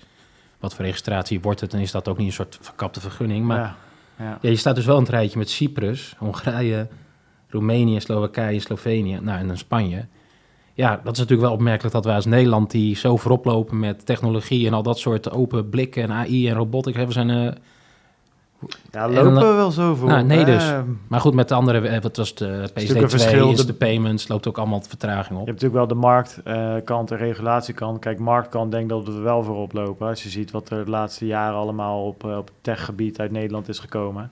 wat 0.61 0.75
voor 0.75 0.85
registratie 0.85 1.41
wordt 1.41 1.61
het 1.61 1.75
en 1.75 1.81
is 1.81 1.91
dat 1.91 2.09
ook 2.09 2.19
niet 2.19 2.27
een 2.27 2.33
soort 2.33 2.59
verkapte 2.61 3.01
vergunning? 3.01 3.47
Maar 3.47 3.59
ja, 3.59 3.77
ja. 4.19 4.39
ja, 4.41 4.51
je 4.51 4.57
staat 4.57 4.75
dus 4.75 4.85
wel 4.85 4.97
in 4.97 5.03
het 5.03 5.11
rijtje 5.11 5.39
met 5.39 5.51
Cyprus, 5.51 6.15
Hongarije, 6.19 6.89
Roemenië, 7.49 8.01
Slowakije, 8.01 8.61
Slovenië, 8.61 9.19
nou 9.23 9.39
en 9.39 9.47
dan 9.47 9.57
Spanje. 9.57 10.07
Ja, 10.75 11.01
dat 11.05 11.13
is 11.13 11.19
natuurlijk 11.19 11.49
wel 11.49 11.57
opmerkelijk 11.57 11.95
dat 11.95 12.05
wij 12.05 12.15
als 12.15 12.25
Nederland 12.25 12.71
die 12.71 12.97
zo 12.97 13.17
voorop 13.17 13.45
lopen 13.45 13.79
met 13.79 14.07
technologie 14.07 14.67
en 14.67 14.73
al 14.73 14.83
dat 14.83 14.99
soort 14.99 15.31
open 15.31 15.69
blikken 15.69 16.03
en 16.03 16.13
AI 16.13 16.49
en 16.49 16.55
robotics 16.55 16.97
hebben. 16.97 17.15
We 17.15 17.23
zijn, 17.23 17.47
eh, 17.47 17.61
Ja, 18.91 19.05
En 19.05 19.13
lopen 19.13 19.35
dan- 19.35 19.49
we 19.49 19.55
wel 19.55 19.71
zo 19.71 19.95
voor. 19.95 20.09
Nou, 20.09 20.25
nee 20.25 20.45
dus. 20.45 20.71
Eh, 20.71 20.81
maar 21.09 21.21
goed, 21.21 21.35
met 21.35 21.49
de 21.49 21.55
andere, 21.55 21.89
eh, 21.89 22.01
wat 22.03 22.17
was 22.17 22.35
de 22.35 22.45
natuurlijk 22.47 23.01
een 23.01 23.07
PSD2, 23.07 23.09
verschil. 23.09 23.51
is 23.51 23.57
De- 23.57 23.67
de 23.67 23.73
payments, 23.73 24.29
loopt 24.29 24.49
ook 24.49 24.59
allemaal 24.59 24.81
vertraging 24.83 25.39
op. 25.39 25.47
Je 25.47 25.53
hebt 25.53 25.63
natuurlijk 25.63 25.75
wel 25.75 25.87
de 25.87 25.95
marktkant 25.95 27.11
en 27.11 27.17
regulatiekant. 27.17 27.99
Kijk, 27.99 28.19
marktkant 28.19 28.71
denk 28.73 28.89
dat 28.89 29.07
we 29.07 29.13
er 29.13 29.23
wel 29.23 29.43
voor 29.43 29.57
oplopen. 29.57 30.07
Als 30.09 30.23
je 30.23 30.29
ziet 30.29 30.51
wat 30.51 30.71
er 30.71 30.85
de 30.85 30.91
laatste 30.91 31.27
jaren 31.27 31.59
allemaal 31.59 32.05
op, 32.07 32.25
eh, 32.25 32.37
op 32.37 32.51
techgebied 32.61 33.21
uit 33.21 33.31
Nederland 33.31 33.69
is 33.69 33.79
gekomen. 33.79 34.31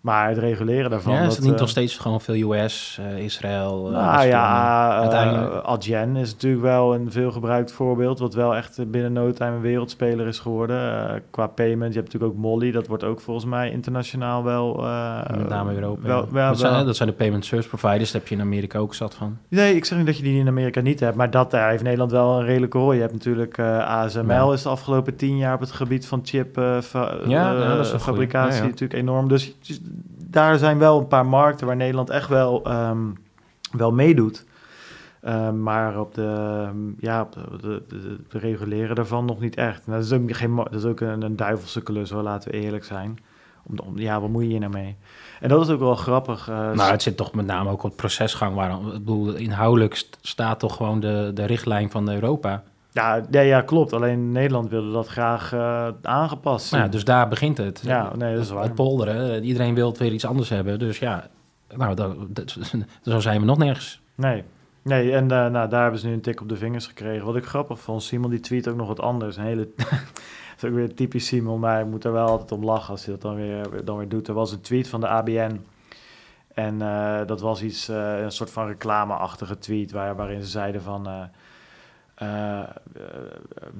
Maar 0.00 0.28
het 0.28 0.38
reguleren 0.38 0.90
daarvan... 0.90 1.12
ja, 1.12 1.18
is 1.20 1.24
dat, 1.26 1.34
het 1.36 1.44
niet 1.44 1.54
eh, 1.54 1.60
nog 1.60 1.68
steeds 1.68 1.96
gewoon 1.96 2.20
veel 2.20 2.52
US, 2.52 2.98
eh, 3.00 3.18
Israël? 3.24 3.86
eh, 3.86 3.92
Nou 3.92 4.26
ja, 4.26 5.02
eh. 5.10 5.58
Adyen 5.64 6.16
is 6.16 6.32
natuurlijk 6.32 6.62
wel 6.62 6.94
een 6.94 7.12
veel 7.12 7.30
gebruikt 7.32 7.72
voorbeeld. 7.72 8.18
Wat 8.18 8.34
wel 8.34 8.56
echt 8.56 8.78
eh, 8.78 8.86
binnen 8.86 9.12
no 9.12 9.32
time 9.32 9.54
een 9.56 9.60
wereldspeler 9.60 10.26
is 10.26 10.38
geworden. 10.38 11.08
Eh, 11.08 11.14
qua 11.30 11.46
payment, 11.46 11.92
je 11.94 12.00
hebt 12.00 12.12
natuurlijk 12.12 12.32
ook 12.38 12.42
Molly. 12.44 12.70
Dat 12.70 12.86
wordt 12.86 13.04
ook 13.04 13.20
volgens 13.20 13.46
mij 13.46 13.70
internationaal 13.70 14.44
wel... 14.44 14.84
eh, 14.84 15.30
met 15.36 15.48
name 15.48 15.74
Europa. 15.74 16.06
Wel, 16.08 16.28
dat, 16.48 16.58
zijn, 16.58 16.72
wel- 16.72 16.84
dat 16.84 16.96
zijn 16.96 17.08
de 17.08 17.14
payment 17.14 17.44
service 17.44 17.68
providers, 17.68 18.10
daar 18.12 18.20
heb 18.20 18.30
je 18.30 18.34
in 18.36 18.40
Amerika 18.40 18.78
ook 18.78 18.94
zat 18.94 19.14
van. 19.14 19.36
Nee, 19.48 19.74
ik 19.74 19.84
zeg 19.84 19.98
niet 19.98 20.06
dat 20.06 20.16
je 20.16 20.22
die 20.22 20.38
in 20.40 20.48
Amerika 20.48 20.80
niet 20.80 21.00
hebt, 21.00 21.16
maar 21.16 21.30
dat 21.30 21.50
daar 21.50 21.70
heeft 21.70 21.82
Nederland 21.82 22.10
wel 22.10 22.38
een 22.38 22.44
redelijke 22.44 22.78
rol. 22.78 22.92
Je 22.92 23.00
hebt 23.00 23.12
natuurlijk 23.12 23.58
eh, 23.58 23.86
ASML 23.88 24.28
Ja. 24.48 24.52
is 24.52 24.62
de 24.62 24.68
afgelopen 24.68 25.16
tien 25.16 25.36
jaar 25.36 25.54
op 25.54 25.60
het 25.60 25.70
gebied 25.72 26.06
van 26.06 26.20
chip 26.24 26.58
eh, 26.58 26.76
Ja, 27.26 27.54
eh, 27.54 27.70
goeie. 27.72 27.98
fabricatie 27.98 28.60
Ja, 28.62 28.68
natuurlijk 28.68 29.00
enorm. 29.00 29.28
Dus 29.28 29.56
daar 30.24 30.58
zijn 30.58 30.78
wel 30.78 30.98
een 30.98 31.08
paar 31.08 31.26
markten 31.26 31.66
waar 31.66 31.76
Nederland 31.76 32.10
echt 32.10 32.28
wel, 32.28 32.64
ehm, 32.64 33.06
wel 33.72 33.92
meedoet. 33.92 34.46
Ehm, 35.20 35.62
maar 35.62 36.00
op 36.00 36.14
de, 36.14 36.22
ehm, 36.66 36.76
ja, 36.98 37.28
de, 37.60 37.82
de, 37.88 38.38
reguleren 38.38 38.96
daarvan 38.96 39.24
nog 39.24 39.40
niet 39.40 39.56
echt. 39.56 39.82
Dat 39.86 40.04
is 40.04 40.12
ook, 40.12 40.36
geen, 40.36 40.56
dat 40.56 40.74
is 40.74 40.84
ook 40.84 41.00
een, 41.00 41.22
een 41.22 41.36
duivelse 41.36 41.82
klus 41.82 42.10
laten 42.10 42.50
we 42.50 42.56
eerlijk 42.56 42.84
zijn. 42.84 43.18
Om, 43.66 43.98
ja, 43.98 44.20
wat 44.20 44.30
moet 44.30 44.42
je 44.42 44.48
hier 44.48 44.60
nou 44.60 44.72
mee? 44.72 44.96
En 45.40 45.48
dat 45.48 45.60
is 45.60 45.68
ook 45.68 45.80
wel 45.80 45.94
grappig. 45.94 46.46
Nou, 46.46 46.80
het 46.80 47.02
zit 47.02 47.16
toch 47.16 47.34
met 47.34 47.46
name 47.46 47.70
ook 47.70 47.82
op 47.82 47.88
het 47.90 47.96
procesgang. 47.96 48.54
Waar, 48.54 48.70
ik 48.70 48.92
bedoel, 48.92 49.34
inhoudelijk 49.34 49.94
st- 49.94 50.18
staat 50.20 50.58
toch 50.58 50.76
gewoon 50.76 51.00
de, 51.00 51.30
de 51.34 51.44
richtlijn 51.44 51.90
van 51.90 52.10
Europa. 52.10 52.62
Ja, 52.92 53.22
ja, 53.30 53.40
ja, 53.40 53.60
klopt. 53.60 53.92
Alleen 53.92 54.32
Nederland 54.32 54.68
wilde 54.70 54.92
dat 54.92 55.06
graag 55.06 55.52
eh, 55.52 55.88
aangepast. 56.02 56.70
Nou 56.72 56.84
ja, 56.84 56.88
dus 56.90 57.04
daar 57.04 57.28
begint 57.28 57.56
het. 57.58 57.80
Ja, 57.84 58.16
nee, 58.16 58.34
dat 58.34 58.44
is 58.44 58.50
waar. 58.50 58.62
Het 58.62 58.74
polderen. 58.74 59.44
Iedereen 59.44 59.74
wil 59.74 59.94
weer 59.98 60.12
iets 60.12 60.26
anders 60.26 60.48
hebben. 60.48 60.78
Dus 60.78 60.98
ja, 60.98 61.28
nou, 61.76 61.94
dat, 61.94 62.16
dat- 62.28 62.56
zo 63.02 63.20
zijn 63.20 63.40
we 63.40 63.46
nog 63.46 63.58
nergens. 63.58 64.00
Nee, 64.14 64.44
Nee, 64.82 65.12
en 65.12 65.22
eh, 65.30 65.46
nou, 65.46 65.68
daar 65.68 65.82
hebben 65.82 66.00
ze 66.00 66.06
nu 66.06 66.12
een 66.12 66.20
tik 66.20 66.40
op 66.40 66.48
de 66.48 66.56
vingers 66.56 66.86
gekregen. 66.86 67.26
Wat 67.26 67.36
ik 67.36 67.44
grappig 67.44 67.80
vond, 67.80 68.02
Simon 68.02 68.30
die 68.30 68.40
tweet 68.40 68.68
ook 68.68 68.76
nog 68.76 68.88
wat 68.88 69.00
anders. 69.00 69.36
Een 69.36 69.44
hele, 69.44 69.68
dat 69.76 69.88
is 70.56 70.64
ook 70.64 70.74
weer 70.74 70.94
typisch 70.94 71.26
Simon, 71.26 71.60
maar 71.60 71.74
hij 71.74 71.84
moet 71.84 72.04
er 72.04 72.12
wel 72.12 72.26
altijd 72.26 72.52
om 72.52 72.64
lachen 72.64 72.90
als 72.90 73.04
hij 73.04 73.12
dat 73.14 73.22
dan 73.22 73.34
weer, 73.34 73.84
dan 73.84 73.96
weer 73.96 74.08
doet. 74.08 74.28
Er 74.28 74.34
was 74.34 74.52
een 74.52 74.60
tweet 74.60 74.88
van 74.88 75.00
de 75.00 75.08
ABN 75.08 75.60
en 76.54 76.82
eh, 76.82 77.20
dat 77.26 77.40
was 77.40 77.62
iets, 77.62 77.88
eh, 77.88 78.20
een 78.22 78.32
soort 78.32 78.50
van 78.50 78.66
reclameachtige 78.66 79.58
tweet 79.58 79.92
waar, 79.92 80.16
waarin 80.16 80.42
ze 80.42 80.48
zeiden 80.48 80.82
van... 80.82 81.08
eh, 82.18 82.58
eh, 82.58 82.62
eh, 82.62 82.68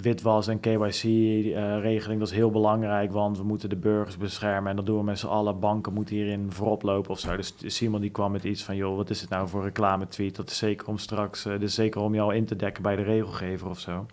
witwas 0.01 0.47
en 0.47 0.61
KYC-regeling, 0.61 2.19
dat 2.19 2.29
is 2.29 2.35
heel 2.35 2.51
belangrijk, 2.51 3.13
want 3.13 3.39
we 3.39 3.45
moeten 3.45 3.69
de 3.69 3.77
burgers 3.77 4.17
beschermen 4.17 4.71
en 4.71 4.77
dat 4.77 4.87
doen 4.87 4.99
we 4.99 5.05
met 5.05 5.19
z'n 5.19 5.27
allen. 5.27 5.61
Banken 5.61 5.93
moeten 5.93 6.15
hierin 6.15 6.53
voorop 6.53 6.83
lopen 6.83 7.11
of 7.11 7.19
zo. 7.19 7.37
Dus 7.37 7.55
Simon 7.67 8.01
die 8.01 8.11
kwam 8.11 8.33
met 8.33 8.45
iets 8.45 8.65
van, 8.65 8.77
joh, 8.77 8.97
wat 8.97 9.11
is 9.11 9.21
het 9.21 9.31
nou 9.31 9.49
voor 9.49 9.63
reclame-tweet? 9.63 10.37
Dat 10.37 10.51
is 10.51 10.59
zeker 10.59 10.89
om 10.89 10.99
straks, 10.99 11.45
eh, 11.45 11.59
dus 11.59 11.75
zeker 11.75 12.01
om 12.01 12.15
jou 12.15 12.35
in 12.35 12.45
te 12.45 12.57
dekken 12.57 12.83
bij 12.83 12.97
de 12.97 13.03
regelgever 13.03 13.69
of 13.69 13.79
zo. 13.79 14.07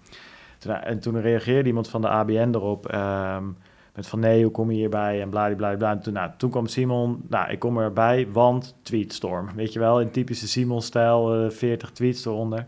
En 0.65 0.99
toen 0.99 1.21
reageerde 1.21 1.67
iemand 1.67 1.89
van 1.89 2.01
de 2.01 2.09
ABN 2.09 2.51
erop, 2.53 2.87
ehm, 2.87 3.43
met 3.95 4.07
van 4.07 4.19
nee, 4.19 4.43
hoe 4.43 4.51
kom 4.51 4.71
je 4.71 4.77
hierbij 4.77 5.21
en. 5.21 5.33
En 5.33 5.99
toen, 6.01 6.13
nou, 6.13 6.31
toen 6.37 6.49
kwam 6.49 6.67
Simon, 6.67 7.25
nou, 7.29 7.51
ik 7.51 7.59
kom 7.59 7.77
erbij, 7.77 8.27
want 8.31 8.75
tweetstorm. 8.81 9.49
Weet 9.55 9.73
je 9.73 9.79
wel, 9.79 10.01
in 10.01 10.11
typische 10.11 10.47
Simon-stijl, 10.47 11.43
eh 11.43 11.49
40 11.49 11.91
tweets 11.91 12.25
eronder. 12.25 12.67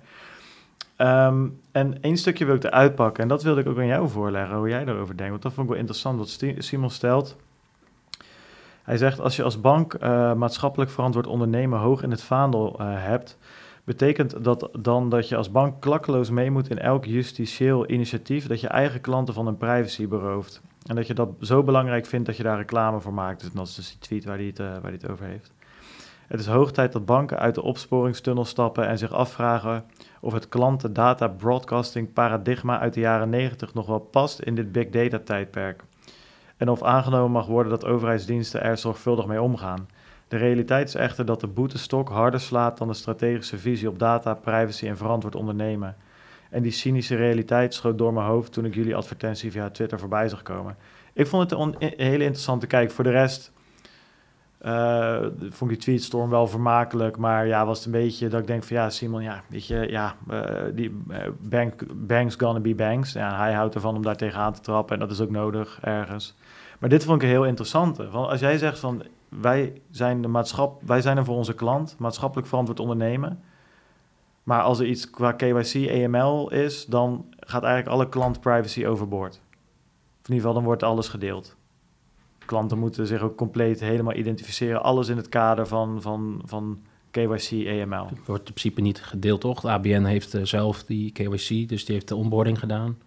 Ehm, 0.97 1.47
en 1.71 2.01
één 2.01 2.17
stukje 2.17 2.45
wil 2.45 2.55
ik 2.55 2.63
eruit 2.63 2.95
pakken 2.95 3.23
en 3.23 3.29
dat 3.29 3.43
wilde 3.43 3.61
ik 3.61 3.67
ook 3.67 3.77
aan 3.77 3.85
jou 3.85 4.09
voorleggen, 4.09 4.57
hoe 4.57 4.69
jij 4.69 4.85
daarover 4.85 5.17
denkt. 5.17 5.31
Want 5.31 5.43
dat 5.43 5.53
vond 5.53 5.65
ik 5.65 5.71
wel 5.71 5.81
interessant, 5.81 6.17
wat 6.17 6.63
Simon 6.63 6.89
stelt. 6.89 7.35
Hij 8.83 8.97
zegt, 8.97 9.19
als 9.19 9.35
je 9.35 9.43
als 9.43 9.61
bank 9.61 9.93
eh, 9.93 10.33
maatschappelijk 10.33 10.91
verantwoord 10.91 11.27
ondernemen 11.27 11.79
hoog 11.79 12.03
in 12.03 12.11
het 12.11 12.21
vaandel 12.21 12.79
eh, 12.79 12.85
hebt, 12.89 13.37
betekent 13.83 14.43
dat 14.43 14.69
dan 14.79 15.09
dat 15.09 15.29
je 15.29 15.35
als 15.35 15.51
bank 15.51 15.81
klakkeloos 15.81 16.29
mee 16.29 16.51
moet 16.51 16.69
in 16.69 16.79
elk 16.79 17.05
justitieel 17.05 17.89
initiatief 17.89 18.47
dat 18.47 18.61
je 18.61 18.67
eigen 18.67 19.01
klanten 19.01 19.33
van 19.33 19.45
hun 19.45 19.57
privacy 19.57 20.07
berooft. 20.07 20.61
En 20.85 20.95
dat 20.95 21.07
je 21.07 21.13
dat 21.13 21.29
zo 21.41 21.63
belangrijk 21.63 22.05
vindt 22.05 22.25
dat 22.25 22.37
je 22.37 22.43
daar 22.43 22.57
reclame 22.57 22.99
voor 22.99 23.13
maakt. 23.13 23.41
Dus 23.41 23.51
dat 23.51 23.67
is 23.67 23.75
dus 23.75 23.89
die 23.89 23.99
tweet 23.99 24.25
waar 24.25 24.39
het, 24.39 24.59
eh, 24.59 24.65
waar 24.65 24.81
hij 24.81 24.91
het 24.91 25.09
over 25.09 25.25
heeft. 25.25 25.51
Het 26.27 26.39
is 26.39 26.47
hoog 26.47 26.71
tijd 26.71 26.91
dat 26.91 27.05
banken 27.05 27.39
uit 27.39 27.55
de 27.55 27.61
opsporingstunnel 27.61 28.45
stappen 28.45 28.87
en 28.87 28.97
zich 28.97 29.11
afvragen 29.11 29.83
of 30.21 30.33
het 30.33 30.49
klantendata 30.49 31.27
broadcasting 31.27 32.13
paradigma 32.13 32.79
uit 32.79 32.93
de 32.93 32.99
jaren 32.99 33.29
90 33.29 33.73
nog 33.73 33.85
wel 33.87 33.99
past 33.99 34.39
in 34.39 34.55
dit 34.55 34.71
big 34.71 34.89
data 34.89 35.19
tijdperk. 35.19 35.83
En 36.57 36.69
of 36.69 36.83
aangenomen 36.83 37.31
mag 37.31 37.45
worden 37.45 37.71
dat 37.71 37.85
overheidsdiensten 37.85 38.61
er 38.61 38.77
zorgvuldig 38.77 39.25
mee 39.25 39.41
omgaan. 39.41 39.87
De 40.27 40.37
realiteit 40.37 40.87
is 40.87 40.95
echter 40.95 41.25
dat 41.25 41.39
de 41.39 41.47
boetestok 41.47 42.09
harder 42.09 42.39
slaat 42.39 42.77
dan 42.77 42.87
de 42.87 42.93
strategische 42.93 43.57
visie 43.57 43.89
op 43.89 43.99
data, 43.99 44.33
privacy 44.33 44.87
en 44.87 44.97
verantwoord 44.97 45.35
ondernemen. 45.35 45.95
En 46.49 46.61
die 46.61 46.71
cynische 46.71 47.15
realiteit 47.15 47.73
schoot 47.73 47.97
door 47.97 48.13
mijn 48.13 48.25
hoofd 48.25 48.53
toen 48.53 48.65
ik 48.65 48.75
jullie 48.75 48.95
advertentie 48.95 49.51
via 49.51 49.69
Twitter 49.69 49.99
voorbij 49.99 50.29
zag 50.29 50.41
komen. 50.41 50.75
Ik 51.13 51.27
vond 51.27 51.49
het 51.49 51.59
een, 51.59 51.75
hele 51.79 52.23
interessante 52.23 52.67
kijk. 52.67 52.91
Voor 52.91 53.03
de 53.03 53.09
rest 53.09 53.51
eh, 54.57 55.19
vond 55.39 55.61
ik 55.61 55.67
die 55.67 55.77
tweetstorm 55.77 56.29
wel 56.29 56.47
vermakelijk, 56.47 57.17
maar 57.17 57.47
ja, 57.47 57.65
was 57.65 57.77
het 57.77 57.85
een 57.85 57.91
beetje 57.91 58.27
dat 58.27 58.39
ik 58.41 58.47
denk 58.47 58.63
van 58.63 58.77
ja, 58.77 58.89
Simon, 58.89 59.21
ja, 59.21 59.41
weet 59.49 59.67
je, 59.67 59.87
ja, 59.89 60.15
eh, 60.29 60.63
die 60.73 61.03
eh, 61.09 61.19
bank, 61.39 61.83
banks 62.07 62.35
gonna 62.35 62.59
be 62.59 62.75
banks. 62.75 63.13
Ja, 63.13 63.37
hij 63.37 63.53
houdt 63.53 63.75
ervan 63.75 63.95
om 63.95 64.01
daar 64.01 64.15
tegenaan 64.15 64.53
te 64.53 64.61
trappen 64.61 64.93
en 64.93 64.99
dat 64.99 65.11
is 65.11 65.21
ook 65.21 65.29
nodig 65.29 65.79
ergens. 65.81 66.35
Maar 66.79 66.89
dit 66.89 67.03
vond 67.03 67.21
ik 67.21 67.27
heel 67.27 67.45
interessante. 67.45 68.09
Want 68.09 68.29
als 68.29 68.39
jij 68.39 68.57
zegt 68.57 68.79
van 68.79 69.03
wij 69.29 69.81
zijn 69.91 70.21
de 70.21 70.27
maatschap, 70.27 70.81
wij 70.85 71.01
zijn 71.01 71.17
er 71.17 71.25
voor 71.25 71.35
onze 71.35 71.55
klant, 71.55 71.95
maatschappelijk 71.99 72.47
verantwoord 72.47 72.79
ondernemen. 72.79 73.43
Maar 74.43 74.61
als 74.61 74.79
er 74.79 74.85
iets 74.85 75.09
qua 75.09 75.31
KYC, 75.31 75.73
EML 75.73 76.51
is, 76.51 76.85
dan 76.85 77.25
gaat 77.39 77.63
eigenlijk 77.63 77.95
alle 77.95 78.09
klantprivacy 78.09 78.85
overboord. 78.85 79.41
Of 80.21 80.27
in 80.27 80.33
ieder 80.33 80.35
geval, 80.35 80.53
dan 80.53 80.63
wordt 80.63 80.83
alles 80.83 81.07
gedeeld. 81.07 81.56
Klanten 82.47 82.77
moeten 82.77 83.07
zich 83.07 83.21
ook 83.21 83.35
compleet 83.35 83.79
helemaal 83.79 84.15
identificeren. 84.15 84.83
Alles 84.83 85.07
in 85.07 85.17
het 85.17 85.29
kader 85.29 85.67
van, 85.67 86.01
van, 86.01 86.41
van 86.45 86.79
KYC, 87.11 87.51
EML. 87.51 88.07
Het 88.07 88.25
wordt 88.25 88.47
in 88.47 88.53
principe 88.53 88.81
niet 88.81 89.01
gedeeld, 89.01 89.41
toch? 89.41 89.61
De 89.61 89.69
ABN 89.69 90.03
heeft 90.03 90.33
eh, 90.33 90.43
zelf 90.43 90.83
die 90.83 91.11
KYC, 91.11 91.69
dus 91.69 91.85
die 91.85 91.95
heeft 91.95 92.07
de 92.07 92.15
onboarding 92.15 92.59
gedaan. 92.59 92.97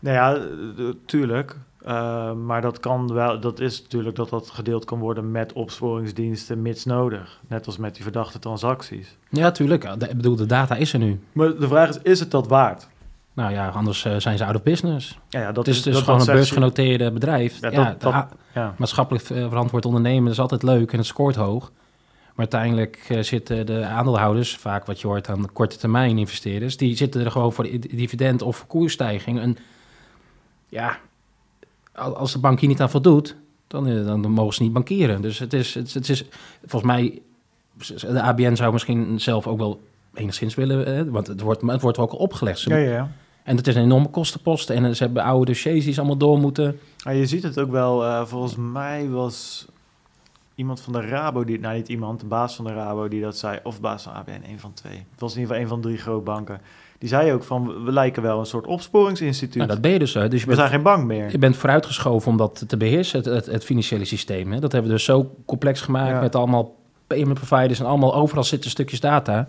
Nou 0.00 0.16
ja, 0.16 0.34
eh, 0.34 0.88
tuurlijk. 1.06 1.56
Eh, 1.80 2.32
maar 2.32 2.60
dat 2.60 2.80
kan 2.80 3.12
wel, 3.12 3.40
dat 3.40 3.60
is 3.60 3.82
natuurlijk 3.82 4.16
dat 4.16 4.28
dat 4.28 4.50
gedeeld 4.50 4.84
kan 4.84 4.98
worden 4.98 5.30
met 5.30 5.52
opsporingsdiensten, 5.52 6.62
mits 6.62 6.84
nodig. 6.84 7.40
Net 7.48 7.66
als 7.66 7.76
met 7.76 7.94
die 7.94 8.02
verdachte 8.02 8.38
transacties. 8.38 9.16
Ja, 9.28 9.50
tuurlijk. 9.50 9.84
Ik 9.84 10.16
bedoel, 10.16 10.36
de 10.36 10.46
data 10.46 10.74
is 10.74 10.92
er 10.92 10.98
nu. 10.98 11.20
Maar 11.32 11.56
de 11.56 11.68
vraag 11.68 11.88
is, 11.88 11.98
is 12.02 12.20
het 12.20 12.30
dat 12.30 12.48
waard? 12.48 12.88
Nou 13.34 13.52
ja, 13.52 13.68
anders 13.68 14.04
eh, 14.04 14.16
zijn 14.18 14.38
ze 14.38 14.44
out 14.44 14.54
of 14.54 14.62
business. 14.62 15.18
Ja, 15.28 15.40
ja, 15.40 15.52
dat 15.52 15.66
het 15.66 15.74
is 15.74 15.82
dus 15.82 15.94
dat- 15.94 16.02
gewoon 16.02 16.20
een 16.20 16.26
beursgenoteerde 16.26 17.10
bedrijf. 17.12 17.60
Ja, 17.60 17.70
Ja, 17.70 17.76
dat- 17.84 17.92
de 18.00 18.04
dat- 18.04 18.14
A- 18.14 18.28
Ja. 18.54 18.74
maatschappelijk 18.78 19.30
eh, 19.30 19.48
verantwoord 19.48 19.84
ondernemen 19.84 20.22
dat 20.24 20.32
is 20.32 20.38
altijd 20.40 20.62
leuk 20.62 20.92
en 20.92 20.98
het 20.98 21.06
scoort 21.06 21.34
hoog. 21.36 21.72
Maar 22.26 22.50
uiteindelijk 22.50 23.04
eh, 23.08 23.20
zitten 23.20 23.66
de 23.66 23.84
aandeelhouders, 23.84 24.56
vaak 24.56 24.86
wat 24.86 25.00
je 25.00 25.06
hoort 25.06 25.28
aan 25.28 25.42
de 25.42 25.48
korte 25.48 25.76
termijn 25.76 26.18
investeerders, 26.18 26.76
die 26.76 26.96
zitten 26.96 27.24
er 27.24 27.30
gewoon 27.30 27.52
voor 27.52 27.64
de 27.64 27.78
dividend 27.78 28.42
of 28.42 28.56
voor 28.56 28.66
koersstijging. 28.66 29.40
En 29.40 29.56
ja, 30.68 30.98
al- 31.94 32.16
als 32.16 32.32
de 32.32 32.38
bank 32.38 32.60
hier 32.60 32.68
niet 32.68 32.80
aan 32.80 32.90
voldoet, 32.90 33.36
dan, 33.66 34.04
dan 34.04 34.20
mogen 34.20 34.54
ze 34.54 34.62
niet 34.62 34.72
bankieren. 34.72 35.22
Dus 35.22 35.38
het 35.38 35.52
is, 35.52 35.74
het, 35.74 35.86
is- 35.86 35.94
het 35.94 36.08
is 36.08 36.24
volgens 36.66 36.92
mij, 36.92 37.22
de 38.12 38.22
ABN 38.22 38.54
zou 38.54 38.72
misschien 38.72 39.20
zelf 39.20 39.46
ook 39.46 39.58
wel 39.58 39.80
enigszins 40.14 40.54
willen, 40.54 41.10
want 41.10 41.26
het 41.26 41.40
wordt, 41.40 41.62
het 41.62 41.80
wordt 41.82 41.98
ook 41.98 42.18
opgelegd. 42.18 42.58
Ze- 42.58 42.70
Ja, 42.70 42.76
ja, 42.76 42.90
ja. 42.90 43.10
En 43.44 43.56
het 43.56 43.66
is 43.66 43.74
een 43.74 43.82
enorme 43.82 44.08
kostenpost 44.10 44.70
en 44.70 44.96
ze 44.96 45.02
hebben 45.04 45.22
oude 45.22 45.46
dossiers 45.46 45.84
die 45.84 45.92
ze 45.92 45.98
allemaal 45.98 46.18
door 46.18 46.38
moeten. 46.38 46.78
Maar 47.04 47.14
je 47.14 47.26
ziet 47.26 47.42
het 47.42 47.58
ook 47.58 47.70
wel, 47.70 48.04
eh, 48.04 48.24
volgens 48.24 48.56
mij 48.56 49.08
was 49.08 49.66
iemand 50.54 50.80
van 50.80 50.92
de 50.92 51.00
Rabo, 51.00 51.44
die, 51.44 51.60
nou 51.60 51.76
niet 51.76 51.88
iemand, 51.88 52.20
de 52.20 52.26
baas 52.26 52.54
van 52.56 52.64
de 52.64 52.72
Rabo, 52.72 53.08
die 53.08 53.20
dat 53.22 53.36
zei, 53.36 53.58
of 53.62 53.80
baas 53.80 54.02
van 54.02 54.12
ABN, 54.12 54.30
een 54.50 54.58
van 54.60 54.72
twee. 54.74 54.92
Het 55.10 55.20
was 55.20 55.34
in 55.34 55.40
ieder 55.40 55.54
geval 55.56 55.62
een 55.62 55.68
van 55.74 55.80
drie 55.90 55.96
grootbanken. 56.02 56.60
Die 56.98 57.08
zei 57.08 57.32
ook 57.32 57.42
van, 57.44 57.66
we- 57.66 57.80
we 57.80 57.92
lijken 57.92 58.22
wel 58.22 58.38
een 58.38 58.46
soort 58.46 58.66
opsporingsinstituut. 58.66 59.56
Nou, 59.56 59.68
dat 59.68 59.80
ben 59.80 59.90
je 59.90 59.98
dus. 59.98 60.14
hè. 60.14 60.28
Dus 60.28 60.40
je 60.40 60.46
we 60.46 60.54
bent 60.54 60.58
zijn 60.58 60.70
geen 60.70 60.82
bank 60.82 61.04
meer. 61.06 61.30
Je 61.30 61.38
bent 61.38 61.56
vooruitgeschoven 61.56 62.30
om 62.30 62.36
dat 62.36 62.64
te 62.66 62.76
beheersen, 62.76 63.18
het, 63.18 63.26
het, 63.26 63.46
het 63.46 63.64
financiële 63.64 64.04
systeem. 64.04 64.52
Hè? 64.52 64.58
Dat 64.60 64.72
hebben 64.72 64.90
we 64.90 64.96
dus 64.96 65.04
zo 65.06 65.34
complex 65.46 65.80
gemaakt 65.80 66.10
Ja. 66.10 66.20
met 66.20 66.34
allemaal 66.34 66.74
payment 67.06 67.38
providers 67.40 67.80
en 67.80 67.86
allemaal 67.86 68.14
overal 68.14 68.44
zitten 68.44 68.70
stukjes 68.70 69.00
data. 69.00 69.46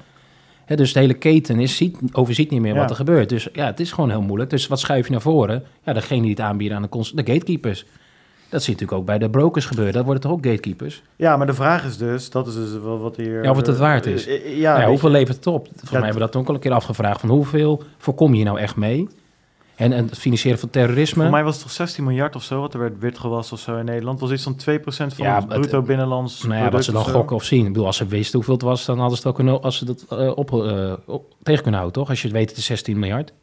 Dus 0.66 0.94
de 0.94 1.00
hele 1.00 1.14
keten 1.14 1.60
is, 1.60 1.76
ziet, 1.78 1.98
overziet 2.12 2.50
niet 2.52 2.62
meer 2.62 2.74
Ja. 2.74 2.80
wat 2.80 2.90
er 2.90 2.96
gebeurt. 2.96 3.30
Dus 3.30 3.48
ja, 3.54 3.66
het 3.66 3.80
is 3.80 3.92
gewoon 3.92 4.10
heel 4.10 4.22
moeilijk. 4.22 4.50
Dus 4.50 4.68
wat 4.68 4.80
schuif 4.80 5.06
je 5.06 5.12
naar 5.12 5.22
voren? 5.22 5.64
Ja, 5.86 5.94
degene 5.94 6.22
die 6.22 6.30
het 6.30 6.40
aanbieden 6.40 6.78
aan 6.78 6.88
de, 6.92 7.10
de 7.14 7.32
gatekeepers. 7.34 7.86
Dat 8.50 8.64
zie 8.64 8.74
je 8.74 8.80
natuurlijk 8.82 8.92
ook 9.00 9.06
bij 9.06 9.18
de 9.18 9.30
brokers 9.30 9.66
gebeuren. 9.66 9.94
Dat 9.94 10.04
worden 10.04 10.22
toch 10.24 10.32
ook 10.32 10.46
gatekeepers? 10.46 11.02
Ja, 11.16 11.38
maar 11.38 11.48
de 11.48 11.54
vraag 11.54 11.86
is 11.86 11.98
dus, 11.98 12.30
dat 12.30 12.48
is 12.48 12.54
dus 12.54 12.72
wel 12.84 13.00
wat 13.00 13.16
hier... 13.16 13.44
Ja, 13.44 13.50
of 13.50 13.58
het 13.58 13.68
het 13.68 13.78
waard 13.78 14.06
is. 14.06 14.28
Eh, 14.28 14.36
eh, 14.36 14.58
Ja, 14.58 14.72
Ja, 14.74 14.78
weet 14.78 14.88
hoeveel 14.88 15.10
levert 15.10 15.36
het 15.38 15.48
op? 15.48 15.66
Volgens 15.68 15.92
mij 15.92 16.02
hebben 16.02 16.20
we 16.20 16.26
dat 16.32 16.36
ook 16.36 16.48
al 16.48 16.54
een 16.54 16.60
keer 16.60 16.72
afgevraagd. 16.72 17.20
Van 17.20 17.30
hoeveel 17.30 17.84
voorkom 17.98 18.34
je 18.34 18.44
nou 18.44 18.60
echt 18.60 18.76
mee? 18.76 19.08
En, 19.76 19.94
en 19.94 20.06
het 20.06 20.18
financieren 20.18 20.60
van 20.60 20.70
terrorisme. 20.70 21.22
Voor 21.22 21.32
mij 21.32 21.44
was 21.44 21.54
het 21.54 21.64
toch 21.64 21.72
16 21.72 22.04
miljard 22.04 22.36
of 22.36 22.44
zo, 22.44 22.60
wat 22.60 22.74
er 22.74 22.80
werd 22.80 23.00
witgewassen 23.00 23.56
of 23.56 23.62
zo 23.62 23.78
in 23.78 23.86
Nederland. 23.86 24.20
was 24.20 24.32
iets 24.32 24.44
van 24.44 24.56
2% 24.56 25.14
van 25.14 25.26
Ja, 25.26 25.36
het 25.36 25.44
het- 25.52 25.60
bruto 25.62 25.82
binnenlands 25.82 26.44
Nou 26.44 26.64
ja, 26.64 26.70
wat 26.70 26.84
ze 26.84 26.92
dan 26.92 27.04
gokken 27.06 27.36
of 27.36 27.44
zien. 27.44 27.66
Ik 27.66 27.68
bedoel, 27.74 27.86
als 27.86 27.98
ze 27.98 28.06
wisten 28.06 28.36
hoeveel 28.36 28.54
het 28.54 28.64
was, 28.64 28.86
dan 28.86 29.00
hadden 29.00 29.18
ze 29.18 29.28
het 29.28 29.38
wel 29.38 29.46
kunnen, 29.46 29.62
als 29.64 29.78
ze 29.78 29.86
dat 29.86 30.06
eh, 30.10 30.38
op, 30.38 30.54
eh, 30.54 30.94
op- 31.06 31.34
tegen 31.44 31.62
kunnen 31.62 31.80
houden, 31.80 32.02
toch? 32.02 32.10
Als 32.10 32.22
je 32.22 32.28
het 32.28 32.36
weet, 32.38 32.50
het 32.50 32.58
is 32.58 32.66
16 32.66 33.00
miljard. 33.00 33.34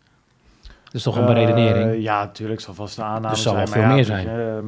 Dat 0.85 0.95
is 0.95 1.03
toch 1.03 1.16
een 1.16 1.23
Eh, 1.23 1.27
beredenering. 1.29 2.03
ja, 2.03 2.25
natuurlijk 2.25 2.61
zal 2.61 2.75
vast 2.75 2.99
een 2.99 3.05
aanname 3.05 3.29
Dus 3.35 3.43
zal 3.43 3.53
zijn. 3.53 3.64
wel 3.64 3.75
veel 3.75 3.83
ja, 3.83 3.95
meer 3.95 4.05
zijn. 4.05 4.25
je, 4.27 4.55
ehm, 4.57 4.66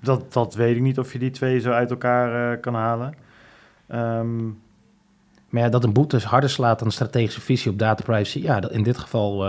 dat, 0.00 0.32
dat 0.32 0.54
weet 0.54 0.76
ik 0.76 0.82
niet 0.82 0.98
of 0.98 1.12
je 1.12 1.18
die 1.18 1.30
twee 1.30 1.60
zo 1.60 1.70
uit 1.70 1.90
elkaar 1.90 2.58
kan 2.58 2.74
halen. 2.74 3.14
Ehm, 3.86 4.44
Maar 5.48 5.62
ja, 5.62 5.68
dat 5.68 5.84
een 5.84 5.92
boete 5.92 6.18
harder 6.24 6.50
slaat 6.50 6.78
dan 6.78 6.86
een 6.86 6.92
strategische 6.92 7.40
visie 7.40 7.70
op 7.70 7.78
data 7.78 8.02
privacy, 8.02 8.42
ja, 8.42 8.60
dat, 8.60 8.70
in 8.72 8.82
dit 8.82 8.98
geval... 8.98 9.44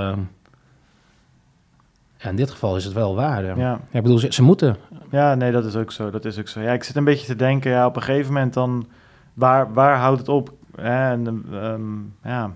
ja, 2.17 2.29
in 2.29 2.35
dit 2.35 2.51
geval 2.51 2.75
is 2.75 2.83
het 2.83 2.93
wel 2.93 3.15
waar. 3.15 3.43
Ja. 3.43 3.55
ja. 3.55 3.79
Ik 3.91 4.01
bedoel, 4.01 4.17
ze, 4.17 4.33
ze 4.33 4.43
moeten. 4.43 4.75
ja, 5.11 5.35
nee, 5.35 5.51
dat 5.51 5.65
is 5.65 5.75
ook 5.75 5.91
zo. 5.91 6.09
Dat 6.09 6.25
is 6.25 6.39
ook 6.39 6.47
zo. 6.47 6.61
Ja, 6.61 6.71
ik 6.73 6.83
zit 6.83 6.95
een 6.95 7.03
beetje 7.03 7.27
te 7.27 7.35
denken, 7.35 7.71
ja, 7.71 7.85
op 7.85 7.95
een 7.95 8.01
gegeven 8.01 8.33
moment 8.33 8.53
dan, 8.53 8.87
waar, 9.33 9.73
waar 9.73 9.97
houdt 9.97 10.19
het 10.19 10.29
op? 10.29 10.53
En, 10.75 11.45
ehm, 11.51 12.31
ja. 12.31 12.51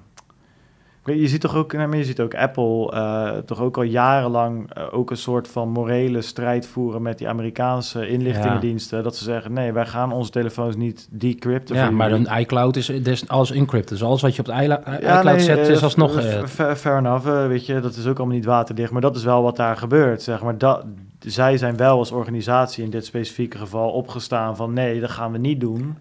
Je 1.18 1.28
ziet 1.28 1.42
toch 1.42 1.56
ook, 1.56 1.72
je 1.72 2.04
ziet 2.04 2.20
ook 2.20 2.36
Apple 2.36 2.92
eh, 2.92 3.38
toch 3.38 3.60
ook 3.62 3.78
al 3.78 3.84
jarenlang 3.84 4.74
eh, 4.74 4.84
ook 4.92 5.12
een 5.12 5.18
soort 5.18 5.48
van 5.48 5.70
morele 5.70 6.22
strijd 6.22 6.68
voeren 6.68 7.02
met 7.02 7.18
die 7.18 7.28
Amerikaanse 7.28 8.08
inlichtingendiensten. 8.10 9.04
Dat 9.04 9.16
ze 9.16 9.24
zeggen, 9.24 9.54
nee, 9.54 9.74
wij 9.74 9.86
gaan 9.86 10.12
onze 10.12 10.32
telefoons 10.32 10.76
niet 10.76 11.08
decrypten. 11.12 11.76
Ja, 11.76 11.90
maar 11.92 12.12
een 12.12 12.28
iCloud 12.40 12.76
is, 12.76 12.90
is 12.90 13.28
alles 13.28 13.52
encrypted. 13.52 13.90
Dus 13.98 14.04
alles 14.08 14.22
wat 14.22 14.36
je 14.36 14.40
op 14.40 14.46
de 14.46 14.62
iCloud, 14.62 14.82
Ja, 14.86 15.18
iCloud 15.18 15.24
nee, 15.36 15.40
zet, 15.46 15.58
eh, 15.58 15.70
is 15.70 15.84
alsnog... 15.84 16.18
eh, 16.18 16.44
f- 16.44 16.78
fair, 16.80 16.98
enough, 16.98 17.28
eh, 17.28 17.48
weet 17.48 17.66
je, 17.66 17.80
dat 17.80 17.96
is 17.96 18.08
ook 18.08 18.18
allemaal 18.18 18.36
niet 18.36 18.46
waterdicht, 18.46 18.92
maar 18.92 19.02
dat 19.02 19.16
is 19.16 19.24
wel 19.24 19.44
wat 19.44 19.56
daar 19.56 19.78
gebeurt, 19.78 20.22
zeg 20.22 20.44
maar. 20.44 20.58
Dat, 20.58 20.86
zij 21.20 21.58
zijn 21.58 21.78
wel 21.78 21.98
als 21.98 22.12
organisatie 22.12 22.84
in 22.84 22.90
dit 22.90 23.06
specifieke 23.06 23.58
geval 23.58 23.90
opgestaan 23.92 24.56
van 24.56 24.74
nee, 24.74 25.00
dat 25.00 25.10
gaan 25.10 25.32
we 25.32 25.38
niet 25.38 25.60
doen. 25.60 25.98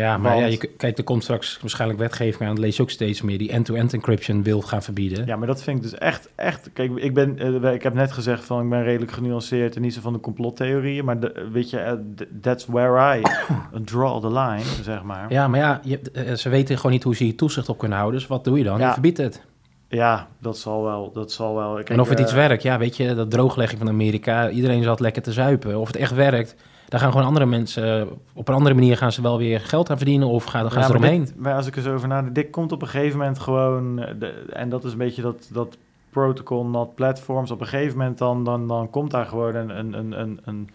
Ja, 0.00 0.18
maar 0.18 0.32
Want- 0.34 0.44
ja, 0.44 0.50
je, 0.60 0.70
kijk, 0.76 0.98
er 0.98 1.04
komt 1.04 1.22
straks 1.22 1.58
waarschijnlijk 1.60 2.00
wetgeving 2.00 2.48
aan. 2.48 2.54
Dat 2.54 2.64
lees 2.64 2.76
je 2.76 2.82
ook 2.82 2.90
steeds 2.90 3.22
meer. 3.22 3.38
Die 3.38 3.50
end-to-end 3.50 3.92
encryption 3.92 4.42
wil 4.42 4.60
gaan 4.60 4.82
verbieden. 4.82 5.26
Ja, 5.26 5.36
maar 5.36 5.46
dat 5.46 5.62
vind 5.62 5.76
ik 5.76 5.82
dus 5.82 5.94
echt, 5.94 6.28
echt... 6.34 6.70
Kijk, 6.72 6.96
ik, 6.96 7.14
ben, 7.14 7.38
eh, 7.62 7.72
ik 7.72 7.82
heb 7.82 7.94
net 7.94 8.12
gezegd 8.12 8.44
van 8.44 8.62
ik 8.62 8.68
ben 8.68 8.82
redelijk 8.82 9.12
genuanceerd 9.12 9.76
en 9.76 9.82
niet 9.82 9.94
zo 9.94 10.00
van 10.00 10.12
de 10.12 10.20
complottheorieën. 10.20 11.04
Maar 11.04 11.20
de, 11.20 11.48
weet 11.52 11.70
je, 11.70 11.78
eh, 11.78 11.92
that's 12.40 12.66
where 12.66 13.18
I 13.18 13.22
draw 13.84 14.20
the 14.20 14.32
line, 14.32 14.82
zeg 14.82 15.02
maar. 15.02 15.32
Ja, 15.32 15.48
maar 15.48 15.60
ja, 15.60 15.80
je, 15.84 16.00
eh, 16.12 16.34
ze 16.34 16.48
weten 16.48 16.76
gewoon 16.76 16.92
niet 16.92 17.02
hoe 17.02 17.16
ze 17.16 17.24
hier 17.24 17.36
toezicht 17.36 17.68
op 17.68 17.78
kunnen 17.78 17.98
houden. 17.98 18.20
Dus 18.20 18.28
wat 18.28 18.44
doe 18.44 18.58
je 18.58 18.64
dan? 18.64 18.78
Ja. 18.78 18.86
Je 18.86 18.92
verbiedt 18.92 19.18
het. 19.18 19.48
Ja, 19.92 20.28
dat 20.38 20.58
zal 20.58 20.82
wel. 20.84 21.10
Dat 21.12 21.32
zal 21.32 21.54
wel. 21.54 21.74
Kijk, 21.74 21.90
en 21.90 22.00
of 22.00 22.08
het 22.08 22.18
eh, 22.18 22.24
iets 22.24 22.32
werkt, 22.34 22.62
ja, 22.62 22.78
weet 22.78 22.96
je, 22.96 23.14
dat 23.14 23.30
drooglegging 23.30 23.78
van 23.78 23.88
Amerika. 23.88 24.50
Iedereen 24.50 24.82
zat 24.82 25.00
lekker 25.00 25.22
te 25.22 25.32
zuipen. 25.32 25.78
Of 25.80 25.86
het 25.86 25.96
echt 25.96 26.14
werkt, 26.14 26.54
daar 26.88 27.00
gaan 27.00 27.10
gewoon 27.10 27.26
andere 27.26 27.46
mensen... 27.46 28.08
op 28.34 28.48
een 28.48 28.54
andere 28.54 28.74
manier 28.74 28.96
gaan 28.96 29.12
ze 29.12 29.22
wel 29.22 29.38
weer 29.38 29.60
geld 29.60 29.90
aan 29.90 29.96
verdienen... 29.96 30.28
of 30.28 30.44
gaan, 30.44 30.62
dan 30.62 30.70
gaan 30.70 30.80
ja, 30.80 30.86
ze 30.86 30.92
eromheen. 30.92 31.24
dit- 31.24 31.36
maar 31.36 31.54
als 31.54 31.66
ik 31.66 31.76
er 31.76 31.82
zo 31.82 31.94
over 31.94 32.08
nadenk, 32.08 32.34
dit 32.34 32.50
komt 32.50 32.72
op 32.72 32.82
een 32.82 32.88
gegeven 32.88 33.18
moment 33.18 33.38
gewoon... 33.38 33.98
eh, 33.98 34.14
De, 34.18 34.26
en 34.52 34.68
dat 34.68 34.84
is 34.84 34.92
een 34.92 34.98
beetje 34.98 35.22
dat, 35.22 35.48
dat 35.52 35.76
protocol, 36.10 36.64
not 36.66 36.94
platforms. 36.94 37.50
Op 37.50 37.60
een 37.60 37.66
gegeven 37.66 37.98
moment 37.98 38.18
dan, 38.18 38.44
dan, 38.44 38.68
dan 38.68 38.90
komt 38.90 39.10
daar 39.10 39.26
gewoon 39.26 39.54
een... 39.54 39.78
een, 39.78 39.92
een, 39.98 40.20
een, 40.20 40.40
een, 40.44 40.68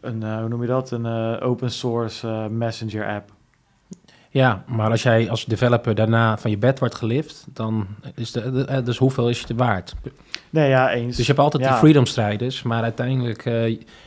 een, 0.00 0.22
eh, 0.22 0.38
hoe 0.38 0.48
noem 0.48 0.60
je 0.60 0.68
dat? 0.68 0.90
Een 0.90 1.06
open 1.40 1.70
source 1.70 2.26
messenger 2.50 3.06
app. 3.14 3.30
Ja, 4.34 4.64
maar 4.66 4.90
als 4.90 5.02
jij 5.02 5.30
als 5.30 5.44
developer 5.44 5.94
daarna 5.94 6.38
van 6.38 6.50
je 6.50 6.58
bed 6.58 6.78
wordt 6.78 6.94
gelift... 6.94 7.44
dan 7.52 7.86
is 8.14 8.32
de, 8.32 8.52
de- 8.52 8.64
eh, 8.64 8.84
dus 8.84 8.98
hoeveel 8.98 9.28
is 9.28 9.40
je 9.40 9.46
te 9.46 9.54
waard? 9.54 9.94
Nee, 10.50 10.68
ja, 10.68 10.90
eens. 10.92 11.16
Dus 11.16 11.26
je 11.26 11.32
hebt 11.32 11.44
altijd 11.44 11.62
Ja. 11.62 11.68
die 11.70 11.78
freedom-strijders, 11.78 12.62
maar 12.62 12.82
uiteindelijk... 12.82 13.44
eh, 13.46 13.52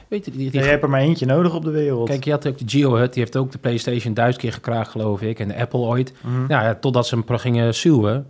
weet 0.07 0.25
je, 0.25 0.31
die, 0.31 0.49
je 0.53 0.59
hebt 0.61 0.83
er 0.83 0.89
maar 0.89 0.99
eentje 1.01 1.25
nodig 1.25 1.53
op 1.55 1.63
de 1.63 1.71
wereld. 1.71 2.09
Kijk, 2.09 2.23
je 2.23 2.31
had 2.31 2.47
ook 2.47 2.57
de 2.57 2.63
GeoHut, 2.67 3.13
die 3.13 3.23
heeft 3.23 3.35
ook 3.37 3.51
de 3.51 3.57
PlayStation 3.57 4.13
duizend 4.13 4.41
keer 4.41 4.53
gekraakt, 4.53 4.89
geloof 4.89 5.21
ik. 5.21 5.39
En 5.39 5.47
de 5.47 5.55
Apple 5.57 5.79
ooit. 5.79 6.13
Nou 6.47 6.63
ja, 6.63 6.75
totdat 6.75 7.07
ze 7.07 7.23
hem 7.25 7.37
gingen 7.37 7.73
suwen. 7.75 8.27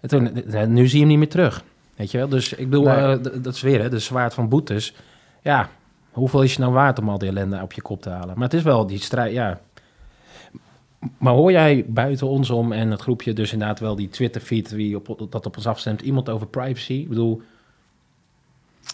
En 0.00 0.08
toen, 0.08 0.44
eh, 0.44 0.66
nu 0.66 0.86
zie 0.86 0.92
je 0.94 0.98
hem 0.98 1.08
niet 1.08 1.18
meer 1.18 1.28
terug. 1.28 1.62
Weet 1.96 2.10
je 2.10 2.18
wel? 2.18 2.28
Dus 2.28 2.52
ik 2.52 2.70
bedoel, 2.70 2.84
Nee. 2.84 3.20
dat 3.40 3.54
is 3.54 3.60
weer 3.60 3.80
hè, 3.82 3.88
de 3.88 3.98
zwaard 3.98 4.34
van 4.34 4.48
boetes. 4.48 4.94
Ja, 5.42 5.68
hoeveel 6.10 6.42
is 6.42 6.54
je 6.54 6.60
nou 6.60 6.72
waard 6.72 6.98
om 6.98 7.08
al 7.08 7.18
die 7.18 7.28
ellende 7.28 7.60
op 7.62 7.72
je 7.72 7.82
kop 7.82 8.02
te 8.02 8.10
halen? 8.10 8.34
Maar 8.34 8.44
het 8.48 8.54
is 8.54 8.62
wel 8.62 8.86
die 8.86 8.98
strijd, 9.00 9.32
ja. 9.32 9.58
Maar 11.18 11.32
hoor 11.32 11.50
jij 11.50 11.84
buiten 11.88 12.26
ons 12.26 12.50
om 12.50 12.72
en 12.72 12.90
het 12.90 13.00
groepje 13.00 13.32
dus 13.32 13.52
inderdaad 13.52 13.80
wel 13.80 13.96
die 13.96 14.08
Twitter-feed... 14.08 14.70
Wie 14.70 14.96
op, 14.96 15.26
dat 15.30 15.46
op 15.46 15.56
ons 15.56 15.66
afstemt, 15.66 16.00
iemand 16.00 16.28
over 16.28 16.46
privacy? 16.46 16.92
Ik 16.92 17.08
bedoel... 17.08 17.42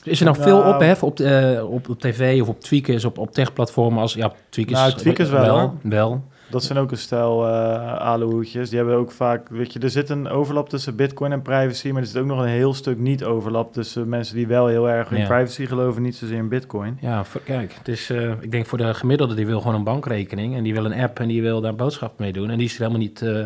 Is 0.03 0.21
er 0.21 0.25
nou, 0.27 0.43
veel 0.43 0.59
Nou- 0.59 0.75
ophef 0.75 1.03
op, 1.03 1.21
eh, 1.21 1.71
op, 1.71 1.89
op 1.89 2.01
tv 2.01 2.41
of 2.43 2.49
op 2.49 2.61
tweakers, 2.61 3.05
op, 3.05 3.19
op 3.19 3.33
techplatformen 3.33 4.01
als... 4.01 4.15
Ja, 4.15 4.33
tweakers, 4.49 4.79
Nou, 4.79 4.93
tweakers 4.93 5.29
wel, 5.29 5.79
wel. 5.83 6.25
Dat 6.55 6.65
zijn 6.65 6.79
ook 6.79 6.91
een 6.91 6.97
stel 6.99 7.47
uh, 7.49 7.53
alehoedjes. 7.97 8.69
Die 8.69 8.79
hebben 8.79 8.97
ook 8.97 9.11
vaak, 9.11 9.49
weet 9.49 9.73
je, 9.73 9.79
er 9.79 9.91
zit 9.91 10.09
een 10.11 10.29
overlap 10.29 10.69
tussen 10.69 10.97
bitcoin 10.97 11.33
en 11.33 11.43
privacy, 11.43 11.91
maar 11.91 12.01
er 12.03 12.07
zit 12.09 12.17
ook 12.17 12.27
nog 12.27 12.39
een 12.39 12.49
heel 12.49 12.75
stuk 12.75 12.99
niet 12.99 13.25
overlap 13.25 13.73
tussen 13.73 14.09
mensen 14.09 14.37
die 14.37 14.47
wel 14.47 14.67
heel 14.67 14.89
erg 14.91 15.11
in 15.11 15.19
Ja. 15.21 15.27
privacy 15.27 15.67
geloven, 15.67 16.03
niet 16.03 16.17
zozeer 16.17 16.37
in 16.37 16.49
bitcoin. 16.49 16.99
Ja, 17.01 17.25
voor- 17.25 17.41
kijk, 17.41 17.75
het 17.79 17.89
is, 17.89 18.11
eh, 18.11 18.31
ik 18.41 18.51
denk 18.51 18.67
voor 18.67 18.79
de 18.79 18.95
gemiddelde, 18.95 19.35
die 19.35 19.47
wil 19.47 19.61
gewoon 19.61 19.75
een 19.77 19.85
bankrekening 19.85 20.55
en 20.57 20.63
die 20.63 20.73
wil 20.75 20.85
een 20.85 20.93
app 21.01 21.19
en 21.21 21.29
die 21.29 21.43
wil 21.43 21.61
daar 21.61 21.75
boodschap 21.75 22.19
mee 22.19 22.33
doen. 22.33 22.51
En 22.51 22.57
die 22.59 22.67
is 22.67 22.73
er 22.75 22.79
helemaal 22.81 23.01
niet 23.01 23.23
eh, 23.23 23.45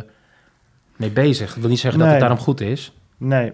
mee 0.97 1.11
bezig. 1.11 1.49
Dat 1.53 1.61
wil 1.61 1.69
niet 1.71 1.79
zeggen 1.79 2.01
dat 2.01 2.09
het 2.11 2.21
daarom 2.21 2.39
goed 2.39 2.61
is. 2.61 2.93
Nee. 3.17 3.53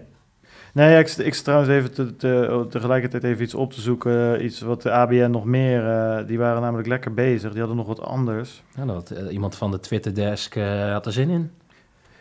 Nee, 0.75 0.91
ja, 0.91 0.97
ik, 0.99 1.07
ik 1.09 1.33
zit 1.33 1.43
trouwens 1.43 1.71
even 1.71 1.93
te, 1.93 2.15
te- 2.15 2.65
tegelijkertijd 2.69 3.23
even 3.23 3.43
iets 3.43 3.53
op 3.53 3.73
te 3.73 3.81
zoeken. 3.81 4.45
Iets 4.45 4.61
wat 4.61 4.81
de 4.81 4.91
ABN 4.91 5.29
nog 5.31 5.45
meer, 5.45 5.87
eh, 5.89 6.27
die 6.27 6.37
waren 6.37 6.61
namelijk 6.61 6.87
lekker 6.87 7.13
bezig. 7.13 7.49
Die 7.51 7.59
hadden 7.59 7.77
nog 7.77 7.87
wat 7.87 8.01
anders. 8.01 8.63
Ja, 8.75 8.85
dat, 8.85 9.09
eh, 9.09 9.33
iemand 9.33 9.55
van 9.55 9.71
de 9.71 9.79
Twitter-desk 9.79 10.55
eh, 10.55 10.91
had 10.91 11.05
er 11.05 11.11
zin 11.11 11.29
in. 11.29 11.51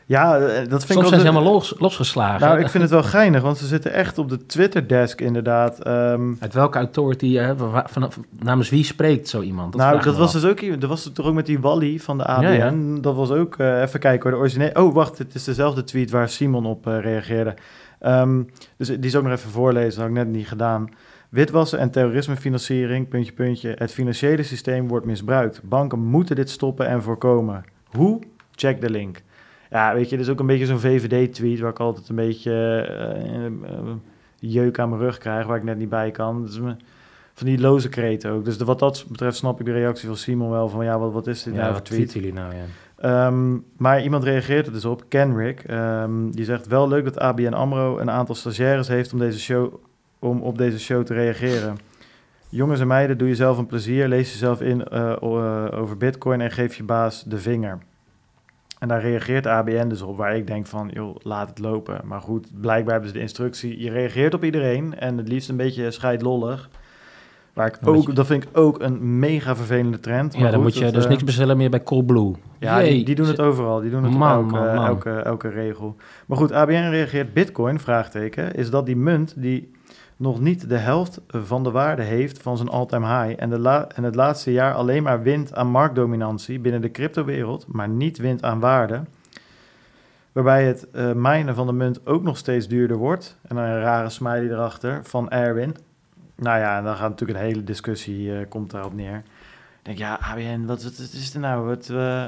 Ja, 0.07 0.39
eh, 0.39 0.69
dat 0.69 0.69
vind 0.69 0.83
ik 0.83 0.87
Soms 0.87 1.09
zijn 1.09 1.21
ze 1.21 1.27
helemaal 1.27 1.53
los, 1.53 1.75
losgeslagen. 1.79 2.41
Nou, 2.49 2.61
ik 2.61 2.69
vind 2.69 2.83
het 2.83 2.93
wel 2.93 3.03
geinig, 3.03 3.43
want 3.43 3.59
ze 3.59 3.67
zitten 3.67 3.93
echt 3.93 4.19
op 4.19 4.29
de 4.29 4.47
Twitter-desk 4.47 5.21
inderdaad. 5.21 5.81
Ehm, 5.81 6.33
Uit 6.41 6.55
welke 6.55 6.79
authority, 6.79 7.39
eh, 7.39 7.51
van, 7.85 8.11
namens 8.39 8.69
wie 8.71 8.85
spreekt 8.85 9.29
zo 9.29 9.41
iemand? 9.41 9.73
Dat 9.73 9.81
nou, 9.81 10.03
dat 10.03 10.17
was 10.17 10.33
dus 10.33 10.45
ook, 10.45 10.81
dat 10.81 10.89
was 10.89 11.11
toch 11.15 11.27
ook 11.27 11.35
met 11.35 11.47
die 11.47 11.61
Wally 11.61 11.99
van 11.99 12.19
de 12.19 12.25
ABN. 12.27 12.43
Ja, 12.45 12.51
ja. 12.53 12.73
Dat 13.01 13.15
was 13.15 13.31
ook, 13.31 13.57
eh, 13.59 13.81
even 13.83 14.01
kijken 14.01 14.23
hoor, 14.23 14.31
de 14.31 14.37
originele... 14.39 14.83
Oh, 14.83 14.95
wacht, 14.95 15.19
het 15.19 15.35
is 15.35 15.45
dezelfde 15.45 15.85
tweet 15.85 16.11
waar 16.11 16.29
Simon 16.29 16.67
op 16.67 16.87
eh, 16.87 17.01
reageerde. 17.01 17.55
Ehm, 18.05 18.43
dus 18.77 18.89
die 18.89 18.99
is 18.99 19.17
ook 19.17 19.23
nog 19.23 19.33
even 19.33 19.51
voorlezen, 19.51 19.91
dat 19.91 19.99
had 19.99 20.09
ik 20.09 20.25
net 20.25 20.29
niet 20.29 20.49
gedaan. 20.49 20.89
Witwassen 21.29 21.79
en 21.79 21.91
terrorismefinanciering, 21.91 23.09
puntje, 23.09 23.33
puntje. 23.33 23.75
Het 23.79 23.93
financiële 23.93 24.43
systeem 24.43 24.89
wordt 24.89 25.07
misbruikt. 25.07 25.61
Banken 25.63 25.99
moeten 25.99 26.37
dit 26.37 26.51
stoppen 26.51 26.87
en 26.87 27.03
voorkomen. 27.03 27.65
Hoe? 27.87 28.21
Check 28.55 28.81
de 28.81 28.91
link. 28.91 29.23
Ja, 29.71 29.95
weet 29.95 30.09
je, 30.11 30.17
dit 30.17 30.27
is 30.27 30.33
ook 30.33 30.41
een 30.41 30.47
beetje 30.47 30.67
zo'n 30.67 30.79
VVD-tweet... 30.79 31.59
waar 31.61 31.71
ik 31.71 31.79
altijd 31.81 32.09
een 32.09 32.15
beetje 32.17 32.53
eh, 32.81 33.93
jeuk 34.39 34.79
aan 34.79 34.89
mijn 34.89 35.01
rug 35.01 35.19
krijg... 35.19 35.47
waar 35.47 35.57
ik 35.57 35.63
net 35.65 35.79
niet 35.79 35.89
bij 35.89 36.11
kan. 36.11 36.49
Me- 36.61 36.77
van 37.35 37.47
die 37.47 37.59
loze 37.61 37.89
kreten 37.89 38.31
ook. 38.31 38.45
Dus 38.45 38.59
de- 38.59 38.65
wat 38.65 38.79
dat 38.79 39.05
betreft 39.09 39.37
snap 39.37 39.61
ik 39.61 39.67
de 39.67 39.73
reactie 39.73 40.09
van 40.09 40.17
Simon 40.17 40.51
wel... 40.51 40.69
van 40.69 40.85
ja, 40.85 40.99
wat, 40.99 41.13
wat 41.13 41.27
is 41.27 41.43
dit 41.43 41.55
Ja, 41.55 41.61
nou 41.61 41.73
voor 41.73 41.83
wat 41.83 41.91
tweet? 41.91 42.13
jullie 42.13 42.33
nou? 42.33 42.55
Ja. 42.55 42.63
Ehm, 42.97 43.59
maar 43.77 44.03
iemand 44.03 44.25
reageert 44.25 44.67
er 44.67 44.73
dus 44.73 44.85
op, 44.85 45.05
Kenrick. 45.09 45.61
ehm, 45.61 46.31
die 46.31 46.45
zegt 46.45 46.67
wel 46.67 46.89
leuk 46.89 47.05
dat 47.05 47.19
ABN 47.19 47.53
AMRO 47.53 47.99
een 47.99 48.11
aantal 48.11 48.35
stagiaires 48.35 48.89
heeft 48.89 49.13
om, 49.13 49.19
deze 49.19 49.41
show, 49.41 49.75
om 50.19 50.43
op 50.43 50.59
deze 50.59 50.79
show 50.81 51.05
te 51.05 51.15
reageren. 51.15 51.77
Jongens 52.49 52.81
en 52.81 52.87
meiden, 52.87 53.19
doe 53.19 53.29
jezelf 53.29 53.59
een 53.59 53.67
plezier. 53.67 54.09
Lees 54.09 54.33
jezelf 54.33 54.61
in 54.61 54.85
eh, 54.85 55.13
eh, 55.13 55.81
over 55.81 55.97
bitcoin 55.97 56.41
en 56.41 56.51
geef 56.51 56.75
je 56.75 56.83
baas 56.83 57.23
de 57.23 57.39
vinger. 57.39 57.79
En 58.79 58.89
daar 58.89 59.01
reageert 59.01 59.47
ABN 59.47 59.89
dus 59.89 60.03
op, 60.03 60.17
waar 60.17 60.37
ik 60.37 60.47
denk 60.47 60.67
van, 60.67 60.91
joh, 60.93 61.17
laat 61.23 61.49
het 61.49 61.59
lopen. 61.59 62.01
Maar 62.05 62.21
goed, 62.21 62.61
blijkbaar 62.61 62.93
hebben 62.93 63.11
ze 63.11 63.17
de 63.17 63.23
instructie, 63.23 63.81
je 63.81 63.91
reageert 63.91 64.35
op 64.35 64.45
iedereen 64.45 64.99
en 64.99 65.17
het 65.17 65.29
liefst 65.29 65.49
een 65.49 65.57
beetje 65.57 65.91
scheidlollig. 65.91 66.69
Waar 67.55 67.67
ik 67.67 67.75
Ja, 67.75 67.81
dat 67.87 67.95
ook, 67.95 68.07
je- 68.07 68.13
dat 68.13 68.27
vind 68.27 68.43
ik 68.45 68.49
ook 68.53 68.81
een 68.83 69.19
mega 69.19 69.57
vervelende 69.57 70.01
trend. 70.01 70.33
Ja, 70.35 70.41
Maar 70.41 70.51
dan 70.51 70.55
goed, 70.63 70.69
moet 70.69 70.79
je 70.79 70.85
dat, 70.85 70.95
dus 70.95 71.05
eh, 71.05 71.11
niks 71.11 71.25
bestellen 71.25 71.57
meer 71.57 71.71
bij 71.71 71.83
Coolblue. 71.83 72.35
ja, 72.59 72.79
die, 72.81 73.15
doen 73.15 73.27
het 73.27 73.41
overal. 73.41 73.81
Die 73.81 73.91
doen 73.91 74.05
het 74.05 74.13
Man, 74.13 74.39
op 74.39 74.53
elke, 74.53 74.65
man, 74.65 74.75
man. 74.75 74.87
Elke, 74.87 75.11
elke 75.11 75.49
regel. 75.49 75.97
Maar 76.27 76.39
goed, 76.39 76.53
ABN 76.53 76.73
reageert 76.91 77.33
Bitcoin, 77.33 77.81
vraagteken, 77.81 78.55
is 78.55 78.71
dat 78.71 78.87
die 78.87 78.97
munt 78.97 79.35
die 79.37 79.73
nog 80.17 80.41
niet 80.41 80.69
de 80.69 80.77
helft 80.77 81.21
van 81.29 81.63
de 81.63 81.71
waarde 81.71 82.03
heeft 82.03 82.43
van 82.43 82.57
zijn 82.57 82.69
all-time 82.69 83.07
high 83.27 83.43
en, 83.43 83.51
de 83.51 83.59
la- 83.59 83.87
en 83.95 84.03
het 84.03 84.15
laatste 84.15 84.53
jaar 84.53 84.75
alleen 84.75 85.03
maar 85.03 85.23
wint 85.23 85.55
aan 85.55 85.67
marktdominantie 85.71 86.59
binnen 86.59 86.81
de 86.81 86.91
cryptowereld, 86.91 87.67
maar 87.69 87.89
niet 87.89 88.19
wint 88.19 88.43
aan 88.43 88.61
waarde. 88.61 89.01
Waarbij 90.33 90.65
het 90.65 90.91
eh 90.91 91.13
minen 91.13 91.55
van 91.55 91.67
de 91.67 91.73
munt 91.73 92.07
ook 92.07 92.23
nog 92.23 92.37
steeds 92.37 92.69
duurder 92.69 92.97
wordt. 92.97 93.37
En 93.49 93.57
dan 93.57 93.65
een 93.65 93.81
rare 93.81 94.09
smiley 94.11 94.51
erachter 94.51 95.01
van 95.03 95.31
Erwin. 95.31 95.77
Nou 96.35 96.59
ja, 96.59 96.79
en 96.79 96.85
dan 96.85 96.97
gaat 96.97 97.09
natuurlijk 97.09 97.39
een 97.39 97.45
hele 97.45 97.65
discussie 97.65 98.39
eh, 98.39 98.49
komt 98.49 98.71
daarop 98.71 98.95
neer. 98.95 99.17
Ik 99.17 99.83
denk, 99.83 99.99
ja, 99.99 100.19
ABN, 100.21 100.65
wat 100.65 100.83
is 101.13 101.35
er 101.35 101.41
nou? 101.41 101.67
Wat, 101.67 101.89
eh, 101.89 102.27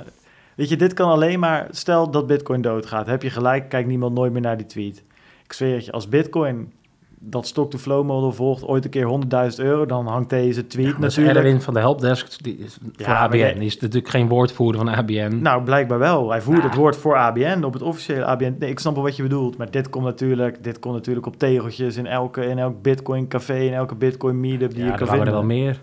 Weet 0.56 0.68
je, 0.68 0.76
dit 0.76 0.94
kan 0.94 1.10
alleen 1.10 1.38
maar... 1.38 1.66
Stel 1.70 2.10
dat 2.10 2.26
Bitcoin 2.26 2.60
doodgaat. 2.60 3.06
Heb 3.06 3.22
je 3.22 3.30
gelijk, 3.30 3.68
kijkt 3.68 3.88
niemand 3.88 4.14
nooit 4.14 4.32
meer 4.32 4.40
naar 4.40 4.56
die 4.56 4.66
tweet. 4.66 5.02
Ik 5.44 5.52
zweer 5.52 5.74
het 5.74 5.84
je, 5.84 5.92
als 5.92 6.08
Bitcoin 6.08 6.72
dat 7.18 7.46
stock-to-flow 7.46 8.04
model 8.06 8.32
volgt... 8.32 8.64
ooit 8.64 8.84
een 8.84 8.90
keer 8.90 9.20
100.000 9.58 9.64
euro... 9.64 9.86
dan 9.86 10.06
hangt 10.06 10.30
deze 10.30 10.66
tweet 10.66 10.86
is 10.86 10.98
natuurlijk... 10.98 11.36
Erwin 11.36 11.60
van 11.60 11.74
de 11.74 11.80
helpdesk 11.80 12.42
die 12.42 12.58
is 12.58 12.78
voor 12.82 12.90
Ja, 12.96 13.06
maar 13.08 13.16
ABN. 13.16 13.36
jij- 13.36 13.54
Die 13.54 13.64
is 13.64 13.78
natuurlijk 13.78 14.08
geen 14.08 14.28
woordvoerder 14.28 14.80
van 14.84 14.94
ABN. 14.94 15.38
Nou, 15.42 15.62
blijkbaar 15.64 15.98
wel. 15.98 16.30
Hij 16.30 16.40
voert 16.42 16.58
Ja. 16.58 16.64
het 16.64 16.74
woord 16.74 16.96
voor 16.96 17.16
ABN 17.16 17.62
op 17.64 17.72
het 17.72 17.82
officiële 17.82 18.24
ABN. 18.24 18.56
Nee, 18.58 18.70
ik 18.70 18.78
snap 18.78 18.94
wel 18.94 19.02
wat 19.02 19.16
je 19.16 19.22
bedoelt. 19.22 19.56
Maar 19.56 19.70
dit 19.70 19.90
komt 19.90 20.04
natuurlijk, 20.04 20.64
dit 20.64 20.78
komt 20.78 20.94
natuurlijk 20.94 21.26
op 21.26 21.38
tegeltjes 21.38 21.96
in, 21.96 22.06
elke, 22.06 22.46
in 22.46 22.58
elk 22.58 22.82
Bitcoin 22.82 23.28
café, 23.28 23.58
in 23.58 23.72
elke 23.74 23.94
Bitcoin 23.94 24.40
meetup 24.40 24.70
die 24.70 24.78
ja, 24.78 24.84
je 24.84 24.90
er 24.92 24.98
kan 24.98 25.06
waren 25.06 25.20
er 25.26 25.32
vinden. 25.32 25.46
wel 25.48 25.56
meer. 25.58 25.80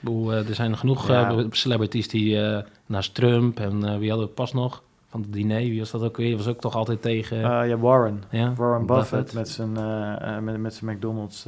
Bedoel, 0.00 0.32
eh, 0.32 0.48
er 0.48 0.54
zijn 0.54 0.76
genoeg 0.76 1.08
Ja. 1.08 1.30
eh, 1.30 1.44
celebrities 1.50 2.08
die 2.08 2.40
eh, 2.40 2.62
naast 2.86 3.14
Trump 3.14 3.60
en 3.60 3.98
wie 3.98 4.08
hadden 4.10 4.28
we 4.28 4.32
pas 4.34 4.52
nog 4.52 4.82
van 5.14 5.22
het 5.22 5.32
diner, 5.32 5.58
wie 5.58 5.78
was 5.78 5.90
dat 5.90 6.02
ook 6.02 6.16
weer? 6.16 6.36
Was 6.36 6.48
ook 6.48 6.60
toch 6.60 6.74
altijd 6.74 7.02
tegen. 7.02 7.36
Eh, 7.36 7.68
ja, 7.68 7.76
Warren. 7.76 8.22
ja, 8.30 8.52
Warren 8.54 8.86
Buffett, 8.86 9.32
met 9.32 9.48
zijn, 9.48 9.76
eh, 9.76 10.36
eh, 10.36 10.42
met, 10.42 10.60
met 10.60 10.74
zijn 10.74 10.96
McDonald's 10.96 11.46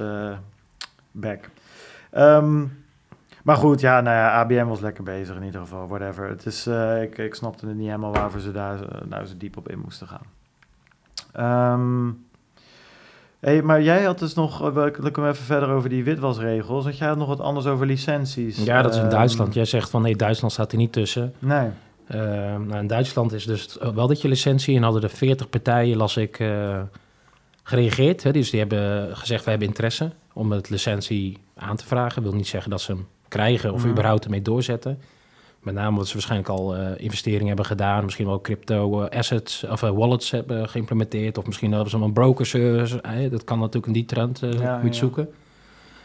back. 1.10 1.50
Ehm, 2.10 2.64
maar 3.42 3.56
goed, 3.56 3.80
ja, 3.80 4.00
nou 4.00 4.16
ja, 4.16 4.40
ABN 4.40 4.64
was 4.64 4.80
lekker 4.80 5.04
bezig 5.04 5.36
in 5.36 5.42
ieder 5.42 5.60
geval, 5.60 5.88
whatever. 5.88 6.28
Het 6.28 6.46
is, 6.46 6.66
ik, 7.02 7.18
ik 7.18 7.34
snapte 7.34 7.66
het 7.66 7.76
niet 7.76 7.86
helemaal 7.86 8.12
waarvoor 8.12 8.40
ze 8.40 8.52
daar 8.52 8.78
nou 9.08 9.26
zo 9.26 9.34
diep 9.38 9.56
op 9.56 9.68
in 9.68 9.78
moesten 9.78 10.06
gaan. 10.06 10.26
Ehm, 11.32 12.10
hey, 13.40 13.62
maar 13.62 13.82
jij 13.82 14.02
had 14.02 14.18
dus 14.18 14.34
nog, 14.34 14.76
uh, 14.76 14.86
ik 14.86 15.16
hem 15.16 15.26
even 15.26 15.44
verder 15.44 15.68
over 15.68 15.88
die 15.88 16.04
witwasregels, 16.04 16.84
want 16.84 16.98
jij 16.98 17.08
had 17.08 17.16
nog 17.16 17.28
wat 17.28 17.40
anders 17.40 17.66
over 17.66 17.86
licenties. 17.86 18.64
Ja, 18.64 18.82
dat 18.82 18.90
is 18.92 18.96
in 18.96 19.02
Ehm, 19.02 19.12
Duitsland. 19.12 19.54
Jij 19.54 19.64
zegt 19.64 19.90
van 19.90 20.02
nee, 20.02 20.16
Duitsland 20.16 20.52
staat 20.52 20.72
er 20.72 20.78
niet 20.78 20.92
tussen. 20.92 21.34
Nee. 21.38 21.68
Eh, 22.06 22.20
nou, 22.56 22.76
in 22.76 22.86
Duitsland 22.86 23.32
is 23.32 23.44
dus 23.44 23.76
wel 23.94 24.06
dat 24.06 24.20
je 24.20 24.28
licentie 24.28 24.76
en 24.76 24.82
hadden 24.82 25.02
er 25.02 25.10
40 25.10 25.48
partijen, 25.48 25.96
las 25.96 26.16
ik, 26.16 26.38
eh, 26.38 26.80
gereageerd. 27.62 28.22
Hè? 28.22 28.32
Dus 28.32 28.50
die 28.50 28.58
hebben 28.60 29.16
gezegd, 29.16 29.44
we 29.44 29.50
hebben 29.50 29.68
interesse 29.68 30.10
om 30.32 30.52
het 30.52 30.70
licentie 30.70 31.38
aan 31.56 31.76
te 31.76 31.86
vragen. 31.86 32.22
wil 32.22 32.32
niet 32.34 32.46
zeggen 32.48 32.70
dat 32.70 32.80
ze 32.80 32.92
hem 32.92 33.06
krijgen 33.28 33.72
of 33.72 33.84
überhaupt 33.86 34.24
ermee 34.24 34.42
doorzetten. 34.42 34.98
Met 35.62 35.74
name 35.74 35.88
omdat 35.90 36.06
ze 36.06 36.12
waarschijnlijk 36.12 36.50
al 36.50 36.76
eh, 36.76 36.86
investeringen 36.96 37.46
hebben 37.46 37.64
gedaan. 37.64 38.04
Misschien 38.04 38.26
wel 38.26 38.40
crypto 38.40 39.02
eh, 39.02 39.18
assets 39.18 39.64
of 39.64 39.82
eh, 39.82 39.90
wallets 39.90 40.30
hebben 40.30 40.68
geïmplementeerd. 40.68 41.38
Of 41.38 41.46
misschien 41.46 41.72
hebben 41.72 41.90
ze 41.90 41.98
wel 41.98 42.06
een 42.06 42.12
broker 42.12 42.46
service. 42.46 43.00
eh, 43.00 43.30
dat 43.30 43.44
kan 43.44 43.58
natuurlijk 43.58 43.86
in 43.86 43.92
die 43.92 44.04
trend 44.04 44.42
eh, 44.42 44.52
Ja, 44.52 44.78
moet 44.82 44.92
ja. 44.94 44.98
zoeken. 45.00 45.28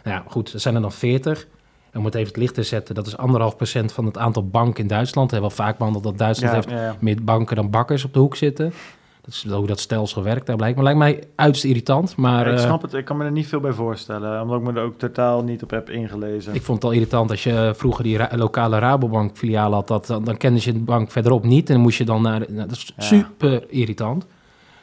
Nou 0.04 0.16
ja, 0.18 0.24
goed, 0.28 0.54
er 0.54 0.60
zijn 0.60 0.76
er 0.76 0.82
dan 0.82 0.92
40. 0.92 1.48
Om 1.94 2.06
het 2.06 2.16
even 2.16 2.28
het 2.28 2.38
licht 2.38 2.54
te 2.54 2.64
zetten, 2.64 2.96
dat 2.96 3.08
is 3.08 3.18
anderhalf 3.18 3.56
procent 3.56 3.92
van 3.92 4.06
het 4.06 4.18
aantal 4.18 4.48
banken 4.48 4.82
in 4.82 4.88
Duitsland. 4.88 5.32
We 5.32 5.38
hebben 5.38 5.58
al 5.58 5.64
vaak 5.66 5.78
behandeld 5.78 6.04
dat 6.04 6.18
Duitsland 6.18 6.54
Ja, 6.54 6.60
heeft 6.60 6.82
ja, 6.82 6.96
meer 7.00 7.24
banken 7.24 7.56
dan 7.56 7.70
bakkers 7.70 8.06
op 8.06 8.14
de 8.14 8.20
hoek 8.20 8.36
zitten. 8.36 8.74
Dat 9.22 9.34
is 9.34 9.46
hoe 9.52 9.68
dat 9.68 9.80
stelsel 9.80 10.24
werkt 10.24 10.46
daar 10.46 10.56
blijkt. 10.56 10.76
Maar 10.76 10.84
lijkt 10.84 11.00
mij 11.00 11.24
uiterst 11.36 11.66
irritant. 11.66 12.16
Maar 12.16 12.48
ik 12.48 12.54
eh, 12.54 12.60
snap 12.60 12.82
het, 12.82 12.94
ik 12.94 13.06
kan 13.06 13.18
me 13.18 13.26
er 13.26 13.32
niet 13.32 13.48
veel 13.48 13.60
bij 13.60 13.72
voorstellen, 13.72 14.42
omdat 14.42 14.60
ik 14.60 14.66
me 14.66 14.80
er 14.80 14.86
ook 14.86 14.98
totaal 14.98 15.44
niet 15.44 15.64
op 15.64 15.70
heb 15.70 15.90
ingelezen. 15.90 16.54
Ik 16.56 16.62
vond 16.62 16.82
het 16.82 16.92
al 16.92 16.96
irritant 16.98 17.30
als 17.30 17.44
je 17.44 17.74
vroeger 17.76 18.04
die 18.04 18.18
ra- 18.18 18.30
lokale 18.36 18.80
Rabobank 18.80 19.38
filiaal 19.38 19.74
had. 19.74 19.88
Dat, 19.88 20.06
dan, 20.06 20.24
dan 20.24 20.38
kenden 20.38 20.62
ze 20.62 20.74
de 20.74 20.80
bank 20.80 21.12
verderop 21.12 21.44
niet. 21.44 21.68
En 21.68 21.74
dan 21.74 21.84
moest 21.84 21.98
je 21.98 22.06
dan 22.06 22.22
naar... 22.22 22.40
nou, 22.40 22.68
dat 22.68 22.72
is 22.72 22.94
super 22.98 23.64
irritant. 23.70 24.26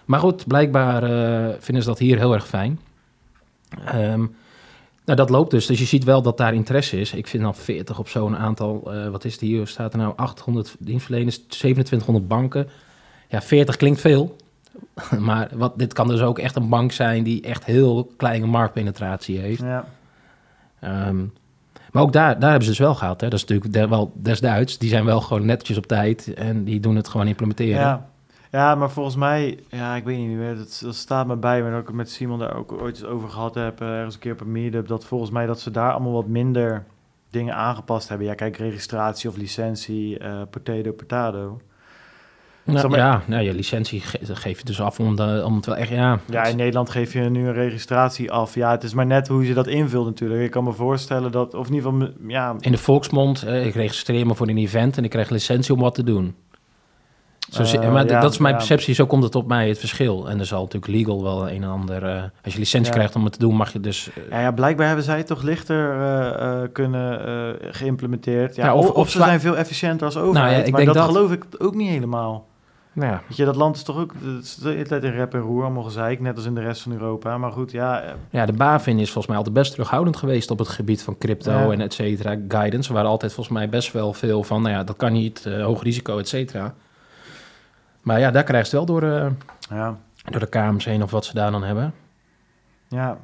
Maar 0.05 0.21
goed, 0.21 0.47
blijkbaar 0.47 1.03
eh, 1.03 1.55
vinden 1.59 1.83
ze 1.83 1.89
dat 1.89 1.99
hier 1.99 2.19
heel 2.19 2.35
erg 2.35 2.47
fijn. 2.47 2.81
Ehm, 3.85 4.25
nou, 5.09 5.21
dat 5.21 5.31
loopt 5.31 5.51
dus. 5.51 5.67
Dus 5.67 5.79
je 5.79 5.85
ziet 5.85 6.05
wel 6.05 6.23
dat 6.23 6.37
daar 6.37 6.55
interesse 6.55 7.01
is. 7.01 7.13
Ik 7.13 7.27
vind 7.27 7.43
dan 7.43 7.55
40 7.55 7.99
op 7.99 8.09
zo'n 8.09 8.37
aantal... 8.37 8.93
eh, 8.93 9.09
wat 9.09 9.25
is 9.25 9.33
het 9.33 9.41
hier? 9.41 9.67
Staat 9.67 9.93
er 9.93 9.99
nou 9.99 10.13
800 10.17 10.77
dienstverleners, 10.79 11.39
2700 11.39 12.29
banken. 12.29 12.69
Ja, 13.29 13.43
40 13.43 13.77
klinkt 13.77 14.01
veel. 14.01 14.37
maar 15.19 15.49
wat, 15.55 15.79
dit 15.79 15.93
kan 15.93 16.09
dus 16.09 16.21
ook 16.21 16.39
echt 16.39 16.57
een 16.57 16.69
bank 16.69 16.93
zijn 16.93 17.23
die 17.23 17.43
echt 17.43 17.65
heel 17.65 18.13
kleine 18.17 18.47
marktpenetratie 18.47 19.39
heeft. 19.39 19.61
Ja. 19.61 19.85
Ehm, 20.81 21.17
maar 21.93 22.03
ook 22.03 22.13
daar, 22.13 22.39
daar 22.39 22.51
hebben 22.51 22.63
ze 22.67 22.71
dus 22.71 22.79
wel 22.87 22.95
gehad. 22.95 23.21
Hè. 23.21 23.29
Dat 23.29 23.39
is 23.39 23.45
natuurlijk 23.45 23.73
de- 23.73 23.89
wel 23.89 24.13
des-Duits. 24.15 24.79
Die 24.79 24.89
zijn 24.89 25.05
wel 25.05 25.21
gewoon 25.21 25.47
netjes 25.47 25.77
op 25.77 25.87
tijd 25.87 26.35
en 26.35 26.65
die 26.65 26.81
doen 26.81 26.97
het 26.97 27.09
gewoon 27.09 27.27
implementeren. 27.27 27.81
Ja. 27.81 28.07
Ja, 28.51 28.75
maar 28.75 28.91
volgens 28.91 29.17
mij, 29.17 29.59
ja, 29.69 29.97
ik 29.97 30.05
weet 30.05 30.19
niet 30.19 30.37
meer, 30.37 30.57
dat, 30.57 30.81
dat 30.85 30.95
staat 30.95 31.27
me 31.27 31.37
bij, 31.37 31.63
maar 31.63 31.71
dat 31.71 31.81
ik 31.81 31.87
het 31.87 31.97
met 31.97 32.11
Simon 32.11 32.39
daar 32.39 32.57
ook 32.57 32.73
ooit 32.73 32.95
eens 32.97 33.05
over 33.05 33.29
gehad 33.29 33.55
heb, 33.55 33.81
eh, 33.81 33.89
ergens 33.97 34.15
een 34.15 34.21
keer 34.21 34.33
op 34.33 34.41
een 34.41 34.53
meetup, 34.53 34.89
dat 34.89 35.05
volgens 35.05 35.31
mij 35.31 35.47
dat 35.47 35.61
ze 35.61 35.71
daar 35.71 35.93
allemaal 35.93 36.13
wat 36.13 36.27
minder 36.27 36.85
dingen 37.31 37.55
aangepast 37.55 38.09
hebben. 38.09 38.27
Ja, 38.27 38.35
kijk, 38.35 38.57
registratie 38.57 39.31
of 39.31 39.37
licentie, 39.37 40.19
eh 40.19 40.41
potato, 40.51 40.93
potato. 40.93 41.61
Nou, 42.65 42.89
maar- 42.89 42.99
ja, 42.99 43.23
nou, 43.27 43.43
je 43.43 43.55
licentie 43.55 44.01
ge 44.01 44.19
geef 44.37 44.59
je 44.59 44.65
dus 44.65 44.81
af 44.81 45.01
om, 45.01 45.17
de, 45.17 45.43
om 45.45 45.57
het 45.57 45.67
wel 45.67 45.77
echt... 45.77 45.89
Ja, 45.91 46.19
Ja, 46.27 46.45
in 46.45 46.57
Nederland 46.57 46.91
geef 46.91 47.13
je 47.13 47.21
nu 47.21 47.47
een 47.47 47.53
registratie 47.53 48.33
af. 48.33 48.55
Ja, 48.55 48.71
het 48.71 48.83
is 48.83 48.95
maar 48.95 49.07
net 49.07 49.29
hoe 49.29 49.47
je 49.47 49.55
dat 49.55 49.67
invult 49.67 50.07
natuurlijk. 50.07 50.43
Ik 50.43 50.51
kan 50.51 50.65
me 50.65 50.73
voorstellen 50.73 51.33
dat, 51.33 51.55
of 51.55 51.69
in 51.69 51.75
ieder 51.75 51.91
geval, 51.93 52.09
ja, 52.27 52.55
in 52.59 52.73
de 52.73 52.79
volksmond, 52.79 53.43
eh, 53.43 53.67
ik 53.67 53.75
registreer 53.75 54.27
me 54.27 54.35
voor 54.35 54.49
een 54.49 54.59
event 54.59 54.97
en 54.97 55.05
ik 55.05 55.11
krijg 55.11 55.31
licentie 55.31 55.75
om 55.75 55.81
wat 55.81 55.95
te 55.95 56.05
doen. 56.05 56.35
Zo, 57.51 57.63
Eh, 57.63 57.93
maar 57.93 58.07
ja, 58.07 58.21
dat 58.21 58.33
is 58.33 58.39
mijn 58.39 58.53
ja. 58.53 58.59
perceptie, 58.59 58.95
zo 58.95 59.07
komt 59.07 59.23
het 59.23 59.35
op 59.35 59.47
mij 59.47 59.69
het 59.69 59.79
verschil. 59.79 60.29
En 60.29 60.39
er 60.39 60.47
zal 60.47 60.63
natuurlijk 60.63 60.93
legal 60.93 61.23
wel 61.23 61.51
een 61.51 61.63
en 61.63 61.69
ander... 61.69 62.03
eh, 62.05 62.23
als 62.45 62.53
je 62.53 62.59
licentie 62.59 62.91
Ja. 62.93 62.97
krijgt 62.99 63.17
om 63.17 63.25
het 63.25 63.33
te 63.33 63.39
doen, 63.39 63.55
mag 63.55 63.73
je 63.73 63.81
dus... 63.81 64.11
eh, 64.15 64.31
Ja, 64.31 64.41
ja, 64.41 64.51
blijkbaar 64.53 64.87
hebben 64.87 65.05
zij 65.05 65.17
het 65.17 65.27
toch 65.27 65.43
lichter 65.43 66.69
kunnen 66.73 67.21
geïmplementeerd. 67.71 68.57
Ja, 68.57 68.75
of, 68.75 68.85
of- 68.85 68.91
of, 68.91 68.97
of 68.97 69.11
ze 69.11 69.19
zijn 69.19 69.41
veel 69.41 69.57
efficiënter 69.57 70.07
als 70.07 70.17
overheid. 70.17 70.51
Nou 70.51 70.65
ik 70.65 70.71
maar 70.73 70.81
denk 70.85 70.95
dat, 70.95 71.05
dat. 71.07 71.15
geloof 71.15 71.33
ik 71.33 71.45
ook 71.59 71.75
niet 71.75 71.89
helemaal. 71.89 72.47
nou 72.93 73.13
ja, 73.13 73.23
Weet 73.29 73.37
je, 73.37 73.45
dat 73.45 73.57
land 73.57 73.77
is 73.77 73.83
toch 73.83 73.99
ook 73.99 74.13
het 74.25 74.59
de 74.63 74.83
tijd 74.89 75.05
in 75.05 75.11
rep 75.13 75.35
en 75.35 75.41
roer, 75.41 75.63
allemaal 75.65 75.83
gezeik, 75.83 76.21
net 76.21 76.37
als 76.37 76.45
in 76.45 76.55
de 76.55 76.61
rest 76.61 76.83
van 76.83 76.93
Europa. 76.93 77.39
Maar 77.39 77.53
goed, 77.53 77.71
ja, 77.73 78.03
Ja, 78.31 78.47
de 78.47 78.53
BaFin 78.53 78.99
is 78.99 79.05
volgens 79.05 79.27
mij 79.27 79.37
altijd 79.37 79.55
best 79.55 79.71
terughoudend 79.71 80.17
geweest 80.17 80.51
op 80.51 80.59
het 80.59 80.69
gebied 80.69 81.03
van 81.03 81.19
crypto 81.19 81.51
Ja. 81.53 81.71
en 81.71 81.81
et 81.81 81.95
cetera, 81.95 82.37
guidance. 82.49 82.93
Waren 82.93 83.11
altijd 83.11 83.33
volgens 83.33 83.57
mij 83.57 83.69
best 83.69 83.93
wel 83.93 84.13
veel 84.13 84.43
van, 84.43 84.63
nou 84.63 84.75
ja, 84.75 84.85
dat 84.85 84.97
kan 84.97 85.13
niet, 85.13 85.45
hoog 85.45 85.83
risico, 85.83 86.19
et 86.19 86.29
cetera. 86.29 86.75
Maar 88.09 88.21
ja, 88.21 88.31
daar 88.31 88.43
krijgt 88.45 88.71
het 88.73 88.75
wel 88.75 88.87
door, 88.87 89.03
eh, 89.03 89.27
ja, 89.71 89.97
door 90.25 90.41
de 90.41 90.47
kamers 90.49 90.85
heen 90.85 91.03
of 91.03 91.11
wat 91.11 91.25
ze 91.25 91.35
daar 91.35 91.51
dan 91.51 91.63
hebben. 91.63 91.95
ja. 92.89 93.19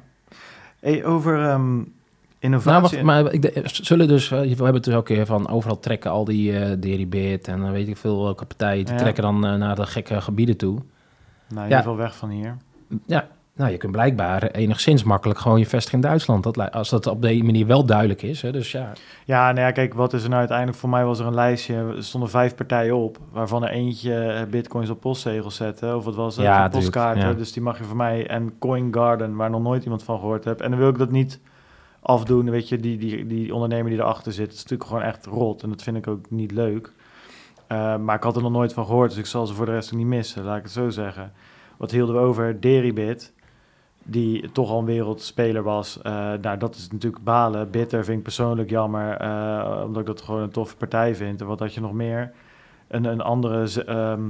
Hey, 0.79 1.05
over 1.05 1.37
Nou, 1.37 1.85
innovatie. 2.39 2.81
wacht, 2.81 3.01
maar 3.01 3.33
ik, 3.33 3.61
zullen 3.63 4.07
dus, 4.07 4.31
eh, 4.31 4.39
we 4.39 4.45
hebben 4.47 4.73
het 4.73 4.83
dus 4.83 4.93
ook 4.93 5.05
keer 5.05 5.25
van 5.25 5.49
overal 5.49 5.79
trekken 5.79 6.11
al 6.11 6.25
die 6.25 6.59
eh 6.59 6.75
Deribit 6.79 7.47
en 7.47 7.71
weet 7.71 7.87
ik 7.87 7.97
veel 7.97 8.23
welke 8.23 8.45
partijen, 8.45 8.85
die 8.85 8.93
Ja. 8.93 8.99
trekken 8.99 9.23
dan 9.23 9.39
naar 9.39 9.75
de 9.75 9.85
gekke 9.85 10.21
gebieden 10.21 10.57
toe. 10.57 10.73
nou, 11.47 11.57
in 11.59 11.63
ieder 11.63 11.77
geval 11.77 11.97
weg 11.97 12.15
van 12.15 12.29
hier. 12.29 12.57
Ja, 13.05 13.27
nou, 13.55 13.71
je 13.71 13.77
kunt 13.77 13.91
blijkbaar 13.91 14.43
enigszins 14.43 15.03
makkelijk 15.03 15.39
gewoon 15.39 15.59
je 15.59 15.65
vestigen 15.65 15.97
in 15.97 16.07
Duitsland. 16.07 16.43
Dat, 16.43 16.71
als 16.71 16.89
dat 16.89 17.07
op 17.07 17.21
die 17.21 17.43
manier 17.43 17.67
wel 17.67 17.85
duidelijk 17.85 18.21
is. 18.21 18.41
Hè, 18.41 18.51
dus 18.51 18.71
ja, 18.71 18.91
Ja, 19.25 19.51
nou 19.51 19.65
ja, 19.65 19.71
kijk, 19.71 19.93
wat 19.93 20.13
is 20.13 20.23
er 20.23 20.27
nou 20.27 20.39
uiteindelijk? 20.39 20.77
Voor 20.77 20.89
mij 20.89 21.05
was 21.05 21.19
er 21.19 21.25
een 21.25 21.33
lijstje, 21.33 21.75
er 21.75 22.03
stonden 22.03 22.29
vijf 22.29 22.55
partijen 22.55 22.95
op, 22.95 23.17
waarvan 23.31 23.63
er 23.63 23.69
eentje 23.69 24.15
eh, 24.15 24.49
bitcoins 24.49 24.89
op 24.89 24.99
postzegels 24.99 25.55
zette, 25.55 25.95
of 25.95 26.03
wat 26.03 26.15
was 26.15 26.35
het? 26.35 26.45
Ja, 26.45 26.67
postkaarten, 26.67 27.27
ja. 27.27 27.33
dus 27.33 27.51
die 27.51 27.61
mag 27.61 27.77
je 27.77 27.83
voor 27.83 27.95
mij. 27.95 28.27
En 28.27 28.53
Coin 28.59 28.93
Garden, 28.93 29.35
waar 29.35 29.49
nog 29.49 29.61
nooit 29.61 29.83
iemand 29.83 30.03
van 30.03 30.19
gehoord 30.19 30.43
heb. 30.43 30.61
En 30.61 30.69
dan 30.69 30.79
wil 30.79 30.89
ik 30.89 30.97
dat 30.97 31.11
niet 31.11 31.39
afdoen, 32.01 32.49
weet 32.49 32.69
je, 32.69 32.79
die, 32.79 32.97
die, 32.97 33.27
die 33.27 33.53
ondernemer 33.53 33.89
die 33.89 33.99
erachter 33.99 34.33
zit, 34.33 34.53
is 34.53 34.57
natuurlijk 34.57 34.89
gewoon 34.89 35.03
echt 35.03 35.25
rot, 35.25 35.63
en 35.63 35.69
dat 35.69 35.83
vind 35.83 35.97
ik 35.97 36.07
ook 36.07 36.29
niet 36.29 36.51
leuk. 36.51 36.91
Eh, 37.67 37.97
maar 37.97 38.15
ik 38.15 38.23
had 38.23 38.35
er 38.35 38.41
nog 38.41 38.51
nooit 38.51 38.73
van 38.73 38.85
gehoord, 38.85 39.09
dus 39.09 39.19
ik 39.19 39.25
zal 39.25 39.47
ze 39.47 39.53
voor 39.53 39.65
de 39.65 39.71
rest 39.71 39.93
ook 39.93 39.99
niet 39.99 40.07
missen, 40.07 40.43
laat 40.43 40.57
ik 40.57 40.63
het 40.63 40.71
zo 40.71 40.89
zeggen. 40.89 41.31
Wat 41.77 41.91
hielden 41.91 42.15
we 42.15 42.21
over? 42.21 42.61
Deribit, 42.61 43.33
die 44.07 44.51
toch 44.51 44.69
al 44.69 44.79
een 44.79 44.85
wereldspeler 44.85 45.63
was. 45.63 46.01
Eh, 46.01 46.13
nou, 46.41 46.57
dat 46.57 46.75
is 46.75 46.87
natuurlijk 46.91 47.23
balen. 47.23 47.71
Bitter 47.71 48.03
vind 48.05 48.17
ik 48.17 48.23
persoonlijk 48.23 48.69
jammer, 48.69 49.17
eh, 49.17 49.81
omdat 49.85 50.01
ik 50.01 50.07
dat 50.07 50.21
gewoon 50.21 50.41
een 50.41 50.49
toffe 50.51 50.75
partij 50.75 51.15
vind. 51.15 51.41
En 51.41 51.47
wat 51.47 51.59
had 51.59 51.73
je 51.73 51.81
nog 51.81 51.93
meer? 51.93 52.31
Een, 52.87 53.05
een 53.05 53.21
andere, 53.21 53.83
ehm, 53.85 54.21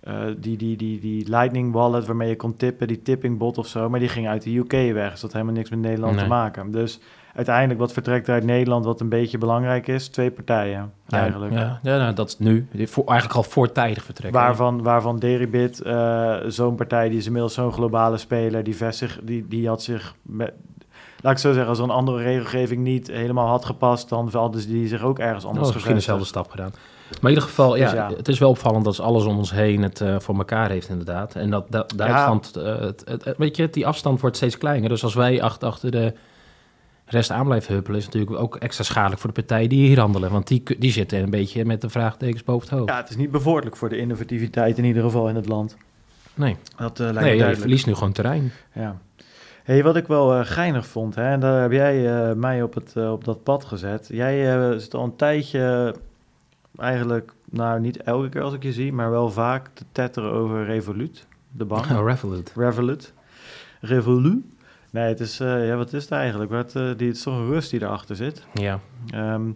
eh, 0.00 0.34
die, 0.36 0.56
die, 0.56 0.76
die, 0.76 1.00
die 1.00 1.28
Lightning 1.28 1.72
Wallet 1.72 2.06
waarmee 2.06 2.28
je 2.28 2.36
kon 2.36 2.56
tippen, 2.56 2.88
die 2.88 3.02
tipping 3.02 3.38
bot 3.38 3.58
of 3.58 3.66
zo, 3.66 3.88
maar 3.88 4.00
die 4.00 4.08
ging 4.08 4.28
uit 4.28 4.42
de 4.42 4.56
UK 4.56 4.72
weg. 4.72 5.10
Dus 5.10 5.20
dat 5.20 5.20
had 5.20 5.32
helemaal 5.32 5.54
niks 5.54 5.70
met 5.70 5.78
Nederland 5.78 6.14
Nee. 6.14 6.22
te 6.22 6.28
maken. 6.28 6.70
Dus 6.70 7.00
uiteindelijk, 7.38 7.80
wat 7.80 7.92
vertrekt 7.92 8.28
er 8.28 8.34
uit 8.34 8.44
Nederland, 8.44 8.84
wat 8.84 9.00
een 9.00 9.08
beetje 9.08 9.38
belangrijk 9.38 9.86
is? 9.86 10.08
Twee 10.08 10.30
partijen, 10.30 10.92
ja, 11.08 11.18
eigenlijk. 11.18 11.52
Ja, 11.52 11.78
ja 11.82 11.98
nou, 11.98 12.14
dat 12.14 12.28
is 12.28 12.38
nu. 12.38 12.68
Voor, 12.86 13.04
eigenlijk 13.06 13.38
al 13.38 13.50
voortijdig 13.50 14.04
vertrekken. 14.04 14.40
Waarvan, 14.40 14.82
waarvan 14.82 15.18
Deribit, 15.18 15.80
eh, 15.82 16.36
zo'n 16.46 16.74
partij, 16.74 17.08
die 17.08 17.18
is 17.18 17.26
inmiddels 17.26 17.54
zo'n 17.54 17.72
globale 17.72 18.16
speler, 18.16 18.64
die, 18.64 18.76
vestig, 18.76 19.18
die, 19.22 19.46
die 19.48 19.68
had 19.68 19.82
zich, 19.82 20.14
met, 20.22 20.52
laat 21.20 21.32
ik 21.32 21.38
zo 21.38 21.48
zeggen, 21.52 21.68
als 21.68 21.78
een 21.78 21.90
andere 21.90 22.22
regelgeving 22.22 22.82
niet 22.82 23.06
helemaal 23.06 23.46
had 23.48 23.64
gepast, 23.64 24.08
dan 24.08 24.28
hadden 24.32 24.60
ze 24.60 24.68
die 24.68 24.88
zich 24.88 25.02
ook 25.02 25.18
ergens 25.18 25.44
Oh, 25.44 25.50
anders 25.50 25.72
misschien 25.72 25.94
gevestigd. 25.94 26.18
dezelfde 26.18 26.26
stap 26.26 26.50
gedaan. 26.50 26.70
Maar 27.08 27.30
in 27.30 27.36
ieder 27.36 27.42
geval, 27.48 27.76
ja, 27.76 27.84
Dus 27.84 27.92
ja. 27.92 28.10
het 28.16 28.28
is 28.28 28.38
wel 28.38 28.48
opvallend 28.50 28.84
dat 28.84 29.00
alles 29.00 29.24
om 29.24 29.36
ons 29.38 29.50
heen 29.50 29.82
het 29.82 30.00
eh, 30.00 30.18
voor 30.18 30.36
elkaar 30.36 30.70
heeft 30.70 30.88
inderdaad. 30.88 31.34
En 31.34 31.50
dat, 31.50 31.66
dat 31.68 31.92
Duitsland, 31.96 32.56
eh, 32.56 32.64
het, 32.78 33.02
het- 33.04 33.24
het- 33.24 33.36
weet 33.36 33.56
je, 33.56 33.70
die 33.70 33.86
afstand 33.86 34.20
wordt 34.20 34.36
steeds 34.36 34.58
kleiner. 34.58 34.88
Dus 34.88 35.04
als 35.04 35.14
wij 35.14 35.42
achter, 35.42 35.68
achter 35.68 35.90
de 35.90 36.12
rest 37.08 37.30
aan 37.30 37.44
blijven 37.44 37.74
huppelen, 37.74 37.98
is 37.98 38.04
natuurlijk 38.04 38.40
ook 38.40 38.56
extra 38.56 38.84
schadelijk 38.84 39.20
voor 39.20 39.32
de 39.32 39.40
partijen 39.40 39.68
die 39.68 39.86
hier 39.86 39.98
handelen. 39.98 40.30
Want 40.30 40.46
die, 40.46 40.62
die 40.78 40.92
zitten 40.92 41.22
een 41.22 41.30
beetje 41.30 41.64
met 41.64 41.80
de 41.80 41.88
vraagtekens 41.88 42.44
boven 42.44 42.68
het 42.68 42.78
hoofd. 42.78 42.90
Ja, 42.90 42.96
het 42.96 43.10
is 43.10 43.16
niet 43.16 43.30
bevorderlijk 43.30 43.76
voor 43.76 43.88
de 43.88 43.98
innovativiteit 43.98 44.78
in 44.78 44.84
ieder 44.84 45.02
geval 45.02 45.28
in 45.28 45.34
het 45.34 45.48
land. 45.48 45.76
Nee, 46.34 46.56
Dat 46.76 47.00
eh, 47.00 47.06
lijkt 47.06 47.20
nee 47.20 47.48
je 47.48 47.56
verliest 47.56 47.86
nu 47.86 47.94
gewoon 47.94 48.12
terrein. 48.12 48.52
Ja. 48.72 48.96
Hey, 49.62 49.82
wat 49.82 49.96
ik 49.96 50.06
wel 50.06 50.34
eh, 50.34 50.46
geinig 50.46 50.86
vond, 50.86 51.14
hè, 51.14 51.30
en 51.30 51.40
daar 51.40 51.62
heb 51.62 51.72
jij 51.72 52.28
eh, 52.28 52.34
mij 52.34 52.62
op, 52.62 52.74
het, 52.74 52.96
op 52.96 53.24
dat 53.24 53.42
pad 53.42 53.64
gezet. 53.64 54.08
Jij 54.12 54.78
zit 54.78 54.94
al 54.94 55.04
een 55.04 55.16
tijdje, 55.16 55.94
eigenlijk, 56.76 57.32
nou 57.50 57.80
niet 57.80 58.02
elke 58.02 58.28
keer 58.28 58.42
als 58.42 58.54
ik 58.54 58.62
je 58.62 58.72
zie, 58.72 58.92
maar 58.92 59.10
wel 59.10 59.30
vaak 59.30 59.68
te 59.74 59.84
tetteren 59.92 60.32
over 60.32 60.64
Revolut, 60.64 61.26
de 61.50 61.64
bank. 61.64 61.86
Oh, 61.90 62.06
Revolut. 62.06 62.52
Revolut. 62.56 63.12
Revolut. 63.80 64.44
Nee, 64.98 65.08
het 65.08 65.20
is, 65.20 65.40
eh, 65.40 65.66
ja, 65.68 65.76
wat 65.76 65.92
is 65.92 66.02
het 66.02 66.12
eigenlijk? 66.12 66.50
Wat, 66.50 66.74
eh, 66.76 66.82
die, 66.96 67.06
het 67.08 67.16
is 67.16 67.22
toch 67.22 67.34
een 67.34 67.46
rust 67.50 67.70
die 67.70 67.82
erachter 67.82 68.16
zit. 68.16 68.46
Ja. 68.54 68.80
Ehm, 69.10 69.50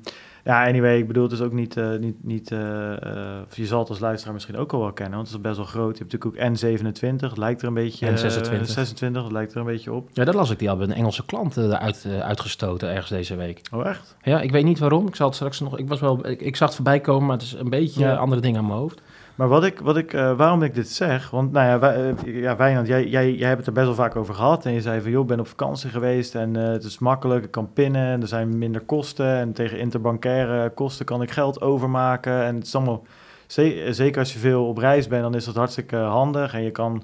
ja, 0.44 0.66
anyway, 0.66 0.98
ik 0.98 1.06
bedoel, 1.06 1.22
het 1.22 1.32
is 1.32 1.40
ook 1.40 1.52
niet, 1.52 1.76
eh, 1.76 1.96
niet, 2.00 2.24
niet 2.24 2.48
je 2.48 3.66
zal 3.66 3.78
het 3.78 3.88
als 3.88 3.98
luisteraar 3.98 4.34
misschien 4.34 4.56
ook 4.56 4.72
al 4.72 4.80
wel 4.80 4.92
kennen, 4.92 5.14
want 5.14 5.26
het 5.26 5.36
is 5.36 5.42
best 5.42 5.56
wel 5.56 5.66
groot. 5.66 5.98
Je 5.98 6.04
hebt 6.04 6.12
natuurlijk 6.12 6.52
ook 6.52 6.58
N27, 6.58 7.28
het 7.28 7.36
lijkt 7.36 7.62
er 7.62 7.68
een 7.68 7.74
beetje... 7.74 8.06
eh, 8.06 8.12
N26. 8.12 8.62
26, 8.62 9.22
dat 9.22 9.32
lijkt 9.32 9.52
er 9.52 9.58
een 9.60 9.66
beetje 9.66 9.92
op. 9.92 10.08
ja, 10.12 10.24
dat 10.24 10.34
las 10.34 10.50
ik. 10.50 10.58
Die 10.58 10.68
hadden 10.68 10.90
een 10.90 10.96
Engelse 10.96 11.24
klant 11.24 11.56
eruit 11.56 12.06
uitgestoten 12.20 12.88
ergens 12.88 13.10
deze 13.10 13.36
week. 13.36 13.60
Oh, 13.72 13.86
echt? 13.86 14.16
Ja, 14.22 14.40
ik 14.40 14.50
weet 14.50 14.64
niet 14.64 14.78
waarom. 14.78 15.06
Ik 15.06 15.16
zal 15.16 15.26
het 15.26 15.34
straks 15.36 15.60
nog. 15.60 15.78
Ik 15.78 15.88
was 15.88 16.00
wel. 16.00 16.26
Ik, 16.28 16.40
ik 16.40 16.56
zag 16.56 16.66
het 16.68 16.76
voorbij 16.76 17.00
komen, 17.00 17.26
maar 17.26 17.36
het 17.36 17.44
is 17.46 17.52
een 17.52 17.70
beetje 17.70 18.00
Ja. 18.00 18.14
andere 18.16 18.40
dingen 18.40 18.58
aan 18.60 18.66
mijn 18.66 18.78
hoofd. 18.78 19.00
Maar 19.42 19.50
wat 19.50 19.64
ik, 19.64 19.78
wat 19.80 19.96
ik, 19.96 20.12
eh, 20.12 20.32
waarom 20.36 20.62
ik 20.62 20.74
dit 20.74 20.88
zeg, 20.88 21.30
want 21.30 21.52
nou 21.52 21.66
ja, 21.66 21.78
wij, 21.78 22.14
eh, 22.24 22.42
ja 22.42 22.56
Wijnand, 22.56 22.86
jij, 22.86 23.06
jij, 23.06 23.32
jij 23.34 23.46
hebt 23.48 23.58
het 23.58 23.66
er 23.66 23.72
best 23.72 23.86
wel 23.86 23.94
vaak 23.94 24.16
over 24.16 24.34
gehad. 24.34 24.66
En 24.66 24.72
je 24.72 24.80
zei 24.80 25.00
van, 25.00 25.10
joh, 25.10 25.20
ik 25.22 25.26
ben 25.26 25.40
op 25.40 25.46
vakantie 25.48 25.90
geweest 25.90 26.34
en 26.34 26.56
eh, 26.56 26.72
het 26.72 26.84
is 26.84 26.98
makkelijk, 26.98 27.44
ik 27.44 27.50
kan 27.50 27.72
pinnen 27.72 28.06
en 28.06 28.20
er 28.22 28.28
zijn 28.28 28.58
minder 28.58 28.80
kosten. 28.80 29.26
En 29.36 29.52
tegen 29.52 29.78
interbankaire 29.78 30.70
kosten 30.70 31.04
kan 31.06 31.22
ik 31.22 31.30
geld 31.30 31.60
overmaken. 31.60 32.44
En 32.44 32.54
het 32.54 32.66
is 32.66 32.74
allemaal, 32.74 33.02
ze- 33.46 33.86
zeker 33.90 34.18
als 34.18 34.32
je 34.32 34.38
veel 34.38 34.66
op 34.66 34.78
reis 34.78 35.06
bent, 35.08 35.22
dan 35.22 35.34
is 35.34 35.44
dat 35.44 35.54
hartstikke 35.54 35.96
handig. 35.96 36.54
En 36.54 36.62
je 36.62 36.70
kan, 36.70 37.02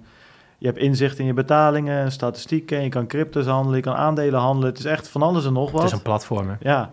je 0.58 0.66
hebt 0.66 0.78
inzicht 0.78 1.18
in 1.18 1.26
je 1.26 1.32
betalingen, 1.34 2.12
statistieken, 2.12 2.82
je 2.82 2.88
kan 2.88 3.06
crypto's 3.06 3.46
handelen, 3.46 3.76
je 3.76 3.82
kan 3.82 3.94
aandelen 3.94 4.40
handelen. 4.40 4.68
Het 4.68 4.78
is 4.78 4.84
echt 4.84 5.08
van 5.08 5.22
alles 5.22 5.46
en 5.46 5.52
nog 5.52 5.70
wat. 5.70 5.82
Het 5.82 5.90
is 5.90 5.96
een 5.96 6.02
platform. 6.02 6.48
hè. 6.48 6.54
Ja. 6.60 6.90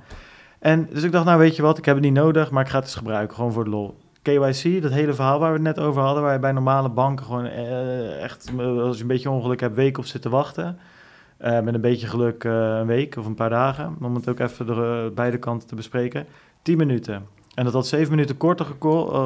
En 0.59 0.87
dus 0.91 1.03
ik 1.03 1.11
dacht, 1.11 1.25
nou 1.25 1.39
weet 1.39 1.55
je 1.55 1.61
wat, 1.61 1.77
ik 1.77 1.85
heb 1.85 1.95
het 1.95 2.03
niet 2.03 2.13
nodig, 2.13 2.51
maar 2.51 2.63
ik 2.63 2.69
ga 2.69 2.75
het 2.75 2.85
eens 2.85 2.95
gebruiken, 2.95 3.35
gewoon 3.35 3.51
voor 3.51 3.63
de 3.63 3.69
lol. 3.69 4.03
KYC, 4.25 4.81
dat 4.81 4.91
hele 4.91 5.13
verhaal 5.13 5.39
waar 5.39 5.49
we 5.49 5.67
het 5.67 5.75
net 5.75 5.85
over 5.85 6.01
hadden, 6.01 6.23
waar 6.23 6.33
je 6.33 6.39
bij 6.39 6.51
normale 6.51 6.89
banken 6.89 7.25
gewoon 7.25 7.45
eh, 7.45 8.23
echt, 8.23 8.51
eh, 8.57 8.81
als 8.81 8.95
je 8.95 9.01
een 9.01 9.07
beetje 9.07 9.29
ongeluk 9.29 9.59
hebt, 9.59 9.75
weken 9.75 9.99
op 9.99 10.05
zit 10.05 10.21
te 10.21 10.29
wachten. 10.29 10.77
Eh, 11.37 11.59
met 11.59 11.73
een 11.73 11.81
beetje 11.81 12.07
geluk 12.07 12.43
een 12.43 12.85
week 12.85 13.15
of 13.17 13.25
een 13.25 13.35
paar 13.35 13.49
dagen, 13.49 13.95
om 14.01 14.15
het 14.15 14.29
ook 14.29 14.39
even 14.39 14.65
de 14.65 15.11
beide 15.15 15.37
kanten 15.37 15.67
te 15.67 15.75
bespreken. 15.75 16.25
10 16.61 16.77
minuten. 16.77 17.27
En 17.55 17.63
dat 17.63 17.73
had 17.73 17.87
7 17.87 18.09
minuten 18.09 18.37
korter 18.37 18.65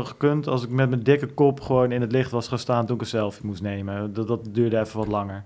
gekund 0.03 0.47
als 0.47 0.63
ik 0.63 0.69
met 0.69 0.89
mijn 0.89 1.03
dikke 1.03 1.27
kop 1.27 1.61
gewoon 1.61 1.91
in 1.91 2.01
het 2.01 2.11
licht 2.11 2.31
was 2.31 2.47
gaan 2.47 2.59
staan 2.59 2.85
toen 2.85 2.95
ik 2.95 3.01
een 3.01 3.07
selfie 3.07 3.45
moest 3.45 3.61
nemen. 3.61 4.13
Dat, 4.13 4.27
dat 4.27 4.47
duurde 4.51 4.79
even 4.79 4.97
wat 4.99 5.07
langer. 5.07 5.43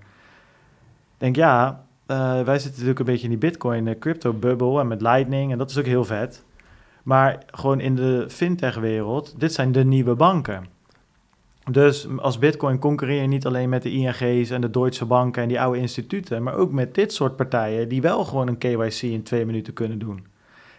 Ik 1.12 1.18
denk, 1.18 1.36
ja, 1.36 1.84
wij 2.06 2.58
zitten 2.58 2.70
natuurlijk 2.70 2.98
een 2.98 3.04
beetje 3.04 3.24
in 3.24 3.38
die 3.38 3.50
bitcoin 3.50 3.98
crypto 3.98 4.32
bubble 4.32 4.80
en 4.80 4.88
met 4.88 5.00
lightning 5.00 5.52
en 5.52 5.58
dat 5.58 5.70
is 5.70 5.78
ook 5.78 5.84
heel 5.84 6.04
vet. 6.04 6.44
Maar 7.04 7.42
gewoon 7.46 7.80
in 7.80 7.94
de 7.94 8.24
fintech 8.28 8.74
wereld, 8.76 9.40
dit 9.40 9.52
zijn 9.52 9.72
de 9.72 9.84
nieuwe 9.84 10.14
banken. 10.14 10.66
Dus 11.70 12.08
als 12.16 12.38
bitcoin 12.38 12.78
concurreer 12.78 13.20
je 13.20 13.28
niet 13.28 13.46
alleen 13.46 13.68
met 13.68 13.82
de 13.82 13.90
ING's 13.90 14.50
en 14.50 14.60
de 14.60 14.70
Deutsche 14.70 15.04
Banken 15.04 15.42
en 15.42 15.48
die 15.48 15.60
oude 15.60 15.78
instituten, 15.78 16.42
maar 16.42 16.54
ook 16.54 16.72
met 16.72 16.94
dit 16.94 17.12
soort 17.12 17.36
partijen 17.36 17.88
die 17.88 18.02
wel 18.02 18.24
gewoon 18.24 18.48
een 18.48 18.58
KYC 18.58 19.02
in 19.02 19.22
twee 19.22 19.46
minuten 19.46 19.72
kunnen 19.72 19.98
doen. 19.98 20.26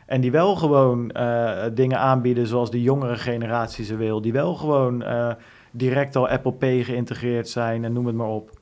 En 0.05 0.21
die 0.21 0.31
wel 0.31 0.55
gewoon 0.55 1.11
eh, 1.11 1.63
dingen 1.73 1.99
aanbieden 1.99 2.47
zoals 2.47 2.71
de 2.71 2.81
jongere 2.81 3.15
generatie 3.15 3.85
ze 3.85 3.95
wil. 3.95 4.21
Die 4.21 4.33
wel 4.33 4.55
gewoon 4.55 5.03
eh, 5.03 5.31
direct 5.71 6.15
al 6.15 6.27
Apple 6.27 6.53
Pay 6.53 6.83
geïntegreerd 6.83 7.49
zijn 7.49 7.83
en 7.83 7.93
noem 7.93 8.05
het 8.05 8.15
maar 8.15 8.27
op. 8.27 8.59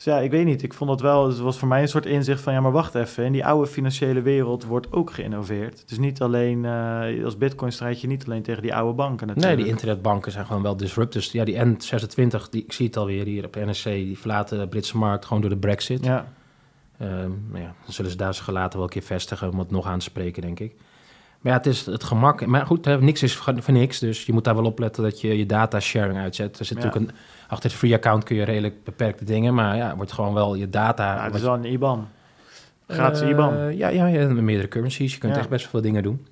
Dus 0.00 0.12
ja, 0.12 0.20
ik 0.20 0.30
weet 0.30 0.44
niet. 0.44 0.62
Ik 0.62 0.74
vond 0.74 0.90
dat 0.90 1.00
wel, 1.00 1.28
het 1.28 1.38
was 1.38 1.58
voor 1.58 1.68
mij 1.68 1.82
een 1.82 1.88
soort 1.88 2.06
inzicht 2.06 2.40
van, 2.40 2.52
ja, 2.52 2.60
maar 2.60 2.72
wacht 2.72 2.94
even. 2.94 3.24
In 3.24 3.32
die 3.32 3.46
oude 3.46 3.70
financiële 3.70 4.22
wereld 4.22 4.64
wordt 4.64 4.92
ook 4.92 5.10
geïnnoveerd. 5.10 5.80
Het 5.80 5.90
is 5.90 5.98
niet 5.98 6.20
alleen, 6.20 6.64
eh, 6.64 7.24
als 7.24 7.36
bitcoin 7.36 7.72
strijd 7.72 8.00
je 8.00 8.06
niet 8.06 8.24
alleen 8.24 8.42
tegen 8.42 8.62
die 8.62 8.74
oude 8.74 8.94
banken 8.94 9.26
natuurlijk. 9.26 9.56
Nee, 9.56 9.64
die 9.64 9.72
internetbanken 9.72 10.32
zijn 10.32 10.46
gewoon 10.46 10.62
wel 10.62 10.76
disruptors. 10.76 11.32
Ja, 11.32 11.44
die 11.44 11.56
N26, 11.56 12.48
die, 12.50 12.64
ik 12.64 12.72
zie 12.72 12.86
het 12.86 12.96
alweer 12.96 13.24
hier 13.24 13.44
op 13.44 13.54
NSC, 13.54 13.84
die 13.84 14.18
verlaten 14.18 14.58
de 14.58 14.68
Britse 14.68 14.96
markt 14.96 15.24
gewoon 15.24 15.40
door 15.40 15.50
de 15.50 15.56
brexit. 15.56 16.04
Ja, 16.04 16.26
maar 17.50 17.60
ja, 17.60 17.74
dan 17.84 17.92
zullen 17.92 18.10
ze 18.10 18.16
daar 18.16 18.34
zich 18.34 18.50
later 18.50 18.78
wel 18.78 18.86
een 18.86 18.92
keer 18.92 19.02
vestigen 19.02 19.50
om 19.50 19.58
het 19.58 19.70
nog 19.70 19.86
aan 19.86 19.98
te 19.98 20.04
spreken, 20.04 20.42
denk 20.42 20.60
ik. 20.60 20.74
Maar 21.40 21.52
ja, 21.52 21.58
het 21.58 21.66
is 21.66 21.86
het 21.86 22.04
gemak. 22.04 22.46
Maar 22.46 22.66
goed, 22.66 22.84
hè, 22.84 23.00
niks 23.00 23.22
is 23.22 23.34
voor 23.36 23.54
voor 23.62 23.74
niks. 23.74 23.98
Dus 23.98 24.26
je 24.26 24.32
moet 24.32 24.44
daar 24.44 24.54
wel 24.54 24.64
op 24.64 24.78
letten 24.78 25.02
dat 25.02 25.20
je 25.20 25.38
je 25.38 25.46
data 25.46 25.80
sharing 25.80 26.18
uitzet. 26.18 26.58
Er 26.58 26.64
zit 26.64 26.78
Ja. 26.78 26.84
natuurlijk 26.84 27.10
een, 27.12 27.18
achter 27.48 27.70
het 27.70 27.78
free 27.78 27.94
account 27.94 28.24
kun 28.24 28.36
je 28.36 28.42
redelijk 28.42 28.84
beperkte 28.84 29.24
dingen. 29.24 29.54
Maar 29.54 29.76
ja, 29.76 29.96
wordt 29.96 30.12
gewoon 30.12 30.34
wel 30.34 30.54
je 30.54 30.70
data. 30.70 31.14
ja 31.14 31.24
het 31.24 31.34
is 31.34 31.40
wel 31.42 31.54
een 31.54 31.64
IBAN. 31.64 32.08
Gratis 32.86 33.20
Eh, 33.20 33.28
IBAN. 33.28 33.76
Ja, 33.76 33.88
ja, 33.88 34.06
ja, 34.06 34.26
met 34.26 34.44
meerdere 34.44 34.68
currencies. 34.68 35.12
Je 35.14 35.18
kunt 35.20 35.32
Ja. 35.34 35.38
echt 35.40 35.48
best 35.48 35.68
veel 35.68 35.80
dingen 35.80 36.02
doen. 36.02 36.26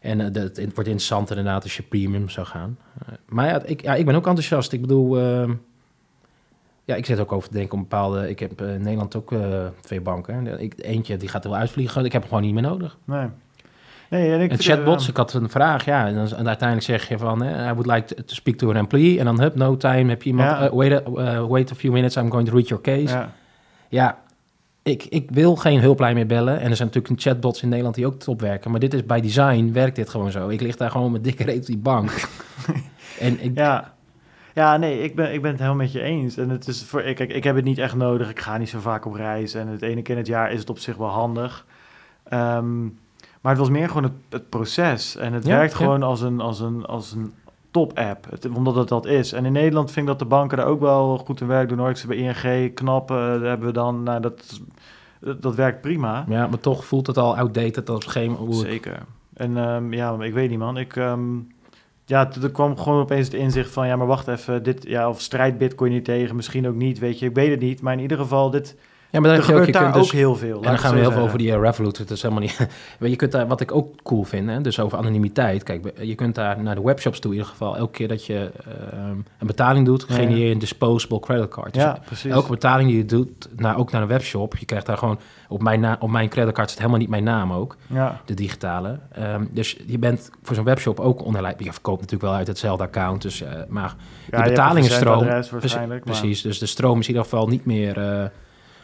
En 0.00 0.20
eh, 0.20 0.26
dat, 0.32 0.42
het 0.42 0.56
wordt 0.74 0.76
interessant 0.76 1.28
inderdaad 1.30 1.62
als 1.62 1.76
je 1.76 1.82
premium 1.82 2.28
zou 2.28 2.46
gaan. 2.46 2.78
Eh, 3.06 3.14
maar 3.28 3.46
ja 3.46 3.62
ik, 3.64 3.82
ja, 3.82 3.94
ik 3.94 4.06
ben 4.06 4.14
ook 4.14 4.26
enthousiast. 4.26 4.72
Ik 4.72 4.80
bedoel, 4.80 5.18
ehm, 5.18 5.52
ja, 6.84 6.94
ik 6.94 7.06
zit 7.06 7.20
ook 7.20 7.32
over 7.32 7.48
te 7.48 7.54
denken 7.54 7.74
om 7.74 7.80
bepaalde... 7.80 8.28
Ik 8.30 8.38
heb 8.38 8.60
eh, 8.60 8.74
in 8.74 8.82
Nederland 8.82 9.16
ook 9.16 9.32
eh, 9.32 9.66
twee 9.80 10.00
banken. 10.00 10.60
Ik, 10.60 10.74
eentje 10.76 11.16
die 11.16 11.28
gaat 11.28 11.44
er 11.44 11.50
wel 11.50 11.58
uitvliegen. 11.58 12.04
Ik 12.04 12.12
heb 12.12 12.20
hem 12.20 12.30
gewoon 12.30 12.44
niet 12.44 12.54
meer 12.54 12.62
nodig. 12.70 12.96
Nee. 13.04 13.26
Nee, 14.14 14.32
en 14.32 14.40
ik 14.40 14.50
En 14.50 14.56
vind, 14.56 14.68
chatbots, 14.68 15.02
eh, 15.02 15.08
ik 15.10 15.16
had 15.16 15.32
een 15.32 15.50
vraag, 15.50 15.84
ja. 15.84 16.06
En, 16.06 16.14
dan, 16.14 16.26
en 16.36 16.46
uiteindelijk 16.48 16.86
zeg 16.88 17.08
je 17.08 17.18
van, 17.18 17.44
eh, 17.44 17.66
I 17.66 17.72
would 17.72 17.86
like 17.86 18.14
to, 18.14 18.34
speak 18.34 18.56
to 18.56 18.68
an 18.68 18.76
employee. 18.76 19.18
En 19.18 19.24
dan, 19.24 19.40
hup, 19.40 19.54
no 19.54 19.76
time, 19.76 20.08
heb 20.10 20.22
je 20.22 20.28
iemand... 20.30 20.50
Ja. 20.50 20.66
eh, 20.66 20.72
wait, 20.72 20.92
a, 20.92 21.02
eh, 21.02 21.46
wait 21.46 21.72
a 21.72 21.74
few 21.74 21.92
minutes, 21.92 22.16
I'm 22.16 22.30
going 22.30 22.48
to 22.48 22.54
read 22.54 22.68
your 22.68 22.82
case. 22.82 23.14
ja. 23.14 23.32
Ja, 23.88 24.18
ik, 24.82 25.04
ik 25.04 25.30
wil 25.30 25.56
geen 25.56 25.80
hulplijn 25.80 26.14
meer 26.14 26.26
bellen. 26.26 26.60
En 26.60 26.70
er 26.70 26.76
zijn 26.76 26.88
natuurlijk 26.92 27.22
chatbots 27.22 27.62
in 27.62 27.68
Nederland 27.68 27.94
die 27.94 28.06
ook 28.06 28.18
top 28.18 28.40
werken. 28.40 28.70
Maar 28.70 28.80
dit 28.80 28.94
is 28.94 29.06
bij 29.06 29.20
design, 29.20 29.70
werkt 29.72 29.96
dit 29.96 30.08
gewoon 30.08 30.30
zo. 30.30 30.48
Ik 30.48 30.60
lig 30.60 30.76
daar 30.76 30.90
gewoon 30.90 31.12
met 31.12 31.24
dikke 31.24 31.44
reet 31.44 31.60
op 31.60 31.66
die 31.66 31.78
bank. 31.78 32.10
en 33.20 33.44
ik, 33.44 33.56
Ja. 33.56 33.92
Ja, 34.54 34.76
nee, 34.76 35.02
ik 35.02 35.14
ben, 35.14 35.32
ik 35.32 35.42
ben 35.42 35.50
het 35.50 35.60
helemaal 35.60 35.82
met 35.82 35.92
je 35.92 36.00
eens. 36.00 36.36
En 36.36 36.48
het 36.48 36.68
is 36.68 36.84
voor, 36.84 37.02
ik, 37.02 37.18
ik 37.18 37.44
heb 37.44 37.56
het 37.56 37.64
niet 37.64 37.78
echt 37.78 37.94
nodig. 37.94 38.30
Ik 38.30 38.40
ga 38.40 38.56
niet 38.56 38.68
zo 38.68 38.78
vaak 38.78 39.06
op 39.06 39.14
reis. 39.14 39.54
En 39.54 39.68
het 39.68 39.82
ene 39.82 40.02
keer 40.02 40.14
in 40.14 40.20
het 40.20 40.26
jaar 40.30 40.52
is 40.52 40.60
het 40.60 40.70
op 40.70 40.78
zich 40.78 40.96
wel 40.96 41.08
handig. 41.08 41.66
Ehm, 42.24 42.86
maar 43.44 43.52
het 43.52 43.60
was 43.60 43.70
meer 43.70 43.88
gewoon 43.88 44.02
het, 44.02 44.12
het 44.28 44.48
proces. 44.48 45.16
En 45.16 45.32
het 45.32 45.46
Ja, 45.46 45.56
werkt 45.56 45.72
ja. 45.72 45.78
gewoon 45.78 46.02
als 46.02 46.20
een, 46.20 46.40
als 46.40 46.60
een, 46.60 46.84
als 46.86 47.12
een 47.12 47.32
top-app. 47.70 48.26
Het- 48.30 48.48
Omdat 48.48 48.74
het 48.74 48.88
dat 48.88 49.06
is. 49.06 49.32
En 49.32 49.44
in 49.44 49.52
Nederland 49.52 49.90
vind 49.90 50.06
ik 50.06 50.10
dat 50.12 50.18
de 50.18 50.34
banken 50.34 50.56
daar 50.56 50.66
ook 50.66 50.80
wel 50.80 51.18
goed 51.18 51.38
hun 51.38 51.48
werk 51.48 51.68
doen. 51.68 51.78
Hoor. 51.78 51.88
Ik 51.90 51.96
zit 51.96 52.08
bij 52.08 52.16
ING, 52.16 52.74
knap, 52.74 53.08
daar 53.08 53.40
hebben 53.40 53.66
we 53.66 53.72
dan... 53.72 54.02
Nou, 54.02 54.20
dat, 54.20 54.60
dat, 55.20 55.42
dat 55.42 55.54
werkt 55.54 55.80
prima. 55.80 56.24
ja, 56.28 56.46
maar 56.46 56.60
toch 56.60 56.84
voelt 56.84 57.06
het 57.06 57.18
al 57.18 57.36
outdated 57.36 57.90
als 57.90 58.04
geen... 58.04 58.32
Hoe 58.32 58.48
het- 58.48 58.56
Zeker. 58.56 59.02
En 59.34 59.56
ehm, 59.56 59.92
ja, 59.92 60.16
ik 60.20 60.32
weet 60.32 60.50
niet, 60.50 60.58
man. 60.58 60.76
Ik, 60.78 60.96
ehm, 60.96 61.20
ja, 62.04 62.30
er 62.42 62.50
kwam 62.50 62.78
gewoon 62.78 63.00
opeens 63.00 63.26
het 63.26 63.34
inzicht 63.36 63.70
van... 63.70 63.86
ja, 63.86 63.96
maar 63.96 64.06
wacht 64.06 64.28
even, 64.28 64.62
dit, 64.62 64.84
ja, 64.88 65.08
of 65.08 65.20
strijd 65.20 65.58
Bitcoin 65.58 65.92
niet 65.92 66.04
tegen, 66.04 66.36
misschien 66.36 66.68
ook 66.68 66.74
niet, 66.74 66.98
weet 66.98 67.18
je. 67.18 67.26
Ik 67.26 67.34
weet 67.34 67.50
het 67.50 67.60
niet, 67.60 67.80
maar 67.80 67.92
in 67.92 68.00
ieder 68.00 68.18
geval, 68.18 68.50
dit, 68.50 68.76
ja, 69.14 69.20
maar 69.20 69.30
dan 69.30 69.38
er 69.38 69.38
ook, 69.38 69.44
gebeurt 69.44 69.66
je 69.66 69.72
daar 69.72 69.82
kunt 69.82 69.94
ook 69.94 70.02
dus, 70.02 70.12
heel 70.12 70.36
veel. 70.36 70.56
En 70.56 70.62
dan 70.68 70.78
gaan 70.78 70.94
we 70.94 71.00
heel 71.00 71.12
veel 71.12 71.22
over 71.22 71.38
die 71.38 71.52
eh, 71.52 71.60
Revolut. 71.60 71.98
Het 71.98 72.10
is 72.10 72.22
helemaal 72.22 72.42
niet... 72.42 72.68
Je 73.00 73.16
kunt 73.16 73.32
daar, 73.32 73.46
wat 73.46 73.60
ik 73.60 73.72
ook 73.72 74.02
cool 74.02 74.24
vind, 74.24 74.48
hè, 74.48 74.60
dus 74.60 74.80
over 74.80 74.98
anonimiteit. 74.98 75.62
Kijk, 75.62 75.92
je 76.00 76.14
kunt 76.14 76.34
daar 76.34 76.62
naar 76.62 76.74
de 76.74 76.82
webshops 76.82 77.18
toe 77.18 77.30
in 77.30 77.36
ieder 77.36 77.52
geval. 77.52 77.76
Elke 77.76 77.92
keer 77.92 78.08
dat 78.08 78.26
je 78.26 78.50
ehm, 78.92 79.10
een 79.38 79.46
betaling 79.46 79.86
doet, 79.86 80.04
Ja. 80.08 80.14
genereer 80.14 80.46
je 80.46 80.52
een 80.52 80.58
disposable 80.58 81.20
credit 81.20 81.48
card. 81.48 81.74
Dus. 81.74 81.82
Ja, 81.82 81.98
precies. 82.04 82.30
Elke 82.30 82.50
betaling 82.50 82.88
die 82.88 82.98
je 82.98 83.04
doet, 83.04 83.48
naar, 83.56 83.78
ook 83.78 83.90
naar 83.90 84.02
een 84.02 84.08
webshop, 84.08 84.56
je 84.56 84.64
krijgt 84.66 84.86
daar 84.86 84.98
gewoon 84.98 85.18
op 85.48 85.62
mijn, 85.62 85.80
na, 85.80 85.96
op 86.00 86.10
mijn 86.10 86.28
creditcard 86.28 86.68
zit 86.70 86.78
helemaal 86.78 87.00
niet 87.00 87.08
mijn 87.08 87.24
naam 87.24 87.52
ook, 87.52 87.76
Ja, 87.86 88.20
de 88.24 88.34
digitale. 88.34 88.98
Ehm, 89.12 89.44
dus 89.50 89.76
je 89.86 89.98
bent 89.98 90.30
voor 90.42 90.54
zo'n 90.54 90.64
webshop 90.64 91.00
ook 91.00 91.24
onderlijf. 91.24 91.54
Je 91.58 91.72
verkoopt 91.72 92.00
natuurlijk 92.00 92.30
wel 92.30 92.38
uit 92.38 92.46
hetzelfde 92.46 92.84
account, 92.84 93.22
dus, 93.22 93.42
eh, 93.42 93.52
maar 93.68 93.94
ja, 94.30 94.42
die 94.42 94.50
betalingenstroom. 94.50 95.24
maar- 95.24 96.00
precies, 96.04 96.42
dus 96.42 96.58
de 96.58 96.66
stroom 96.66 96.98
is 96.98 97.08
in 97.08 97.14
ieder 97.14 97.28
geval 97.28 97.46
niet 97.46 97.64
meer. 97.64 98.32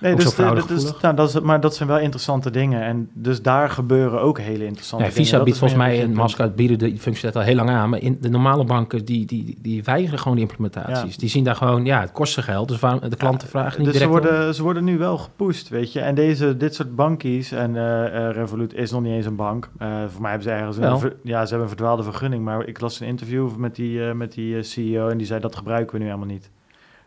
Nee, 0.01 0.15
dus, 0.15 0.25
de- 0.25 0.31
fraudegevoelig. 0.31 1.03
nou, 1.03 1.15
dat 1.17 1.29
is, 1.29 1.41
maar 1.41 1.61
dat 1.61 1.75
zijn 1.77 1.89
wel 1.89 1.99
interessante 1.99 2.51
dingen. 2.51 2.83
En 2.83 3.09
dus 3.13 3.43
daar 3.43 3.71
gebeuren 3.71 4.21
ook 4.21 4.39
hele 4.39 4.65
interessante 4.65 5.05
ja, 5.05 5.11
dingen. 5.11 5.25
Visa 5.27 5.43
biedt 5.43 5.59
volgens 5.59 5.79
mij 5.81 5.97
een 6.03 6.03
en. 6.11 6.13
Mastercard 6.15 6.57
bieden 6.57 6.79
die 6.79 6.99
functie 6.99 7.31
al 7.31 7.41
heel 7.41 7.55
lang 7.55 7.71
aan, 7.71 7.91
maar 7.91 8.01
in 8.03 8.19
de 8.21 8.29
normale 8.29 8.65
banken 8.65 9.05
die, 9.05 9.27
die, 9.27 9.59
die 9.63 9.83
weigeren 9.85 10.19
gewoon 10.19 10.37
die 10.37 10.47
implementaties. 10.47 11.17
Die 11.17 11.29
zien 11.29 11.45
daar 11.45 11.57
gewoon, 11.57 11.85
ja, 11.85 12.01
het 12.01 12.13
kost 12.13 12.33
ze 12.33 12.43
geld, 12.43 12.69
dus 12.69 12.81
waarom 12.81 13.01
de 13.11 13.17
klanten 13.17 13.49
vragen 13.49 13.83
niet 13.83 13.93
dus 13.93 13.99
ze 13.99 14.07
direct 14.07 14.25
om. 14.25 14.31
worden, 14.31 14.55
ze 14.55 14.63
worden 14.63 14.85
nu 14.85 14.99
wel 14.99 15.19
gepusht, 15.19 15.69
weet 15.69 15.93
je. 15.93 16.01
En 16.01 16.15
deze, 16.15 16.57
dit 16.57 16.75
soort 16.75 16.97
bankies, 16.97 17.53
en 17.53 17.77
eh, 17.77 18.31
Revolut 18.31 18.75
is 18.75 18.91
nog 18.91 19.03
niet 19.03 19.13
eens 19.13 19.27
een 19.27 19.37
bank. 19.37 19.71
Eh, 19.79 19.89
voor 20.09 20.21
mij 20.21 20.31
hebben 20.31 20.49
ze 20.49 20.55
ergens 20.55 20.77
Wel. 20.77 20.93
een, 20.93 20.99
ver- 20.99 21.17
ja, 21.23 21.43
ze 21.43 21.49
hebben 21.49 21.61
een 21.63 21.69
verdwaalde 21.77 22.03
vergunning. 22.03 22.45
Maar 22.45 22.67
ik 22.67 22.81
las 22.81 23.01
een 23.01 23.07
interview 23.07 23.57
met 23.57 23.75
die, 23.75 24.01
met 24.01 24.33
die 24.33 24.63
CEO 24.63 25.09
en 25.09 25.19
die 25.19 25.27
zei 25.27 25.41
dat 25.41 25.57
gebruiken 25.57 25.93
we 25.93 25.99
nu 25.99 26.05
helemaal 26.05 26.27
niet. 26.29 26.51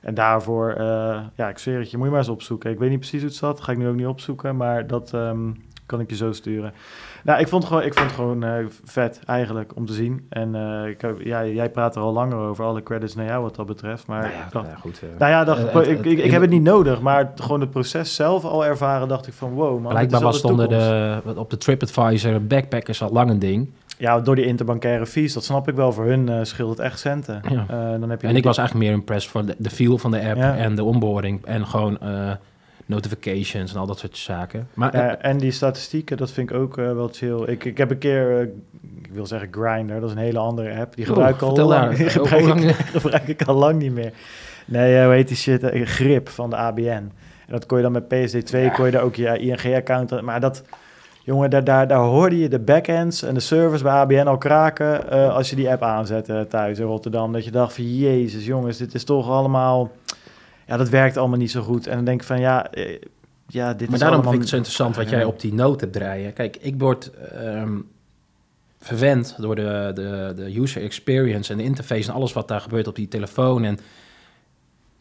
En 0.04 0.14
daarvoor, 0.14 0.70
eh, 0.72 1.20
ja, 1.36 1.50
ik 1.50 1.58
zweer 1.58 1.80
het 1.80 1.92
je, 1.92 1.96
moet 1.98 2.06
je 2.06 2.12
maar 2.12 2.22
eens 2.22 2.30
opzoeken. 2.30 2.72
Ik 2.72 2.80
weet 2.80 2.90
niet 2.90 3.00
precies 3.00 3.20
hoe 3.20 3.30
het 3.30 3.38
zat, 3.38 3.62
ga 3.62 3.72
ik 3.72 3.78
nu 3.78 3.88
ook 3.88 3.96
niet 3.96 4.06
opzoeken, 4.08 4.56
maar 4.58 4.88
dat 4.88 5.14
ehm, 5.14 5.40
kan 5.86 6.00
ik 6.00 6.10
je 6.10 6.16
zo 6.16 6.32
sturen. 6.32 6.74
Nou, 7.24 7.40
ik 7.40 7.48
vond 7.48 7.64
het 7.64 7.72
gewoon, 7.72 7.88
ik 7.88 7.94
vond 7.94 8.06
het 8.06 8.16
gewoon 8.20 8.44
eh, 8.44 8.54
vet 8.84 9.20
eigenlijk 9.26 9.72
om 9.76 9.86
te 9.86 9.94
zien. 9.94 10.26
En 10.30 10.56
eh, 10.56 10.88
ik, 10.90 11.26
ja, 11.26 11.46
jij 11.46 11.70
praat 11.70 11.96
er 11.96 12.02
al 12.02 12.14
langer 12.14 12.38
over, 12.38 12.66
alle 12.66 12.84
credits 12.84 13.16
naar 13.16 13.26
jou 13.26 13.42
wat 13.44 13.56
dat 13.56 13.66
betreft. 13.66 14.08
Maar 14.08 14.22
Nou 14.22 14.34
ja, 14.34 14.40
dacht, 14.42 14.54
nou 14.54 14.68
ja, 14.68 14.76
goed. 14.76 15.02
nou 15.18 15.32
ja, 15.32 15.44
dacht, 15.44 15.60
ik, 15.64 15.70
het- 15.74 15.88
ik, 15.88 15.98
het- 15.98 16.06
ik, 16.06 16.12
ik 16.18 16.24
in 16.24 16.32
heb 16.32 16.42
het 16.42 16.50
niet 16.50 16.62
nodig, 16.64 17.02
maar 17.02 17.32
gewoon 17.36 17.62
het 17.62 17.70
proces 17.70 18.16
zelf 18.16 18.44
al 18.46 18.66
ervaren, 18.66 19.08
dacht 19.08 19.28
ik 19.28 19.34
van 19.34 19.52
wow, 19.52 19.80
man. 19.82 19.92
Blijkbaar 19.92 20.22
was 20.22 20.36
het 20.36 20.46
onder 20.46 20.70
de, 20.70 21.22
op 21.36 21.50
de 21.50 21.58
TripAdvisor 21.58 22.44
backpackers 22.46 23.02
al 23.02 23.10
lang 23.12 23.30
een 23.30 23.40
ding. 23.40 23.70
Ja, 23.98 24.20
door 24.20 24.36
die 24.36 24.46
interbankaire 24.46 25.06
fees, 25.06 25.34
dat 25.34 25.44
snap 25.44 25.68
ik 25.68 25.76
wel. 25.76 25.92
Voor 25.94 26.06
hun 26.06 26.30
eh, 26.30 26.40
scheelt 26.42 26.70
het 26.70 26.80
echt 26.80 27.00
centen. 27.00 27.42
Ja. 27.50 27.66
Eh, 27.70 28.00
dan 28.00 28.10
heb 28.10 28.22
je 28.22 28.28
En 28.28 28.36
ik 28.36 28.44
was 28.44 28.58
eigenlijk 28.58 28.88
meer 28.88 28.98
impressed 28.98 29.32
van 29.32 29.46
de, 29.46 29.56
de 29.58 29.70
feel 29.70 29.98
van 29.98 30.12
de 30.12 30.22
app 30.28 30.38
Ja. 30.38 30.56
en 30.58 30.76
de 30.76 30.84
onboarding 30.84 31.46
en 31.46 31.68
gewoon 31.68 32.00
eh, 32.00 32.32
notifications 32.86 33.74
en 33.74 33.80
al 33.80 33.86
dat 33.86 34.00
soort 34.00 34.18
zaken. 34.18 34.68
Maar 34.74 34.94
en 35.20 35.38
die 35.38 35.52
statistieken, 35.52 36.18
dat 36.18 36.32
vind 36.32 36.50
ik 36.50 36.56
ook 36.56 36.76
wel 36.76 37.10
chill. 37.12 37.44
Ik, 37.46 37.66
ik 37.66 37.78
heb 37.78 37.92
een 37.92 37.98
keer, 37.98 38.42
ik 39.02 39.10
wil 39.12 39.26
zeggen 39.26 39.48
Grindr, 39.52 39.94
dat 39.94 40.04
is 40.10 40.12
een 40.12 40.22
hele 40.22 40.40
andere 40.40 40.76
app. 40.80 40.96
Die 40.96 41.06
gebruik 41.06 41.36
ik 41.36 41.42
al 41.42 41.56
lang, 41.68 41.96
die 41.98 42.10
gebruik, 42.10 42.46
lang- 42.46 42.64
ik, 42.70 42.76
gebruik 43.02 43.28
ik 43.28 43.42
al 43.42 43.56
lang 43.56 43.80
niet 43.82 43.94
meer. 43.94 44.14
Nee, 44.66 45.04
hoe 45.04 45.14
heet 45.14 45.28
die 45.28 45.38
shit? 45.38 45.70
Grip 45.74 46.30
van 46.30 46.50
de 46.50 46.56
ABN. 46.56 47.12
En 47.48 47.60
dat 47.60 47.66
kon 47.66 47.78
je 47.78 47.84
dan 47.84 47.92
met 47.92 48.04
PSD2, 48.04 48.50
Ja. 48.60 48.70
kon 48.70 48.86
je 48.86 48.92
daar 48.92 49.02
ook 49.04 49.16
je 49.16 49.38
ING-account... 49.38 50.22
Maar 50.22 50.40
dat, 50.40 50.64
jongen, 51.24 51.50
daar, 51.50 51.64
daar, 51.64 51.88
daar 51.88 52.00
hoorde 52.00 52.38
je 52.38 52.50
de 52.50 52.60
backends 52.60 53.24
en 53.24 53.34
de 53.34 53.40
servers 53.40 53.82
bij 53.82 53.92
ABN 53.92 54.28
al 54.28 54.38
kraken... 54.38 55.12
eh, 55.12 55.36
als 55.36 55.50
je 55.50 55.56
die 55.56 55.70
app 55.70 55.82
aanzette 55.82 56.46
thuis 56.50 56.80
in 56.80 56.86
Rotterdam. 56.86 57.34
Dat 57.34 57.46
je 57.46 57.52
dacht 57.52 57.74
van, 57.74 57.98
jezus 57.98 58.46
jongens, 58.46 58.78
dit 58.78 58.94
is 58.94 59.04
toch 59.04 59.30
allemaal... 59.30 59.92
Ja, 60.68 60.78
dat 60.78 60.90
werkt 60.90 61.18
allemaal 61.18 61.38
niet 61.38 61.52
zo 61.52 61.62
goed. 61.62 61.88
En 61.88 61.96
dan 61.96 62.06
denk 62.06 62.22
ik 62.22 62.28
van, 62.28 62.40
ja... 62.40 62.72
eh, 62.72 63.00
ja, 63.48 63.74
dit 63.74 63.86
Maar 63.88 63.94
is 63.94 64.00
daarom 64.00 64.20
allemaal... 64.20 64.32
vind 64.32 64.34
ik 64.34 64.40
het 64.40 64.50
zo 64.50 64.56
interessant 64.56 64.96
wat 64.96 65.10
jij 65.10 65.24
op 65.24 65.40
die 65.40 65.54
noot 65.54 65.82
hebt 65.82 65.94
draaien. 65.94 66.34
Kijk, 66.34 66.58
ik 66.60 66.76
word 66.78 67.12
ehm, 67.12 67.80
verwend 68.80 69.36
door 69.40 69.56
de, 69.56 69.92
de, 69.94 70.34
de 70.36 70.60
user 70.60 70.82
experience 70.82 71.52
en 71.52 71.58
de 71.58 71.64
interface 71.64 72.10
en 72.10 72.16
alles 72.16 72.34
wat 72.34 72.48
daar 72.48 72.62
gebeurt 72.62 72.88
op 72.88 72.96
die 72.96 73.08
telefoon. 73.08 73.64
En 73.64 73.80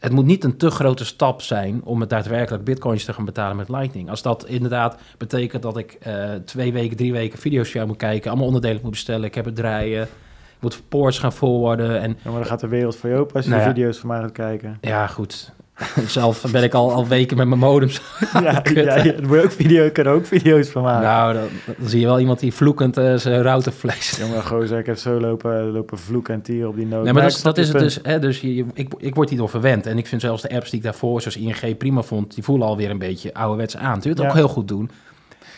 het 0.03 0.11
moet 0.11 0.25
niet 0.25 0.43
een 0.43 0.57
te 0.57 0.69
grote 0.69 1.05
stap 1.05 1.41
zijn 1.41 1.81
om 1.83 1.99
het 1.99 2.09
daadwerkelijk 2.09 2.63
bitcoins 2.63 3.05
te 3.05 3.13
gaan 3.13 3.25
betalen 3.25 3.55
met 3.55 3.69
Lightning. 3.69 4.09
Als 4.09 4.21
dat 4.21 4.45
inderdaad 4.45 4.97
betekent 5.17 5.61
dat 5.61 5.77
ik 5.77 5.97
eh, 5.99 6.33
twee 6.45 6.73
weken, 6.73 6.97
drie 6.97 7.11
weken 7.11 7.39
video's 7.39 7.73
jou 7.73 7.87
moet 7.87 7.97
kijken, 7.97 8.29
allemaal 8.29 8.47
onderdelen 8.47 8.79
moet 8.81 8.91
bestellen, 8.91 9.23
ik 9.23 9.35
heb 9.35 9.45
het 9.45 9.55
draaien, 9.55 10.03
ik 10.03 10.09
moet 10.59 10.81
ports 10.89 11.19
gaan 11.19 11.33
forwarden 11.33 11.99
en 11.99 12.09
Ja, 12.09 12.29
maar 12.29 12.39
dan 12.39 12.45
gaat 12.45 12.59
de 12.59 12.67
wereld 12.67 12.95
voor 12.95 13.09
je 13.09 13.15
open 13.15 13.35
als 13.35 13.45
je 13.45 13.51
Nou 13.51 13.61
ja. 13.61 13.67
video's 13.67 13.97
van 13.97 14.09
mij 14.09 14.19
gaat 14.19 14.31
kijken. 14.31 14.77
ja, 14.81 15.07
goed. 15.07 15.53
Zelf 16.07 16.45
ben 16.51 16.63
ik 16.63 16.73
al, 16.73 16.91
al 16.91 17.07
weken 17.07 17.37
met 17.37 17.47
mijn 17.47 17.59
modems. 17.59 18.01
ja, 18.33 18.61
ja, 18.73 19.03
ja, 19.03 19.13
ook 19.29 19.51
video, 19.51 19.89
kan 19.89 20.07
ook 20.07 20.25
video's 20.25 20.69
van 20.69 20.83
maken. 20.83 21.07
Nou, 21.07 21.33
dan, 21.33 21.47
dan 21.77 21.89
zie 21.89 21.99
je 21.99 22.05
wel 22.05 22.19
iemand 22.19 22.39
die 22.39 22.53
vloekend 22.53 22.97
eh, 22.97 23.15
zijn 23.15 23.41
router 23.41 23.71
flasht. 23.71 24.17
Jongen, 24.21 24.43
gozer, 24.45 24.79
ik 24.79 24.85
heb 24.85 24.97
zo 24.97 25.19
lopen, 25.19 25.71
lopen 25.71 25.97
vloeken 25.99 26.33
en 26.33 26.41
tieren 26.41 26.69
op 26.69 26.75
die 26.75 26.85
noot. 26.85 27.03
Nee, 27.03 27.13
maar 27.13 27.23
Maar 27.23 27.31
dat, 27.31 27.41
dat 27.43 27.57
is 27.57 27.67
het 27.67 27.77
punt. 27.77 27.93
dus. 27.93 27.99
Hè, 28.03 28.19
dus 28.19 28.41
je, 28.41 28.65
ik, 28.73 28.93
ik 28.97 29.15
word 29.15 29.29
hierdoor 29.29 29.49
verwend. 29.49 29.85
En 29.85 29.97
ik 29.97 30.07
vind 30.07 30.21
zelfs 30.21 30.41
de 30.41 30.49
apps 30.49 30.69
die 30.69 30.79
ik 30.79 30.85
daarvoor, 30.85 31.21
zoals 31.21 31.37
ING, 31.37 31.77
prima 31.77 32.01
vond, 32.01 32.33
die 32.33 32.43
voelen 32.43 32.67
alweer 32.67 32.89
een 32.89 32.97
beetje 32.97 33.33
ouderwets 33.33 33.77
aan. 33.77 33.99
Het 34.01 34.17
Ja. 34.17 34.27
ook 34.27 34.33
heel 34.33 34.47
goed 34.47 34.67
doen. 34.67 34.89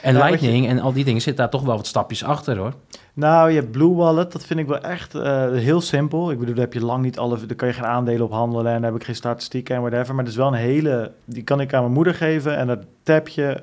En 0.01 0.15
Ja, 0.15 0.23
Lightning 0.25 0.67
en 0.67 0.79
al 0.79 0.93
die 0.93 1.03
dingen 1.03 1.21
zitten 1.21 1.41
daar 1.43 1.51
toch 1.51 1.63
wel 1.63 1.75
wat 1.75 1.87
stapjes 1.87 2.23
achter 2.23 2.57
hoor. 2.57 2.73
Nou, 3.15 3.49
je 3.49 3.59
hebt 3.59 3.71
Blue 3.71 3.93
Wallet, 3.93 4.31
dat 4.31 4.45
vind 4.45 4.59
ik 4.59 4.67
wel 4.67 4.79
echt 4.79 5.15
eh, 5.15 5.51
heel 5.51 5.81
simpel. 5.81 6.31
Ik 6.31 6.39
bedoel, 6.39 6.53
daar 6.53 6.63
heb 6.63 6.73
je 6.73 6.85
lang 6.85 7.03
niet 7.03 7.17
alle, 7.17 7.45
daar 7.45 7.55
kan 7.55 7.67
je 7.67 7.73
geen 7.73 7.85
aandelen 7.85 8.25
op 8.25 8.31
handelen 8.31 8.71
en 8.71 8.81
daar 8.81 8.91
heb 8.91 8.99
ik 8.99 9.05
geen 9.05 9.15
statistieken 9.15 9.75
en 9.75 9.81
whatever. 9.81 10.15
Maar 10.15 10.23
het 10.23 10.33
is 10.33 10.39
wel 10.39 10.47
een 10.47 10.53
hele, 10.53 11.11
die 11.25 11.43
kan 11.43 11.61
ik 11.61 11.73
aan 11.73 11.81
mijn 11.81 11.93
moeder 11.93 12.13
geven 12.13 12.57
en 12.57 12.67
dat 12.67 12.79
tap 13.03 13.27
je, 13.27 13.61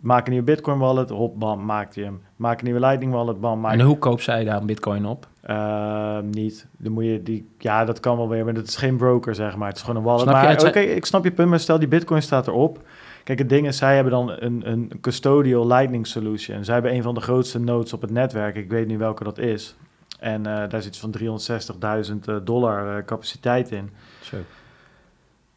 maak 0.00 0.24
een 0.24 0.30
nieuwe 0.30 0.46
Bitcoin 0.46 0.78
wallet, 0.78 1.08
hop, 1.10 1.38
bam, 1.38 1.64
maakt 1.64 1.94
hij 1.94 2.04
hem. 2.04 2.22
Maak 2.36 2.58
een 2.58 2.64
nieuwe 2.64 2.80
Lightning 2.80 3.12
wallet, 3.12 3.40
bam, 3.40 3.60
maakt 3.60 3.78
En 3.78 3.86
hoe 3.86 3.98
koop 3.98 4.20
zij 4.20 4.44
daar 4.44 4.60
een 4.60 4.66
bitcoin 4.66 5.06
op? 5.06 5.26
Eh, 5.40 6.18
niet. 6.30 6.66
Dan 6.76 6.92
moet 6.92 7.04
je 7.04 7.22
die, 7.22 7.48
ja, 7.58 7.84
dat 7.84 8.00
kan 8.00 8.16
wel 8.16 8.28
weer, 8.28 8.44
maar 8.44 8.54
dat 8.54 8.66
is 8.66 8.76
geen 8.76 8.96
broker, 8.96 9.34
zeg 9.34 9.56
maar. 9.56 9.68
Het 9.68 9.76
is 9.76 9.82
gewoon 9.82 9.96
een 9.96 10.02
wallet. 10.02 10.22
Snap 10.22 10.34
maar 10.34 10.66
oké, 10.66 10.80
ik 10.80 11.04
snap 11.04 11.24
je 11.24 11.30
punt, 11.30 11.48
maar 11.48 11.60
stel 11.60 11.78
die 11.78 11.88
Bitcoin 11.88 12.22
staat 12.22 12.46
erop. 12.46 12.80
Kijk, 13.28 13.40
het 13.40 13.48
ding 13.48 13.66
is, 13.66 13.76
zij 13.76 13.94
hebben 13.94 14.12
dan 14.12 14.30
een, 14.38 14.70
een 14.70 14.92
custodial 15.00 15.66
Lightning 15.66 16.06
solution. 16.06 16.64
Zij 16.64 16.74
hebben 16.74 16.94
een 16.94 17.02
van 17.02 17.14
de 17.14 17.20
grootste 17.20 17.58
nodes 17.58 17.92
op 17.92 18.00
het 18.00 18.10
netwerk. 18.10 18.56
Ik 18.56 18.70
weet 18.70 18.86
niet 18.86 18.98
welke 18.98 19.24
dat 19.24 19.38
is. 19.38 19.76
En 20.20 20.46
eh, 20.46 20.68
daar 20.68 20.82
zit 20.82 20.96
van 20.96 21.14
360.000 21.18 22.14
eh, 22.24 22.36
dollar 22.42 22.96
eh, 22.96 23.04
capaciteit 23.04 23.70
in. 23.70 23.90
Zo. 24.20 24.36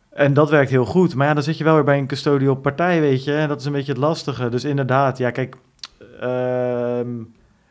En 0.09 0.33
dat 0.33 0.49
werkt 0.49 0.69
heel 0.69 0.85
goed. 0.85 1.15
Maar 1.15 1.27
ja, 1.27 1.33
dan 1.33 1.43
zit 1.43 1.57
je 1.57 1.63
wel 1.63 1.73
weer 1.73 1.83
bij 1.83 1.97
een 1.97 2.07
custodial 2.07 2.55
partij, 2.55 3.01
weet 3.01 3.23
je. 3.23 3.33
En 3.33 3.47
dat 3.47 3.59
is 3.59 3.65
een 3.65 3.71
beetje 3.71 3.91
het 3.91 4.01
lastige. 4.01 4.49
Dus 4.49 4.63
inderdaad, 4.63 5.17
ja, 5.17 5.31
kijk... 5.31 5.55
ehm, 6.19 7.09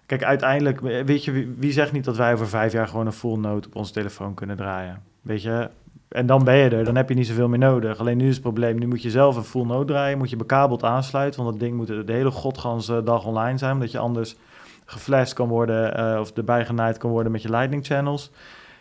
kijk, 0.06 0.22
uiteindelijk, 0.22 0.80
weet 0.80 1.24
je, 1.24 1.32
wie, 1.32 1.54
wie 1.58 1.72
zegt 1.72 1.92
niet 1.92 2.04
dat 2.04 2.16
wij 2.16 2.32
over 2.32 2.48
vijf 2.48 2.72
jaar 2.72 2.88
gewoon 2.88 3.06
een 3.06 3.12
full 3.12 3.38
node 3.38 3.66
op 3.66 3.76
onze 3.76 3.92
telefoon 3.92 4.34
kunnen 4.34 4.56
draaien? 4.56 5.02
Weet 5.22 5.42
je? 5.42 5.70
En 6.10 6.26
dan 6.26 6.44
ben 6.44 6.56
je 6.56 6.68
er, 6.68 6.84
dan 6.84 6.96
heb 6.96 7.08
je 7.08 7.14
niet 7.14 7.26
zoveel 7.26 7.48
meer 7.48 7.58
nodig. 7.58 7.98
Alleen 7.98 8.16
nu 8.16 8.26
is 8.26 8.32
het 8.32 8.42
probleem, 8.42 8.78
nu 8.78 8.86
moet 8.86 9.02
je 9.02 9.10
zelf 9.10 9.36
een 9.36 9.44
full 9.44 9.64
node 9.66 9.92
draaien, 9.92 10.18
moet 10.18 10.30
je 10.30 10.36
bekabeld 10.36 10.84
aansluiten, 10.84 11.42
want 11.42 11.52
dat 11.52 11.60
ding 11.60 11.76
moet 11.76 11.86
de 11.86 12.12
hele 12.12 12.30
godganse 12.30 13.02
dag 13.02 13.24
online 13.24 13.58
zijn, 13.58 13.72
omdat 13.72 13.90
je 13.90 13.98
anders 13.98 14.36
geflasht 14.84 15.32
kan 15.32 15.48
worden 15.48 15.96
eh, 15.96 16.20
of 16.20 16.30
erbij 16.30 16.64
genaaid 16.64 16.98
kan 16.98 17.10
worden 17.10 17.32
met 17.32 17.42
je 17.42 17.50
lightning 17.50 17.86
channels. 17.86 18.30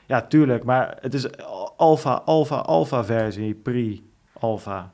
Ja, 0.06 0.22
tuurlijk, 0.22 0.64
maar 0.64 0.98
het 1.02 1.14
is 1.14 1.28
alpha, 1.78 2.22
alpha, 2.26 2.56
alpha 2.56 3.04
versie, 3.04 3.54
pre-alpha. 3.54 4.92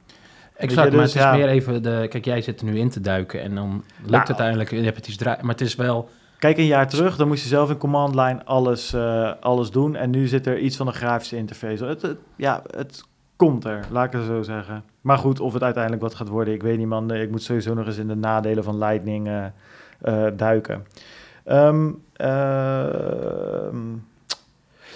Exact, 0.56 0.92
je, 0.92 0.98
maar 0.98 1.06
dus, 1.06 1.14
het 1.14 1.24
is 1.24 1.30
ja. 1.30 1.36
meer 1.36 1.48
even 1.48 1.84
de... 1.84 2.06
Kijk, 2.10 2.26
jij 2.26 2.42
zit 2.42 2.60
er 2.60 2.66
nu 2.66 2.80
in 2.80 2.90
te 2.90 3.02
duiken 3.02 3.42
en 3.42 3.56
dan 3.56 3.72
lukt 3.72 4.10
Nou. 4.10 4.20
het 4.20 4.28
uiteindelijk, 4.28 4.70
je 4.70 4.82
hebt 4.82 4.96
het 4.96 5.08
iets 5.08 5.18
draaien. 5.18 5.46
Maar 5.46 5.56
het 5.56 5.62
is 5.62 5.76
wel... 5.76 6.10
Kijk, 6.38 6.58
een 6.58 6.66
jaar 6.66 6.88
terug, 6.88 7.16
dan 7.16 7.28
moest 7.28 7.44
je 7.44 7.50
zelf 7.50 7.70
in 7.70 7.78
command 7.78 8.16
line 8.16 8.46
alles, 8.46 8.94
eh, 8.94 9.32
alles 9.40 9.72
doen. 9.72 9.96
En 9.96 10.10
nu 10.10 10.28
zit 10.28 10.46
er 10.46 10.60
iets 10.60 10.76
van 10.78 10.88
een 10.88 10.94
grafische 10.94 11.38
interface. 11.38 11.86
Het, 11.86 12.16
ja, 12.36 12.62
het 12.76 13.04
komt 13.36 13.66
er, 13.66 13.86
laat 13.90 14.06
ik 14.06 14.12
het 14.12 14.26
zo 14.26 14.42
zeggen. 14.42 14.84
Maar 15.02 15.18
goed, 15.18 15.40
of 15.40 15.54
het 15.54 15.64
uiteindelijk 15.64 16.04
wat 16.04 16.16
gaat 16.16 16.28
worden, 16.28 16.54
ik 16.54 16.62
weet 16.62 16.78
niet, 16.78 16.88
man. 16.88 17.14
Ik 17.14 17.32
moet 17.32 17.44
sowieso 17.44 17.74
nog 17.74 17.86
eens 17.86 17.98
in 17.98 18.08
de 18.08 18.16
nadelen 18.16 18.64
van 18.64 18.78
Lightning 18.78 19.28
eh, 19.28 19.46
eh, 20.02 20.34
duiken. 20.38 20.86
Ehm, 21.44 21.92
ehm, 22.14 23.78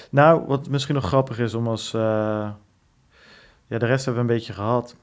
nou, 0.09 0.43
wat 0.47 0.69
misschien 0.69 0.95
nog 0.95 1.05
grappig 1.05 1.39
is 1.39 1.53
om 1.53 1.67
als... 1.67 1.91
ja, 1.91 2.55
de 3.67 3.85
rest 3.85 4.05
hebben 4.05 4.25
we 4.25 4.31
een 4.31 4.37
beetje 4.37 4.53
gehad. 4.53 4.95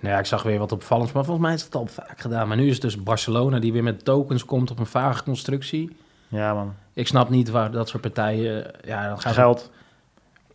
Nou 0.00 0.12
ja, 0.14 0.18
ik 0.20 0.26
zag 0.26 0.42
weer 0.42 0.58
wat 0.58 0.72
opvallends, 0.72 1.12
maar 1.12 1.24
volgens 1.24 1.46
mij 1.46 1.54
is 1.54 1.62
het 1.62 1.74
al 1.74 1.86
vaak 1.86 2.20
gedaan. 2.20 2.48
Maar 2.48 2.56
nu 2.56 2.66
is 2.66 2.72
het 2.72 2.82
dus 2.82 3.02
Barcelona 3.02 3.58
die 3.58 3.72
weer 3.72 3.82
met 3.82 4.04
tokens 4.04 4.44
komt 4.44 4.70
op 4.70 4.78
een 4.78 4.86
vage 4.86 5.22
constructie. 5.22 5.96
Ja, 6.28 6.54
man. 6.54 6.74
Ik 6.92 7.06
snap 7.06 7.28
niet 7.28 7.50
waar 7.50 7.70
dat 7.70 7.88
soort 7.88 8.02
partijen... 8.02 8.70
Ja, 8.84 9.08
dan 9.08 9.20
gaan 9.20 9.32
ze- 9.34 9.40
Geld. 9.40 9.70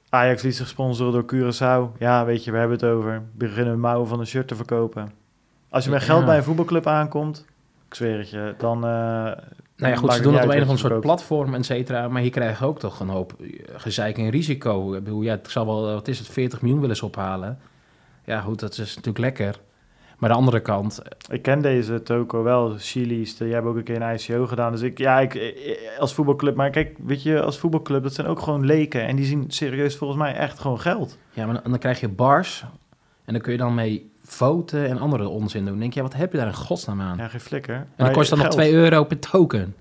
Ajax 0.10 0.42
liet 0.42 0.56
zich 0.56 0.68
sponsoren 0.68 1.12
door 1.14 1.26
Curaçao. 1.36 1.98
Ja, 2.00 2.26
weet 2.26 2.44
je, 2.44 2.52
we 2.52 2.58
hebben 2.58 2.78
het 2.78 2.86
over. 2.86 3.22
Beginnen 3.32 3.74
we 3.74 3.80
mouwen 3.80 4.08
van 4.08 4.20
een 4.20 4.28
shirt 4.28 4.48
te 4.48 4.56
verkopen. 4.56 5.12
Als 5.70 5.84
je 5.84 5.90
met 5.90 6.04
geld 6.04 6.20
Ja. 6.20 6.26
bij 6.26 6.38
een 6.38 6.44
voetbalclub 6.44 6.88
aankomt, 6.88 7.46
ik 7.88 7.94
zweer 7.96 8.18
het 8.18 8.30
je, 8.30 8.56
dan... 8.58 8.76
eh, 8.78 8.82
Nou 8.82 9.38
ja, 9.78 9.96
goed, 9.96 10.14
ze 10.14 10.22
doen 10.22 10.34
het 10.34 10.44
op 10.44 10.50
een 10.50 10.56
of 10.62 10.62
ander 10.68 10.78
soort 10.78 11.00
platform, 11.02 11.54
et 11.54 11.66
cetera. 11.66 12.08
Maar 12.08 12.22
hier 12.22 12.32
krijg 12.32 12.60
je 12.60 12.66
ook 12.66 12.80
toch 12.80 13.00
een 13.00 13.10
hoop 13.10 13.34
eh, 13.42 13.48
gezeik 13.76 14.18
en 14.18 14.30
risico. 14.30 14.94
Ik 14.94 15.04
bedoel, 15.04 15.22
ja, 15.22 15.32
het 15.32 15.52
zal 15.52 15.66
wel, 15.66 15.94
wat 15.94 16.08
is 16.08 16.20
het, 16.20 16.28
40 16.28 16.62
miljoen 16.62 16.82
willen 16.82 16.96
ze 16.96 17.06
ophalen. 17.06 17.60
Ja, 18.26 18.42
goed, 18.42 18.60
dat 18.60 18.78
is 18.78 18.96
natuurlijk 18.96 19.18
lekker. 19.18 19.60
Maar 20.18 20.30
de 20.30 20.36
andere 20.36 20.60
kant, 20.60 21.02
Ik 21.30 21.42
ken 21.42 21.62
deze 21.62 22.04
toko 22.04 22.44
wel, 22.44 22.76
Chili's. 22.78 23.38
Jij 23.38 23.50
hebt 23.50 23.66
ook 23.66 23.76
een 23.76 23.84
keer 23.84 24.02
een 24.02 24.14
ICO 24.16 24.48
gedaan. 24.48 24.72
Dus 24.72 24.82
ik, 24.82 24.98
ja, 24.98 25.20
ik, 25.20 25.36
eh, 25.36 26.00
als 26.00 26.14
voetbalclub... 26.14 26.56
Maar 26.56 26.70
kijk, 26.70 26.98
weet 27.06 27.24
je, 27.24 27.42
als 27.42 27.60
voetbalclub, 27.60 28.04
dat 28.04 28.14
zijn 28.14 28.28
ook 28.28 28.40
gewoon 28.40 28.66
leken. 28.66 29.08
En 29.08 29.16
die 29.16 29.26
zien 29.26 29.46
serieus 29.48 29.96
volgens 29.96 30.20
mij 30.20 30.36
echt 30.36 30.60
gewoon 30.60 30.80
geld. 30.80 31.18
ja, 31.34 31.46
maar 31.46 31.54
dan, 31.54 31.72
dan 31.72 31.80
krijg 31.80 32.00
je 32.00 32.10
bars. 32.10 32.66
En 33.26 33.34
dan 33.34 33.42
kun 33.42 33.52
je 33.52 33.58
dan 33.58 33.74
mee 33.74 34.12
voten 34.24 34.88
en 34.88 35.00
andere 35.00 35.28
onzin 35.28 35.60
doen. 35.60 35.70
Dan 35.70 35.80
denk 35.80 35.94
je, 35.94 36.00
ja, 36.00 36.06
wat 36.06 36.16
heb 36.16 36.32
je 36.32 36.38
daar 36.38 36.48
in 36.48 36.54
godsnaam 36.54 37.02
aan? 37.02 37.18
Ja, 37.18 37.28
geen 37.28 37.40
flikker. 37.40 37.76
en 37.76 37.88
dan 37.96 38.12
kost 38.12 38.30
dan 38.30 38.40
nog 38.40 38.48
2 38.48 38.74
euro 38.74 39.04
per 39.04 39.20
token. 39.20 39.76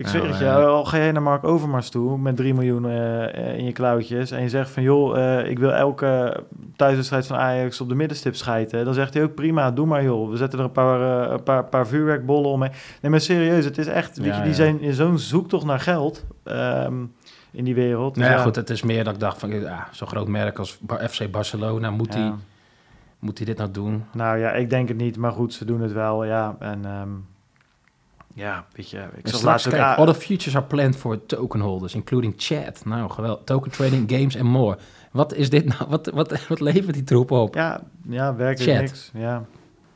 Ik 0.00 0.08
zweer 0.08 0.28
het 0.28 0.38
je, 0.38 0.54
al 0.54 0.84
ga 0.84 0.96
jij 0.96 1.12
naar 1.12 1.22
Mark 1.22 1.44
Overmars 1.44 1.90
toe 1.90 2.18
met 2.18 2.36
3 2.36 2.54
miljoen 2.54 2.86
eh, 2.86 3.24
eh, 3.34 3.58
in 3.58 3.64
je 3.64 3.72
klauwtjes 3.72 4.30
en 4.30 4.42
je 4.42 4.48
zegt 4.48 4.70
van 4.70 4.82
joh, 4.82 5.18
eh, 5.18 5.50
ik 5.50 5.58
wil 5.58 5.72
elke 5.72 6.42
thuiswedstrijd 6.76 7.26
van 7.26 7.36
Ajax 7.36 7.80
op 7.80 7.88
de 7.88 7.94
middenstip 7.94 8.34
schijten, 8.34 8.84
dan 8.84 8.94
zegt 8.94 9.14
hij 9.14 9.22
ook 9.22 9.34
prima, 9.34 9.70
doe 9.70 9.86
maar 9.86 10.02
joh, 10.02 10.30
we 10.30 10.36
zetten 10.36 10.58
er 10.58 10.64
een 10.64 10.72
paar, 10.72 11.30
een 11.30 11.42
paar, 11.42 11.64
paar 11.64 11.86
vuurwerkbollen 11.86 12.50
omheen. 12.50 12.72
Nee, 13.00 13.10
maar 13.10 13.20
serieus, 13.20 13.64
het 13.64 13.78
is 13.78 13.86
echt, 13.86 14.18
weet 14.18 14.26
Ja, 14.26 14.36
je, 14.36 14.40
die 14.40 14.50
ja. 14.50 14.56
zijn 14.56 14.80
in 14.80 14.94
zo'n 14.94 15.18
zoektocht 15.18 15.64
naar 15.64 15.80
geld 15.80 16.24
ehm, 16.44 17.04
in 17.50 17.64
die 17.64 17.74
wereld. 17.74 18.14
Dus 18.14 18.22
Nou 18.24 18.36
ja, 18.36 18.42
goed, 18.42 18.56
het 18.56 18.70
is 18.70 18.82
meer 18.82 19.04
dat 19.04 19.14
ik 19.14 19.20
dacht 19.20 19.38
van, 19.38 19.50
ja, 19.50 19.88
zo'n 19.90 20.08
groot 20.08 20.28
merk 20.28 20.58
als 20.58 20.78
FC 21.08 21.30
Barcelona, 21.30 21.90
moet 21.90 22.12
die, 22.12 22.32
moet 23.18 23.46
dit 23.46 23.58
nou 23.58 23.70
doen? 23.70 24.04
Nou 24.12 24.38
ja, 24.38 24.52
ik 24.52 24.70
denk 24.70 24.88
het 24.88 24.96
niet, 24.96 25.16
maar 25.16 25.32
goed, 25.32 25.54
ze 25.54 25.64
doen 25.64 25.80
het 25.80 25.92
wel, 25.92 26.24
ja. 26.24 26.56
En 26.58 26.84
ehm, 26.84 27.08
ja, 28.34 28.64
weet 28.72 28.90
je, 28.90 28.96
ik 28.98 29.02
En 29.04 29.10
zag 29.12 29.22
straks, 29.22 29.42
laatst 29.44 29.66
ook... 29.66 29.72
kijk, 29.72 29.84
ah, 29.84 29.98
all 29.98 30.06
the 30.12 30.20
futures 30.20 30.56
are 30.56 30.64
planned 30.64 30.96
for 30.96 31.26
token 31.26 31.60
holders, 31.60 31.94
including 31.94 32.34
chat. 32.36 32.82
Nou, 32.84 33.10
geweldig. 33.10 33.44
Token 33.44 33.70
trading, 33.70 34.10
games 34.10 34.34
en 34.34 34.46
more. 34.46 34.78
Wat 35.10 35.34
is 35.34 35.50
dit 35.50 35.64
nou? 35.64 35.84
Wat, 35.88 36.06
wat, 36.14 36.46
wat 36.48 36.60
levert 36.60 36.94
die 36.94 37.04
troep 37.04 37.30
op? 37.30 37.54
ja, 37.54 37.80
ja, 38.08 38.34
werkelijk 38.34 38.80
niks, 38.80 39.10
ja. 39.14 39.44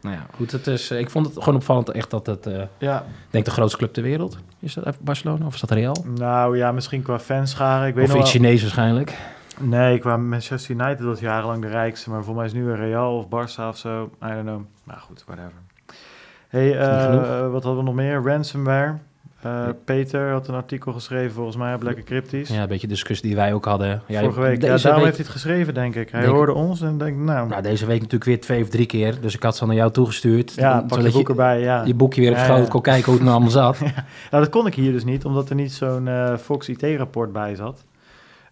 Nou 0.00 0.16
ja, 0.16 0.26
goed. 0.36 0.52
Het 0.52 0.66
is, 0.66 0.90
eh, 0.90 0.98
ik 0.98 1.10
vond 1.10 1.26
het 1.26 1.38
gewoon 1.38 1.54
opvallend 1.54 1.90
echt 1.90 2.10
dat 2.10 2.26
het, 2.26 2.46
ik 2.46 2.68
Ja, 2.78 3.04
denk 3.30 3.44
de 3.44 3.50
grootste 3.50 3.78
club 3.78 3.92
ter 3.92 4.02
wereld. 4.02 4.36
Is 4.58 4.74
dat 4.74 4.96
Barcelona 5.00 5.46
of 5.46 5.54
is 5.54 5.60
dat 5.60 5.70
Real? 5.70 6.04
nou 6.14 6.56
ja, 6.56 6.72
misschien 6.72 7.02
qua 7.02 7.18
fanscharen, 7.18 7.88
ik 7.88 7.94
weet 7.94 8.04
Of 8.08 8.10
nog 8.14 8.22
iets 8.22 8.32
wel- 8.32 8.42
Chinees 8.42 8.62
waarschijnlijk. 8.62 9.18
Nee, 9.60 9.98
qua 9.98 10.16
Manchester 10.16 10.74
United 10.74 11.00
was 11.00 11.20
jarenlang 11.20 11.62
de 11.62 11.68
rijkste, 11.68 12.10
maar 12.10 12.24
voor 12.24 12.34
mij 12.34 12.44
is 12.44 12.52
nu 12.52 12.68
een 12.70 12.76
Real 12.76 13.16
of 13.18 13.24
Barça 13.26 13.68
of 13.68 13.76
zo. 13.76 14.10
I 14.24 14.28
don't 14.28 14.40
know. 14.42 14.60
Maar 14.84 14.96
goed, 14.96 15.22
whatever. 15.26 15.52
Hey, 16.54 16.78
eh, 16.78 17.14
eh, 17.14 17.50
wat 17.50 17.62
hadden 17.62 17.76
we 17.76 17.82
nog 17.82 17.94
meer? 17.94 18.22
Ransomware. 18.24 18.94
Eh. 19.42 19.68
Peter 19.84 20.30
had 20.30 20.48
een 20.48 20.54
artikel 20.54 20.92
geschreven, 20.92 21.32
volgens 21.34 21.56
mij 21.56 21.74
op 21.74 21.82
Lekker 21.82 22.04
Cryptisch. 22.04 22.48
Ja, 22.48 22.62
een 22.62 22.68
beetje 22.68 22.86
discussie 22.86 23.26
die 23.26 23.36
wij 23.36 23.54
ook 23.54 23.64
hadden. 23.64 24.02
Ja, 24.06 24.20
Vorige 24.20 24.40
week. 24.40 24.62
Ja, 24.62 24.68
daarom 24.68 24.82
week, 24.82 25.04
heeft 25.04 25.16
hij 25.16 25.26
het 25.26 25.28
geschreven, 25.28 25.74
denk 25.74 25.94
ik. 25.94 26.10
Hij 26.10 26.20
Denk- 26.20 26.32
hoorde 26.32 26.52
ons 26.52 26.80
en 26.80 26.98
denk 26.98 27.16
nou, 27.16 27.48
nou, 27.48 27.62
deze 27.62 27.86
week 27.86 27.96
natuurlijk 27.96 28.24
weer 28.24 28.40
twee 28.40 28.62
of 28.62 28.68
drie 28.68 28.86
keer. 28.86 29.20
Dus 29.20 29.34
ik 29.34 29.42
had 29.42 29.56
ze 29.56 29.66
naar 29.66 29.74
jou 29.74 29.90
toegestuurd. 29.90 30.54
ja, 30.54 30.84
pak 30.88 31.00
je 31.00 31.10
boek 31.10 31.28
erbij, 31.28 31.60
ja. 31.60 31.80
je, 31.80 31.86
je 31.86 31.94
boekje 31.94 32.20
weer 32.20 32.30
op 32.30 32.36
Ja, 32.36 32.44
schoot 32.44 32.68
kon 32.68 32.80
kijken 32.82 33.04
hoe 33.04 33.14
het 33.14 33.22
nou 33.22 33.34
allemaal 33.34 33.52
zat. 33.72 33.80
Nou, 33.80 33.92
dat 34.30 34.48
kon 34.48 34.66
ik 34.66 34.74
hier 34.74 34.92
dus 34.92 35.04
niet, 35.04 35.24
omdat 35.24 35.48
er 35.48 35.54
niet 35.54 35.72
zo'n 35.72 36.08
eh, 36.08 36.36
Fox 36.36 36.68
IT-rapport 36.68 37.32
bij 37.32 37.54
zat. 37.54 37.84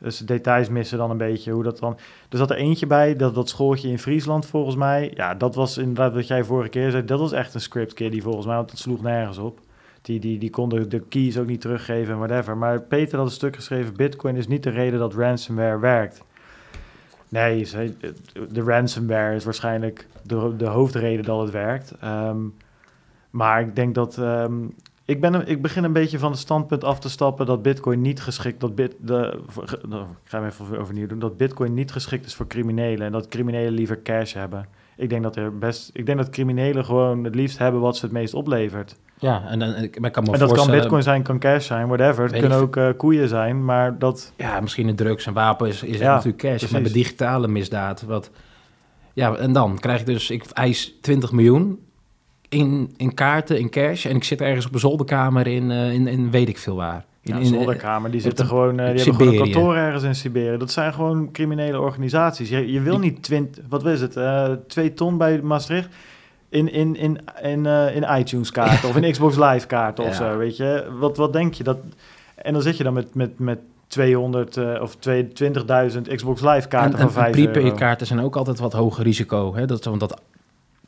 Dus 0.03 0.19
de 0.19 0.25
details 0.25 0.69
missen 0.69 0.99
dan 0.99 1.11
een 1.11 1.17
beetje 1.17 1.53
hoe 1.53 1.63
dat 1.63 1.79
dan... 1.79 1.99
Er 2.29 2.39
zat 2.39 2.51
er 2.51 2.57
eentje 2.57 2.87
bij, 2.87 3.17
dat, 3.17 3.35
dat 3.35 3.49
schooltje 3.49 3.89
in 3.89 3.99
Friesland 3.99 4.47
volgens 4.47 4.77
mij. 4.77 5.13
Ja, 5.15 5.35
dat 5.35 5.55
was 5.55 5.79
inderdaad 5.79 6.15
wat 6.15 6.27
jij 6.27 6.45
vorige 6.45 6.69
keer 6.69 6.91
zei. 6.91 7.05
Dat 7.05 7.19
was 7.19 7.33
echt 7.33 7.55
een 7.55 7.61
script 7.61 7.95
kid 7.95 8.13
die 8.13 8.23
volgens 8.23 8.47
mij, 8.47 8.57
want 8.57 8.71
dat 8.71 8.79
sloeg 8.79 9.03
nergens 9.03 9.39
op. 9.39 9.61
Die, 10.03 10.21
die, 10.21 10.39
die 10.39 10.51
kon 10.51 10.69
de, 10.69 11.03
keys 11.09 11.39
ook 11.39 11.47
niet 11.47 11.61
teruggeven 11.61 12.13
en 12.13 12.19
whatever. 12.19 12.57
Maar 12.57 12.81
Peter 12.81 13.19
had 13.19 13.27
een 13.27 13.33
stuk 13.33 13.57
geschreven, 13.57 13.97
bitcoin 13.97 14.37
is 14.37 14.47
niet 14.47 14.63
de 14.63 14.71
reden 14.71 14.99
dat 14.99 15.15
ransomware 15.15 15.79
werkt. 15.79 16.23
Nee, 17.29 17.69
de 18.49 18.63
ransomware 18.63 19.35
is 19.35 19.45
waarschijnlijk 19.45 20.07
de, 20.23 20.55
de 20.57 20.67
hoofdreden 20.67 21.25
dat 21.25 21.41
het 21.41 21.51
werkt. 21.51 21.95
Ehm, 22.01 22.41
maar 23.31 23.61
ik 23.61 23.77
denk 23.77 23.95
dat... 23.95 24.19
ehm, 24.19 24.55
Ik, 25.13 25.21
ben, 25.21 25.49
ik 25.49 25.63
begin 25.63 25.85
een 25.85 25.93
beetje 25.93 26.19
van 26.19 26.31
het 26.31 26.41
standpunt 26.41 26.85
af 26.85 26.99
te 26.99 27.11
stappen 27.11 27.47
dat 27.47 27.63
Bitcoin 27.63 28.01
niet 28.01 28.21
geschikt, 28.21 28.61
dat 28.61 28.75
bit, 28.75 28.95
de, 29.01 29.41
ik 30.25 30.31
ga 30.31 30.39
hem 30.39 30.47
even 30.47 30.79
overnieuw 30.79 31.07
doen, 31.07 31.19
dat 31.19 31.37
Bitcoin 31.37 31.75
niet 31.75 31.93
geschikt 31.93 32.27
is 32.27 32.35
voor 32.35 32.47
criminelen 32.47 33.07
en 33.07 33.13
dat 33.13 33.29
criminelen 33.29 33.73
liever 33.73 34.03
cash 34.03 34.35
hebben. 34.35 34.67
Ik 34.97 35.09
denk 35.09 35.23
dat 35.23 35.37
er 35.37 35.59
best, 35.59 35.91
ik 35.93 36.07
denk 36.07 36.19
dat 36.19 36.31
criminelen 36.31 36.85
gewoon 36.85 37.25
het 37.25 37.35
liefst 37.35 37.59
hebben 37.59 37.81
wat 37.81 37.97
ze 37.97 38.05
het 38.05 38.15
meest 38.15 38.35
oplevert. 38.35 38.97
Ja, 39.19 39.43
en 39.49 39.59
dan 39.59 39.75
ik, 39.75 39.99
maar 39.99 40.09
ik 40.09 40.15
kan 40.15 40.25
me 40.25 40.33
en 40.33 40.39
dat 40.39 40.53
kan. 40.53 40.71
Bitcoin 40.71 41.03
zijn, 41.03 41.23
kan 41.23 41.39
cash 41.39 41.67
zijn, 41.67 41.87
whatever. 41.87 42.25
Het 42.25 42.39
kunnen 42.39 42.59
ook 42.59 42.77
eh, 42.77 42.89
koeien 42.97 43.29
zijn, 43.29 43.65
maar 43.65 43.99
dat, 43.99 44.33
Ja, 44.37 44.61
misschien 44.61 44.89
een 44.89 44.97
drugs 44.97 45.27
en 45.27 45.33
wapen 45.33 45.69
is, 45.69 45.83
is 45.83 45.99
Ja, 45.99 46.15
natuurlijk 46.15 46.43
cash. 46.43 46.51
precies. 46.51 46.71
Maar 46.71 46.83
de 46.83 46.93
digitale 46.93 47.49
misdaad, 47.49 48.03
wat... 48.03 48.31
Ja, 49.13 49.35
en 49.35 49.53
dan 49.53 49.79
krijg 49.79 50.01
ik 50.01 50.07
dus... 50.07 50.31
Ik 50.31 50.45
eis 50.45 50.99
20 51.01 51.33
miljoen 51.33 51.79
in, 52.53 52.95
in 52.97 53.15
kaarten, 53.15 53.59
in 53.59 53.71
cash. 53.71 54.07
En 54.07 54.17
ik 54.17 54.25
zit 54.25 54.41
ergens 54.41 54.67
op 54.67 54.75
een 54.75 54.81
zolderkamer 54.81 55.47
in, 55.47 55.71
eh, 55.71 55.93
in, 55.93 56.07
in 56.07 56.31
weet 56.31 56.49
ik 56.49 56.59
veel 56.59 56.77
waar. 56.77 57.05
In, 57.23 57.35
ja, 57.35 57.41
in, 57.41 57.47
zolderkamer, 57.47 58.11
die 58.11 58.21
zitten 58.21 58.47
gewoon, 58.47 58.81
eh, 58.81 58.87
die 58.87 59.03
hebben 59.03 59.15
gewoon 59.15 59.33
een 59.33 59.53
kantoor 59.53 59.77
ergens 59.77 60.03
in 60.03 60.15
Siberië. 60.15 60.57
Dat 60.57 60.71
zijn 60.71 60.95
gewoon 60.95 61.33
criminele 61.33 61.81
organisaties. 61.81 62.49
Je, 62.49 62.73
je 62.73 62.81
wil 62.81 62.99
niet 62.99 63.23
twint, 63.23 63.61
wat 63.69 63.87
is 63.87 64.01
het, 64.01 64.17
eh, 64.17 64.53
twee 64.67 64.95
ton 64.95 65.19
bij 65.19 65.41
Maastricht 65.43 65.89
in, 66.49 66.73
in, 66.73 66.97
in, 66.97 67.21
in, 67.43 67.67
in 67.67 68.19
iTunes 68.19 68.51
kaarten 68.51 68.89
of 68.89 68.97
in 68.97 69.11
Xbox 69.13 69.37
Live 69.37 69.67
kaarten 69.67 70.05
of 70.05 70.15
zo, 70.15 70.37
weet 70.37 70.57
je. 70.57 70.87
Wat, 70.99 71.17
wat 71.17 71.33
denk 71.33 71.55
je? 71.55 71.65
Dat, 71.65 71.79
en 72.35 72.53
dan 72.53 72.63
zit 72.63 72.77
je 72.77 72.85
dan 72.85 72.93
met, 72.93 73.15
met, 73.15 73.39
met 73.39 73.59
200 73.93 74.57
eh, 74.57 74.83
of 74.83 74.97
twee- 74.97 75.29
20.000 75.93 76.15
Xbox 76.15 76.41
Live 76.41 76.69
kaarten 76.69 76.99
en, 76.99 77.11
van 77.11 77.23
en 77.25 77.33
5 77.33 77.37
euro. 77.37 77.51
prepaid-kaarten 77.51 78.07
zijn 78.07 78.21
ook 78.21 78.37
altijd 78.37 78.59
wat 78.59 78.73
hoger 78.73 79.05
risico. 79.05 79.55
Hè? 79.55 79.67
Dat, 79.67 79.85
want 79.85 80.01
dat 80.01 80.21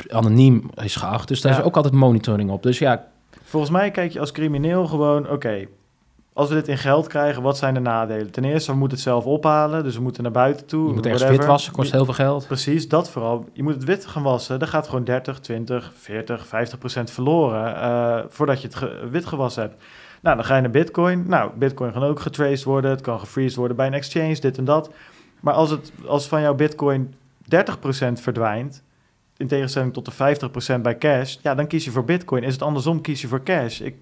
anoniem 0.09 0.71
is 0.75 0.97
geacht. 0.97 1.29
Dus 1.29 1.41
daar 1.41 1.53
Ja. 1.53 1.59
is 1.59 1.65
ook 1.65 1.77
altijd 1.77 1.95
monitoring 1.95 2.51
op. 2.51 2.63
Dus 2.63 2.79
ja, 2.79 3.07
Volgens 3.43 3.73
mij 3.73 3.91
kijk 3.91 4.13
je 4.13 4.21
als 4.21 4.33
crimineel 4.33 4.87
gewoon, 4.87 5.31
oké, 5.31 5.65
als 6.33 6.49
we 6.49 6.55
dit 6.55 6.69
in 6.69 6.79
geld 6.79 7.07
krijgen, 7.07 7.43
wat 7.43 7.57
zijn 7.59 7.75
de 7.75 7.81
nadelen? 7.81 8.31
Ten 8.31 8.45
eerste, 8.45 8.73
we 8.73 8.79
moeten 8.79 8.97
het 8.97 9.07
zelf 9.07 9.25
ophalen, 9.25 9.85
dus 9.85 9.97
we 9.97 10.03
moeten 10.03 10.23
naar 10.23 10.33
buiten 10.33 10.67
toe. 10.67 10.89
je 10.89 10.95
moet 10.95 11.07
ergens 11.07 11.31
wit 11.31 11.45
wassen, 11.45 11.73
kost 11.73 11.93
heel 11.93 12.05
veel 12.05 12.15
geld. 12.15 12.47
Precies, 12.47 12.89
dat 12.89 13.11
vooral. 13.11 13.49
Je 13.53 13.63
moet 13.63 13.75
het 13.75 13.85
wit 13.85 14.07
gaan 14.07 14.23
wassen. 14.23 14.59
Dan 14.59 14.69
gaat 14.69 14.87
gewoon 14.89 15.05
30, 15.05 15.41
20, 15.41 15.93
40, 15.97 16.47
50 16.47 16.79
procent 16.79 17.11
verloren 17.11 17.77
eh, 17.77 18.19
voordat 18.29 18.61
je 18.61 18.67
het 18.67 18.77
ge- 18.77 19.09
wit 19.11 19.27
gewassen 19.27 19.63
hebt. 19.63 19.83
Nou, 20.23 20.37
dan 20.37 20.45
ga 20.45 20.55
je 20.57 20.61
naar 20.63 20.71
Bitcoin. 20.71 21.25
Nou, 21.29 21.51
Bitcoin 21.59 21.93
kan 21.93 22.03
ook 22.03 22.21
getraced 22.21 22.65
worden. 22.65 22.91
Het 22.91 23.01
kan 23.01 23.19
gefreezed 23.19 23.57
worden 23.57 23.77
bij 23.77 23.87
een 23.87 23.95
exchange, 23.95 24.41
dit 24.41 24.59
en 24.59 24.65
dat. 24.65 24.91
Maar 25.41 25.55
als, 25.55 25.71
het, 25.71 25.93
als 26.07 26.29
van 26.29 26.41
jouw 26.41 26.55
Bitcoin 26.55 27.15
30 27.47 27.79
procent 27.79 28.21
verdwijnt, 28.21 28.83
in 29.37 29.47
tegenstelling 29.47 29.93
tot 29.93 30.05
de 30.05 30.11
50 30.11 30.51
procent 30.51 30.83
bij 30.83 30.99
cash, 30.99 31.37
ja, 31.43 31.55
dan 31.55 31.67
kies 31.67 31.85
je 31.85 31.91
voor 31.91 32.05
Bitcoin. 32.05 32.43
Is 32.43 32.53
het 32.53 32.63
andersom, 32.63 33.01
kies 33.01 33.21
je 33.21 33.29
voor 33.29 33.43
cash. 33.43 33.81
Ik, 33.81 33.95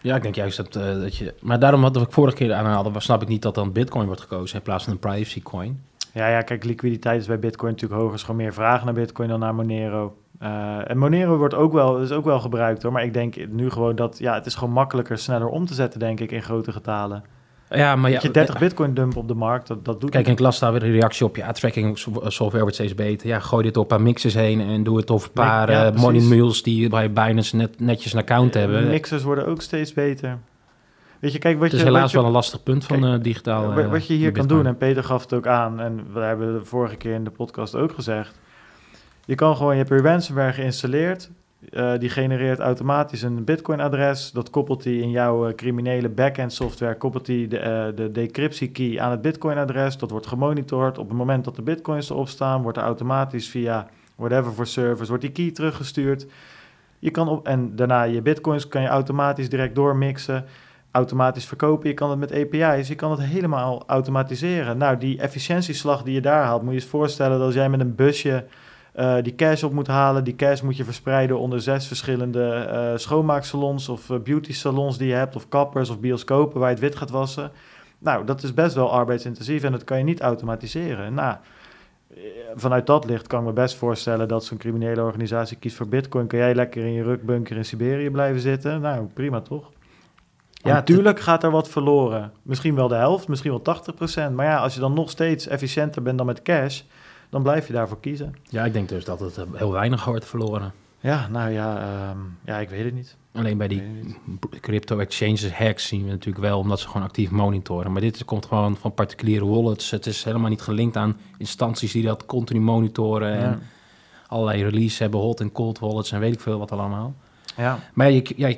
Ja, 0.00 0.16
ik 0.16 0.22
denk 0.22 0.34
juist 0.34 0.56
dat, 0.56 0.76
eh, 0.76 1.00
dat 1.00 1.16
je... 1.16 1.34
Maar 1.40 1.58
daarom 1.58 1.82
had 1.82 1.96
ik 1.96 2.12
vorige 2.12 2.36
keer 2.36 2.52
aanhaalde, 2.52 3.00
snap 3.00 3.22
ik 3.22 3.28
niet 3.28 3.42
dat 3.42 3.54
dan 3.54 3.72
bitcoin 3.72 4.06
wordt 4.06 4.20
gekozen 4.20 4.56
in 4.56 4.62
plaats 4.62 4.84
van 4.84 4.92
een 4.92 4.98
privacy 4.98 5.42
coin. 5.42 5.80
Ja, 6.12 6.28
ja, 6.28 6.42
kijk, 6.42 6.64
liquiditeit 6.64 7.20
is 7.20 7.26
bij 7.26 7.38
Bitcoin 7.38 7.72
natuurlijk 7.72 8.00
hoger. 8.00 8.14
Er 8.14 8.20
is 8.20 8.26
gewoon 8.26 8.42
meer 8.42 8.54
vraag 8.54 8.84
naar 8.84 8.94
Bitcoin 8.94 9.28
dan 9.28 9.40
naar 9.40 9.54
Monero. 9.54 10.16
Eh, 10.38 10.90
en 10.90 10.98
Monero 10.98 11.36
wordt 11.36 11.54
ook 11.54 11.72
wel, 11.72 12.00
is 12.00 12.12
ook 12.12 12.24
wel 12.24 12.40
gebruikt 12.40 12.82
hoor. 12.82 12.92
Maar 12.92 13.04
ik 13.04 13.12
denk 13.12 13.48
nu 13.48 13.70
gewoon 13.70 13.96
dat 13.96 14.18
ja, 14.18 14.34
het 14.34 14.46
is 14.46 14.54
gewoon 14.54 14.74
makkelijker, 14.74 15.18
sneller 15.18 15.48
om 15.48 15.66
te 15.66 15.74
zetten, 15.74 16.00
denk 16.00 16.20
ik, 16.20 16.30
in 16.30 16.42
grote 16.42 16.72
getalen. 16.72 17.24
Ja, 17.74 17.96
maar 17.96 18.08
ja, 18.10 18.14
dat 18.16 18.24
je 18.24 18.30
30 18.30 18.58
Bitcoin 18.58 18.94
dump 18.94 19.16
op 19.16 19.28
de 19.28 19.34
markt, 19.34 19.66
dat, 19.66 19.84
dat 19.84 20.00
doet 20.00 20.10
Kijk, 20.10 20.26
en 20.26 20.32
ik 20.32 20.38
las 20.38 20.58
daar 20.58 20.72
weer 20.72 20.82
een 20.82 20.92
reactie 20.92 21.26
op. 21.26 21.36
Ja, 21.36 21.52
tracking 21.52 21.98
so- 21.98 22.12
software 22.30 22.60
wordt 22.60 22.74
steeds 22.74 22.94
beter. 22.94 23.28
Ja, 23.28 23.38
gooi 23.38 23.62
dit 23.62 23.76
op 23.76 23.82
een 23.82 23.96
paar 23.96 24.06
mixers 24.06 24.34
heen 24.34 24.60
en 24.60 24.82
doe 24.82 24.96
het 24.96 25.10
over 25.10 25.26
een 25.26 25.32
paar 25.34 25.70
Ja, 25.70 25.86
eh, 25.92 25.94
money 26.00 26.20
mules 26.20 26.62
die 26.62 26.88
bij 26.88 27.12
Binance 27.12 27.56
net, 27.56 27.80
netjes 27.80 28.12
een 28.12 28.18
account 28.18 28.54
Eh, 28.54 28.60
hebben. 28.60 28.86
Mixers 28.88 29.22
worden 29.22 29.46
ook 29.46 29.62
steeds 29.62 29.92
beter. 29.92 30.38
Weet 31.20 31.32
je, 31.32 31.38
kijk, 31.38 31.54
wat 31.54 31.64
het 31.64 31.72
is 31.72 31.78
je, 31.78 31.84
helaas 31.86 32.10
je, 32.10 32.16
wel 32.16 32.26
een 32.26 32.32
lastig 32.32 32.62
punt 32.62 32.84
van 32.84 33.00
Kijk, 33.00 33.12
eh, 33.16 33.22
digitaal. 33.22 33.74
wa- 33.74 33.80
eh, 33.82 33.90
wat 33.90 34.06
je 34.06 34.14
hier 34.14 34.32
kan 34.32 34.46
doen, 34.46 34.66
en 34.66 34.76
Peter 34.76 35.04
gaf 35.04 35.22
het 35.22 35.32
ook 35.32 35.46
aan, 35.46 35.80
en 35.80 36.06
we 36.12 36.20
hebben 36.20 36.52
de 36.58 36.64
vorige 36.64 36.96
keer 36.96 37.14
in 37.14 37.24
de 37.24 37.30
podcast 37.30 37.74
ook 37.74 37.92
gezegd. 37.92 38.40
Je 39.24 39.34
kan 39.34 39.56
gewoon, 39.56 39.72
je 39.72 39.78
hebt 39.84 39.88
je 39.88 40.08
ransomware 40.08 40.52
geïnstalleerd. 40.52 41.30
Eh, 41.70 41.92
die 41.98 42.08
genereert 42.08 42.58
automatisch 42.58 43.22
een 43.22 43.44
Bitcoin-adres. 43.44 44.30
Dat 44.30 44.50
koppelt 44.50 44.84
hij 44.84 44.96
in 44.96 45.10
jouw 45.10 45.46
eh, 45.46 45.54
criminele 45.54 46.08
backend 46.08 46.52
software. 46.52 46.96
Koppelt 46.96 47.26
hij 47.26 47.48
de, 47.48 47.58
eh, 47.58 47.86
de 47.94 48.10
decryptie-key 48.10 49.00
aan 49.00 49.10
het 49.10 49.22
Bitcoin-adres. 49.22 49.98
Dat 49.98 50.10
wordt 50.10 50.26
gemonitord. 50.26 50.98
Op 50.98 51.08
het 51.08 51.16
moment 51.16 51.44
dat 51.44 51.56
de 51.56 51.62
Bitcoins 51.62 52.10
erop 52.10 52.28
staan, 52.28 52.62
wordt 52.62 52.78
er 52.78 52.84
automatisch 52.84 53.48
via 53.48 53.88
whatever 54.16 54.52
voor 54.52 54.66
servers 54.66 55.08
wordt 55.08 55.22
die 55.22 55.32
key 55.32 55.50
teruggestuurd. 55.50 56.26
Je 56.98 57.10
kan 57.10 57.28
op, 57.28 57.46
en 57.46 57.76
daarna 57.76 58.02
je 58.02 58.22
Bitcoins 58.22 58.68
kan 58.68 58.82
je 58.82 58.88
automatisch 58.88 59.48
direct 59.48 59.74
doormixen. 59.74 60.44
Automatisch 60.90 61.46
verkopen. 61.46 61.88
Je 61.88 61.94
kan 61.94 62.10
het 62.10 62.18
met 62.18 62.32
API's. 62.32 62.88
Je 62.88 62.94
kan 62.94 63.10
het 63.10 63.20
helemaal 63.20 63.82
automatiseren. 63.86 64.78
Nou, 64.78 64.98
die 64.98 65.18
efficiëntieslag 65.18 66.02
die 66.02 66.14
je 66.14 66.20
daar 66.20 66.44
haalt, 66.44 66.62
moet 66.62 66.72
je 66.72 66.80
eens 66.80 66.88
voorstellen 66.88 67.38
dat 67.38 67.46
als 67.46 67.54
jij 67.54 67.68
met 67.68 67.80
een 67.80 67.94
busje 67.94 68.44
eh, 68.92 69.16
die 69.22 69.34
cash 69.34 69.62
op 69.62 69.72
moet 69.72 69.86
halen. 69.86 70.24
Die 70.24 70.36
cash 70.36 70.60
moet 70.60 70.76
je 70.76 70.84
verspreiden 70.84 71.38
onder 71.38 71.60
zes 71.60 71.86
verschillende 71.86 72.52
eh, 72.52 72.92
schoonmaaksalons 72.96 73.88
of 73.88 74.10
eh, 74.10 74.18
beauty 74.18 74.52
salons 74.52 74.98
die 74.98 75.08
je 75.08 75.14
hebt, 75.14 75.36
of 75.36 75.48
kappers 75.48 75.90
of 75.90 76.00
bioscopen 76.00 76.60
waar 76.60 76.68
je 76.68 76.74
het 76.74 76.84
wit 76.84 76.96
gaat 76.96 77.10
wassen. 77.10 77.50
Nou, 77.98 78.24
dat 78.24 78.42
is 78.42 78.54
best 78.54 78.74
wel 78.74 78.92
arbeidsintensief 78.92 79.62
en 79.62 79.72
dat 79.72 79.84
kan 79.84 79.98
je 79.98 80.04
niet 80.04 80.20
automatiseren. 80.20 81.14
Nou, 81.14 81.36
vanuit 82.54 82.86
dat 82.86 83.04
licht 83.04 83.26
kan 83.26 83.40
ik 83.40 83.46
me 83.46 83.52
best 83.52 83.76
voorstellen 83.76 84.28
dat 84.28 84.44
zo'n 84.44 84.58
criminele 84.58 85.02
organisatie 85.02 85.56
kiest 85.56 85.76
voor 85.76 85.88
Bitcoin. 85.88 86.26
Kan 86.26 86.38
jij 86.38 86.54
lekker 86.54 86.84
in 86.84 86.92
je 86.92 87.02
rukbunker 87.02 87.56
in 87.56 87.64
Siberië 87.64 88.10
blijven 88.10 88.40
zitten? 88.40 88.80
Nou, 88.80 89.06
prima 89.06 89.40
toch? 89.40 89.70
Ja, 90.52 90.72
Want 90.72 90.86
tuurlijk 90.86 91.20
gaat 91.20 91.44
er 91.44 91.50
wat 91.50 91.68
verloren. 91.68 92.32
Misschien 92.42 92.74
wel 92.74 92.88
de 92.88 92.94
helft, 92.94 93.28
misschien 93.28 93.50
wel 93.50 93.76
80%. 94.30 94.32
Maar 94.34 94.46
ja, 94.46 94.56
als 94.56 94.74
je 94.74 94.80
dan 94.80 94.92
nog 94.92 95.10
steeds 95.10 95.46
efficiënter 95.46 96.02
bent 96.02 96.18
dan 96.18 96.26
met 96.26 96.42
cash, 96.42 96.82
dan 97.32 97.42
blijf 97.42 97.66
je 97.66 97.72
daarvoor 97.72 98.00
kiezen. 98.00 98.34
Ja, 98.48 98.64
ik 98.64 98.72
denk 98.72 98.88
dus 98.88 99.04
dat 99.04 99.20
het 99.20 99.36
eh, 99.36 99.44
heel 99.52 99.72
weinig 99.72 100.04
wordt 100.04 100.24
verloren. 100.24 100.72
Ja, 101.00 101.28
nou 101.28 101.50
ja, 101.50 101.80
ehm, 101.80 102.18
ja, 102.44 102.58
ik 102.58 102.68
weet 102.68 102.84
het 102.84 102.94
niet. 102.94 103.16
Alleen 103.32 103.58
bij 103.58 103.68
die 103.68 103.82
crypto 104.60 104.98
exchanges 104.98 105.52
hacks 105.52 105.86
zien 105.86 106.04
we 106.04 106.10
natuurlijk 106.10 106.44
wel, 106.44 106.58
omdat 106.58 106.80
ze 106.80 106.86
gewoon 106.86 107.02
actief 107.02 107.30
monitoren. 107.30 107.92
Maar 107.92 108.00
dit 108.00 108.24
komt 108.24 108.46
gewoon 108.46 108.76
van 108.76 108.94
particuliere 108.94 109.46
wallets. 109.46 109.90
Het 109.90 110.06
is 110.06 110.24
helemaal 110.24 110.48
niet 110.48 110.60
gelinkt 110.60 110.96
aan 110.96 111.16
instanties 111.38 111.92
die 111.92 112.02
dat 112.02 112.26
continu 112.26 112.60
monitoren 112.60 113.34
en 113.34 113.62
allerlei 114.26 114.64
release 114.64 115.02
hebben, 115.02 115.20
hot 115.20 115.40
en 115.40 115.52
cold 115.52 115.78
wallets 115.78 116.12
en 116.12 116.20
weet 116.20 116.32
ik 116.32 116.40
veel 116.40 116.58
wat 116.58 116.72
allemaal. 116.72 117.14
Ja. 117.56 117.78
Maar 117.94 118.10
je, 118.10 118.32
ja, 118.36 118.54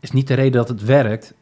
is 0.00 0.10
niet 0.10 0.26
de 0.26 0.34
reden 0.34 0.52
dat 0.52 0.68
het 0.68 0.84
werkt. 0.84 1.34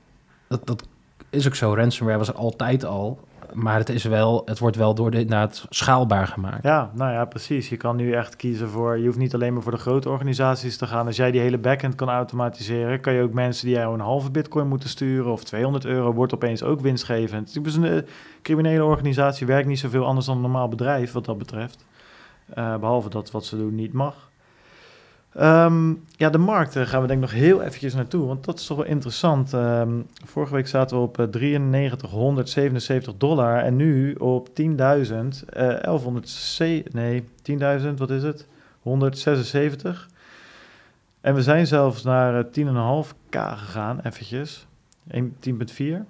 Dat, 0.49 0.67
dat 0.67 0.87
is 1.31 1.47
ook 1.47 1.55
zo. 1.55 1.75
Ransomware 1.75 2.19
was 2.19 2.29
er 2.29 2.35
altijd 2.35 2.85
al. 2.85 3.21
Maar 3.53 3.79
het, 3.79 3.89
is 3.89 4.05
wel, 4.05 4.43
het 4.45 4.59
wordt 4.59 4.77
wel 4.77 4.95
door 4.95 5.11
de, 5.11 5.19
inderdaad 5.21 5.67
schaalbaar 5.69 6.27
gemaakt. 6.27 6.63
ja, 6.63 6.91
nou 6.95 7.13
ja, 7.13 7.25
precies. 7.25 7.69
Je 7.69 7.77
kan 7.77 7.97
nu 7.97 8.13
echt 8.13 8.37
kiezen 8.37 8.69
voor... 8.69 8.99
Je 8.99 9.07
hoeft 9.07 9.19
niet 9.19 9.35
alleen 9.35 9.53
maar 9.53 9.63
voor 9.63 9.73
de 9.73 9.79
grote 9.79 10.09
organisaties 10.09 10.77
te 10.77 10.87
gaan. 10.87 11.07
Als 11.07 11.17
jij 11.17 11.31
die 11.31 11.41
hele 11.41 11.59
backend 11.59 11.95
kan 11.95 12.09
automatiseren... 12.09 13.01
kan 13.01 13.13
je 13.13 13.23
ook 13.23 13.33
mensen 13.33 13.67
die 13.67 13.77
jou 13.77 13.95
een 13.95 14.01
halve 14.01 14.31
bitcoin 14.31 14.69
moeten 14.69 14.89
sturen... 14.89 15.33
of 15.33 15.45
200 15.45 15.85
euro, 15.85 16.13
wordt 16.13 16.35
opeens 16.35 16.63
ook 16.63 16.81
winstgevend. 16.81 17.65
Dus 17.65 17.75
een 17.75 17.85
eh, 17.85 18.03
criminele 18.43 18.85
organisatie 18.85 19.47
werkt 19.47 19.69
niet 19.69 19.79
zoveel 19.79 20.07
anders 20.07 20.27
dan 20.27 20.37
een 20.37 20.43
normaal 20.43 20.69
bedrijf... 20.69 21.13
wat 21.13 21.25
dat 21.25 21.39
betreft. 21.39 21.85
Eh, 22.55 22.77
behalve 22.77 23.09
dat 23.09 23.31
wat 23.31 23.45
ze 23.45 23.57
doen 23.57 23.75
niet 23.75 23.93
mag. 23.93 24.28
Ehm, 25.35 25.93
ja, 26.17 26.31
de 26.31 26.39
markt 26.39 26.77
eh, 26.77 26.87
gaan 26.87 27.01
we 27.01 27.07
denk 27.07 27.23
ik 27.23 27.31
nog 27.31 27.41
heel 27.41 27.63
eventjes 27.63 27.95
naartoe, 27.95 28.27
want 28.27 28.45
dat 28.45 28.59
is 28.59 28.67
toch 28.67 28.77
wel 28.77 28.87
interessant. 28.87 29.53
Ehm, 29.53 29.91
vorige 30.25 30.55
week 30.55 30.67
zaten 30.67 30.97
we 30.97 31.03
op 31.03 31.19
eh, 31.19 31.27
9377 31.61 33.15
dollar 33.17 33.59
en 33.59 33.77
nu 33.77 34.15
op 34.15 34.49
10.000, 34.49 35.45
eh 35.49 35.83
1100, 35.83 36.93
nee, 36.93 37.25
10.000, 37.43 37.95
wat 37.97 38.11
is 38.11 38.23
het? 38.23 38.47
176. 38.81 40.09
En 41.21 41.35
we 41.35 41.43
zijn 41.43 41.67
zelfs 41.67 42.03
naar 42.03 42.39
eh, 42.39 42.45
10,5k 42.53 43.39
gegaan, 43.57 44.01
eventjes. 44.03 44.67
1 45.11 45.37
10,4. 45.41 46.05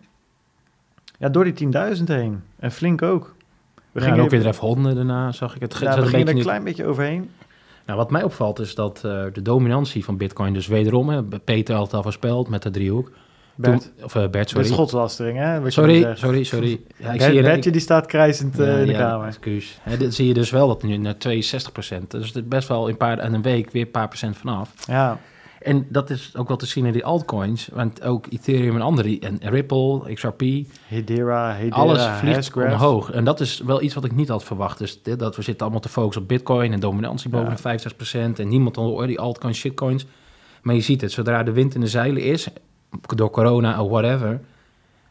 Ja, 1.19 1.29
door 1.29 1.45
die 1.45 1.73
10.000 1.97 2.05
heen. 2.05 2.43
En 2.59 2.73
flink 2.73 3.03
ook. 3.03 3.35
We 3.93 4.01
gingen 4.01 4.21
ook 4.21 4.31
weer 4.31 4.47
even 4.47 4.67
honden 4.67 4.95
daarna, 4.95 5.33
zag 5.33 5.55
ik. 5.55 5.61
Het 5.61 5.79
ja, 5.79 6.01
we 6.01 6.07
gingen 6.07 6.27
er 6.27 6.37
een 6.37 6.43
klein 6.43 6.65
beetje 6.65 6.87
overheen. 6.87 7.31
Nou, 7.89 8.01
wat 8.01 8.11
mij 8.11 8.23
opvalt 8.23 8.59
is 8.59 8.75
dat 8.75 8.97
eh, 9.05 9.25
de 9.33 9.43
dominantie 9.43 10.05
van 10.05 10.17
Bitcoin, 10.17 10.53
dus 10.53 10.67
wederom, 10.67 11.09
hè, 11.09 11.23
Peter 11.23 11.75
had 11.75 11.85
het 11.85 11.95
al 11.95 12.03
voorspeld 12.03 12.49
met 12.49 12.63
de 12.63 12.71
driehoek. 12.71 13.11
Bert, 13.55 13.81
Toen- 13.97 14.05
of 14.05 14.15
eh, 14.15 14.29
Bert, 14.29 14.45
de 14.49 14.55
sorry. 14.55 14.67
schotslastering, 14.67 15.39
hè? 15.39 15.71
Sorry, 15.71 16.15
sorry, 16.15 16.45
sorry. 16.45 16.69
Ja, 16.97 17.13
ik 17.13 17.19
Bert- 17.19 17.23
zie 17.23 17.33
je, 17.35 17.43
Bertje 17.43 17.71
die 17.71 17.81
staat 17.81 18.07
krijzend 18.07 18.59
eh, 18.61 18.67
Ja, 18.67 18.77
in 18.79 18.87
de 18.87 18.93
ja, 18.93 18.99
kamer. 18.99 19.27
Excuus. 19.27 19.79
Hè, 19.83 19.97
dit 19.97 20.15
zie 20.15 20.27
je 20.27 20.35
dus 20.35 20.51
wel 20.51 20.69
dat 20.69 20.83
nu 20.83 20.97
naar 20.97 21.19
62 21.19 21.73
procent. 21.73 22.11
Dus 22.11 22.33
best 22.45 22.69
wel 22.69 22.85
in 22.85 22.91
een 22.91 22.97
paar 22.97 23.19
en 23.19 23.35
een 23.35 23.43
week 23.43 23.71
weer 23.71 23.83
een 23.83 23.91
paar 23.91 24.09
procent 24.09 24.37
vanaf. 24.37 24.73
Ja, 24.87 25.19
En 25.63 25.87
dat 25.89 26.11
is 26.11 26.33
ook 26.37 26.49
wel 26.49 26.57
te 26.57 26.67
zien 26.67 26.87
in 26.87 26.93
die 26.93 27.05
altcoins. 27.05 27.69
Want 27.73 28.03
ook 28.03 28.27
Ethereum 28.31 28.75
en 28.75 28.81
andere, 28.83 29.19
en 29.21 29.39
Ripple, 29.43 30.15
XRP, 30.15 30.43
Hedera, 30.87 31.53
Hedera, 31.55 31.77
alles 31.77 32.03
vliegt 32.19 32.35
Hashgraph. 32.37 32.73
omhoog. 32.73 33.11
En 33.11 33.25
dat 33.25 33.41
is 33.41 33.61
wel 33.61 33.83
iets 33.83 33.95
wat 33.95 34.05
ik 34.05 34.13
niet 34.15 34.29
had 34.29 34.45
verwacht. 34.45 34.79
Dus 34.79 35.03
dit, 35.03 35.19
dat 35.19 35.37
we 35.37 35.43
zitten 35.43 35.63
allemaal 35.63 35.81
te 35.81 35.89
focussen 35.89 36.23
op 36.23 36.29
Bitcoin 36.29 36.73
en 36.73 36.81
dominantie 36.81 37.31
boven 37.31 37.49
Ja. 37.49 37.55
de 37.55 37.61
65 37.61 37.97
procent. 37.97 38.39
En 38.39 38.49
niemand 38.49 38.75
dan 38.75 38.85
hoor 38.85 39.07
die 39.07 39.21
altcoins, 39.21 39.59
shitcoins. 39.59 40.07
Maar 40.63 40.75
je 40.75 40.81
ziet 40.81 41.01
het, 41.01 41.13
zodra 41.13 41.43
de 41.43 41.53
wind 41.53 41.75
in 41.75 41.81
de 41.81 41.87
zeilen 41.87 42.23
is, 42.23 42.49
door 43.15 43.31
corona 43.31 43.83
of 43.83 43.91
whatever, 43.91 44.41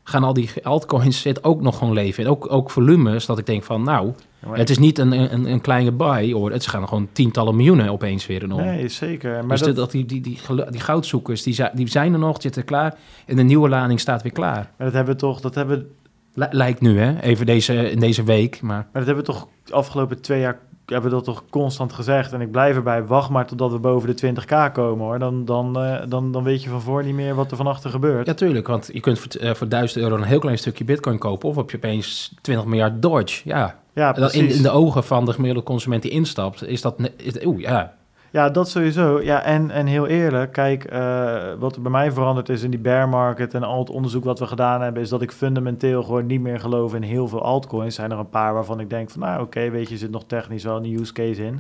gaan 0.10 0.24
al 0.24 0.34
die 0.34 0.50
altcoins 0.64 1.22
zit 1.22 1.44
ook 1.44 1.62
nog 1.62 1.78
gewoon 1.78 1.94
leven. 1.94 2.24
En 2.24 2.30
ook, 2.30 2.52
ook 2.52 2.72
volumes, 2.72 3.26
dat 3.26 3.38
ik 3.38 3.46
denk 3.46 3.64
van, 3.64 3.84
nou, 3.84 4.14
het 4.50 4.70
is 4.70 4.78
niet 4.78 4.98
een, 4.98 5.12
een, 5.12 5.46
een 5.46 5.62
kleine 5.62 5.92
buy, 5.92 6.32
hoor. 6.32 6.52
Het 6.52 6.68
gaan 6.68 6.88
gewoon 6.88 7.08
tientallen 7.12 7.56
miljoenen 7.56 7.90
opeens 7.90 8.28
weer 8.28 8.44
in 8.44 8.52
om. 8.52 8.62
Nee, 8.62 8.88
zeker. 8.88 9.46
Maar 9.46 9.58
dus 9.58 9.76
dat, 9.76 9.92
die, 9.92 10.06
die, 10.06 10.22
die, 10.22 10.40
die 10.70 10.80
goudzoekers, 10.80 11.44
die, 11.44 11.64
die 11.74 11.90
zijn 11.90 12.14
er 12.14 12.20
nog, 12.20 12.42
zitten 12.42 12.66
klaar. 12.66 12.96
En 13.26 13.36
de 13.36 13.44
nieuwe 13.44 13.70
lading 13.70 14.00
staat 14.00 14.22
weer 14.22 14.32
klaar. 14.32 14.72
maar 14.78 14.88
dat 14.88 14.94
hebben 14.94 15.14
we 15.14 15.20
toch, 15.20 15.42
dat 15.42 15.56
hebben, 15.56 15.88
lijkt 16.34 16.82
nu, 16.82 17.00
hè? 17.00 17.22
Even 17.22 17.46
deze, 17.46 17.92
in 17.92 18.00
deze 18.00 18.24
week. 18.24 18.62
Maar 18.62 18.76
maar 18.78 18.88
dat 18.94 19.06
hebben 19.06 19.26
we 19.26 19.32
toch 19.32 19.48
de 19.64 19.74
afgelopen 19.74 20.22
twee 20.22 20.40
jaar 20.40 20.60
hebben 20.94 21.12
dat 21.12 21.24
toch 21.24 21.44
constant 21.50 21.94
gezegd. 21.94 22.34
En 22.34 22.42
ik 22.42 22.52
blijf 22.52 22.76
erbij, 22.76 23.06
wacht 23.06 23.30
maar 23.30 23.46
totdat 23.46 23.72
we 23.72 23.80
boven 23.80 24.16
de 24.16 24.34
20k 24.34 24.72
komen 24.74 25.06
hoor. 25.06 25.20
Dan, 25.20 25.46
dan, 25.46 25.80
eh, 25.80 26.02
dan, 26.08 26.32
dan 26.32 26.44
weet 26.44 26.64
je 26.64 26.70
van 26.70 26.82
voor 26.82 27.04
niet 27.04 27.16
meer 27.16 27.36
wat 27.36 27.52
er 27.52 27.58
van 27.58 27.68
achter 27.68 27.90
gebeurt. 27.90 28.26
ja, 28.28 28.34
tuurlijk. 28.34 28.68
Want 28.68 28.90
je 28.94 29.00
kunt 29.00 29.20
voor, 29.20 29.32
eh, 29.42 29.54
voor 29.54 29.68
1000 29.68 30.04
euro 30.04 30.16
een 30.16 30.24
heel 30.24 30.40
klein 30.40 30.58
stukje 30.58 30.84
bitcoin 30.84 31.18
kopen. 31.18 31.50
Of 31.50 31.56
heb 31.56 31.70
je 31.70 31.78
opeens 31.78 32.34
20 32.42 32.66
miljard 32.66 33.02
Dodge. 33.02 33.42
Ja, 33.44 33.76
Ja, 33.94 34.08
in, 34.08 34.14
precies. 34.14 34.56
in 34.58 34.64
de 34.64 34.70
ogen 34.70 35.04
van 35.04 35.26
de 35.26 35.34
gemiddelde 35.34 35.66
consument 35.66 36.02
die 36.02 36.12
instapt, 36.12 36.68
is 36.68 36.82
dat... 36.82 36.96
Is, 37.18 37.46
oeh, 37.46 37.62
ja. 37.62 37.94
Ja, 38.38 38.50
dat 38.50 38.70
sowieso. 38.70 39.22
Ja, 39.22 39.42
en, 39.42 39.72
en 39.72 39.86
heel 39.86 40.08
eerlijk, 40.08 40.52
kijk, 40.52 40.84
eh, 40.84 41.54
wat 41.60 41.76
er 41.76 41.82
bij 41.82 41.92
mij 41.92 42.12
veranderd 42.12 42.50
is 42.50 42.64
in 42.64 42.70
die 42.70 42.80
bear 42.80 43.10
market 43.10 43.54
en 43.54 43.64
al 43.64 43.80
het 43.80 43.90
onderzoek 43.90 44.24
wat 44.24 44.40
we 44.40 44.48
gedaan 44.48 44.82
hebben, 44.82 45.02
is 45.02 45.10
dat 45.10 45.22
ik 45.22 45.32
fundamenteel 45.32 46.04
gewoon 46.04 46.26
niet 46.26 46.42
meer 46.42 46.60
geloof 46.60 46.96
in 46.96 47.02
heel 47.02 47.28
veel 47.28 47.42
altcoins. 47.42 47.86
Er 47.86 47.92
zijn 47.92 48.12
er 48.12 48.18
een 48.18 48.30
paar 48.30 48.54
waarvan 48.54 48.80
ik 48.80 48.90
denk 48.90 49.10
van, 49.10 49.20
nou 49.20 49.42
oké, 49.42 49.70
weet 49.70 49.88
je, 49.88 49.94
er 49.94 50.00
zit 50.00 50.12
nog 50.12 50.24
technisch 50.28 50.64
wel 50.64 50.76
een 50.76 51.00
use 51.00 51.14
case 51.14 51.44
in. 51.44 51.60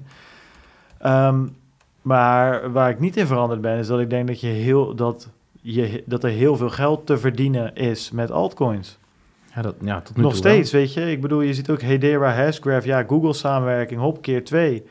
Ehm, 0.99 1.45
maar 2.01 2.71
waar 2.71 2.89
ik 2.89 2.99
niet 2.99 3.17
in 3.17 3.27
veranderd 3.27 3.61
ben, 3.61 3.77
is 3.77 3.87
dat 3.87 3.99
ik 3.99 4.09
denk 4.09 4.27
dat, 4.27 4.41
je 4.41 4.47
heel, 4.47 4.95
dat, 4.95 5.29
je, 5.61 6.03
dat 6.05 6.23
er 6.23 6.29
heel 6.29 6.55
veel 6.55 6.69
geld 6.69 7.05
te 7.05 7.17
verdienen 7.17 7.75
is 7.75 8.11
met 8.11 8.31
altcoins. 8.31 8.97
Ja, 9.55 9.61
dat, 9.61 9.75
ja, 9.81 10.01
tot 10.01 10.15
nu 10.15 10.21
Nog 10.21 10.33
toe 10.33 10.43
wel. 10.43 10.51
steeds, 10.51 10.71
weet 10.71 10.93
je. 10.93 11.11
Ik 11.11 11.21
bedoel, 11.21 11.41
je 11.41 11.53
ziet 11.53 11.69
ook 11.69 11.81
Hedera, 11.81 12.33
Hashgraph, 12.33 12.85
ja, 12.85 13.03
Google 13.03 13.33
samenwerking, 13.33 13.99
hop, 13.99 14.21
keer 14.21 14.43
twee. 14.43 14.83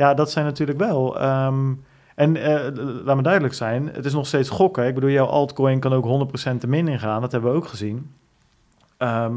Ja, 0.00 0.14
dat 0.14 0.30
zijn 0.30 0.44
natuurlijk 0.44 0.78
wel. 0.78 1.20
ehm, 1.20 1.72
en 2.14 2.36
eh, 2.36 2.84
laat 3.04 3.16
me 3.16 3.22
duidelijk 3.22 3.54
zijn, 3.54 3.90
het 3.92 4.04
is 4.04 4.12
nog 4.12 4.26
steeds 4.26 4.48
gokken. 4.48 4.86
Ik 4.86 4.94
bedoel, 4.94 5.10
jouw 5.10 5.26
altcoin 5.26 5.80
kan 5.80 5.92
ook 5.92 6.04
100% 6.04 6.60
te 6.60 6.66
min 6.68 6.88
ingaan. 6.88 7.20
Dat 7.20 7.32
hebben 7.32 7.50
we 7.50 7.56
ook 7.56 7.66
gezien. 7.66 8.10
Ehm, 8.96 9.34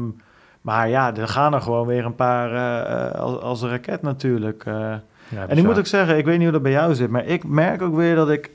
maar 0.60 0.88
ja, 0.88 1.16
er 1.16 1.28
gaan 1.28 1.54
er 1.54 1.60
gewoon 1.60 1.86
weer 1.86 2.04
een 2.04 2.14
paar 2.14 2.50
eh, 2.52 3.06
eh, 3.06 3.20
als, 3.20 3.40
als 3.40 3.62
een 3.62 3.68
raket 3.68 4.02
natuurlijk. 4.02 4.62
Ja, 4.64 5.02
En 5.48 5.56
ik 5.58 5.64
moet 5.64 5.78
ook 5.78 5.86
zeggen, 5.86 6.18
ik 6.18 6.24
weet 6.24 6.34
niet 6.34 6.42
hoe 6.42 6.52
dat 6.52 6.62
bij 6.62 6.72
jou 6.72 6.94
zit, 6.94 7.10
maar 7.10 7.24
ik 7.26 7.44
merk 7.44 7.82
ook 7.82 7.94
weer 7.94 8.14
dat 8.14 8.30
ik 8.30 8.50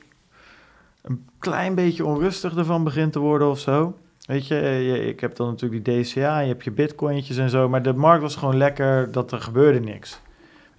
een 1.02 1.26
klein 1.40 1.76
beetje 1.76 2.06
onrustig 2.06 2.58
ervan 2.58 2.84
begin 2.84 3.10
te 3.10 3.20
worden 3.20 3.50
of 3.50 3.60
zo. 3.60 3.98
Weet 4.26 4.48
je, 4.48 4.56
je- 4.56 5.06
ik 5.08 5.20
heb 5.20 5.36
dan 5.36 5.48
natuurlijk 5.48 5.86
die 5.86 6.02
DCA, 6.04 6.40
je 6.40 6.48
hebt 6.48 6.64
je 6.64 6.72
bitcointjes 6.72 7.38
en 7.38 7.50
zo, 7.50 7.70
maar 7.70 7.82
de 7.82 7.94
markt 7.94 8.22
was 8.22 8.36
gewoon 8.36 8.58
lekker 8.58 9.12
dat 9.12 9.32
er 9.32 9.42
gebeurde 9.42 9.80
niks. 9.80 10.22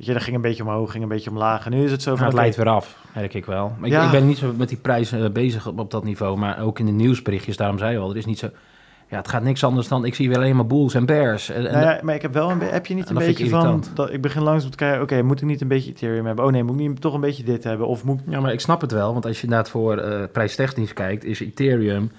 Weet 0.00 0.08
je, 0.08 0.14
dat 0.14 0.24
ging 0.24 0.36
een 0.36 0.42
beetje 0.42 0.62
omhoog, 0.62 0.90
ging 0.90 1.02
een 1.02 1.08
beetje 1.08 1.30
omlaag. 1.30 1.64
En 1.64 1.70
nu 1.70 1.84
is 1.84 1.90
het 1.90 2.02
zo 2.02 2.10
Ja, 2.10 2.16
van, 2.16 2.26
het 2.26 2.34
leidt 2.34 2.56
weer 2.56 2.68
af, 2.68 2.96
merk 3.14 3.34
ik 3.34 3.44
wel. 3.44 3.72
Ik, 3.82 3.90
Ja. 3.90 4.04
ik 4.04 4.10
ben 4.10 4.26
niet 4.26 4.38
zo 4.38 4.52
met 4.56 4.68
die 4.68 4.78
prijzen 4.78 5.24
eh, 5.24 5.30
bezig 5.30 5.66
op, 5.66 5.78
op 5.78 5.90
dat 5.90 6.04
niveau. 6.04 6.38
Maar 6.38 6.62
ook 6.62 6.78
in 6.78 6.86
de 6.86 6.92
nieuwsberichtjes, 6.92 7.56
daarom 7.56 7.78
zei 7.78 7.92
je 7.92 7.98
al, 7.98 8.10
er 8.10 8.16
is 8.16 8.24
niet 8.24 8.38
zo... 8.38 8.48
Ja, 9.08 9.16
het 9.16 9.28
gaat 9.28 9.42
niks 9.42 9.64
anders 9.64 9.88
dan... 9.88 10.04
Ik 10.04 10.14
zie 10.14 10.28
weer 10.28 10.36
alleen 10.36 10.56
maar 10.56 10.66
bulls 10.66 10.94
en 10.94 11.06
bears. 11.06 11.50
En, 11.50 11.66
en 11.66 11.72
Nou 11.72 11.84
ja, 11.84 12.00
maar 12.02 12.14
ik 12.14 12.22
heb 12.22 12.32
wel 12.32 12.50
een 12.50 12.60
heb 12.60 12.86
je 12.86 12.94
niet 12.94 13.08
En 13.08 13.16
een 13.16 13.22
ik 13.22 13.26
beetje 13.28 13.48
van, 13.48 13.84
dat, 13.94 14.12
ik 14.12 14.20
begin 14.20 14.42
langzaam 14.42 14.70
te 14.70 14.76
kijken, 14.76 15.02
oké, 15.02 15.22
moet 15.22 15.40
ik 15.40 15.46
niet 15.46 15.60
een 15.60 15.68
beetje 15.68 15.90
Ethereum 15.90 16.26
hebben? 16.26 16.44
Oh 16.44 16.50
nee, 16.50 16.62
moet 16.62 16.80
ik 16.80 16.88
niet 16.88 17.00
toch 17.00 17.14
een 17.14 17.20
beetje 17.20 17.44
dit 17.44 17.64
hebben? 17.64 17.86
Of 17.86 18.04
moet 18.04 18.20
Ja, 18.26 18.40
maar 18.40 18.52
ik 18.52 18.60
snap 18.60 18.80
het 18.80 18.92
wel, 18.92 19.12
want 19.12 19.26
als 19.26 19.36
je 19.36 19.42
inderdaad 19.42 19.70
voor 19.70 19.96
eh 19.96 20.22
prijstechnisch 20.32 20.92
kijkt, 20.92 21.24
is 21.24 21.40
Ethereum 21.40 22.10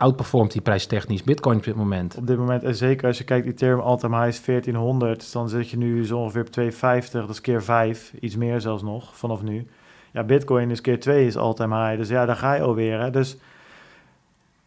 outperformt 0.00 0.52
die 0.52 0.60
prijstechnisch 0.60 1.22
Bitcoin 1.22 1.56
op 1.56 1.64
dit 1.64 1.74
moment. 1.74 2.16
Op 2.16 2.26
dit 2.26 2.38
moment, 2.38 2.62
en 2.62 2.74
zeker 2.74 3.06
als 3.06 3.18
je 3.18 3.24
kijkt, 3.24 3.46
Ethereum 3.46 3.80
all-time 3.80 4.16
high 4.16 4.28
is 4.28 4.44
1400. 4.44 5.20
Dus 5.20 5.32
dan 5.32 5.48
zit 5.48 5.70
je 5.70 5.76
nu 5.76 6.06
zo 6.06 6.18
ongeveer 6.18 6.40
op 6.40 6.48
250. 6.48 7.20
Dat 7.20 7.30
is 7.30 7.40
keer 7.40 7.62
5. 7.62 8.12
Iets 8.20 8.36
meer 8.36 8.60
zelfs 8.60 8.82
nog, 8.82 9.16
vanaf 9.16 9.42
nu. 9.42 9.66
Ja, 10.12 10.22
Bitcoin 10.22 10.70
is 10.70 10.80
keer 10.80 11.00
2 11.00 11.26
is 11.26 11.36
all-time 11.36 11.84
high. 11.84 11.98
Dus 11.98 12.08
ja, 12.08 12.26
daar 12.26 12.36
ga 12.36 12.54
je 12.54 12.62
alweer. 12.62 13.00
Hè. 13.00 13.10
Dus 13.10 13.36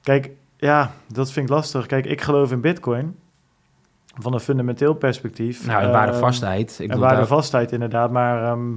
kijk, 0.01 0.31
ja, 0.57 0.91
dat 1.07 1.31
vind 1.31 1.49
ik 1.49 1.55
lastig. 1.55 1.85
Kijk, 1.85 2.05
ik 2.05 2.21
geloof 2.21 2.51
in 2.51 2.61
Bitcoin. 2.61 3.15
Van 4.21 4.33
een 4.33 4.39
fundamenteel 4.39 4.93
perspectief. 4.93 5.65
Nou, 5.65 5.79
en 5.79 5.85
Ehm, 5.85 5.93
waardevastheid. 5.93 6.79
Ik 6.79 6.91
en 6.91 6.99
waardevastheid 6.99 7.71
inderdaad. 7.71 8.11
Maar 8.11 8.43
ehm, 8.43 8.75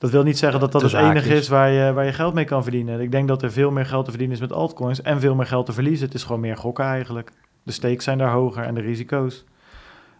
dat 0.00 0.10
wil 0.10 0.22
niet 0.22 0.38
zeggen 0.38 0.60
dat 0.60 0.72
dat 0.72 0.82
het 0.82 0.92
enige 0.92 1.34
is 1.34 1.48
waar 1.48 1.70
je, 1.70 1.92
waar 1.92 2.04
je 2.04 2.12
geld 2.12 2.34
mee 2.34 2.44
kan 2.44 2.62
verdienen. 2.62 3.00
Ik 3.00 3.10
denk 3.10 3.28
dat 3.28 3.42
er 3.42 3.52
veel 3.52 3.70
meer 3.70 3.86
geld 3.86 4.04
te 4.04 4.10
verdienen 4.10 4.36
is 4.36 4.42
met 4.42 4.52
altcoins 4.52 5.02
en 5.02 5.20
veel 5.20 5.34
meer 5.34 5.46
geld 5.46 5.66
te 5.66 5.72
verliezen. 5.72 6.06
Het 6.06 6.14
is 6.14 6.22
gewoon 6.24 6.40
meer 6.40 6.56
gokken 6.56 6.84
eigenlijk. 6.84 7.30
De 7.62 7.72
stakes 7.72 8.04
zijn 8.04 8.18
daar 8.18 8.30
hoger 8.30 8.62
en 8.64 8.74
de 8.74 8.80
risico's. 8.80 9.44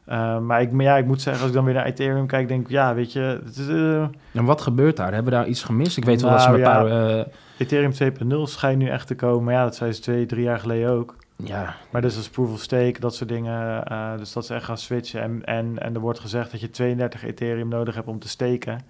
Ehm, 0.06 0.46
maar, 0.46 0.60
ik, 0.60 0.70
maar 0.72 0.84
ja, 0.84 0.96
ik 0.96 1.06
moet 1.06 1.22
zeggen, 1.22 1.40
als 1.42 1.50
ik 1.50 1.56
dan 1.56 1.64
weer 1.64 1.74
naar 1.74 1.84
Ethereum 1.84 2.26
kijk, 2.26 2.48
denk 2.48 2.64
ik, 2.64 2.70
ja, 2.70 2.94
weet 2.94 3.12
je, 3.12 3.40
het 3.44 3.56
is, 3.56 3.68
eh, 3.68 4.02
En 4.32 4.44
wat 4.44 4.60
gebeurt 4.60 4.96
daar? 4.96 5.12
Hebben 5.12 5.32
we 5.32 5.38
daar 5.38 5.46
iets 5.48 5.62
gemist? 5.62 5.96
Ik 5.96 6.04
weet 6.04 6.20
wel 6.22 6.30
dat 6.30 6.40
ze 6.42 6.46
Nou, 6.48 6.58
een 6.60 6.66
ja. 6.66 6.82
paar... 6.82 7.18
eh, 7.18 7.24
Ethereum 7.58 7.92
2.0 7.92 8.36
schijnt 8.42 8.78
nu 8.78 8.88
echt 8.88 9.06
te 9.06 9.14
komen. 9.14 9.44
Maar 9.44 9.54
ja, 9.54 9.62
dat 9.64 9.76
zei 9.76 9.92
ze 9.92 10.00
twee, 10.00 10.26
drie 10.26 10.42
jaar 10.42 10.58
geleden 10.58 10.90
ook. 10.90 11.16
ja, 11.36 11.74
Maar 11.90 12.02
dus 12.02 12.16
als 12.16 12.28
proof 12.28 12.52
of 12.52 12.60
stake, 12.60 13.00
dat 13.00 13.14
soort 13.14 13.28
dingen. 13.28 13.84
eh, 13.86 14.16
dus 14.18 14.32
dat 14.32 14.46
ze 14.46 14.54
echt 14.54 14.64
gaan 14.64 14.78
switchen. 14.78 15.22
En, 15.22 15.44
en, 15.44 15.78
en 15.78 15.94
er 15.94 16.00
wordt 16.00 16.18
gezegd 16.18 16.50
dat 16.50 16.60
je 16.60 16.70
32 16.70 17.24
Ethereum 17.24 17.68
nodig 17.68 17.94
hebt 17.94 18.08
om 18.08 18.18
te 18.18 18.28
steken. 18.28 18.80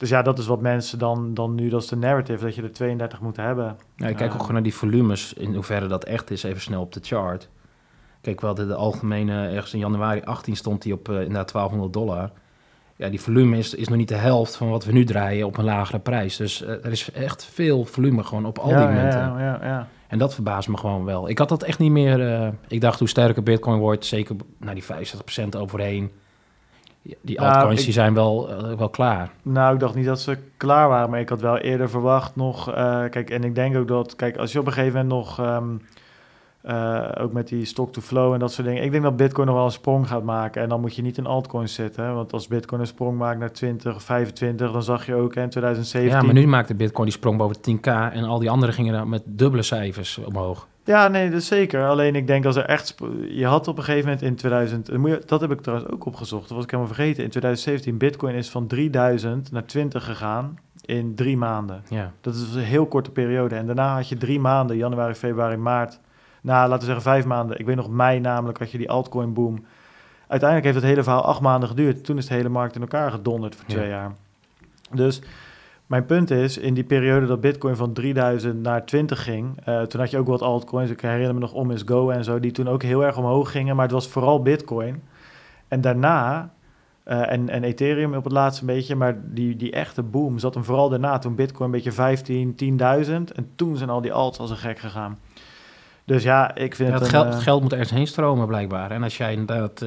Dus 0.00 0.08
ja, 0.08 0.22
dat 0.22 0.38
is 0.38 0.46
wat 0.46 0.60
mensen 0.60 0.98
dan, 0.98 1.34
dan 1.34 1.54
nu, 1.54 1.68
dat 1.68 1.82
is 1.82 1.88
de 1.88 1.96
narrative, 1.96 2.44
dat 2.44 2.54
je 2.54 2.62
er 2.62 2.72
32 2.72 3.20
moet 3.20 3.36
hebben. 3.36 3.76
Ja, 3.96 4.06
ik 4.06 4.16
kijk 4.16 4.32
ook 4.32 4.38
gewoon 4.38 4.52
naar 4.52 4.62
die 4.62 4.74
volumes, 4.74 5.32
in 5.32 5.54
hoeverre 5.54 5.86
dat 5.86 6.04
echt 6.04 6.30
is, 6.30 6.42
even 6.42 6.60
snel 6.60 6.80
op 6.80 6.92
de 6.92 7.00
chart. 7.02 7.48
Kijk 8.20 8.40
wel, 8.40 8.54
de, 8.54 8.66
de 8.66 8.74
algemene, 8.74 9.48
ergens 9.48 9.72
in 9.72 9.78
januari 9.78 10.22
18 10.24 10.56
stond 10.56 10.82
die 10.82 10.92
op 10.92 11.08
eh, 11.08 11.14
inderdaad 11.14 11.52
1200 11.52 11.92
dollar. 11.92 12.30
Ja, 12.96 13.08
die 13.08 13.20
volume 13.20 13.58
is, 13.58 13.74
is 13.74 13.88
nog 13.88 13.96
niet 13.98 14.08
de 14.08 14.14
helft 14.14 14.56
van 14.56 14.70
wat 14.70 14.84
we 14.84 14.92
nu 14.92 15.04
draaien 15.04 15.46
op 15.46 15.56
een 15.56 15.64
lagere 15.64 15.98
prijs. 15.98 16.36
Dus 16.36 16.62
eh, 16.62 16.84
er 16.84 16.90
is 16.90 17.10
echt 17.12 17.44
veel 17.44 17.84
volume 17.84 18.24
gewoon 18.24 18.44
op 18.44 18.58
al 18.58 18.70
ja, 18.70 18.86
die 18.86 19.00
munten. 19.00 19.20
Ja, 19.20 19.38
ja, 19.38 19.58
ja. 19.62 19.88
En 20.08 20.18
dat 20.18 20.34
verbaast 20.34 20.68
me 20.68 20.76
gewoon 20.76 21.04
wel. 21.04 21.28
Ik 21.28 21.38
had 21.38 21.48
dat 21.48 21.62
echt 21.62 21.78
niet 21.78 21.92
meer... 21.92 22.32
eh, 22.32 22.48
ik 22.68 22.80
dacht, 22.80 22.98
hoe 22.98 23.08
sterker 23.08 23.42
Bitcoin 23.42 23.78
wordt, 23.78 24.04
zeker 24.04 24.36
naar 24.58 24.74
die 24.74 24.84
65% 24.84 24.86
overheen. 25.56 26.10
Die 27.02 27.38
Nou, 27.40 27.52
altcoins 27.54 27.86
ik- 27.86 27.92
zijn 27.92 28.14
wel, 28.14 28.48
eh, 28.50 28.72
wel 28.78 28.88
klaar. 28.88 29.30
Nou, 29.42 29.74
ik 29.74 29.80
dacht 29.80 29.94
niet 29.94 30.06
dat 30.06 30.20
ze 30.20 30.38
klaar 30.56 30.88
waren, 30.88 31.10
maar 31.10 31.20
ik 31.20 31.28
had 31.28 31.40
wel 31.40 31.58
eerder 31.58 31.90
verwacht 31.90 32.36
nog. 32.36 32.70
eh, 32.72 33.04
kijk, 33.10 33.30
en 33.30 33.44
ik 33.44 33.54
denk 33.54 33.76
ook 33.76 33.88
dat, 33.88 34.16
kijk, 34.16 34.36
als 34.36 34.52
je 34.52 34.58
op 34.58 34.66
een 34.66 34.72
gegeven 34.72 35.06
moment 35.06 35.08
nog, 35.26 35.38
ehm, 35.38 35.64
eh, 36.62 37.08
ook 37.20 37.32
met 37.32 37.48
die 37.48 37.64
stock 37.64 37.92
to 37.92 38.00
flow 38.00 38.32
en 38.32 38.38
dat 38.38 38.52
soort 38.52 38.66
dingen, 38.66 38.82
ik 38.82 38.90
denk 38.90 39.02
dat 39.02 39.16
Bitcoin 39.16 39.46
nog 39.46 39.56
wel 39.56 39.64
een 39.64 39.70
sprong 39.70 40.08
gaat 40.08 40.22
maken. 40.22 40.62
En 40.62 40.68
dan 40.68 40.80
moet 40.80 40.94
je 40.96 41.02
niet 41.02 41.18
in 41.18 41.26
altcoins 41.26 41.74
zitten, 41.74 42.14
want 42.14 42.32
als 42.32 42.48
Bitcoin 42.48 42.80
een 42.80 42.86
sprong 42.86 43.18
maakt 43.18 43.38
naar 43.38 43.52
20 43.52 43.94
of 43.94 44.02
25, 44.02 44.72
dan 44.72 44.82
zag 44.82 45.06
je 45.06 45.14
ook 45.14 45.34
in 45.34 45.48
2017. 45.50 46.18
Ja, 46.18 46.24
maar 46.24 46.34
nu 46.34 46.46
maakte 46.46 46.74
Bitcoin 46.74 47.04
die 47.08 47.16
sprong 47.16 47.36
boven 47.38 47.56
de 47.56 47.60
10k 47.60 47.86
en 48.12 48.24
al 48.24 48.38
die 48.38 48.50
anderen 48.50 48.74
gingen 48.74 48.92
dan 48.92 49.08
met 49.08 49.22
dubbele 49.26 49.62
cijfers 49.62 50.18
omhoog. 50.18 50.66
Ja, 50.90 51.08
nee, 51.08 51.30
dat 51.30 51.42
zeker. 51.42 51.88
Alleen 51.88 52.14
ik 52.14 52.26
denk 52.26 52.44
als 52.44 52.56
er 52.56 52.64
echt... 52.64 52.94
Je 53.28 53.46
had 53.46 53.68
op 53.68 53.76
een 53.78 53.84
gegeven 53.84 54.04
moment 54.08 54.22
in 54.26 54.36
2000... 54.36 54.86
dat 54.86 54.96
moet 54.98 55.10
je- 55.10 55.22
Dat 55.26 55.40
heb 55.40 55.50
ik 55.50 55.60
trouwens 55.60 55.90
ook 55.92 56.04
opgezocht. 56.04 56.42
Dat 56.48 56.56
was 56.56 56.64
ik 56.64 56.70
helemaal 56.70 56.94
vergeten. 56.94 57.24
In 57.24 57.30
2017, 57.30 57.98
Bitcoin 57.98 58.34
is 58.34 58.50
van 58.50 58.66
3000 58.66 59.52
naar 59.52 59.64
20 59.64 60.04
gegaan 60.04 60.58
in 60.84 61.14
drie 61.14 61.36
maanden. 61.36 61.82
Ja. 61.88 62.12
Dat 62.20 62.34
is 62.34 62.54
een 62.54 62.62
heel 62.62 62.86
korte 62.86 63.10
periode. 63.10 63.54
En 63.54 63.66
daarna 63.66 63.94
had 63.94 64.08
je 64.08 64.16
drie 64.16 64.40
maanden, 64.40 64.76
januari, 64.76 65.14
februari, 65.14 65.56
maart. 65.56 65.98
Nou, 66.42 66.60
laten 66.60 66.78
we 66.78 66.84
zeggen 66.84 67.02
vijf 67.02 67.24
maanden. 67.24 67.58
Ik 67.58 67.66
weet 67.66 67.76
nog 67.76 67.88
mei 67.90 68.20
namelijk, 68.20 68.58
had 68.58 68.70
je 68.70 68.78
die 68.78 68.90
altcoin 68.90 69.32
boom. 69.32 69.64
Uiteindelijk 70.28 70.70
heeft 70.70 70.80
het 70.84 70.90
hele 70.92 71.02
verhaal 71.02 71.24
acht 71.24 71.40
maanden 71.40 71.68
geduurd. 71.68 72.04
Toen 72.04 72.16
is 72.18 72.26
de 72.26 72.34
hele 72.34 72.48
markt 72.48 72.74
in 72.74 72.80
elkaar 72.80 73.10
gedonderd 73.10 73.54
voor 73.54 73.64
Ja. 73.66 73.74
twee 73.74 73.88
jaar. 73.88 74.12
Dus 74.92 75.22
mijn 75.90 76.06
punt 76.06 76.30
is, 76.30 76.58
in 76.58 76.74
die 76.74 76.84
periode 76.84 77.26
dat 77.26 77.40
bitcoin 77.40 77.76
van 77.76 77.92
3000 77.92 78.62
naar 78.62 78.86
20 78.86 79.22
ging... 79.22 79.60
eh, 79.64 79.82
toen 79.82 80.00
had 80.00 80.10
je 80.10 80.18
ook 80.18 80.26
wat 80.26 80.42
altcoins. 80.42 80.90
Ik 80.90 81.00
herinner 81.00 81.34
me 81.34 81.40
nog 81.40 81.52
Om 81.52 81.70
is 81.70 81.82
Go 81.86 82.10
en 82.10 82.24
zo... 82.24 82.40
die 82.40 82.50
toen 82.50 82.68
ook 82.68 82.82
heel 82.82 83.04
erg 83.04 83.16
omhoog 83.16 83.50
gingen. 83.50 83.74
Maar 83.76 83.84
het 83.84 83.94
was 83.94 84.08
vooral 84.08 84.42
bitcoin. 84.42 85.02
En 85.68 85.80
daarna... 85.80 86.50
eh, 87.04 87.32
en, 87.32 87.48
en 87.48 87.64
Ethereum 87.64 88.14
op 88.14 88.24
het 88.24 88.32
laatste 88.32 88.64
beetje, 88.64 88.94
maar 88.94 89.16
die, 89.24 89.56
die 89.56 89.72
echte 89.72 90.02
boom 90.02 90.38
zat 90.38 90.54
hem 90.54 90.64
vooral 90.64 90.88
daarna 90.88 91.18
toen 91.18 91.34
Bitcoin 91.34 91.64
een 91.64 91.74
beetje 91.74 91.92
15, 91.92 92.54
10.000 92.64 92.68
en 93.34 93.50
toen 93.56 93.76
zijn 93.76 93.90
al 93.90 94.00
die 94.00 94.12
alts 94.12 94.38
als 94.38 94.50
een 94.50 94.56
gek 94.56 94.78
gegaan. 94.78 95.18
Dus 96.04 96.22
ja, 96.22 96.54
ik 96.54 96.74
vind 96.74 96.88
Ja, 96.88 96.98
het, 96.98 97.08
geld, 97.08 97.26
eh, 97.26 97.32
het 97.32 97.42
geld 97.42 97.62
moet 97.62 97.72
ergens 97.72 97.90
heen 97.90 98.06
stromen 98.06 98.46
blijkbaar. 98.46 98.90
En 98.90 99.02
als 99.02 99.16
jij 99.16 99.32
inderdaad... 99.32 99.84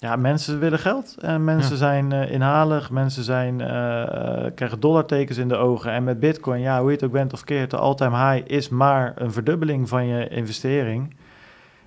Ja, 0.00 0.16
mensen 0.16 0.58
willen 0.58 0.78
geld. 0.78 1.14
En 1.20 1.44
mensen 1.44 1.72
Ja. 1.72 1.76
zijn 1.78 2.12
eh, 2.12 2.30
inhalig. 2.30 2.90
Mensen 2.90 3.22
zijn, 3.24 3.60
eh, 3.60 4.02
eh, 4.02 4.54
krijgen 4.54 4.80
dollartekens 4.80 5.38
in 5.38 5.48
de 5.48 5.56
ogen. 5.56 5.92
En 5.92 6.04
met 6.04 6.20
bitcoin, 6.20 6.60
ja, 6.60 6.78
hoe 6.80 6.88
je 6.88 6.94
het 6.94 7.04
ook 7.04 7.12
bent 7.12 7.32
of 7.32 7.44
keert... 7.44 7.70
de 7.70 7.76
all-time 7.76 8.16
high 8.32 8.50
is 8.52 8.68
maar 8.68 9.12
een 9.16 9.32
verdubbeling 9.32 9.88
van 9.88 10.06
je 10.06 10.28
investering. 10.28 11.16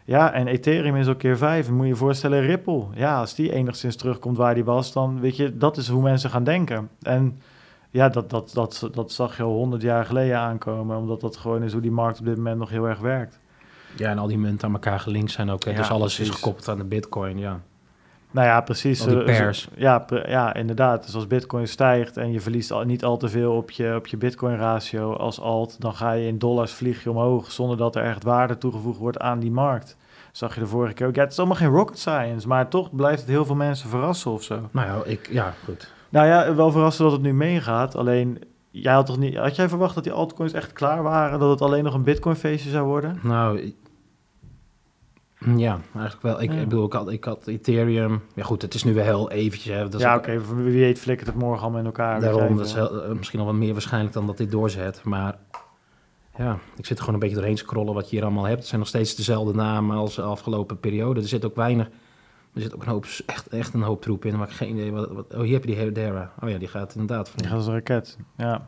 Ja, 0.06 0.32
en 0.34 0.48
Ethereum 0.48 0.96
is 0.96 1.08
ook 1.08 1.18
keer 1.18 1.38
vijf. 1.38 1.70
Moet 1.70 1.82
je 1.84 1.88
je 1.88 1.96
voorstellen, 1.96 2.42
Ripple. 2.42 2.84
Ja, 2.94 3.20
als 3.20 3.36
die 3.36 3.52
enigszins 3.52 3.96
terugkomt 3.96 4.38
waar 4.38 4.54
die 4.54 4.64
was... 4.64 4.94
dan 4.94 5.20
weet 5.20 5.36
je, 5.36 5.58
dat 5.58 5.78
is 5.78 5.88
hoe 5.88 6.02
mensen 6.02 6.30
gaan 6.30 6.44
denken. 6.44 6.90
En 7.02 7.40
ja, 7.90 8.10
dat, 8.10 8.30
dat, 8.30 8.52
dat, 8.54 8.90
dat 8.94 9.12
zag 9.12 9.38
je 9.38 9.44
al 9.44 9.54
honderd 9.54 9.82
jaar 9.82 10.06
geleden 10.06 10.38
aankomen. 10.38 10.98
Omdat 10.98 11.22
dat 11.22 11.38
gewoon 11.38 11.64
is 11.64 11.72
hoe 11.72 11.82
die 11.82 11.92
markt 11.92 12.20
op 12.20 12.26
dit 12.26 12.38
moment 12.38 12.58
nog 12.58 12.70
heel 12.70 12.88
erg 12.88 13.00
werkt. 13.00 13.40
Ja, 13.96 14.10
en 14.10 14.18
al 14.18 14.28
die 14.28 14.38
munten 14.38 14.68
aan 14.68 14.74
elkaar 14.74 15.00
gelinkt 15.00 15.32
zijn 15.32 15.50
ook. 15.50 15.64
hè. 15.66 15.72
Ja, 15.72 15.78
dus 15.78 15.90
alles 15.90 16.16
precies. 16.16 16.34
is 16.34 16.40
gekoppeld 16.40 16.70
aan 16.70 16.78
de 16.78 16.84
bitcoin, 16.84 17.38
ja. 17.38 17.60
Nou 18.32 18.48
ja, 18.48 18.62
precies. 18.62 19.08
Al 19.08 19.20
eh, 19.20 19.26
pairs. 19.26 19.68
Ja, 19.76 20.06
ja, 20.26 20.54
inderdaad. 20.54 21.06
Dus 21.06 21.16
als 21.16 21.28
bitcoin 21.28 21.68
stijgt 21.68 22.18
en 22.18 22.32
je 22.32 22.42
verliest 22.42 22.72
al, 22.72 22.84
niet 22.84 23.04
al 23.04 23.18
te 23.18 23.30
veel 23.30 23.54
op 23.54 23.72
je, 23.72 23.96
op 23.96 24.08
je 24.08 24.18
bitcoin 24.18 24.58
ratio 24.58 25.14
als 25.14 25.40
alt, 25.40 25.82
dan 25.82 25.94
ga 25.94 26.12
je 26.12 26.28
in 26.28 26.38
dollars 26.38 26.72
vlieg 26.72 27.04
je 27.04 27.10
omhoog 27.10 27.52
zonder 27.52 27.78
dat 27.78 27.96
er 27.96 28.04
echt 28.04 28.24
waarde 28.24 28.58
toegevoegd 28.58 29.00
wordt 29.00 29.20
aan 29.20 29.40
die 29.40 29.52
markt. 29.52 29.98
Zag 30.32 30.54
je 30.54 30.60
de 30.60 30.68
vorige 30.68 30.94
keer 30.94 31.08
ook. 31.08 31.16
Ja, 31.16 31.22
het 31.22 31.32
is 31.32 31.38
allemaal 31.38 31.58
geen 31.58 31.70
rocket 31.70 32.00
science, 32.00 32.48
maar 32.48 32.68
toch 32.68 32.96
blijft 32.96 33.20
het 33.20 33.30
heel 33.30 33.46
veel 33.46 33.56
mensen 33.56 33.90
verrassen 33.90 34.32
of 34.32 34.44
zo. 34.44 34.60
Nou 34.72 34.88
ja, 34.88 35.12
ik, 35.12 35.28
ja, 35.32 35.54
goed. 35.66 35.92
Nou 36.10 36.28
ja, 36.28 36.56
wel 36.56 36.72
verrassen 36.72 37.04
dat 37.04 37.14
het 37.14 37.22
nu 37.22 37.34
meegaat. 37.34 37.96
Alleen, 37.96 38.42
jij 38.70 38.94
had 38.94 39.06
toch 39.06 39.18
niet, 39.18 39.36
had 39.36 39.56
jij 39.56 39.70
verwacht 39.70 39.96
dat 39.96 40.04
die 40.04 40.14
altcoins 40.14 40.54
echt 40.54 40.74
klaar 40.74 41.04
waren? 41.04 41.40
Dat 41.40 41.50
het 41.50 41.62
alleen 41.62 41.84
nog 41.84 41.94
een 41.94 42.04
bitcoin 42.04 42.36
feestje 42.36 42.70
zou 42.70 42.86
worden? 42.88 43.20
Nou, 43.22 43.74
ja, 45.56 45.80
eigenlijk 45.94 46.22
wel. 46.22 46.42
Ik, 46.42 46.52
Ja. 46.52 46.58
ik 46.60 46.70
bedoel, 46.70 46.86
ik 46.86 46.94
had, 46.94 47.12
ik 47.12 47.24
had 47.24 47.48
Ethereum. 47.48 48.22
Ja, 48.36 48.44
goed, 48.44 48.62
het 48.62 48.74
is 48.74 48.84
nu 48.84 48.94
wel 48.94 49.04
heel 49.04 49.32
eventjes. 49.32 49.76
Hè. 49.76 49.84
Dat 49.84 49.94
is 49.94 50.02
ja, 50.02 50.16
oké, 50.16 50.42
wie 50.56 50.80
weet 50.80 51.00
flikkert 51.00 51.28
het 51.30 51.38
morgen 51.38 51.62
allemaal 51.62 51.80
in 51.80 51.86
elkaar. 51.86 52.20
Daarom, 52.20 52.58
dat 52.58 52.66
is 52.66 52.74
heel- 52.74 53.04
eh, 53.04 53.12
misschien 53.12 53.40
nog 53.40 53.48
wat 53.48 53.58
meer 53.58 53.72
waarschijnlijk 53.74 54.14
dan 54.14 54.26
dat 54.28 54.38
dit 54.38 54.52
doorzet. 54.52 55.02
Maar 55.04 55.38
ja, 56.38 56.58
ik 56.78 56.86
zit 56.86 56.98
er 56.98 57.04
gewoon 57.04 57.14
een 57.14 57.20
beetje 57.20 57.36
doorheen 57.36 57.58
scrollen 57.58 57.94
wat 57.94 58.10
je 58.10 58.16
hier 58.16 58.26
allemaal 58.26 58.46
hebt. 58.46 58.58
Het 58.60 58.68
zijn 58.68 58.80
nog 58.80 58.90
steeds 58.90 59.16
dezelfde 59.16 59.54
namen 59.54 59.96
als 59.98 60.16
de 60.16 60.22
afgelopen 60.22 60.80
periode. 60.80 61.22
Er 61.22 61.28
zit 61.28 61.46
ook 61.46 61.56
weinig, 61.56 61.88
er 62.54 62.62
zit 62.62 62.76
ook 62.76 62.82
een 62.82 62.88
hoop, 62.90 63.06
echt, 63.26 63.48
echt 63.48 63.74
een 63.74 63.82
hoop 63.82 64.02
troep 64.02 64.26
in. 64.26 64.38
Maar 64.38 64.48
ik 64.48 64.54
geen 64.54 64.70
idee. 64.70 64.92
Wat, 64.92 65.12
wat- 65.12 65.34
oh, 65.34 65.42
hier 65.42 65.54
heb 65.54 65.64
je 65.64 65.70
die 65.70 65.80
Hedera. 65.80 66.32
Oh 66.44 66.50
ja, 66.50 66.58
die 66.58 66.68
gaat 66.68 66.94
inderdaad 66.96 67.30
van. 67.30 67.38
Die 67.38 67.48
gaat 67.48 67.58
als 67.58 67.68
een 67.68 67.74
raket, 67.74 68.18
ja. 68.38 68.68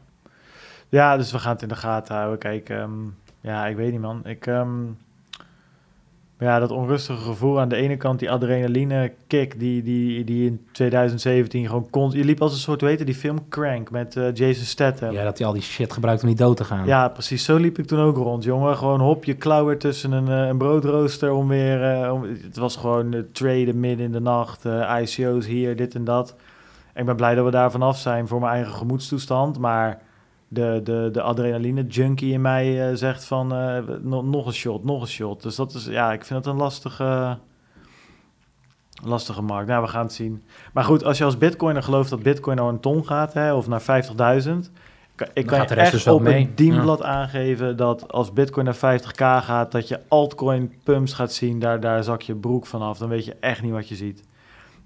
Ja, 0.90 1.18
dus 1.18 1.32
we 1.32 1.40
gaan 1.40 1.54
het 1.54 1.62
in 1.62 1.68
de 1.68 1.76
gaten 1.76 2.16
houden. 2.16 2.40
Kijk, 2.40 2.70
ehm, 2.70 2.92
ja, 3.42 3.68
ik 3.68 3.76
weet 3.76 3.92
niet, 3.92 4.02
man. 4.02 4.26
Ik, 4.26 4.48
ehm, 4.48 4.70
ja, 6.40 6.60
dat 6.60 6.72
onrustige 6.72 7.22
gevoel 7.22 7.60
aan 7.60 7.70
de 7.70 7.76
ene 7.76 7.98
kant, 7.98 8.20
die 8.20 8.32
adrenaline 8.32 9.12
kick 9.28 9.60
die, 9.60 9.84
die, 9.84 10.24
die 10.24 10.46
in 10.46 10.66
2017 10.72 11.66
gewoon 11.68 11.90
kon. 11.90 12.12
Je 12.12 12.24
liep 12.24 12.42
als 12.42 12.54
een 12.54 12.60
soort, 12.60 12.82
heette 12.82 13.04
die 13.04 13.16
film 13.16 13.50
Crank 13.50 13.92
met 13.92 14.16
eh, 14.16 14.34
Jason 14.34 14.66
Statham. 14.66 15.12
Ja, 15.12 15.24
dat 15.24 15.38
hij 15.38 15.48
al 15.48 15.54
die 15.54 15.62
shit 15.62 15.94
gebruikt 15.94 16.22
om 16.22 16.28
niet 16.28 16.38
dood 16.38 16.58
te 16.58 16.64
gaan. 16.64 16.86
Ja, 16.86 17.08
precies. 17.08 17.44
Zo 17.44 17.58
liep 17.58 17.80
ik 17.80 17.86
toen 17.86 18.00
ook 18.00 18.18
rond, 18.18 18.44
jongen. 18.44 18.78
Gewoon 18.78 19.00
hop, 19.00 19.24
je 19.24 19.34
klauw 19.34 19.66
weer 19.66 19.80
tussen 19.80 20.12
een, 20.12 20.28
eh, 20.28 20.48
een 20.48 20.58
broodrooster 20.58 21.32
om 21.32 21.48
weer... 21.48 21.84
eh, 21.84 22.14
om, 22.14 22.24
het 22.24 22.58
was 22.58 22.76
gewoon 22.76 23.14
uh, 23.14 23.22
traden 23.32 23.80
midden 23.80 24.06
in 24.06 24.12
de 24.12 24.20
nacht, 24.20 24.66
ICO's 25.02 25.46
hier, 25.46 25.76
dit 25.76 25.96
en 25.96 26.04
dat. 26.04 26.36
Ik 26.96 27.06
ben 27.06 27.16
blij 27.16 27.36
dat 27.36 27.46
we 27.46 27.52
daar 27.52 27.72
vanaf 27.72 27.98
zijn 27.98 28.28
voor 28.28 28.40
mijn 28.40 28.54
eigen 28.54 28.74
gemoedstoestand. 28.74 29.58
Maar 29.58 30.02
de, 30.54 30.80
de, 30.84 31.10
de 31.12 31.22
adrenaline 31.22 31.86
junkie 31.88 32.34
in 32.34 32.42
mij 32.42 32.90
eh, 32.90 32.96
zegt 32.96 33.26
van 33.26 33.54
eh, 33.54 33.78
nog, 34.02 34.24
nog 34.24 34.46
een 34.46 34.54
shot, 34.54 34.84
nog 34.84 35.02
een 35.02 35.08
shot. 35.08 35.42
Dus 35.44 35.56
dat 35.56 35.74
is, 35.74 35.86
ja, 35.86 36.14
ik 36.14 36.26
vind 36.26 36.46
het 36.46 36.54
een 36.54 36.60
lastige, 36.60 37.38
lastige 39.04 39.42
markt. 39.42 39.68
Nou, 39.68 39.82
we 39.84 39.88
gaan 39.90 40.04
het 40.04 40.14
zien. 40.14 40.44
Maar 40.74 40.84
goed, 40.84 41.04
als 41.04 41.18
je 41.18 41.24
als 41.24 41.38
bitcoiner 41.38 41.84
gelooft 41.84 42.10
dat 42.10 42.24
bitcoin 42.24 42.58
naar 42.58 42.68
een 42.68 42.80
ton 42.80 43.06
gaat, 43.06 43.34
hè, 43.34 43.54
of 43.54 43.68
naar 43.68 43.82
50.000... 43.82 43.88
kan- 45.16 45.28
Ik 45.34 45.46
kan 45.46 45.58
je 45.62 45.66
rest 45.68 45.70
echt 45.80 45.92
dus 45.92 46.08
op 46.08 46.22
mee. 46.22 46.42
een 46.42 46.52
dienblad 46.56 47.04
aangeven 47.04 47.78
dat 47.78 48.12
als 48.12 48.34
bitcoin 48.34 48.66
naar 48.66 49.00
50k 49.02 49.44
gaat, 49.46 49.72
dat 49.72 49.88
je 49.88 50.00
altcoin 50.08 50.74
pumps 50.84 51.14
gaat 51.14 51.34
zien, 51.34 51.60
daar, 51.60 51.80
daar 51.80 52.04
zak 52.04 52.22
je 52.22 52.36
broek 52.36 52.66
vanaf. 52.66 52.98
Dan 52.98 53.10
weet 53.10 53.26
je 53.26 53.36
echt 53.40 53.62
niet 53.62 53.72
wat 53.72 53.90
je 53.90 53.96
ziet. 53.96 54.24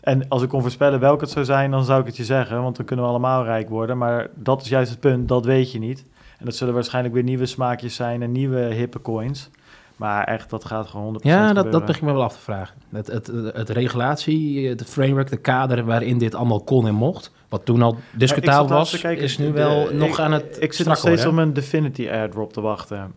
En 0.07 0.27
als 0.27 0.41
ik 0.41 0.49
kon 0.49 0.61
voorspellen 0.61 0.99
welke 0.99 1.23
het 1.23 1.33
zou 1.33 1.45
zijn, 1.45 1.71
dan 1.71 1.83
zou 1.83 1.99
ik 1.99 2.05
het 2.05 2.17
je 2.17 2.23
zeggen, 2.23 2.61
want 2.61 2.75
dan 2.75 2.85
kunnen 2.85 3.05
we 3.05 3.11
allemaal 3.11 3.43
rijk 3.43 3.69
worden. 3.69 3.97
Maar 3.97 4.27
dat 4.35 4.61
is 4.61 4.69
juist 4.69 4.89
het 4.89 4.99
punt, 4.99 5.27
dat 5.27 5.45
weet 5.45 5.71
je 5.71 5.79
niet. 5.79 6.05
En 6.39 6.45
dat 6.45 6.55
zullen 6.55 6.73
waarschijnlijk 6.73 7.13
weer 7.13 7.23
nieuwe 7.23 7.45
smaakjes 7.45 7.95
zijn 7.95 8.21
en 8.21 8.31
nieuwe 8.31 8.59
hippe 8.59 9.01
coins. 9.01 9.49
Maar 9.95 10.23
echt, 10.23 10.49
dat 10.49 10.65
gaat 10.65 10.87
gewoon 10.87 11.17
100% 11.19 11.21
Ja, 11.21 11.53
dat, 11.53 11.71
dat 11.71 11.85
begin 11.85 12.01
ik 12.01 12.07
me 12.07 12.13
wel 12.13 12.23
af 12.23 12.33
te 12.33 12.39
vragen. 12.39 12.75
Het, 12.91 13.07
het, 13.07 13.31
het 13.53 13.69
regulatie, 13.69 14.67
het 14.67 14.83
framework, 14.85 15.29
de 15.29 15.37
kader 15.37 15.85
waarin 15.85 16.17
dit 16.17 16.35
allemaal 16.35 16.61
kon 16.63 16.87
en 16.87 16.93
mocht, 16.95 17.31
wat 17.49 17.65
toen 17.65 17.81
al 17.81 17.97
discutabel 18.11 18.67
was, 18.77 18.99
kijken, 18.99 19.23
is 19.23 19.37
nu 19.37 19.45
de- 19.45 19.51
wel 19.51 19.89
nog 19.93 20.07
ik- 20.09 20.19
aan 20.19 20.31
het 20.31 20.57
Ik 20.59 20.73
zit 20.73 20.87
nog 20.87 20.97
steeds 20.97 21.25
op 21.25 21.33
mijn 21.33 21.53
Definity 21.53 22.09
airdrop 22.09 22.53
te 22.53 22.61
wachten. 22.61 23.13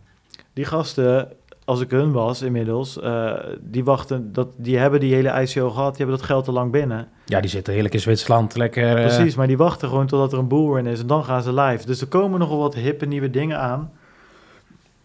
Die 0.53 0.65
gasten, 0.65 1.27
als 1.71 1.81
ik 1.81 1.91
hun 1.91 2.11
was 2.11 2.41
inmiddels, 2.41 2.99
eh, 2.99 3.33
die 3.59 3.83
wachten, 3.83 4.33
dat, 4.33 4.47
die 4.57 4.77
hebben 4.77 4.99
die 4.99 5.13
hele 5.13 5.41
ICO 5.41 5.69
gehad, 5.69 5.89
die 5.89 5.97
hebben 5.97 6.17
dat 6.17 6.25
geld 6.25 6.45
te 6.45 6.51
lang 6.51 6.71
binnen. 6.71 7.07
Ja, 7.25 7.39
die 7.41 7.49
zitten 7.49 7.73
heerlijk 7.73 7.93
in 7.93 7.99
Zwitserland, 7.99 8.55
lekker... 8.55 8.87
eh, 8.97 9.05
Precies, 9.05 9.35
maar 9.35 9.47
die 9.47 9.57
wachten 9.57 9.87
gewoon 9.89 10.07
totdat 10.07 10.33
er 10.33 10.39
een 10.39 10.47
bullrun 10.47 10.85
is 10.87 10.99
en 10.99 11.07
dan 11.07 11.23
gaan 11.23 11.43
ze 11.43 11.53
live. 11.53 11.85
Dus 11.85 12.01
er 12.01 12.07
komen 12.07 12.39
nogal 12.39 12.57
wat 12.57 12.75
hippe 12.75 13.05
nieuwe 13.05 13.29
dingen 13.29 13.59
aan. 13.59 13.91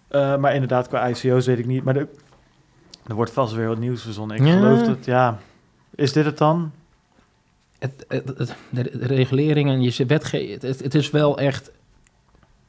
Eh, 0.08 0.36
maar 0.36 0.52
inderdaad, 0.54 0.88
qua 0.88 1.08
ICO's 1.08 1.46
weet 1.46 1.58
ik 1.58 1.66
niet. 1.66 1.84
Maar 1.84 1.96
er, 1.96 2.08
er 3.06 3.14
wordt 3.14 3.30
vast 3.30 3.54
weer 3.54 3.68
wat 3.68 3.78
nieuws 3.78 4.02
verzonnen. 4.02 4.36
Ik 4.36 4.46
Ja. 4.46 4.52
geloof 4.58 4.82
dat, 4.82 5.04
ja. 5.04 5.38
Is 5.94 6.12
dit 6.12 6.24
het 6.24 6.38
dan? 6.38 6.70
het, 7.78 8.04
het, 8.08 8.28
het- 8.38 8.54
de, 8.70 8.82
de 8.98 9.06
regulering 9.06 9.68
en 9.70 9.82
je 9.82 10.06
wetgeving, 10.06 10.62
het, 10.62 10.82
het 10.82 10.94
is 10.94 11.10
wel 11.10 11.38
echt... 11.38 11.70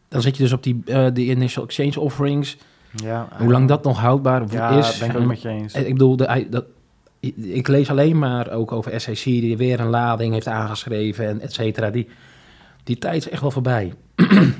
Dan 0.10 0.22
zit 0.22 0.38
je 0.38 0.44
dus 0.44 0.54
op 0.54 0.64
die, 0.64 0.84
die 1.14 1.30
initial 1.30 1.64
exchange 1.64 2.00
offerings. 2.00 2.58
Ja. 3.04 3.28
Hoe 3.38 3.52
lang 3.52 3.68
dat 3.68 3.84
nog 3.84 4.00
houdbaar 4.00 4.44
ja, 4.50 4.70
is. 4.70 4.98
ben 4.98 5.10
ik 5.10 5.18
ook 5.18 5.26
met 5.26 5.42
je 5.42 5.50
eens. 5.50 5.74
Ik 5.74 5.92
bedoel, 5.94 6.16
de, 6.16 6.48
dat, 6.50 6.66
ik- 7.20 7.68
lees 7.68 7.90
alleen 7.90 8.20
maar 8.20 8.52
ook 8.52 8.72
over 8.72 9.02
SEC 9.02 9.24
die 9.24 9.58
weer 9.58 9.80
een 9.80 9.90
lading 9.90 10.34
heeft 10.34 10.48
aangeschreven 10.48 11.28
en 11.28 11.42
et 11.42 11.54
cetera. 11.54 11.90
Die, 11.90 12.08
die 12.84 12.98
tijd 12.98 13.16
is 13.26 13.30
echt 13.30 13.42
wel 13.42 13.52
voorbij. 13.52 13.94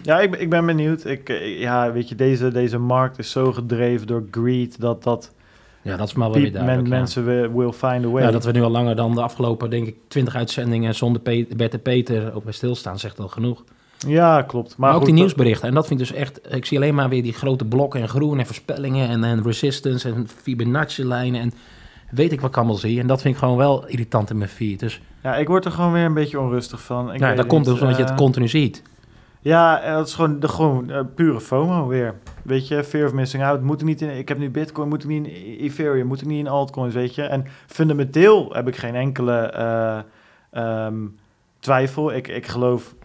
Ja, 0.04 0.20
ik, 0.20 0.32
ben- 0.32 0.42
ik 0.42 0.50
ben 0.50 0.66
benieuwd. 0.66 1.06
Ik, 1.06 1.30
eh, 1.30 1.60
ja, 1.60 1.92
weet 1.92 2.10
je, 2.10 2.16
deze, 2.16 2.52
deze 2.52 2.78
markt 2.78 3.20
is 3.20 3.32
zo 3.32 3.52
gedreven 3.54 4.08
door 4.08 4.24
greed 4.32 4.80
dat 4.82 5.04
dat 5.04 5.34
Ja, 5.82 5.98
dat 5.98 6.08
is 6.08 6.14
maar 6.14 6.30
wel 6.32 6.42
weer 6.42 6.52
men, 6.52 6.62
duidelijk. 6.62 6.88
ja. 6.88 6.96
mensen 6.98 7.26
will, 7.56 7.72
find 7.72 8.06
a 8.06 8.10
way. 8.10 8.24
Ja, 8.24 8.32
dat 8.32 8.46
we 8.46 8.52
nu 8.52 8.62
al 8.64 8.70
langer 8.70 8.96
dan 8.96 9.16
de 9.16 9.22
afgelopen, 9.22 9.70
denk 9.70 9.88
ik, 9.88 9.96
20 10.08 10.36
uitzendingen 10.36 10.96
zonder 10.96 11.22
Pe 11.22 11.48
Bert 11.56 11.74
en 11.74 11.82
Peter 11.82 12.34
ook 12.36 12.44
bij 12.44 12.54
stilstaan, 12.54 13.00
zegt 13.00 13.20
al 13.20 13.28
genoeg. 13.28 13.64
Ja, 13.98 14.42
klopt. 14.42 14.70
Maar, 14.70 14.78
Maar, 14.78 14.90
ook 14.90 14.98
goed, 14.98 15.06
die 15.06 15.14
nieuwsberichten. 15.14 15.68
En 15.68 15.74
dat 15.74 15.88
vind 15.88 16.00
ik 16.00 16.08
dus 16.08 16.16
echt... 16.16 16.54
Ik 16.54 16.66
zie 16.66 16.78
alleen 16.78 16.96
maar 16.96 17.10
weer 17.10 17.24
die 17.24 17.34
grote 17.34 17.66
blokken 17.66 18.02
en 18.02 18.10
groen 18.10 18.40
en 18.40 18.46
voorspellingen 18.46 19.10
en, 19.10 19.24
en 19.24 19.44
resistance 19.44 20.10
en 20.10 20.28
Fibonacci-lijnen 20.42 21.42
en 21.42 21.54
weet 22.12 22.32
ik 22.32 22.42
wat 22.42 22.50
ik 22.50 22.58
allemaal 22.58 22.76
zie. 22.76 23.00
En 23.00 23.08
dat 23.08 23.22
vind 23.22 23.34
ik 23.34 23.40
gewoon 23.40 23.58
wel 23.58 23.88
irritant 23.88 24.30
in 24.30 24.38
mijn 24.38 24.50
feed. 24.50 24.80
Dus 24.80 25.02
Ja, 25.24 25.36
ik 25.36 25.48
word 25.48 25.66
er 25.66 25.72
gewoon 25.72 25.92
weer 25.92 26.06
een 26.06 26.14
beetje 26.14 26.40
onrustig 26.40 26.82
van. 26.82 27.14
Ik 27.14 27.20
nou, 27.20 27.28
weet 27.28 27.38
dat 27.38 27.48
komt 27.48 27.66
dus 27.66 27.80
omdat 27.80 27.96
je 27.96 28.02
het 28.02 28.12
Eh, 28.12 28.18
continu 28.18 28.48
ziet. 28.48 28.82
Ja, 29.42 29.82
eh, 29.82 29.94
dat 29.94 30.08
is 30.08 30.14
gewoon, 30.14 30.40
de, 30.40 30.48
gewoon 30.48 30.90
eh, 30.90 31.00
pure 31.16 31.40
FOMO 31.42 31.88
weer. 31.88 32.16
Weet 32.44 32.68
je, 32.68 32.84
fear 32.84 33.06
of 33.06 33.14
missing 33.14 33.44
out. 33.44 33.62
Moet 33.62 33.82
ik 33.82 33.88
niet 33.88 34.02
in, 34.02 34.18
ik 34.18 34.28
heb 34.28 34.38
nu 34.38 34.50
Bitcoin, 34.50 34.90
moet 34.90 35.04
ik 35.04 35.10
niet 35.10 35.28
in 35.28 35.58
Ethereum, 35.60 36.08
moet 36.08 36.22
ik 36.22 36.28
niet 36.28 36.40
in 36.40 36.48
altcoins, 36.48 36.94
weet 36.94 37.16
je. 37.16 37.22
En 37.24 37.46
fundamenteel 37.68 38.54
heb 38.54 38.68
ik 38.68 38.76
geen 38.76 38.96
enkele 38.96 39.38
eh, 39.38 40.00
ehm, 40.52 40.96
twijfel. 41.68 42.14
Ik, 42.14 42.28
ik 42.28 42.48
geloof 42.48 42.96
100% 42.96 42.98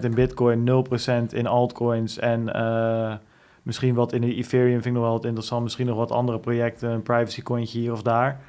in 0.00 0.14
Bitcoin, 0.14 0.84
0% 1.30 1.34
in 1.34 1.46
altcoins 1.46 2.18
en 2.18 2.52
eh, 2.54 3.14
misschien 3.62 3.94
wat 3.94 4.12
in 4.12 4.20
de 4.20 4.34
Ethereum 4.34 4.72
vind 4.72 4.86
ik 4.86 4.92
nog 4.92 5.02
wel 5.02 5.12
wat 5.12 5.24
interessant. 5.24 5.62
Misschien 5.62 5.86
nog 5.86 5.96
wat 5.96 6.10
andere 6.10 6.38
projecten, 6.38 6.90
een 6.90 7.02
privacy 7.02 7.42
cointje 7.42 7.78
hier 7.78 7.92
of 7.92 8.02
daar. 8.02 8.40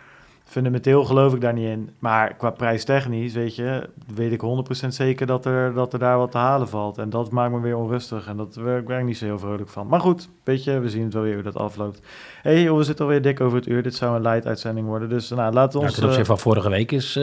Fundamenteel 0.43 1.03
geloof 1.05 1.33
ik 1.33 1.41
daar 1.41 1.53
niet 1.53 1.67
in. 1.67 1.89
Maar 1.99 2.33
qua 2.33 2.49
prijstechnisch, 2.49 3.33
weet 3.33 3.55
je, 3.55 3.89
weet 4.15 4.31
ik 4.31 4.41
100% 4.85 4.87
zeker 4.87 5.25
dat 5.25 5.45
er, 5.45 5.73
dat 5.73 5.93
er 5.93 5.99
daar 5.99 6.17
wat 6.17 6.31
te 6.31 6.37
halen 6.37 6.67
valt. 6.67 6.97
En 6.97 7.09
dat 7.09 7.31
maakt 7.31 7.53
me 7.53 7.59
weer 7.59 7.77
onrustig. 7.77 8.27
En 8.27 8.37
dat 8.37 8.55
werk 8.55 8.81
ik 8.81 8.87
ben 8.87 8.99
ik 8.99 9.05
niet 9.05 9.17
zo 9.17 9.25
heel 9.25 9.39
vrolijk 9.39 9.69
van. 9.69 9.87
Maar 9.87 9.99
goed, 9.99 10.29
weet 10.43 10.63
je, 10.63 10.79
we 10.79 10.89
zien 10.89 11.03
het 11.03 11.13
wel 11.13 11.23
weer 11.23 11.33
hoe 11.33 11.43
dat 11.43 11.57
afloopt. 11.57 11.99
Hé, 12.41 12.51
hey, 12.51 12.61
joh, 12.61 12.77
we 12.77 12.83
zitten 12.83 13.05
alweer 13.05 13.21
dik 13.21 13.41
over 13.41 13.57
het 13.57 13.67
uur. 13.67 13.83
Dit 13.83 13.95
zou 13.95 14.15
een 14.15 14.21
light 14.21 14.45
uitzending 14.45 14.87
worden. 14.87 15.09
Dus 15.09 15.29
nou, 15.29 15.53
laten 15.53 15.71
we 15.71 15.77
Nou, 15.77 15.85
ons... 15.85 15.93
ten 15.93 16.03
opzichte 16.03 16.21
eh, 16.31 16.37
van 16.37 16.39
vorige 16.39 16.69
week 16.69 16.91
is, 16.91 17.17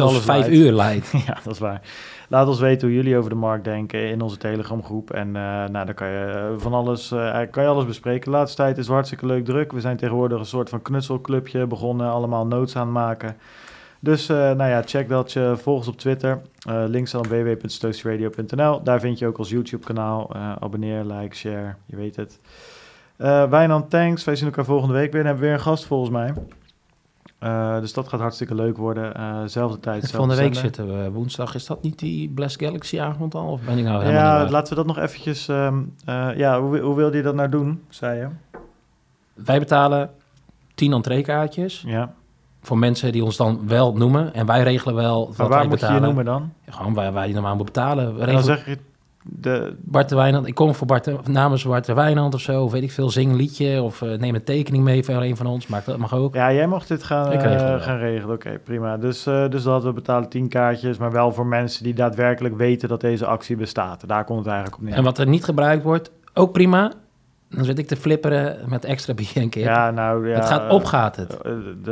alles 0.00 0.18
vijf 0.24 0.46
light. 0.46 0.48
uur 0.48 0.72
light. 0.72 1.10
ja, 1.26 1.38
dat 1.44 1.52
is 1.52 1.58
waar. 1.58 1.80
Laat 2.28 2.48
ons 2.48 2.60
weten 2.60 2.88
hoe 2.88 2.96
jullie 2.96 3.16
over 3.16 3.30
de 3.30 3.36
markt 3.36 3.64
denken 3.64 4.08
in 4.08 4.20
onze 4.20 4.36
Telegram 4.36 4.84
groep. 4.84 5.10
En 5.10 5.26
eh, 5.36 5.42
nou, 5.42 5.86
dan 5.86 5.94
kan 5.94 6.08
je 6.08 6.24
eh, 6.24 6.60
van 6.62 6.72
alles, 6.74 7.10
eh, 7.10 7.40
kan 7.50 7.62
je 7.62 7.68
alles 7.68 7.86
bespreken. 7.86 8.24
De 8.24 8.36
laatste 8.36 8.56
tijd 8.56 8.78
is 8.78 8.84
het 8.84 8.94
hartstikke 8.94 9.26
leuk 9.26 9.44
druk. 9.44 9.72
We 9.72 9.80
zijn 9.80 9.96
tegenwoordig 9.96 10.38
een 10.38 10.46
soort 10.46 10.68
van 10.68 10.82
knutselclubje 10.82 11.66
begonnen. 11.66 12.10
Allemaal 12.10 12.46
notes 12.46 12.76
aan 12.76 12.92
maken. 12.92 13.36
Dus 14.00 14.26
nou 14.26 14.64
ja, 14.64 14.82
check 14.82 15.08
dat. 15.08 15.32
je 15.32 15.54
volg 15.56 15.78
ons 15.78 15.88
op 15.88 15.98
Twitter. 15.98 16.40
Eh 16.68 16.84
links 16.86 17.14
aan 17.14 17.22
www.stoostieradio.nl. 17.22 18.82
Daar 18.82 19.00
vind 19.00 19.18
je 19.18 19.26
ook 19.26 19.38
ons 19.38 19.50
YouTube 19.50 19.84
kanaal. 19.84 20.30
Eh, 20.34 20.52
abonneer, 20.60 21.04
like, 21.04 21.36
share. 21.36 21.74
Je 21.86 21.96
weet 21.96 22.16
het. 22.16 22.40
Eh 23.16 23.50
Wijnand, 23.50 23.90
thanks. 23.90 24.24
Wij 24.24 24.36
zien 24.36 24.46
elkaar 24.46 24.64
volgende 24.64 24.94
week 24.94 25.12
weer. 25.12 25.22
Dan 25.22 25.30
hebben 25.30 25.40
we 25.40 25.48
weer 25.48 25.58
een 25.58 25.64
gast 25.64 25.84
volgens 25.84 26.10
mij. 26.10 26.32
Eh, 27.38 27.80
dus 27.80 27.92
dat 27.92 28.08
gaat 28.08 28.20
hartstikke 28.20 28.54
leuk 28.54 28.76
worden. 28.76 29.14
Eh 29.14 29.40
zelfde 29.46 29.80
tijd, 29.80 30.00
zelfde 30.00 30.16
Volgende 30.16 30.42
week 30.42 30.54
zender. 30.54 30.74
zitten 30.74 31.02
we 31.02 31.10
woensdag. 31.10 31.54
Is 31.54 31.66
dat 31.66 31.82
niet 31.82 31.98
die 31.98 32.28
Blast 32.28 32.60
Galaxy 32.62 33.00
avond 33.00 33.34
al? 33.34 33.46
Of 33.46 33.60
ben 33.60 33.78
ik 33.78 33.84
nou 33.84 34.02
helemaal 34.04 34.44
Ja, 34.44 34.50
laten 34.50 34.68
we 34.68 34.74
dat 34.74 34.86
nog 34.86 34.98
eventjes... 34.98 35.48
ehm, 35.48 35.78
eh, 36.04 36.28
ja, 36.36 36.60
hoe, 36.60 36.78
hoe 36.78 36.96
wilde 36.96 37.16
je 37.16 37.22
dat 37.22 37.34
nou 37.34 37.48
doen, 37.48 37.82
zei 37.88 38.18
je? 38.18 38.28
Wij 39.44 39.58
betalen 39.58 40.10
10 40.74 40.92
entreekaartjes 40.92 41.82
Ja, 41.86 42.14
voor 42.62 42.78
mensen 42.78 43.12
die 43.12 43.24
ons 43.24 43.36
dan 43.36 43.60
wel 43.66 43.92
noemen. 43.96 44.34
En 44.34 44.46
wij 44.46 44.62
regelen 44.62 44.94
wel 44.94 45.26
wat 45.26 45.36
Maar 45.36 45.48
waar 45.48 45.58
wij 45.58 45.68
moet 45.68 45.80
je 45.80 45.92
je 45.92 46.00
noemen 46.00 46.24
dan? 46.24 46.52
Gewoon 46.68 46.94
waar 46.94 47.12
wij 47.12 47.32
normaal 47.32 47.56
moeten 47.56 47.74
betalen. 47.74 48.14
We 48.14 48.24
En 48.24 48.32
dan 48.32 48.42
zeg 48.42 48.66
je 48.66 48.78
de, 49.30 49.76
Bart 49.80 50.08
de 50.08 50.14
Wijnand. 50.14 50.46
Ik 50.46 50.54
kom 50.54 50.74
voor 50.74 50.86
Bart 50.86 51.28
namens 51.28 51.64
Bart 51.64 51.84
de 51.84 51.94
Wijnand 51.94 52.34
of 52.34 52.40
zo. 52.40 52.62
Of 52.62 52.72
weet 52.72 52.82
ik 52.82 52.92
veel, 52.92 53.10
zing 53.10 53.30
een 53.30 53.36
liedje. 53.36 53.82
Of 53.82 54.02
eh, 54.02 54.18
neem 54.18 54.34
een 54.34 54.44
tekening 54.44 54.84
mee 54.84 55.04
voor 55.04 55.14
een 55.14 55.36
van 55.36 55.46
ons. 55.46 55.66
Maakt 55.66 55.86
dat 55.86 55.96
mag 55.96 56.14
ook. 56.14 56.34
Ja, 56.34 56.52
jij 56.52 56.66
mocht 56.66 56.88
dit 56.88 57.02
gaan, 57.02 57.32
Ik 57.32 57.42
regel 57.42 57.66
eh, 57.66 57.82
gaan 57.82 57.98
regelen. 57.98 58.34
Oké, 58.34 58.58
prima. 58.64 58.96
Dus, 58.96 59.26
eh, 59.26 59.48
dus 59.48 59.62
dat 59.62 59.82
we 59.82 59.92
betalen 59.92 60.28
10 60.28 60.48
kaartjes, 60.48 60.98
maar 60.98 61.12
wel 61.12 61.32
voor 61.32 61.46
mensen 61.46 61.84
die 61.84 61.94
daadwerkelijk 61.94 62.56
weten 62.56 62.88
dat 62.88 63.00
deze 63.00 63.26
actie 63.26 63.56
bestaat. 63.56 64.08
Daar 64.08 64.24
komt 64.24 64.38
het 64.38 64.48
eigenlijk 64.48 64.76
op 64.76 64.82
neer. 64.82 64.94
En 64.96 65.04
wat 65.04 65.18
er 65.18 65.28
niet 65.28 65.44
gebruikt 65.44 65.84
wordt, 65.84 66.10
ook 66.34 66.52
prima. 66.52 66.92
Dan 67.50 67.64
zit 67.64 67.78
ik 67.78 67.86
te 67.86 67.96
flipperen 67.96 68.68
met 68.68 68.84
extra 68.84 69.14
bier 69.14 69.36
en 69.36 69.48
kip. 69.48 69.64
ja, 69.64 69.90
nou 69.90 70.28
ja. 70.28 70.34
het 70.34 70.44
gaat 70.44 70.70
op, 70.70 70.84
gaat 70.84 71.16
het. 71.16 71.38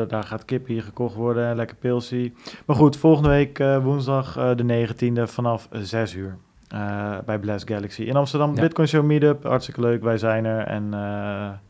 daar 0.09 0.23
gaat 0.23 0.45
kip 0.45 0.67
hier 0.67 0.83
gekocht 0.83 1.15
worden 1.15 1.47
en 1.47 1.57
lekker 1.57 1.77
pilsie. 1.77 2.35
Maar 2.67 2.77
goed, 2.77 2.97
volgende 2.97 3.29
week 3.29 3.59
woensdag 3.83 4.33
de 4.55 4.87
19e 4.87 5.23
vanaf 5.23 5.69
6 5.71 6.15
uur. 6.15 6.37
Eh, 6.69 7.19
bij 7.25 7.39
Blast 7.39 7.69
Galaxy 7.69 8.03
in 8.03 8.17
Amsterdam. 8.17 8.55
Ja. 8.55 8.61
Bitcoin 8.61 8.89
Show 8.89 9.05
Meetup, 9.05 9.45
hartstikke 9.45 9.81
leuk. 9.81 10.03
Wij 10.03 10.19
zijn 10.19 10.45
er 10.45 10.67
en 10.67 10.85
eh, 10.85 11.01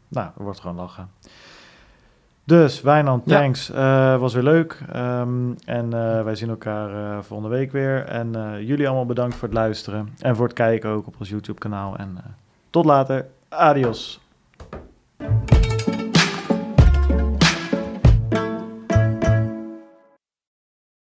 nou, 0.09 0.31
er 0.37 0.43
wordt 0.43 0.61
gewoon 0.61 0.77
lachen. 0.77 1.09
Dus, 2.45 2.81
Wijnand, 2.83 3.23
Ja. 3.27 3.39
thanks. 3.39 3.71
Eh, 3.71 4.17
was 4.17 4.35
weer 4.35 4.43
leuk. 4.43 4.79
Ehm, 4.93 5.53
en 5.65 5.91
wij 6.25 6.35
zien 6.35 6.49
elkaar 6.49 7.25
volgende 7.25 7.57
week 7.57 7.73
weer. 7.73 8.05
En 8.05 8.31
jullie 8.65 8.87
allemaal 8.87 9.07
bedankt 9.07 9.35
voor 9.35 9.49
het 9.49 9.57
luisteren. 9.57 10.09
En 10.21 10.37
voor 10.37 10.45
het 10.45 10.55
kijken 10.55 10.91
ook 10.91 11.07
op 11.07 11.15
ons 11.19 11.29
YouTube 11.29 11.59
kanaal. 11.59 11.97
En 11.97 12.17
tot 12.71 12.85
later. 12.85 13.27
Adios. 13.49 14.21